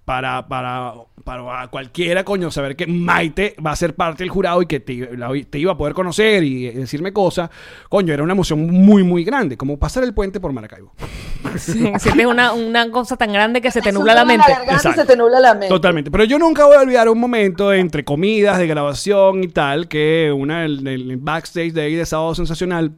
para, 0.08 0.48
para, 0.48 0.94
para 1.26 1.68
cualquiera, 1.68 2.24
coño, 2.24 2.50
saber 2.50 2.78
que 2.78 2.88
Maite 2.88 3.58
va 3.64 3.72
a 3.72 3.76
ser 3.76 3.94
parte 3.94 4.24
del 4.24 4.30
jurado 4.30 4.62
y 4.62 4.66
que 4.66 4.80
te, 4.80 5.18
la- 5.18 5.30
te 5.50 5.60
iba 5.60 5.74
a 5.74 5.78
poder 5.78 5.94
conocer 5.94 6.44
y 6.44 6.70
decirme 6.72 7.12
cosas, 7.12 7.50
coño, 7.90 8.14
era 8.14 8.24
una 8.24 8.32
emoción 8.32 8.66
muy, 8.72 9.04
muy 9.04 9.26
grande, 9.26 9.58
como 9.58 9.78
pasar 9.78 10.06
el 10.06 10.14
puente 10.14 10.40
por 10.40 10.54
Maracaibo. 10.54 10.94
Sí, 11.58 11.92
sientes 12.00 12.26
una, 12.26 12.54
una 12.54 12.90
cosa 12.92 13.18
tan 13.18 13.34
grande 13.34 13.62
que 13.62 13.70
se 13.72 13.82
te 13.82 13.92
nubla 13.92 14.14
la 14.14 14.24
mente. 14.26 14.50
Exacto. 14.70 15.02
se 15.02 15.08
te 15.08 15.16
nubla 15.18 15.40
la 15.42 15.54
mente. 15.54 15.68
Totalmente. 15.70 16.10
Pero 16.12 16.24
yo 16.24 16.40
nunca 16.40 16.66
voy 16.66 16.76
a 16.78 16.82
olvidar 16.82 17.10
un 17.10 17.20
momento 17.20 17.74
entre 17.74 18.04
comidas 18.06 18.58
de 18.60 18.68
grabación 18.68 19.44
y 19.44 19.48
tal, 19.50 19.88
que 19.90 20.32
una 20.36 20.62
del, 20.62 20.84
del 20.84 21.18
backstage 21.18 21.74
de 21.74 21.82
ahí 21.82 21.96
de 21.96 22.06
Sábado 22.06 22.34
Sensacional. 22.36 22.92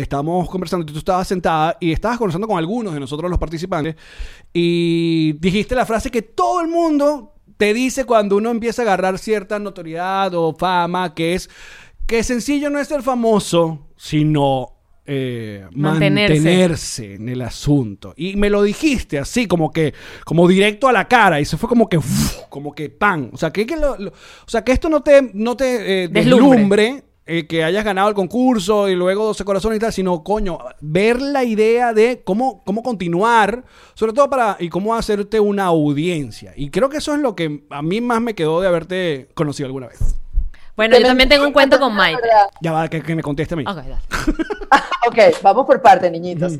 Estábamos 0.00 0.48
conversando, 0.48 0.86
tú 0.86 0.96
estabas 0.98 1.28
sentada 1.28 1.76
y 1.80 1.92
estabas 1.92 2.16
conversando 2.18 2.46
con 2.48 2.56
algunos 2.58 2.94
de 2.94 3.00
nosotros 3.00 3.28
los 3.30 3.38
participantes 3.38 3.94
y 4.52 5.32
dijiste 5.34 5.74
la 5.74 5.86
frase 5.86 6.10
que 6.10 6.22
todo 6.22 6.60
el 6.60 6.68
mundo 6.68 7.34
te 7.56 7.74
dice 7.74 8.04
cuando 8.04 8.36
uno 8.36 8.50
empieza 8.50 8.82
a 8.82 8.84
agarrar 8.84 9.18
cierta 9.18 9.58
notoriedad 9.58 10.32
o 10.34 10.54
fama, 10.54 11.14
que 11.14 11.34
es 11.34 11.48
que 12.06 12.22
sencillo 12.24 12.70
no 12.70 12.78
es 12.80 12.88
ser 12.88 13.02
famoso, 13.02 13.88
sino 13.96 14.68
eh, 15.04 15.66
Mantenerse. 15.72 16.34
mantenerse 16.34 17.14
en 17.14 17.28
el 17.28 17.42
asunto. 17.42 18.14
Y 18.16 18.36
me 18.36 18.50
lo 18.50 18.62
dijiste 18.62 19.18
así, 19.18 19.46
como 19.46 19.70
que, 19.72 19.94
como 20.24 20.46
directo 20.48 20.88
a 20.88 20.92
la 20.92 21.06
cara. 21.08 21.40
Y 21.40 21.44
se 21.44 21.56
fue 21.56 21.68
como 21.68 21.88
que, 21.88 21.98
uf, 21.98 22.36
como 22.48 22.72
que 22.74 22.88
pan. 22.90 23.30
O 23.32 23.36
sea, 23.36 23.50
que, 23.52 23.66
que 23.66 23.76
lo- 23.76 23.96
lo- 23.98 24.10
o 24.10 24.48
sea, 24.48 24.62
que 24.62 24.72
esto 24.72 24.88
no 24.88 25.02
te, 25.02 25.30
no 25.34 25.56
te 25.56 26.04
eh, 26.04 26.08
Deslumbre. 26.08 26.48
deslumbre. 26.58 27.04
Eh, 27.26 27.46
que 27.46 27.62
hayas 27.62 27.84
ganado 27.84 28.08
el 28.08 28.14
concurso 28.14 28.88
y 28.88 28.94
luego 28.94 29.24
12 29.26 29.44
corazones 29.44 29.76
y 29.76 29.80
tal, 29.80 29.92
sino, 29.92 30.24
coño, 30.24 30.58
ver 30.80 31.20
la 31.22 31.44
idea 31.44 31.92
de 31.92 32.22
cómo, 32.24 32.62
cómo 32.64 32.82
continuar, 32.82 33.64
sobre 33.94 34.12
todo 34.12 34.28
para, 34.28 34.56
y 34.58 34.68
cómo 34.68 34.94
hacerte 34.94 35.38
una 35.40 35.66
audiencia. 35.66 36.52
Y 36.56 36.70
creo 36.70 36.88
que 36.88 36.96
eso 36.98 37.14
es 37.14 37.20
lo 37.20 37.36
que 37.36 37.64
a 37.70 37.82
mí 37.82 38.00
más 38.00 38.20
me 38.20 38.34
quedó 38.34 38.60
de 38.60 38.68
haberte 38.68 39.28
conocido 39.34 39.66
alguna 39.66 39.86
vez. 39.88 39.98
Bueno, 40.76 40.98
yo 40.98 41.06
también 41.06 41.28
tengo 41.28 41.46
un 41.46 41.52
cuento 41.52 41.78
con 41.78 41.96
verdad. 41.96 42.16
Ya 42.60 42.72
va, 42.72 42.88
que, 42.88 43.02
que 43.02 43.14
me 43.14 43.22
conteste 43.22 43.54
a 43.54 43.56
mí. 43.56 43.64
Ok, 43.66 43.76
dale. 43.76 43.96
Ok, 45.06 45.18
vamos 45.42 45.66
por 45.66 45.82
parte, 45.82 46.10
niñitos. 46.10 46.58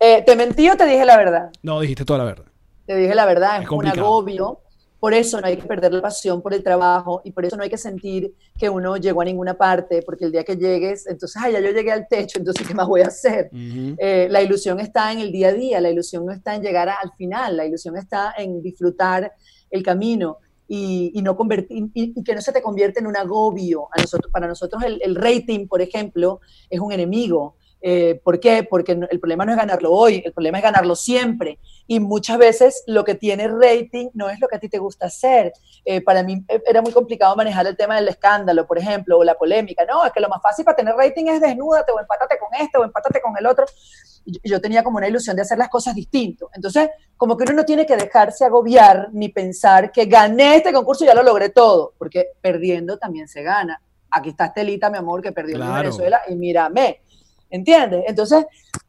Eh, 0.00 0.22
¿Te 0.26 0.36
mentí 0.36 0.68
o 0.68 0.76
te 0.76 0.84
dije 0.84 1.04
la 1.04 1.16
verdad? 1.16 1.50
No, 1.62 1.80
dijiste 1.80 2.04
toda 2.04 2.18
la 2.18 2.24
verdad. 2.24 2.44
Te 2.86 2.96
dije 2.96 3.14
la 3.14 3.24
verdad, 3.24 3.56
Es 3.56 3.62
es, 3.62 3.62
un 3.62 3.68
complicado. 3.68 4.06
agobio. 4.06 4.60
Por 5.04 5.12
eso 5.12 5.38
no 5.38 5.46
hay 5.48 5.58
que 5.58 5.66
perder 5.68 5.92
la 5.92 6.00
pasión 6.00 6.40
por 6.40 6.54
el 6.54 6.62
trabajo 6.62 7.20
y 7.26 7.32
por 7.32 7.44
eso 7.44 7.58
no 7.58 7.62
hay 7.62 7.68
que 7.68 7.76
sentir 7.76 8.32
que 8.58 8.70
uno 8.70 8.96
llegó 8.96 9.20
a 9.20 9.26
ninguna 9.26 9.52
parte, 9.52 10.00
porque 10.00 10.24
el 10.24 10.32
día 10.32 10.44
que 10.44 10.56
llegues, 10.56 11.06
entonces, 11.06 11.36
ay, 11.44 11.52
ya 11.52 11.60
yo 11.60 11.72
llegué 11.72 11.92
al 11.92 12.08
techo, 12.08 12.38
entonces, 12.38 12.66
¿qué 12.66 12.72
más 12.72 12.88
voy 12.88 13.02
a 13.02 13.08
hacer? 13.08 13.50
Ujú. 13.52 13.96
Eh, 13.98 14.28
la 14.30 14.40
ilusión 14.40 14.80
está 14.80 15.12
en 15.12 15.18
el 15.18 15.30
día 15.30 15.48
a 15.48 15.52
día, 15.52 15.78
la 15.82 15.90
ilusión 15.90 16.24
no 16.24 16.32
está 16.32 16.54
en 16.54 16.62
llegar 16.62 16.88
a- 16.88 16.94
al 16.94 17.12
final, 17.18 17.54
la 17.54 17.66
ilusión 17.66 17.98
está 17.98 18.32
en 18.38 18.62
disfrutar 18.62 19.30
el 19.70 19.82
camino 19.82 20.38
y, 20.66 21.10
y 21.14 21.20
no 21.20 21.36
convertir, 21.36 21.76
y, 21.92 22.18
y 22.18 22.24
que 22.24 22.34
no 22.34 22.40
se 22.40 22.52
te 22.52 22.62
convierta 22.62 22.98
en 23.00 23.06
un 23.06 23.18
agobio. 23.18 23.88
A 23.94 24.00
nosotros, 24.00 24.32
para 24.32 24.46
nosotros 24.48 24.82
el, 24.84 25.02
el 25.02 25.16
rating, 25.16 25.68
por 25.68 25.82
ejemplo, 25.82 26.40
es 26.70 26.80
un 26.80 26.92
enemigo. 26.92 27.56
Eh, 27.86 28.18
¿Por 28.24 28.40
qué? 28.40 28.62
Porque 28.64 28.92
el 28.92 29.20
problema 29.20 29.44
no 29.44 29.52
es 29.52 29.58
ganarlo 29.58 29.92
hoy, 29.92 30.22
el 30.24 30.32
problema 30.32 30.56
es 30.56 30.64
ganarlo 30.64 30.96
siempre. 30.96 31.58
Y 31.86 32.00
muchas 32.00 32.38
veces 32.38 32.82
lo 32.86 33.04
que 33.04 33.14
tiene 33.14 33.46
rating 33.46 34.08
no 34.14 34.30
es 34.30 34.40
lo 34.40 34.48
que 34.48 34.56
a 34.56 34.58
ti 34.58 34.70
te 34.70 34.78
gusta 34.78 35.04
hacer. 35.04 35.52
Eh, 35.84 36.00
para 36.00 36.22
mí 36.22 36.42
eh, 36.48 36.62
era 36.66 36.80
muy 36.80 36.92
complicado 36.92 37.36
manejar 37.36 37.66
el 37.66 37.76
tema 37.76 37.96
del 37.96 38.08
escándalo, 38.08 38.66
por 38.66 38.78
ejemplo, 38.78 39.18
o 39.18 39.22
la 39.24 39.34
polémica. 39.34 39.84
No, 39.84 40.02
es 40.06 40.12
que 40.12 40.20
lo 40.20 40.30
más 40.30 40.40
fácil 40.40 40.64
para 40.64 40.76
tener 40.76 40.94
rating 40.94 41.26
es 41.26 41.42
desnúdate 41.42 41.92
o 41.92 42.00
empátate 42.00 42.38
con 42.38 42.48
este 42.58 42.78
o 42.78 42.84
empátate 42.84 43.20
con 43.20 43.36
el 43.38 43.44
otro. 43.46 43.66
Yo 44.42 44.62
tenía 44.62 44.82
como 44.82 44.96
una 44.96 45.08
ilusión 45.08 45.36
de 45.36 45.42
hacer 45.42 45.58
las 45.58 45.68
cosas 45.68 45.94
distinto. 45.94 46.48
Entonces, 46.54 46.88
como 47.18 47.36
que 47.36 47.44
uno 47.44 47.52
no 47.52 47.64
tiene 47.66 47.84
que 47.84 47.96
dejarse 47.96 48.46
agobiar 48.46 49.08
ni 49.12 49.28
pensar 49.28 49.92
que 49.92 50.06
gané 50.06 50.56
este 50.56 50.72
concurso 50.72 51.04
y 51.04 51.08
ya 51.08 51.14
lo 51.14 51.22
logré 51.22 51.50
todo, 51.50 51.92
porque 51.98 52.28
perdiendo 52.40 52.96
también 52.96 53.28
se 53.28 53.42
gana. 53.42 53.78
Aquí 54.10 54.30
está 54.30 54.46
Estelita, 54.46 54.88
mi 54.88 54.96
amor, 54.96 55.20
que 55.20 55.32
perdió 55.32 55.56
en 55.56 55.60
Claro. 55.62 55.82
Venezuela 55.82 56.22
y 56.28 56.34
mírame. 56.34 57.02
¿Entiendes? 57.50 58.04
Entonces, 58.08 58.44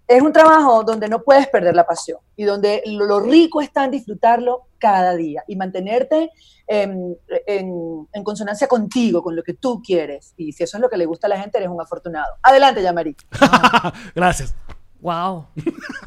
es 0.08 0.22
un 0.22 0.32
trabajo 0.34 0.84
donde 0.84 1.08
no 1.08 1.22
puedes 1.24 1.48
perder 1.48 1.76
la 1.76 1.86
pasión 1.86 2.20
y 2.36 2.44
donde 2.44 2.82
lo, 2.86 3.20
rico 3.20 3.62
está 3.62 3.86
en 3.86 3.92
disfrutarlo 3.92 4.64
cada 4.78 5.16
día 5.16 5.44
y 5.48 5.56
mantenerte 5.56 6.30
en, 6.68 7.16
en- 7.48 8.08
en 8.12 8.24
consonancia 8.24 8.68
contigo, 8.68 9.22
con 9.24 9.36
lo 9.36 9.44
que 9.44 9.54
tú 9.54 9.82
quieres. 9.86 10.34
Y 10.38 10.52
si 10.54 10.64
eso 10.64 10.78
es 10.78 10.82
lo 10.82 10.90
que 10.90 10.98
le 10.98 11.06
gusta 11.06 11.28
a 11.28 11.30
la 11.30 11.40
gente, 11.40 11.58
eres 11.58 11.70
un 11.70 11.82
afortunado. 11.82 12.34
Adelante, 12.44 12.82
Yamari. 12.82 13.16
Gracias. 14.16 14.56
Wow. 15.02 15.48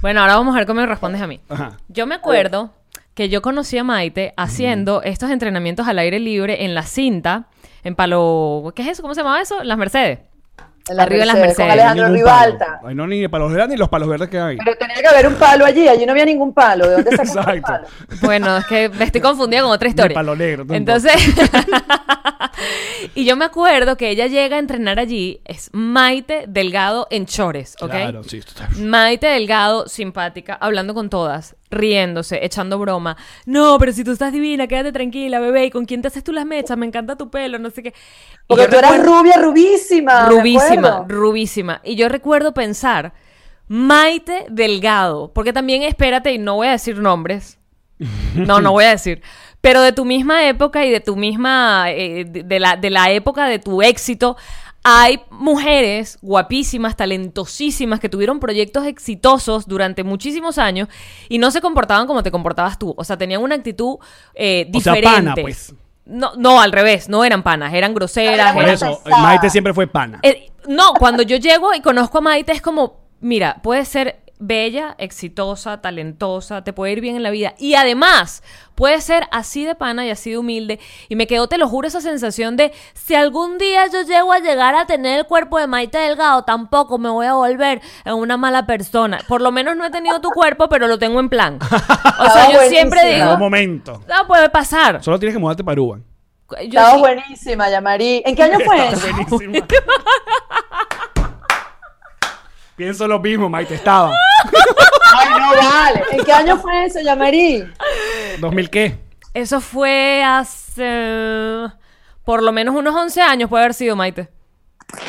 Bueno, 0.00 0.20
ahora 0.20 0.36
vamos 0.36 0.54
a 0.54 0.58
ver 0.58 0.66
cómo 0.66 0.80
me 0.80 0.86
respondes 0.86 1.20
a 1.22 1.26
mí. 1.26 1.40
Ajá. 1.48 1.76
Yo 1.88 2.06
me 2.06 2.16
acuerdo 2.16 2.70
que 3.14 3.28
yo 3.28 3.42
conocí 3.42 3.78
a 3.78 3.84
Maite 3.84 4.32
haciendo 4.36 5.02
estos 5.02 5.30
entrenamientos 5.30 5.86
al 5.88 5.98
aire 5.98 6.18
libre 6.20 6.64
en 6.64 6.74
la 6.74 6.82
cinta, 6.84 7.48
en 7.84 7.94
Palo... 7.96 8.72
¿Qué 8.74 8.82
es 8.82 8.88
eso? 8.88 9.02
¿Cómo 9.02 9.14
se 9.14 9.22
llama 9.22 9.40
eso? 9.40 9.62
Las 9.64 9.78
Mercedes. 9.78 10.20
Las 10.90 11.06
Arriba 11.06 11.22
en 11.22 11.26
las 11.28 11.36
Mercedes, 11.36 11.56
con 11.56 11.66
Mercedes. 11.66 11.72
Alejandro 11.72 12.04
palo. 12.04 12.14
Ribalta. 12.14 12.80
Ay, 12.84 12.94
no, 12.94 13.06
ni 13.06 13.28
palos 13.28 13.52
verdes 13.52 13.68
ni 13.68 13.76
los 13.76 13.88
palos 13.88 14.08
verdes 14.08 14.28
que 14.28 14.38
hay. 14.38 14.56
Pero 14.56 14.76
tenía 14.76 14.96
que 14.96 15.06
haber 15.06 15.26
un 15.28 15.34
palo 15.34 15.64
allí, 15.64 15.88
allí 15.88 16.06
no 16.06 16.12
había 16.12 16.24
ningún 16.24 16.52
palo. 16.52 16.86
¿De 16.88 16.94
dónde 16.94 17.10
sacó 17.16 17.50
el 17.50 17.58
Exacto. 17.58 17.62
palo? 17.62 17.86
Bueno, 18.22 18.56
es 18.58 18.66
que 18.66 18.88
me 18.88 19.04
estoy 19.04 19.20
confundida 19.20 19.62
con 19.62 19.70
otra 19.70 19.88
historia. 19.88 20.14
palo 20.14 20.34
negro, 20.36 20.58
tampoco. 20.66 20.76
Entonces, 20.76 21.12
y 23.14 23.24
yo 23.24 23.36
me 23.36 23.44
acuerdo 23.44 23.96
que 23.96 24.10
ella 24.10 24.26
llega 24.26 24.56
a 24.56 24.58
entrenar 24.58 24.98
allí, 24.98 25.40
es 25.44 25.70
Maite 25.72 26.44
Delgado 26.48 27.06
en 27.10 27.26
chores, 27.26 27.76
¿ok? 27.80 27.90
Claro, 27.90 28.24
sí. 28.24 28.40
total. 28.40 28.68
Maite 28.78 29.26
Delgado, 29.26 29.88
simpática, 29.88 30.54
hablando 30.54 30.94
con 30.94 31.10
todas, 31.10 31.56
riéndose, 31.70 32.44
echando 32.44 32.78
broma. 32.78 33.16
No, 33.46 33.78
pero 33.78 33.92
si 33.92 34.04
tú 34.04 34.12
estás 34.12 34.32
divina, 34.32 34.66
quédate 34.66 34.92
tranquila, 34.92 35.40
bebé. 35.40 35.66
¿Y 35.66 35.70
con 35.70 35.84
quién 35.84 36.02
te 36.02 36.08
haces 36.08 36.24
tú 36.24 36.32
las 36.32 36.46
mechas? 36.46 36.76
Me 36.76 36.86
encanta 36.86 37.16
tu 37.16 37.30
pelo, 37.30 37.58
no 37.58 37.70
sé 37.70 37.82
qué. 37.82 37.88
Y 37.90 37.92
Porque 38.46 38.68
tú 38.68 38.76
eras 38.76 39.04
rubia, 39.04 39.36
rubísima. 39.36 40.28
rubísima, 40.28 41.04
rubísima. 41.08 41.80
Y 41.84 41.96
yo 41.96 42.08
recuerdo 42.08 42.54
pensar, 42.54 43.12
Maite 43.68 44.46
Delgado, 44.48 45.32
porque 45.34 45.52
también 45.52 45.82
espérate, 45.82 46.32
y 46.32 46.38
no 46.38 46.56
voy 46.56 46.68
a 46.68 46.72
decir 46.72 46.98
nombres. 46.98 47.58
No, 48.34 48.60
no 48.60 48.72
voy 48.72 48.84
a 48.84 48.90
decir. 48.90 49.22
Pero 49.60 49.82
de 49.82 49.92
tu 49.92 50.04
misma 50.04 50.46
época 50.48 50.86
y 50.86 50.90
de 50.90 51.00
tu 51.00 51.16
misma, 51.16 51.86
eh, 51.90 52.24
de 52.24 52.60
la, 52.60 52.76
de 52.76 52.90
la 52.90 53.10
época 53.10 53.46
de 53.46 53.58
tu 53.58 53.82
éxito, 53.82 54.36
hay 54.84 55.20
mujeres 55.30 56.18
guapísimas, 56.22 56.96
talentosísimas, 56.96 58.00
que 58.00 58.08
tuvieron 58.08 58.40
proyectos 58.40 58.86
exitosos 58.86 59.66
durante 59.66 60.04
muchísimos 60.04 60.56
años 60.58 60.88
y 61.28 61.38
no 61.38 61.50
se 61.50 61.60
comportaban 61.60 62.06
como 62.06 62.22
te 62.22 62.30
comportabas 62.30 62.78
tú. 62.78 62.94
O 62.96 63.04
sea, 63.04 63.16
tenían 63.18 63.42
una 63.42 63.54
actitud 63.56 63.96
eh, 64.34 64.70
O 64.74 64.80
sea, 64.80 64.94
diferente. 64.94 65.32
pana, 65.32 65.34
pues. 65.40 65.74
No, 66.06 66.32
no, 66.36 66.60
al 66.62 66.72
revés, 66.72 67.08
no 67.10 67.22
eran 67.24 67.42
panas, 67.42 67.74
eran 67.74 67.92
groseras. 67.92 68.34
Eran 68.34 68.54
Por 68.54 68.62
eran- 68.64 68.74
eso, 68.74 69.02
Maite 69.20 69.50
siempre 69.50 69.74
fue 69.74 69.86
pana. 69.86 70.20
eh, 70.22 70.50
no, 70.66 70.94
cuando 70.94 71.22
yo 71.22 71.36
llego 71.36 71.74
y 71.74 71.80
conozco 71.82 72.18
a 72.18 72.20
Maite 72.22 72.52
es 72.52 72.62
como, 72.62 72.96
mira, 73.20 73.56
puede 73.62 73.84
ser 73.84 74.20
bella, 74.38 74.94
exitosa, 74.98 75.80
talentosa, 75.80 76.62
te 76.64 76.72
puede 76.72 76.92
ir 76.92 77.00
bien 77.00 77.16
en 77.16 77.22
la 77.22 77.30
vida 77.30 77.54
y 77.58 77.74
además 77.74 78.42
puede 78.74 79.00
ser 79.00 79.26
así 79.32 79.64
de 79.64 79.74
pana 79.74 80.06
y 80.06 80.10
así 80.10 80.30
de 80.30 80.38
humilde 80.38 80.78
y 81.08 81.16
me 81.16 81.26
quedó, 81.26 81.48
te 81.48 81.58
lo 81.58 81.68
juro, 81.68 81.88
esa 81.88 82.00
sensación 82.00 82.56
de 82.56 82.72
si 82.94 83.14
algún 83.14 83.58
día 83.58 83.86
yo 83.92 84.02
llego 84.02 84.32
a 84.32 84.38
llegar 84.38 84.74
a 84.76 84.86
tener 84.86 85.18
el 85.18 85.26
cuerpo 85.26 85.58
de 85.58 85.66
Maite 85.66 85.98
Delgado, 85.98 86.44
tampoco 86.44 86.98
me 86.98 87.08
voy 87.08 87.26
a 87.26 87.34
volver 87.34 87.80
en 88.04 88.14
una 88.14 88.36
mala 88.36 88.66
persona. 88.66 89.18
Por 89.26 89.40
lo 89.40 89.50
menos 89.50 89.76
no 89.76 89.84
he 89.84 89.90
tenido 89.90 90.20
tu 90.20 90.30
cuerpo, 90.30 90.68
pero 90.68 90.86
lo 90.86 90.98
tengo 90.98 91.20
en 91.20 91.28
plan. 91.28 91.58
O 92.20 92.30
sea, 92.30 92.50
yo 92.52 92.60
siempre 92.68 93.14
digo, 93.14 93.34
un 93.34 93.38
momento. 93.38 94.02
no 94.08 94.26
puede 94.26 94.50
pasar. 94.50 95.02
Solo 95.04 95.18
tienes 95.20 95.34
que 95.36 95.38
mudarte 95.40 95.62
para. 95.62 95.76
Yo 95.76 95.94
Estaba 96.58 96.94
sí- 96.94 96.98
buenísima, 97.00 97.70
Yamari. 97.70 98.22
¿En 98.26 98.34
qué 98.34 98.42
año 98.42 98.58
fue 98.64 98.88
eso? 98.88 99.06
Buenísima. 99.28 99.66
Pienso 102.78 103.08
lo 103.08 103.18
mismo, 103.18 103.48
Maite, 103.48 103.74
estaba. 103.74 104.12
Ay, 105.16 105.28
no 105.40 105.48
vale. 105.50 106.04
¿En 106.12 106.24
qué 106.24 106.32
año 106.32 106.56
fue 106.58 106.84
eso, 106.84 107.00
Yamari? 107.00 107.64
¿2000 108.38 108.70
qué? 108.70 108.98
Eso 109.34 109.60
fue 109.60 110.22
hace 110.24 111.66
por 112.24 112.40
lo 112.40 112.52
menos 112.52 112.76
unos 112.76 112.94
11 112.94 113.20
años 113.20 113.50
puede 113.50 113.64
haber 113.64 113.74
sido 113.74 113.96
Maite. 113.96 114.28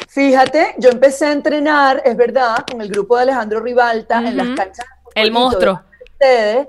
Fíjate, 0.07 0.73
yo 0.79 0.89
empecé 0.89 1.27
a 1.27 1.31
entrenar, 1.31 2.01
es 2.03 2.17
verdad, 2.17 2.65
con 2.71 2.81
el 2.81 2.89
grupo 2.89 3.17
de 3.17 3.21
Alejandro 3.21 3.59
Ribalta 3.59 4.17
en 4.17 4.35
las 4.35 4.47
canchas. 4.47 4.87
de 5.13 5.21
El 5.21 5.31
monstruo. 5.31 5.83
de 5.99 6.05
ustedes. 6.11 6.67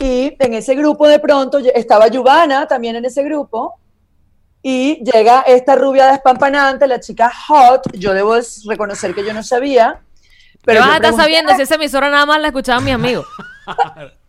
Y 0.00 0.34
en 0.38 0.54
ese 0.54 0.74
grupo 0.74 1.06
de 1.06 1.18
pronto 1.18 1.58
estaba 1.58 2.08
Yubana 2.08 2.66
también 2.66 2.96
en 2.96 3.04
ese 3.04 3.22
grupo. 3.22 3.78
Y 4.62 5.04
llega 5.04 5.42
esta 5.42 5.76
rubia 5.76 6.06
despampanante, 6.06 6.86
la 6.86 7.00
chica 7.00 7.30
hot. 7.46 7.92
Yo 7.92 8.14
debo 8.14 8.34
reconocer 8.66 9.14
que 9.14 9.26
yo 9.26 9.34
no 9.34 9.42
sabía. 9.42 10.00
Pero 10.64 10.80
vas 10.80 10.90
a 10.90 10.96
estar 10.96 11.14
sabiendo 11.14 11.54
si 11.54 11.62
esa 11.62 11.76
emisora 11.76 12.10
nada 12.10 12.26
más 12.26 12.40
la 12.40 12.48
escuchaban 12.48 12.84
mis 12.84 12.94
amigos. 12.94 13.26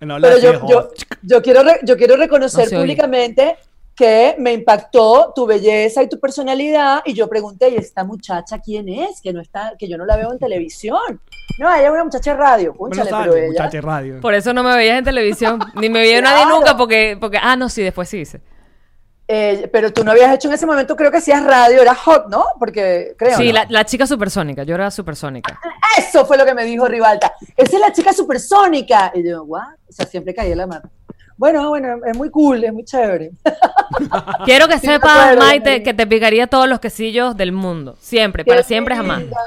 No, 0.01 0.17
Pero 0.19 0.37
yo, 0.37 0.67
yo, 0.67 0.89
yo 1.21 1.41
quiero, 1.41 1.63
re- 1.63 1.79
yo 1.83 1.95
quiero 1.95 2.17
reconocer 2.17 2.65
No 2.65 2.69
se 2.69 2.75
oye. 2.75 2.83
públicamente 2.83 3.57
que 3.95 4.35
me 4.37 4.51
impactó 4.53 5.31
tu 5.33 5.45
belleza 5.45 6.03
y 6.03 6.09
tu 6.09 6.19
personalidad 6.19 7.01
y 7.05 7.13
yo 7.13 7.27
pregunté, 7.29 7.69
¿y 7.69 7.75
esta 7.77 8.03
muchacha 8.03 8.59
quién 8.59 8.89
es? 8.89 9.21
Que 9.21 9.31
no 9.31 9.39
está, 9.41 9.73
que 9.79 9.87
yo 9.87 9.97
no 9.97 10.05
la 10.05 10.17
veo 10.17 10.31
en 10.33 10.39
televisión. 10.39 11.21
No, 11.57 11.73
ella 11.73 11.85
es 11.85 11.91
una 11.91 12.03
muchacha 12.05 12.31
de 12.31 12.37
radio, 12.37 12.73
Bueno, 12.73 12.95
cónchale, 12.97 13.09
sale, 13.09 13.23
pero 13.31 13.35
ella... 13.37 13.47
muchacha 13.47 13.69
de 13.77 13.81
radio. 13.81 14.19
Por 14.21 14.33
eso 14.33 14.53
no 14.53 14.63
me 14.63 14.75
veías 14.75 14.97
en 14.97 15.03
televisión. 15.05 15.59
Ni 15.75 15.89
me 15.89 15.99
veía 15.99 16.21
nadie 16.21 16.45
nunca 16.45 16.75
porque, 16.77 17.17
porque. 17.19 17.37
Ah, 17.41 17.55
no, 17.55 17.69
sí, 17.69 17.81
después 17.81 18.07
sí 18.09 18.19
hice. 18.19 18.41
Eh, 19.31 19.69
pero 19.71 19.93
tú 19.93 20.03
no 20.03 20.09
habías 20.09 20.33
hecho 20.33 20.47
en 20.47 20.55
ese 20.55 20.65
momento, 20.65 20.95
creo 20.95 21.11
que 21.11 21.17
hacías 21.17 21.43
radio, 21.43 21.79
era 21.83 21.93
hot, 21.93 22.29
¿no? 22.29 22.45
Porque 22.57 23.13
creo. 23.15 23.37
Sí, 23.37 23.49
¿no? 23.49 23.53
la, 23.53 23.65
la 23.69 23.85
chica 23.85 24.07
supersónica. 24.07 24.63
Yo 24.63 24.73
era 24.73 24.89
supersónica. 24.89 25.59
Eso 25.95 26.25
fue 26.25 26.35
lo 26.35 26.45
que 26.45 26.55
me 26.55 26.65
dijo 26.65 26.87
Rivalta. 26.87 27.33
Esa 27.55 27.75
es 27.75 27.79
la 27.79 27.93
chica 27.93 28.11
supersónica. 28.11 29.11
Y 29.13 29.29
yo, 29.29 29.43
¿what? 29.43 29.67
O 29.87 29.91
sea, 29.91 30.07
siempre 30.07 30.33
caí 30.33 30.51
en 30.51 30.57
la 30.57 30.65
mano. 30.65 30.89
Bueno, 31.37 31.69
bueno, 31.69 31.99
es 32.05 32.17
muy 32.17 32.31
cool, 32.31 32.63
es 32.63 32.73
muy 32.73 32.83
chévere. 32.83 33.31
Quiero 34.45 34.67
que 34.67 34.79
Sí, 34.79 34.87
sepas, 34.87 35.37
Maite, 35.37 35.83
que 35.83 35.93
te 35.93 36.07
picaría 36.07 36.47
todos 36.47 36.67
los 36.67 36.79
quesillos 36.79 37.37
del 37.37 37.51
mundo. 37.51 37.95
Siempre, 38.01 38.43
para 38.43 38.63
siempre, 38.63 38.95
jamás. 38.95 39.19
linda, 39.19 39.37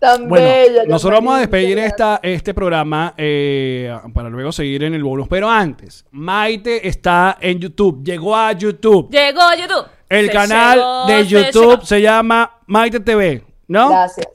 Tan 0.00 0.28
Bueno, 0.28 0.44
bella. 0.46 0.84
nosotros 0.86 1.18
vamos 1.20 1.36
a 1.36 1.38
despedir 1.40 1.78
esta, 1.78 2.20
este 2.22 2.54
programa 2.54 3.14
eh, 3.16 3.92
para 4.14 4.28
luego 4.28 4.52
seguir 4.52 4.84
en 4.84 4.94
el 4.94 5.02
bonus. 5.02 5.26
Pero 5.28 5.48
antes, 5.50 6.04
Maite 6.12 6.86
está 6.86 7.36
en 7.40 7.58
YouTube. 7.58 8.02
Llegó 8.04 8.36
a 8.36 8.52
YouTube. 8.52 9.10
Llegó 9.10 9.40
YouTube. 9.58 9.86
El 10.08 10.26
Se 10.26 10.32
canal 10.32 10.78
llegó, 10.78 11.06
de 11.06 11.26
YouTube 11.26 11.84
se 11.84 12.00
llama 12.00 12.58
Maite 12.66 13.00
TV, 13.00 13.44
¿no? 13.66 13.88
Gracias. 13.90 14.28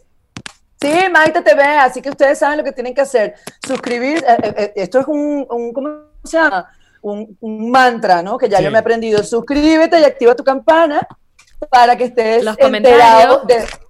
Sí, 0.81 0.91
Maite 1.11 1.41
TV, 1.41 1.63
así 1.63 2.01
que 2.01 2.09
ustedes 2.09 2.37
saben 2.37 2.57
lo 2.57 2.63
que 2.65 2.73
tienen 2.73 2.93
que 2.93 3.01
hacer. 3.01 3.35
Suscribir, 3.65 4.17
eh, 4.17 4.37
eh, 4.43 4.53
eh, 4.57 4.73
esto 4.75 4.99
es 4.99 5.07
un, 5.07 5.47
un- 5.49 5.71
¿cómo 5.71 5.89
se 6.25 6.37
llama? 6.37 6.69
Un, 7.01 7.37
un 7.39 7.71
mantra, 7.71 8.21
¿no? 8.21 8.37
Que 8.37 8.49
ya 8.49 8.57
Sí. 8.57 8.65
yo 8.65 8.69
me 8.71 8.77
he 8.77 8.81
aprendido. 8.81 9.23
Suscríbete 9.23 9.99
y 9.99 10.03
activa 10.03 10.35
tu 10.35 10.43
campana 10.43 11.07
para 11.69 11.95
que 11.95 12.03
estés 12.05 12.43
Los 12.43 12.57
enterado 12.59 13.39
comentarios. 13.41 13.47
de, 13.47 13.83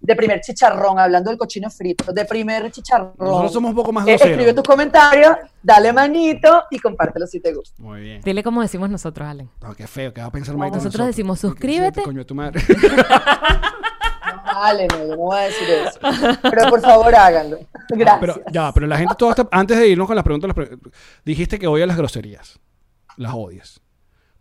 de 0.00 0.14
primer 0.16 0.40
chicharrón, 0.40 0.98
hablando 0.98 1.30
del 1.30 1.38
cochino 1.38 1.68
frito, 1.70 2.12
de 2.12 2.24
primer 2.24 2.70
chicharrón. 2.70 3.14
Nosotros 3.18 3.52
somos 3.52 3.70
un 3.70 3.76
poco 3.76 3.92
más 3.92 4.04
Eh, 4.06 4.10
groseros. 4.12 4.30
escribe 4.32 4.54
tus 4.54 4.62
comentarios, 4.64 5.36
dale 5.62 5.92
manito 5.92 6.62
y 6.70 6.78
compártelo 6.78 7.26
si 7.26 7.40
te 7.40 7.52
gusta. 7.52 7.82
Muy 7.82 8.00
bien. 8.02 8.20
Dile 8.22 8.42
como 8.42 8.62
decimos 8.62 8.88
nosotros, 8.90 9.28
Allen. 9.28 9.50
No, 9.60 9.74
qué 9.74 9.86
feo, 9.86 10.14
¿qué 10.14 10.20
va 10.20 10.28
a 10.28 10.30
pensar 10.32 10.56
Maite? 10.56 10.76
Nosotros 10.76 11.06
decimos, 11.06 11.40
suscríbete. 11.40 12.02
Coño, 12.02 12.18
de 12.20 12.24
tu 12.24 12.34
madre. 12.34 12.60
Vale, 14.44 14.88
no, 14.88 14.98
yo 14.98 15.06
no 15.08 15.16
voy 15.16 15.38
a 15.38 15.40
decir 15.42 15.68
eso. 15.70 15.98
Pero 16.42 16.68
por 16.70 16.80
favor 16.80 17.14
háganlo. 17.14 17.58
Gracias. 17.90 18.20
Pero 18.20 18.42
ya, 18.50 18.72
pero 18.72 18.86
la 18.86 18.98
gente 18.98 19.14
toda 19.16 19.30
está- 19.32 19.48
antes 19.52 19.78
de 19.78 19.88
irnos 19.88 20.06
con 20.06 20.16
las 20.16 20.24
preguntas, 20.24 20.48
las 20.48 20.54
pre- 20.54 20.76
dijiste 21.24 21.58
que 21.58 21.66
odias 21.66 21.86
las 21.86 21.96
groserías. 21.96 22.58
Las 23.16 23.32
odias. 23.34 23.80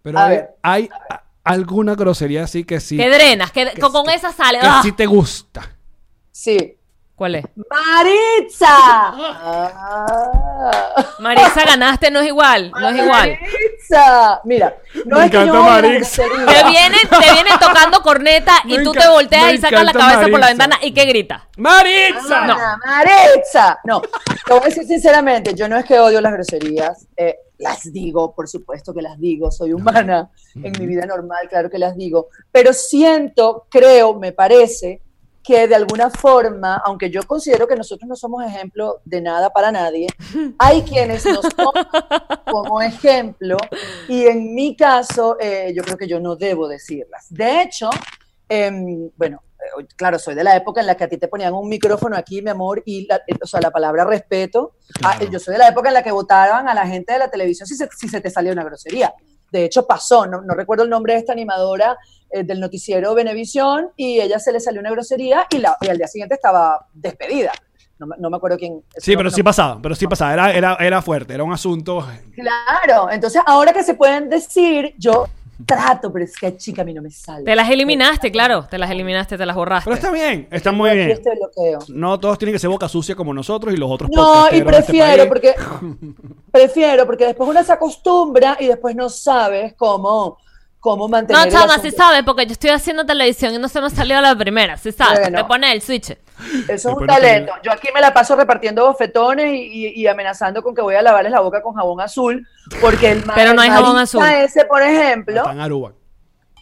Pero 0.02 0.18
A 0.18 0.26
hay, 0.26 0.36
ver. 0.38 0.50
hay 0.64 0.90
a- 1.10 1.24
alguna 1.48 1.96
grosería 1.96 2.44
así 2.44 2.64
que 2.64 2.80
sí, 2.80 2.98
Que 2.98 3.10
drenas, 3.10 3.52
que, 3.52 3.72
que 3.72 3.82
con, 3.82 4.10
esa 4.10 4.32
sale. 4.32 4.60
que 4.60 4.68
¡ah! 4.68 4.82
sí 4.84 4.92
te 4.92 5.06
gusta. 5.06 5.76
Sí. 6.32 6.77
¿Cuál 7.18 7.34
es? 7.34 7.46
Maritza. 7.56 8.68
Ah. 8.70 11.06
Marisa, 11.20 11.64
ganaste, 11.66 12.12
no 12.12 12.20
es 12.20 12.28
igual. 12.28 12.72
No 12.72 12.90
es 12.90 12.98
igual. 12.98 13.38
Maritza. 13.42 14.42
Mira, 14.44 14.76
no 15.06 15.18
Me 15.18 15.26
es 15.26 15.32
que 15.32 15.38
encanta 15.38 15.54
yo 15.54 15.62
odie 15.62 15.64
la 15.64 15.70
Maritza. 15.82 16.24
Te 16.24 16.30
grosería. 16.30 16.70
vienen, 16.70 17.00
te 17.10 17.34
vienen 17.34 17.54
tocando 17.60 18.02
corneta 18.02 18.54
y 18.66 18.78
Me 18.78 18.84
tú 18.84 18.92
te 18.92 19.08
volteas 19.08 19.54
y 19.54 19.58
sacas 19.58 19.84
la 19.84 19.94
cabeza 19.94 20.22
por 20.22 20.30
la 20.30 20.40
Maritza. 20.40 20.48
ventana 20.50 20.78
y 20.84 20.94
¿qué 20.94 21.06
grita? 21.06 21.48
¡Maritza! 21.58 22.44
Ana, 22.44 22.80
Maritza. 22.86 23.80
No, 23.84 24.02
te 24.02 24.54
voy 24.54 24.62
a 24.62 24.66
decir 24.66 24.86
sinceramente, 24.86 25.56
yo 25.56 25.68
no 25.68 25.78
es 25.78 25.86
que 25.86 26.00
odio 26.00 26.22
las 26.22 26.34
groserías, 26.34 27.08
eh, 27.18 27.36
las 27.58 27.92
digo, 27.92 28.36
por 28.36 28.48
supuesto 28.48 28.94
que 28.94 29.02
las 29.02 29.20
digo, 29.20 29.50
soy 29.50 29.74
humana, 29.74 30.30
en 30.54 30.72
mi 30.80 30.86
vida 30.86 31.06
normal, 31.08 31.48
claro 31.50 31.70
que 31.72 31.80
las 31.80 31.96
digo, 31.96 32.28
pero 32.52 32.74
siento, 32.74 33.66
creo, 33.72 34.14
me 34.20 34.34
parece 34.34 35.02
que 35.48 35.66
de 35.66 35.76
alguna 35.76 36.10
forma, 36.10 36.82
aunque 36.84 37.10
yo 37.10 37.24
considero 37.24 37.70
que 37.70 37.78
nosotros 37.78 38.06
no 38.06 38.18
somos 38.18 38.44
ejemplo 38.44 39.00
de 39.06 39.22
nada 39.22 39.50
para 39.50 39.72
nadie, 39.72 40.08
hay 40.60 40.82
quienes 40.82 41.26
nos 41.26 41.48
toman 41.56 41.88
como 42.52 42.82
ejemplo 42.82 43.56
y 44.10 44.26
en 44.26 44.54
mi 44.54 44.76
caso 44.76 45.38
eh, 45.40 45.72
yo 45.74 45.84
creo 45.84 45.98
que 45.98 46.08
yo 46.08 46.20
no 46.20 46.36
debo 46.36 46.68
decirlas. 46.68 47.28
De 47.30 47.62
hecho, 47.62 47.90
em, 48.50 49.10
bueno, 49.16 49.42
eh, 49.80 49.86
claro, 49.96 50.20
soy 50.20 50.36
de 50.36 50.44
la 50.44 50.54
época 50.58 50.82
en 50.82 50.88
la 50.88 50.96
que 50.96 51.06
a 51.06 51.08
ti 51.08 51.18
te 51.18 51.30
ponían 51.30 51.54
un 51.54 51.70
micrófono 51.70 52.18
aquí, 52.18 52.42
mi 52.42 52.50
amor, 52.50 52.84
y 52.86 53.08
la, 53.08 53.16
eh, 53.26 53.36
o 53.42 53.48
sea, 53.48 53.62
la 53.62 53.72
palabra 53.72 54.04
respeto. 54.04 54.74
Ah, 55.02 55.16
Claro. 55.18 55.32
yo 55.32 55.40
soy 55.40 55.54
de 55.54 55.60
la 55.60 55.70
época 55.70 55.88
en 55.88 55.94
la 55.94 56.04
que 56.04 56.12
votaban 56.12 56.68
a 56.68 56.74
la 56.74 56.86
gente 56.86 57.14
de 57.14 57.20
la 57.20 57.30
televisión 57.30 57.68
si 57.68 57.76
se, 57.76 57.88
si 57.98 58.10
se 58.10 58.20
te 58.20 58.30
salía 58.30 58.52
una 58.52 58.66
grosería. 58.66 59.14
De 59.52 59.64
hecho, 59.66 59.86
pasó, 59.88 60.26
no, 60.28 60.42
no 60.42 60.54
recuerdo 60.54 60.84
el 60.84 60.90
nombre 60.90 61.14
de 61.14 61.20
esta 61.20 61.34
animadora 61.34 61.98
eh, 62.30 62.44
del 62.44 62.60
noticiero 62.60 63.14
Venevisión, 63.16 63.92
y 63.96 64.20
ella 64.20 64.40
se 64.40 64.52
le 64.52 64.60
salió 64.60 64.82
una 64.82 64.92
grosería 64.92 65.48
y, 65.50 65.60
la, 65.60 65.78
y 65.82 65.88
al 65.88 65.98
día 65.98 66.08
siguiente 66.08 66.36
estaba 66.36 66.86
despedida. 66.94 67.52
No, 68.00 68.06
me- 68.08 68.16
no 68.20 68.30
me 68.30 68.38
acuerdo 68.38 68.58
quién. 68.58 68.84
Sí, 68.98 69.16
pero 69.18 69.30
no- 69.30 69.36
sí 69.36 69.42
pasaba, 69.44 69.80
pero 69.82 69.96
sí 69.96 70.06
pasaba. 70.06 70.34
Era, 70.34 70.52
era, 70.54 70.76
era 70.80 71.02
fuerte, 71.02 71.34
era 71.34 71.44
un 71.44 71.54
asunto. 71.54 72.06
Claro, 72.36 73.10
entonces 73.10 73.42
ahora 73.46 73.74
que 73.74 73.84
se 73.84 73.96
pueden 73.96 74.30
decir, 74.30 74.94
yo 74.98 75.26
trato, 75.66 76.12
pero 76.12 76.26
es 76.26 76.36
que 76.38 76.56
chica 76.58 76.84
a 76.84 76.86
mí 76.86 76.94
no 76.94 77.02
me 77.02 77.10
sale. 77.10 77.44
Te 77.44 77.56
las 77.56 77.70
eliminaste, 77.70 78.32
claro. 78.32 78.68
Te 78.70 78.78
las 78.78 78.92
eliminaste, 78.92 79.38
te 79.38 79.46
las 79.46 79.56
borraste. 79.56 79.90
Pero 79.90 79.96
está 79.96 80.12
bien, 80.12 80.48
está 80.52 80.72
muy 80.72 80.92
bien. 80.92 81.12
este 81.12 81.32
bloqueo. 81.36 81.80
No 81.90 82.20
todos 82.20 82.38
tienen 82.38 82.54
que 82.54 82.60
ser 82.60 82.70
boca 82.70 82.88
sucia 82.88 83.16
como 83.16 83.34
nosotros 83.34 83.74
y 83.74 83.78
los 83.78 83.90
otros 83.90 84.10
No, 84.14 84.46
y 84.52 84.58
este 84.58 84.66
prefiero, 84.66 85.28
porque 85.28 85.56
prefiero, 86.52 87.06
porque 87.06 87.26
después 87.26 87.50
uno 87.50 87.64
se 87.64 87.72
acostumbra 87.72 88.58
y 88.60 88.68
después 88.68 88.96
no 88.96 89.10
sabes 89.10 89.74
cómo, 89.76 90.38
cómo 90.80 91.08
mantener. 91.08 91.46
No, 91.46 91.52
chama, 91.52 91.80
sí 91.80 91.92
sabe, 91.92 92.24
porque 92.24 92.46
yo 92.46 92.52
estoy 92.52 92.70
haciendo 92.70 93.06
televisión 93.06 93.54
y 93.54 93.58
no 93.58 93.68
se 93.68 93.82
me 93.82 93.88
ha 93.88 93.90
salido 93.90 94.20
a 94.20 94.22
la 94.22 94.36
primera, 94.36 94.78
sí 94.78 94.92
sabe. 94.92 95.22
Bueno. 95.22 95.40
Te 95.40 95.44
pone 95.46 95.72
el 95.72 95.82
switch. 95.82 96.16
Eso 96.68 96.90
es 96.90 96.96
un 96.96 97.06
no 97.06 97.14
talento. 97.14 97.54
Yo 97.64 97.72
aquí 97.72 97.90
me 97.94 98.02
la 98.02 98.14
paso 98.14 98.36
repartiendo 98.36 98.86
bofetones 98.88 99.54
y, 99.54 99.88
y- 99.88 100.02
y 100.02 100.08
amenazando 100.08 100.62
con 100.64 100.74
que 100.76 100.82
voy 100.82 100.96
a 100.96 101.02
lavarles 101.02 101.32
la 101.32 101.40
boca 101.42 101.62
con 101.62 101.74
jabón 101.74 102.00
azul, 102.02 102.48
porque 102.82 103.12
el, 103.12 103.24
Pero 103.36 103.54
no 103.54 103.62
hay 103.62 103.70
jabón 103.70 103.94
Maritza 103.96 104.18
azul. 104.20 104.30
ese, 104.44 104.66
por 104.66 104.82
ejemplo, 104.82 105.38
Está 105.38 105.52
en 105.52 105.60
Aruba. 105.62 105.94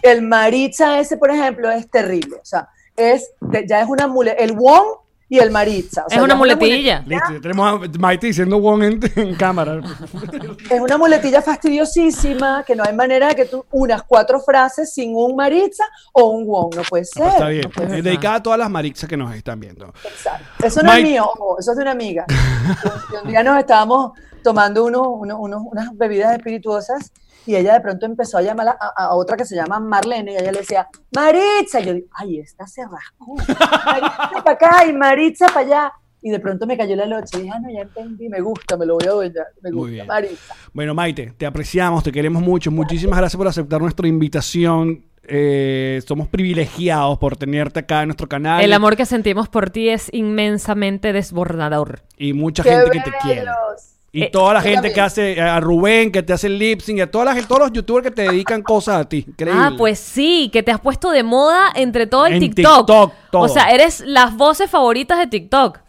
el 0.01 0.21
Maritza 0.21 0.99
ese, 0.99 1.17
por 1.17 1.31
ejemplo, 1.31 1.69
es 1.71 1.89
terrible. 1.89 2.37
O 2.37 2.45
sea, 2.45 2.69
es, 2.95 3.31
ya 3.67 3.81
es 3.81 3.87
una 3.89 4.07
mule, 4.07 4.35
el 4.39 4.53
Wong 4.53 4.85
y 5.27 5.39
el 5.39 5.51
Maritza. 5.51 6.05
O 6.05 6.09
sea, 6.09 6.19
Es 6.19 6.23
una 6.23 6.35
muletilla. 6.35 7.03
Listo, 7.05 7.33
ya 7.33 7.41
tenemos 7.41 7.81
a 7.83 7.99
Maite 7.99 8.27
diciendo 8.27 8.59
Wong 8.59 8.83
en, 8.83 8.99
en 9.15 9.35
cámara. 9.35 9.81
Es 10.69 10.79
una 10.79 10.97
muletilla 10.97 11.41
fastidiosísima 11.41 12.63
que 12.65 12.75
no 12.75 12.83
hay 12.83 12.93
manera 12.93 13.29
de 13.29 13.35
que 13.35 13.45
tú 13.45 13.65
unas 13.71 14.03
cuatro 14.03 14.39
frases 14.39 14.93
sin 14.93 15.15
un 15.15 15.35
Maritza 15.35 15.85
o 16.13 16.29
un 16.29 16.45
Wong. 16.45 16.75
No 16.75 16.83
puede 16.83 17.05
ser. 17.05 17.23
Pero 17.23 17.31
está 17.31 17.47
bien. 17.47 17.71
no 17.75 18.03
Dedicada 18.03 18.35
a 18.35 18.43
todas 18.43 18.59
las 18.59 18.69
marixas 18.69 19.09
que 19.09 19.17
nos 19.17 19.33
están 19.33 19.59
viendo. 19.59 19.93
Exacto. 20.03 20.65
Eso 20.65 20.83
no 20.83 20.93
es 20.93 21.03
mío, 21.03 21.25
ojo, 21.25 21.59
eso 21.59 21.71
es 21.71 21.77
de 21.77 21.81
una 21.81 21.91
amiga. 21.91 22.25
Que 22.27 23.17
un 23.23 23.27
día 23.29 23.43
nos 23.43 23.57
estábamos 23.59 24.11
tomando 24.45 24.85
unos, 24.85 25.01
unos- 25.07 25.37
unos- 25.39 25.63
unas 25.71 25.97
bebidas 25.97 26.33
espirituosas 26.37 27.11
y 27.47 27.55
ella 27.55 27.73
de 27.73 27.81
pronto 27.81 28.05
empezó 28.05 28.37
a 28.37 28.41
llamar 28.41 28.77
a, 28.79 29.13
otra 29.15 29.35
que 29.37 29.43
se 29.45 29.55
llama 29.55 29.79
Marlene 29.79 30.31
y 30.33 30.35
ella 30.37 30.51
le 30.51 30.59
decía, 30.59 30.87
Maritza. 31.15 31.79
Y 31.81 31.85
yo 31.85 31.93
digo, 31.93 32.07
ay, 32.13 32.39
esta 32.39 32.65
se 32.67 32.81
rascó. 32.83 33.35
Maritza 33.85 34.29
para 34.43 34.51
acá 34.51 34.85
y 34.87 34.93
Maritza 34.93 35.47
para 35.47 35.59
allá. 35.59 35.93
Y 36.21 36.31
de 36.31 36.39
pronto 36.39 36.65
me 36.65 36.75
cayó 36.75 36.95
la 36.95 37.05
noche 37.05 37.37
y 37.37 37.41
dije, 37.41 37.53
ah, 37.55 37.59
no, 37.59 37.69
ya 37.71 37.81
entendí, 37.81 38.29
me 38.29 38.41
gusta, 38.41 38.77
me 38.77 38.85
lo 38.87 38.95
voy 38.95 39.05
a 39.07 39.11
doñar, 39.11 39.45
me 39.61 39.69
Muy 39.71 39.77
gusta, 39.79 39.91
bien. 39.91 40.07
Maritza. 40.07 40.53
Bueno, 40.73 40.93
Maite, 40.95 41.33
te 41.37 41.45
apreciamos, 41.45 42.03
te 42.03 42.11
queremos 42.11 42.41
mucho. 42.41 42.71
Muchísimas 42.71 43.19
gracias 43.19 43.37
por 43.37 43.47
aceptar 43.47 43.79
nuestra 43.81 44.07
invitación. 44.07 45.05
Eh, 45.27 46.01
somos 46.07 46.27
privilegiados 46.27 47.17
por 47.19 47.35
tenerte 47.37 47.79
acá 47.79 48.01
en 48.01 48.07
nuestro 48.09 48.27
canal. 48.27 48.63
El 48.63 48.73
amor 48.73 48.95
que 48.95 49.05
sentimos 49.05 49.49
por 49.49 49.69
ti 49.69 49.89
es 49.89 50.09
inmensamente 50.13 51.13
desbordador. 51.13 52.01
Y 52.17 52.33
mucha 52.33 52.63
¡Qué 52.63 52.69
gente 52.71 52.89
que 52.91 52.99
te 53.01 53.11
quiere. 53.21 53.45
Y 54.15 54.23
Eh, 54.23 54.29
toda 54.31 54.53
la 54.53 54.61
gente 54.61 54.93
que 54.93 55.01
hace, 55.01 55.41
a 55.41 55.59
Rubén, 55.59 56.09
que 56.09 56.23
te 56.23 56.31
hace 56.31 56.47
el 56.47 56.57
lip 56.57 56.79
sync, 56.79 56.99
y 56.99 57.01
a 57.01 57.11
toda 57.11 57.25
la 57.25 57.33
gente, 57.33 57.49
todos 57.49 57.63
los 57.63 57.73
youtubers 57.73 58.05
que 58.05 58.11
te 58.11 58.21
dedican 58.21 58.61
cosas 58.63 59.01
a 59.01 59.09
ti. 59.09 59.25
Increíble. 59.27 59.61
Ah, 59.61 59.73
pues 59.77 59.99
sí, 59.99 60.49
que 60.53 60.63
te 60.63 60.71
has 60.71 60.79
puesto 60.79 61.11
de 61.11 61.21
moda 61.21 61.67
entre 61.75 62.07
todo 62.07 62.25
el 62.25 62.35
En 62.35 62.39
TikTok. 62.39 62.77
TikTok, 62.77 63.13
todo. 63.29 63.41
O 63.43 63.49
sea, 63.49 63.71
eres 63.71 63.99
las 63.99 64.37
voces 64.37 64.71
favoritas 64.71 65.17
de 65.17 65.27
TikTok. 65.27 65.79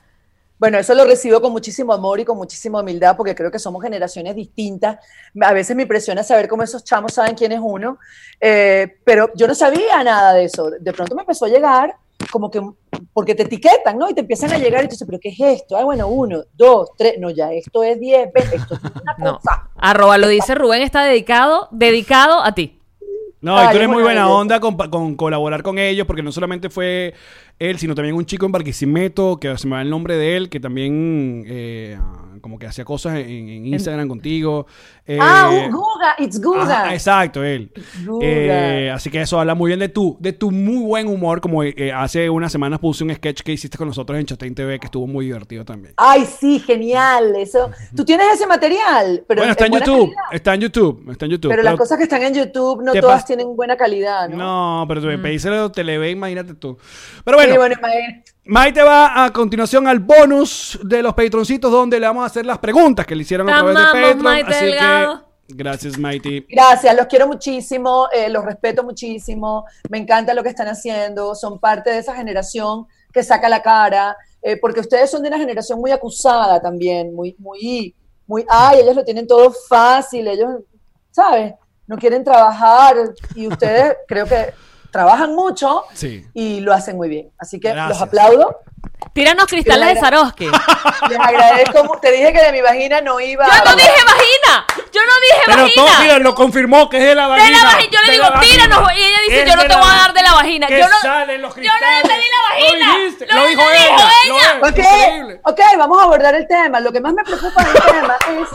Bueno, 0.58 0.76
eso 0.76 0.92
lo 0.94 1.04
recibo 1.04 1.40
con 1.40 1.52
muchísimo 1.52 1.92
amor 1.92 2.18
y 2.18 2.24
con 2.24 2.36
muchísima 2.36 2.80
humildad 2.80 3.16
porque 3.16 3.36
creo 3.36 3.52
que 3.52 3.60
somos 3.60 3.80
generaciones 3.80 4.34
distintas. 4.34 4.98
A 5.40 5.52
veces 5.52 5.76
me 5.76 5.82
impresiona 5.82 6.24
saber 6.24 6.48
cómo 6.48 6.64
esos 6.64 6.82
chamos 6.82 7.12
saben 7.12 7.36
quién 7.36 7.52
es 7.52 7.60
uno, 7.62 7.98
eh, 8.40 8.96
pero 9.04 9.30
yo 9.36 9.46
no 9.46 9.54
sabía 9.54 10.02
nada 10.02 10.32
de 10.32 10.46
eso. 10.46 10.70
De 10.80 10.92
pronto 10.92 11.14
me 11.14 11.22
empezó 11.22 11.44
a 11.44 11.48
llegar 11.48 11.94
como 12.30 12.50
que, 12.50 12.60
porque 13.12 13.34
te 13.34 13.44
etiquetan, 13.44 13.98
¿no? 13.98 14.08
Y 14.10 14.14
te 14.14 14.20
empiezan 14.20 14.52
a 14.52 14.58
llegar 14.58 14.84
y 14.84 14.88
tú 14.88 14.92
dices, 14.92 15.06
pero 15.06 15.18
¿qué 15.20 15.28
es 15.30 15.40
esto? 15.40 15.76
Ah, 15.76 15.84
bueno, 15.84 16.08
uno, 16.08 16.42
dos, 16.54 16.90
tres, 16.96 17.14
no, 17.18 17.30
ya, 17.30 17.52
esto 17.52 17.82
es 17.82 17.98
diez, 18.00 18.28
veinte, 18.32 18.56
esto 18.56 18.74
es 18.74 18.80
una 18.82 19.14
No. 19.18 19.34
cosa. 19.36 19.68
Arroba 19.76 20.18
lo 20.18 20.28
dice 20.28 20.54
Rubén, 20.54 20.82
está 20.82 21.04
dedicado, 21.04 21.68
dedicado 21.70 22.42
a 22.42 22.54
ti. 22.54 22.78
No, 23.42 23.56
Ay, 23.56 23.66
y 23.66 23.70
tú 23.70 23.76
eres 23.76 23.82
es 23.88 23.88
muy 23.94 24.02
buena 24.02 24.22
buena 24.22 24.26
idea. 24.28 24.34
onda 24.40 24.60
con, 24.60 24.76
con 24.76 25.14
colaborar 25.14 25.62
con 25.62 25.78
ellos, 25.78 26.06
porque 26.06 26.22
no 26.22 26.32
solamente 26.32 26.70
fue 26.70 27.14
él, 27.58 27.78
sino 27.78 27.94
también 27.94 28.16
un 28.16 28.24
chico 28.26 28.46
en 28.46 28.52
Barquisimeto, 28.52 29.36
que 29.38 29.56
se 29.58 29.66
me 29.68 29.76
va 29.76 29.82
el 29.82 29.90
nombre 29.90 30.16
de 30.16 30.36
él, 30.36 30.48
que 30.48 30.58
también 30.58 31.44
eh, 31.46 31.98
como 32.46 32.60
que 32.60 32.66
hacía 32.68 32.84
cosas 32.84 33.16
en, 33.16 33.48
en 33.48 33.66
Instagram 33.66 34.06
contigo. 34.06 34.68
Eh, 35.04 35.18
ah, 35.20 35.50
un 35.50 35.72
Guga, 35.72 36.14
it's 36.18 36.40
Guga. 36.40 36.62
ajá, 36.62 36.94
exacto, 36.94 37.42
él. 37.42 37.72
Guga. 38.04 38.24
Eh, 38.24 38.88
así 38.88 39.10
que 39.10 39.20
eso 39.20 39.40
habla 39.40 39.56
muy 39.56 39.70
bien 39.70 39.80
de 39.80 39.88
tu, 39.88 40.16
de 40.20 40.32
tu 40.32 40.52
muy 40.52 40.84
buen 40.84 41.08
humor, 41.08 41.40
como 41.40 41.64
eh, 41.64 41.92
hace 41.92 42.30
unas 42.30 42.52
semanas 42.52 42.78
puse 42.78 43.02
un 43.02 43.12
sketch 43.12 43.42
que 43.42 43.50
hiciste 43.50 43.76
con 43.76 43.88
nosotros 43.88 44.16
en 44.16 44.26
Chatein 44.26 44.54
TV, 44.54 44.78
que 44.78 44.86
estuvo 44.86 45.08
muy 45.08 45.24
divertido 45.24 45.64
también. 45.64 45.94
Ay, 45.96 46.24
sí, 46.24 46.60
genial. 46.60 47.34
Eso. 47.34 47.68
Tú 47.96 48.04
tienes 48.04 48.28
ese 48.34 48.46
material, 48.46 49.24
pero 49.26 49.40
bueno, 49.40 49.50
está 49.50 49.66
en 49.66 49.72
YouTube, 49.72 50.14
calidad. 50.14 50.22
está 50.30 50.54
en 50.54 50.60
YouTube, 50.60 51.10
está 51.10 51.24
en 51.24 51.30
YouTube. 51.32 51.50
Pero 51.50 51.62
las 51.64 51.76
cosas 51.76 51.98
que 51.98 52.04
están 52.04 52.22
en 52.22 52.34
YouTube 52.34 52.80
no 52.84 52.92
todas 52.94 53.24
tienen 53.24 53.56
buena 53.56 53.76
calidad, 53.76 54.28
¿no? 54.28 54.36
No, 54.36 54.84
pero 54.86 55.00
tú 55.00 55.08
me 55.08 55.18
pedíselo 55.18 55.72
Televe, 55.72 56.12
imagínate 56.12 56.54
tú. 56.54 56.78
Pero 57.24 57.38
bueno, 57.38 57.54
Sí, 57.54 57.58
bueno, 57.58 57.74
imagínate. 57.76 58.35
Maite 58.48 58.80
va 58.80 59.24
a 59.24 59.32
continuación 59.32 59.88
al 59.88 59.98
bonus 59.98 60.78
de 60.84 61.02
los 61.02 61.14
patroncitos 61.14 61.70
donde 61.70 61.98
le 61.98 62.06
vamos 62.06 62.22
a 62.22 62.26
hacer 62.26 62.46
las 62.46 62.58
preguntas 62.58 63.04
que 63.04 63.16
le 63.16 63.22
hicieron 63.22 63.50
a 63.50 63.54
través 63.54 63.76
de 63.76 63.82
Patreon. 63.82 64.22
Maite 64.22 64.50
así 64.50 64.64
Delgado. 64.66 65.28
que 65.48 65.54
gracias, 65.54 65.98
Maite. 65.98 66.46
Gracias, 66.48 66.96
los 66.96 67.06
quiero 67.06 67.26
muchísimo, 67.26 68.08
eh, 68.12 68.28
los 68.28 68.44
respeto 68.44 68.84
muchísimo, 68.84 69.64
me 69.90 69.98
encanta 69.98 70.32
lo 70.32 70.44
que 70.44 70.50
están 70.50 70.68
haciendo, 70.68 71.34
son 71.34 71.58
parte 71.58 71.90
de 71.90 71.98
esa 71.98 72.14
generación 72.14 72.86
que 73.12 73.24
saca 73.24 73.48
la 73.48 73.62
cara, 73.62 74.16
eh, 74.40 74.56
porque 74.58 74.78
ustedes 74.78 75.10
son 75.10 75.22
de 75.22 75.28
una 75.28 75.38
generación 75.38 75.80
muy 75.80 75.90
acusada 75.90 76.60
también, 76.62 77.14
muy, 77.14 77.34
muy, 77.40 77.96
muy, 78.28 78.46
ay, 78.48 78.78
ellos 78.80 78.94
lo 78.94 79.04
tienen 79.04 79.26
todo 79.26 79.52
fácil, 79.68 80.28
ellos, 80.28 80.50
¿sabes? 81.10 81.54
No 81.88 81.96
quieren 81.96 82.22
trabajar 82.22 82.96
y 83.34 83.48
ustedes 83.48 83.96
creo 84.06 84.26
que 84.26 84.52
trabajan 84.96 85.34
mucho 85.34 85.84
Sí. 85.92 86.26
y 86.32 86.60
lo 86.60 86.72
hacen 86.72 86.96
muy 86.96 87.08
bien. 87.08 87.28
Así 87.38 87.60
que 87.60 87.68
Gracias. 87.68 87.88
los 87.90 88.02
aplaudo, 88.08 88.60
Tíranos 89.12 89.46
cristales 89.46 89.88
de. 89.94 90.46
Yo 90.46 90.50
les 91.08 91.18
agradezco, 91.18 91.98
te 92.00 92.12
dije 92.12 92.32
que 92.32 92.40
de 92.42 92.52
mi 92.52 92.60
vagina 92.60 93.00
no 93.00 93.18
iba 93.20 93.46
no 93.46 93.76
dije 93.76 93.88
vagina. 94.06 94.66
Yo 94.92 95.00
no 95.04 95.12
dije 95.20 95.42
Pero 95.46 95.62
vagina. 95.62 95.74
todo, 95.86 96.02
mira, 96.02 96.18
lo 96.18 96.34
confirmó 96.34 96.88
que 96.88 96.98
es 96.98 97.04
de 97.04 97.14
la 97.14 97.24
de 97.24 97.28
vagina. 97.30 97.58
la 97.58 97.64
vagina. 97.64 97.90
Yo 97.92 97.98
le 98.00 98.06
de 98.06 98.12
digo, 98.12 98.26
tíranos. 98.40 98.92
Y 98.94 99.02
ella 99.02 99.18
dice, 99.26 99.42
Es 99.42 99.48
yo 99.50 99.56
no 99.56 99.62
de 99.62 99.68
te 99.68 99.74
voy 99.76 99.84
a 99.90 99.94
dar 99.96 100.12
de 100.14 100.22
la 100.22 100.32
vagina. 100.32 100.66
que 100.66 100.78
Yo 100.78 100.88
no, 100.88 100.94
salen 101.02 101.42
los 101.42 101.54
yo 101.56 101.62
no 101.62 101.62
le 101.62 101.78
cristales. 101.78 102.02
pedí 102.02 102.26
la 102.30 102.54
vagina. 102.54 102.86
Lo 102.92 102.98
dijiste, 102.98 103.26
No 103.26 103.34
lo 103.34 103.42
le 103.42 103.48
dijo 103.50 103.62
dijo 103.62 103.72
ella. 103.72 104.10
ella. 104.24 104.54
Lo 104.60 104.66
es. 104.66 104.72
Ok, 104.72 104.78
Increíble. 104.78 105.40
ok, 105.44 105.60
vamos 105.78 105.98
a 105.98 106.02
abordar 106.04 106.34
el 106.34 106.46
tema. 106.48 106.80
Lo 106.80 106.92
que 106.92 107.00
más 107.00 107.12
me 107.12 107.24
preocupa 107.24 107.64
del 107.64 107.82
tema 107.82 108.16
es 108.30 108.48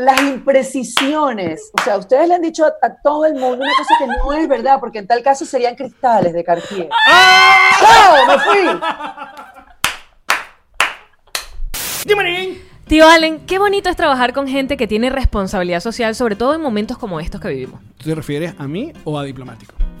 las 0.00 0.22
imprecisiones. 0.22 1.70
O 1.78 1.82
sea, 1.82 1.98
ustedes 1.98 2.26
le 2.26 2.34
han 2.34 2.42
dicho 2.42 2.64
a, 2.64 2.72
a 2.80 2.96
todo 3.02 3.26
el 3.26 3.34
mundo 3.34 3.58
una 3.64 3.72
cosa 3.76 3.94
que 3.98 4.06
no 4.06 4.32
es 4.32 4.48
verdad, 4.48 4.80
porque 4.80 4.98
en 4.98 5.06
tal 5.06 5.22
caso 5.22 5.44
serían 5.44 5.74
cristales 5.74 6.32
de 6.32 6.42
Cartier. 6.42 6.88
¡Chao! 7.78 8.26
¡Me 8.26 8.38
fui! 8.38 8.80
Tío 12.86 13.06
Allen, 13.06 13.46
qué 13.46 13.58
bonito 13.58 13.88
es 13.88 13.94
trabajar 13.94 14.32
con 14.32 14.48
gente 14.48 14.76
que 14.76 14.88
tiene 14.88 15.10
responsabilidad 15.10 15.80
social, 15.80 16.14
sobre 16.16 16.34
todo 16.34 16.54
en 16.54 16.60
momentos 16.60 16.98
como 16.98 17.20
estos 17.20 17.40
que 17.40 17.48
vivimos. 17.48 17.80
¿Tú 17.98 18.08
te 18.08 18.14
refieres 18.14 18.54
a 18.58 18.66
mí 18.66 18.92
o 19.04 19.16
a 19.18 19.22
diplomático? 19.22 19.74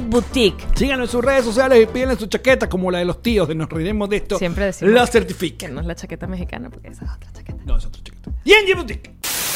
Boutique. 0.00 0.66
Síganlo 0.74 1.04
en 1.04 1.10
sus 1.10 1.24
redes 1.24 1.44
sociales 1.44 1.82
y 1.82 1.86
pídenle 1.86 2.16
su 2.16 2.26
chaqueta 2.26 2.68
como 2.68 2.90
la 2.90 2.98
de 2.98 3.04
los 3.06 3.22
tíos 3.22 3.48
de 3.48 3.54
Nos 3.54 3.68
Reiremos 3.70 4.08
de 4.10 4.16
Esto. 4.18 4.38
Siempre 4.38 4.66
decimos 4.66 4.92
La 4.94 5.06
Que 5.06 5.12
certifiquen. 5.12 5.74
no 5.74 5.80
es 5.80 5.86
la 5.86 5.94
chaqueta 5.94 6.26
mexicana, 6.26 6.68
porque 6.70 6.88
esa 6.88 7.04
es 7.06 7.10
otra 7.10 7.30
chaqueta. 7.32 7.62
No, 7.64 7.76
es 7.78 7.86
otra 7.86 8.02
chaqueta. 8.02 8.30
GNG 8.44 8.76
Boutique. 8.76 9.10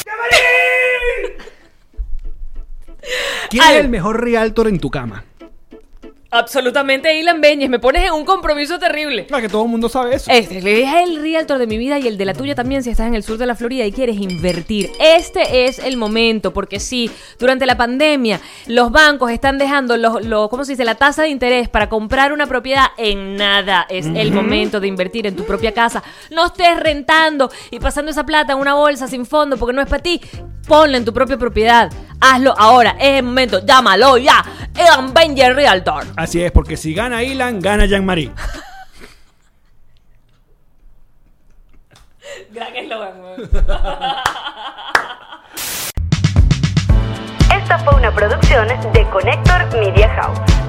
¡Llamarín! 0.05 1.37
¿Quién 3.49 3.63
Al- 3.63 3.73
es 3.75 3.79
el 3.81 3.89
mejor 3.89 4.21
realtor 4.23 4.67
en 4.67 4.79
tu 4.79 4.89
cama? 4.89 5.23
Absolutamente, 6.31 7.17
Ilan 7.19 7.41
Beñez. 7.41 7.69
Me 7.69 7.79
pones 7.79 8.05
en 8.05 8.13
un 8.13 8.23
compromiso 8.23 8.77
terrible. 8.77 9.25
Claro 9.25 9.41
que 9.41 9.49
todo 9.49 9.63
el 9.63 9.69
mundo 9.69 9.89
sabe 9.89 10.13
eso. 10.15 10.29
Este 10.29 10.59
es 10.59 10.93
el 11.03 11.19
realtor 11.21 11.57
de 11.57 11.65
mi 11.65 11.77
vida 11.79 11.97
y 11.97 12.07
el 12.07 12.19
de 12.19 12.25
la 12.25 12.35
tuya 12.35 12.53
también 12.53 12.83
si 12.83 12.91
estás 12.91 13.07
en 13.07 13.15
el 13.15 13.23
sur 13.23 13.39
de 13.39 13.47
la 13.47 13.55
Florida 13.55 13.83
y 13.85 13.91
quieres 13.91 14.17
invertir. 14.17 14.91
Este 14.99 15.65
es 15.65 15.79
el 15.79 15.97
momento, 15.97 16.53
porque 16.53 16.79
sí, 16.79 17.09
durante 17.39 17.65
la 17.65 17.77
pandemia 17.77 18.39
los 18.67 18.91
bancos 18.91 19.31
están 19.31 19.57
dejando 19.57 19.97
los, 19.97 20.23
los- 20.23 20.49
¿cómo 20.49 20.65
se 20.65 20.73
dice? 20.73 20.85
la 20.85 20.95
tasa 20.95 21.23
de 21.23 21.29
interés 21.29 21.67
para 21.67 21.89
comprar 21.89 22.31
una 22.31 22.45
propiedad 22.45 22.85
en 22.97 23.35
nada. 23.35 23.87
Es 23.89 24.05
el 24.05 24.31
momento 24.31 24.79
de 24.79 24.87
invertir 24.87 25.25
en 25.25 25.35
tu 25.35 25.45
propia 25.45 25.73
casa. 25.73 26.03
No 26.29 26.45
estés 26.45 26.79
rentando 26.79 27.49
y 27.71 27.79
pasando 27.79 28.11
esa 28.11 28.25
plata 28.25 28.53
en 28.53 28.59
una 28.59 28.75
bolsa 28.75 29.07
sin 29.07 29.25
fondo 29.25 29.57
porque 29.57 29.73
no 29.75 29.81
es 29.81 29.89
para 29.89 30.03
ti. 30.03 30.21
Ponla 30.67 30.97
en 30.97 31.05
tu 31.05 31.11
propia 31.13 31.37
propiedad. 31.37 31.91
Hazlo 32.19 32.53
ahora. 32.57 32.95
Es 32.99 33.19
el 33.19 33.23
momento. 33.23 33.65
Llámalo 33.65 34.17
ya. 34.17 34.43
Ilan 34.75 35.13
Beñez 35.13 35.55
Realtor. 35.55 36.05
Así 36.15 36.41
es, 36.41 36.51
porque 36.51 36.77
si 36.77 36.93
gana 36.93 37.23
Ilan, 37.23 37.59
gana 37.59 37.85
Jean-Marie. 37.85 38.31
Gran 42.51 42.75
eslogan. 42.75 43.13
Esta 47.55 47.79
fue 47.79 47.95
una 47.95 48.13
producción 48.13 48.67
de 48.67 49.09
Connector 49.09 49.79
Media 49.79 50.09
House. 50.15 50.68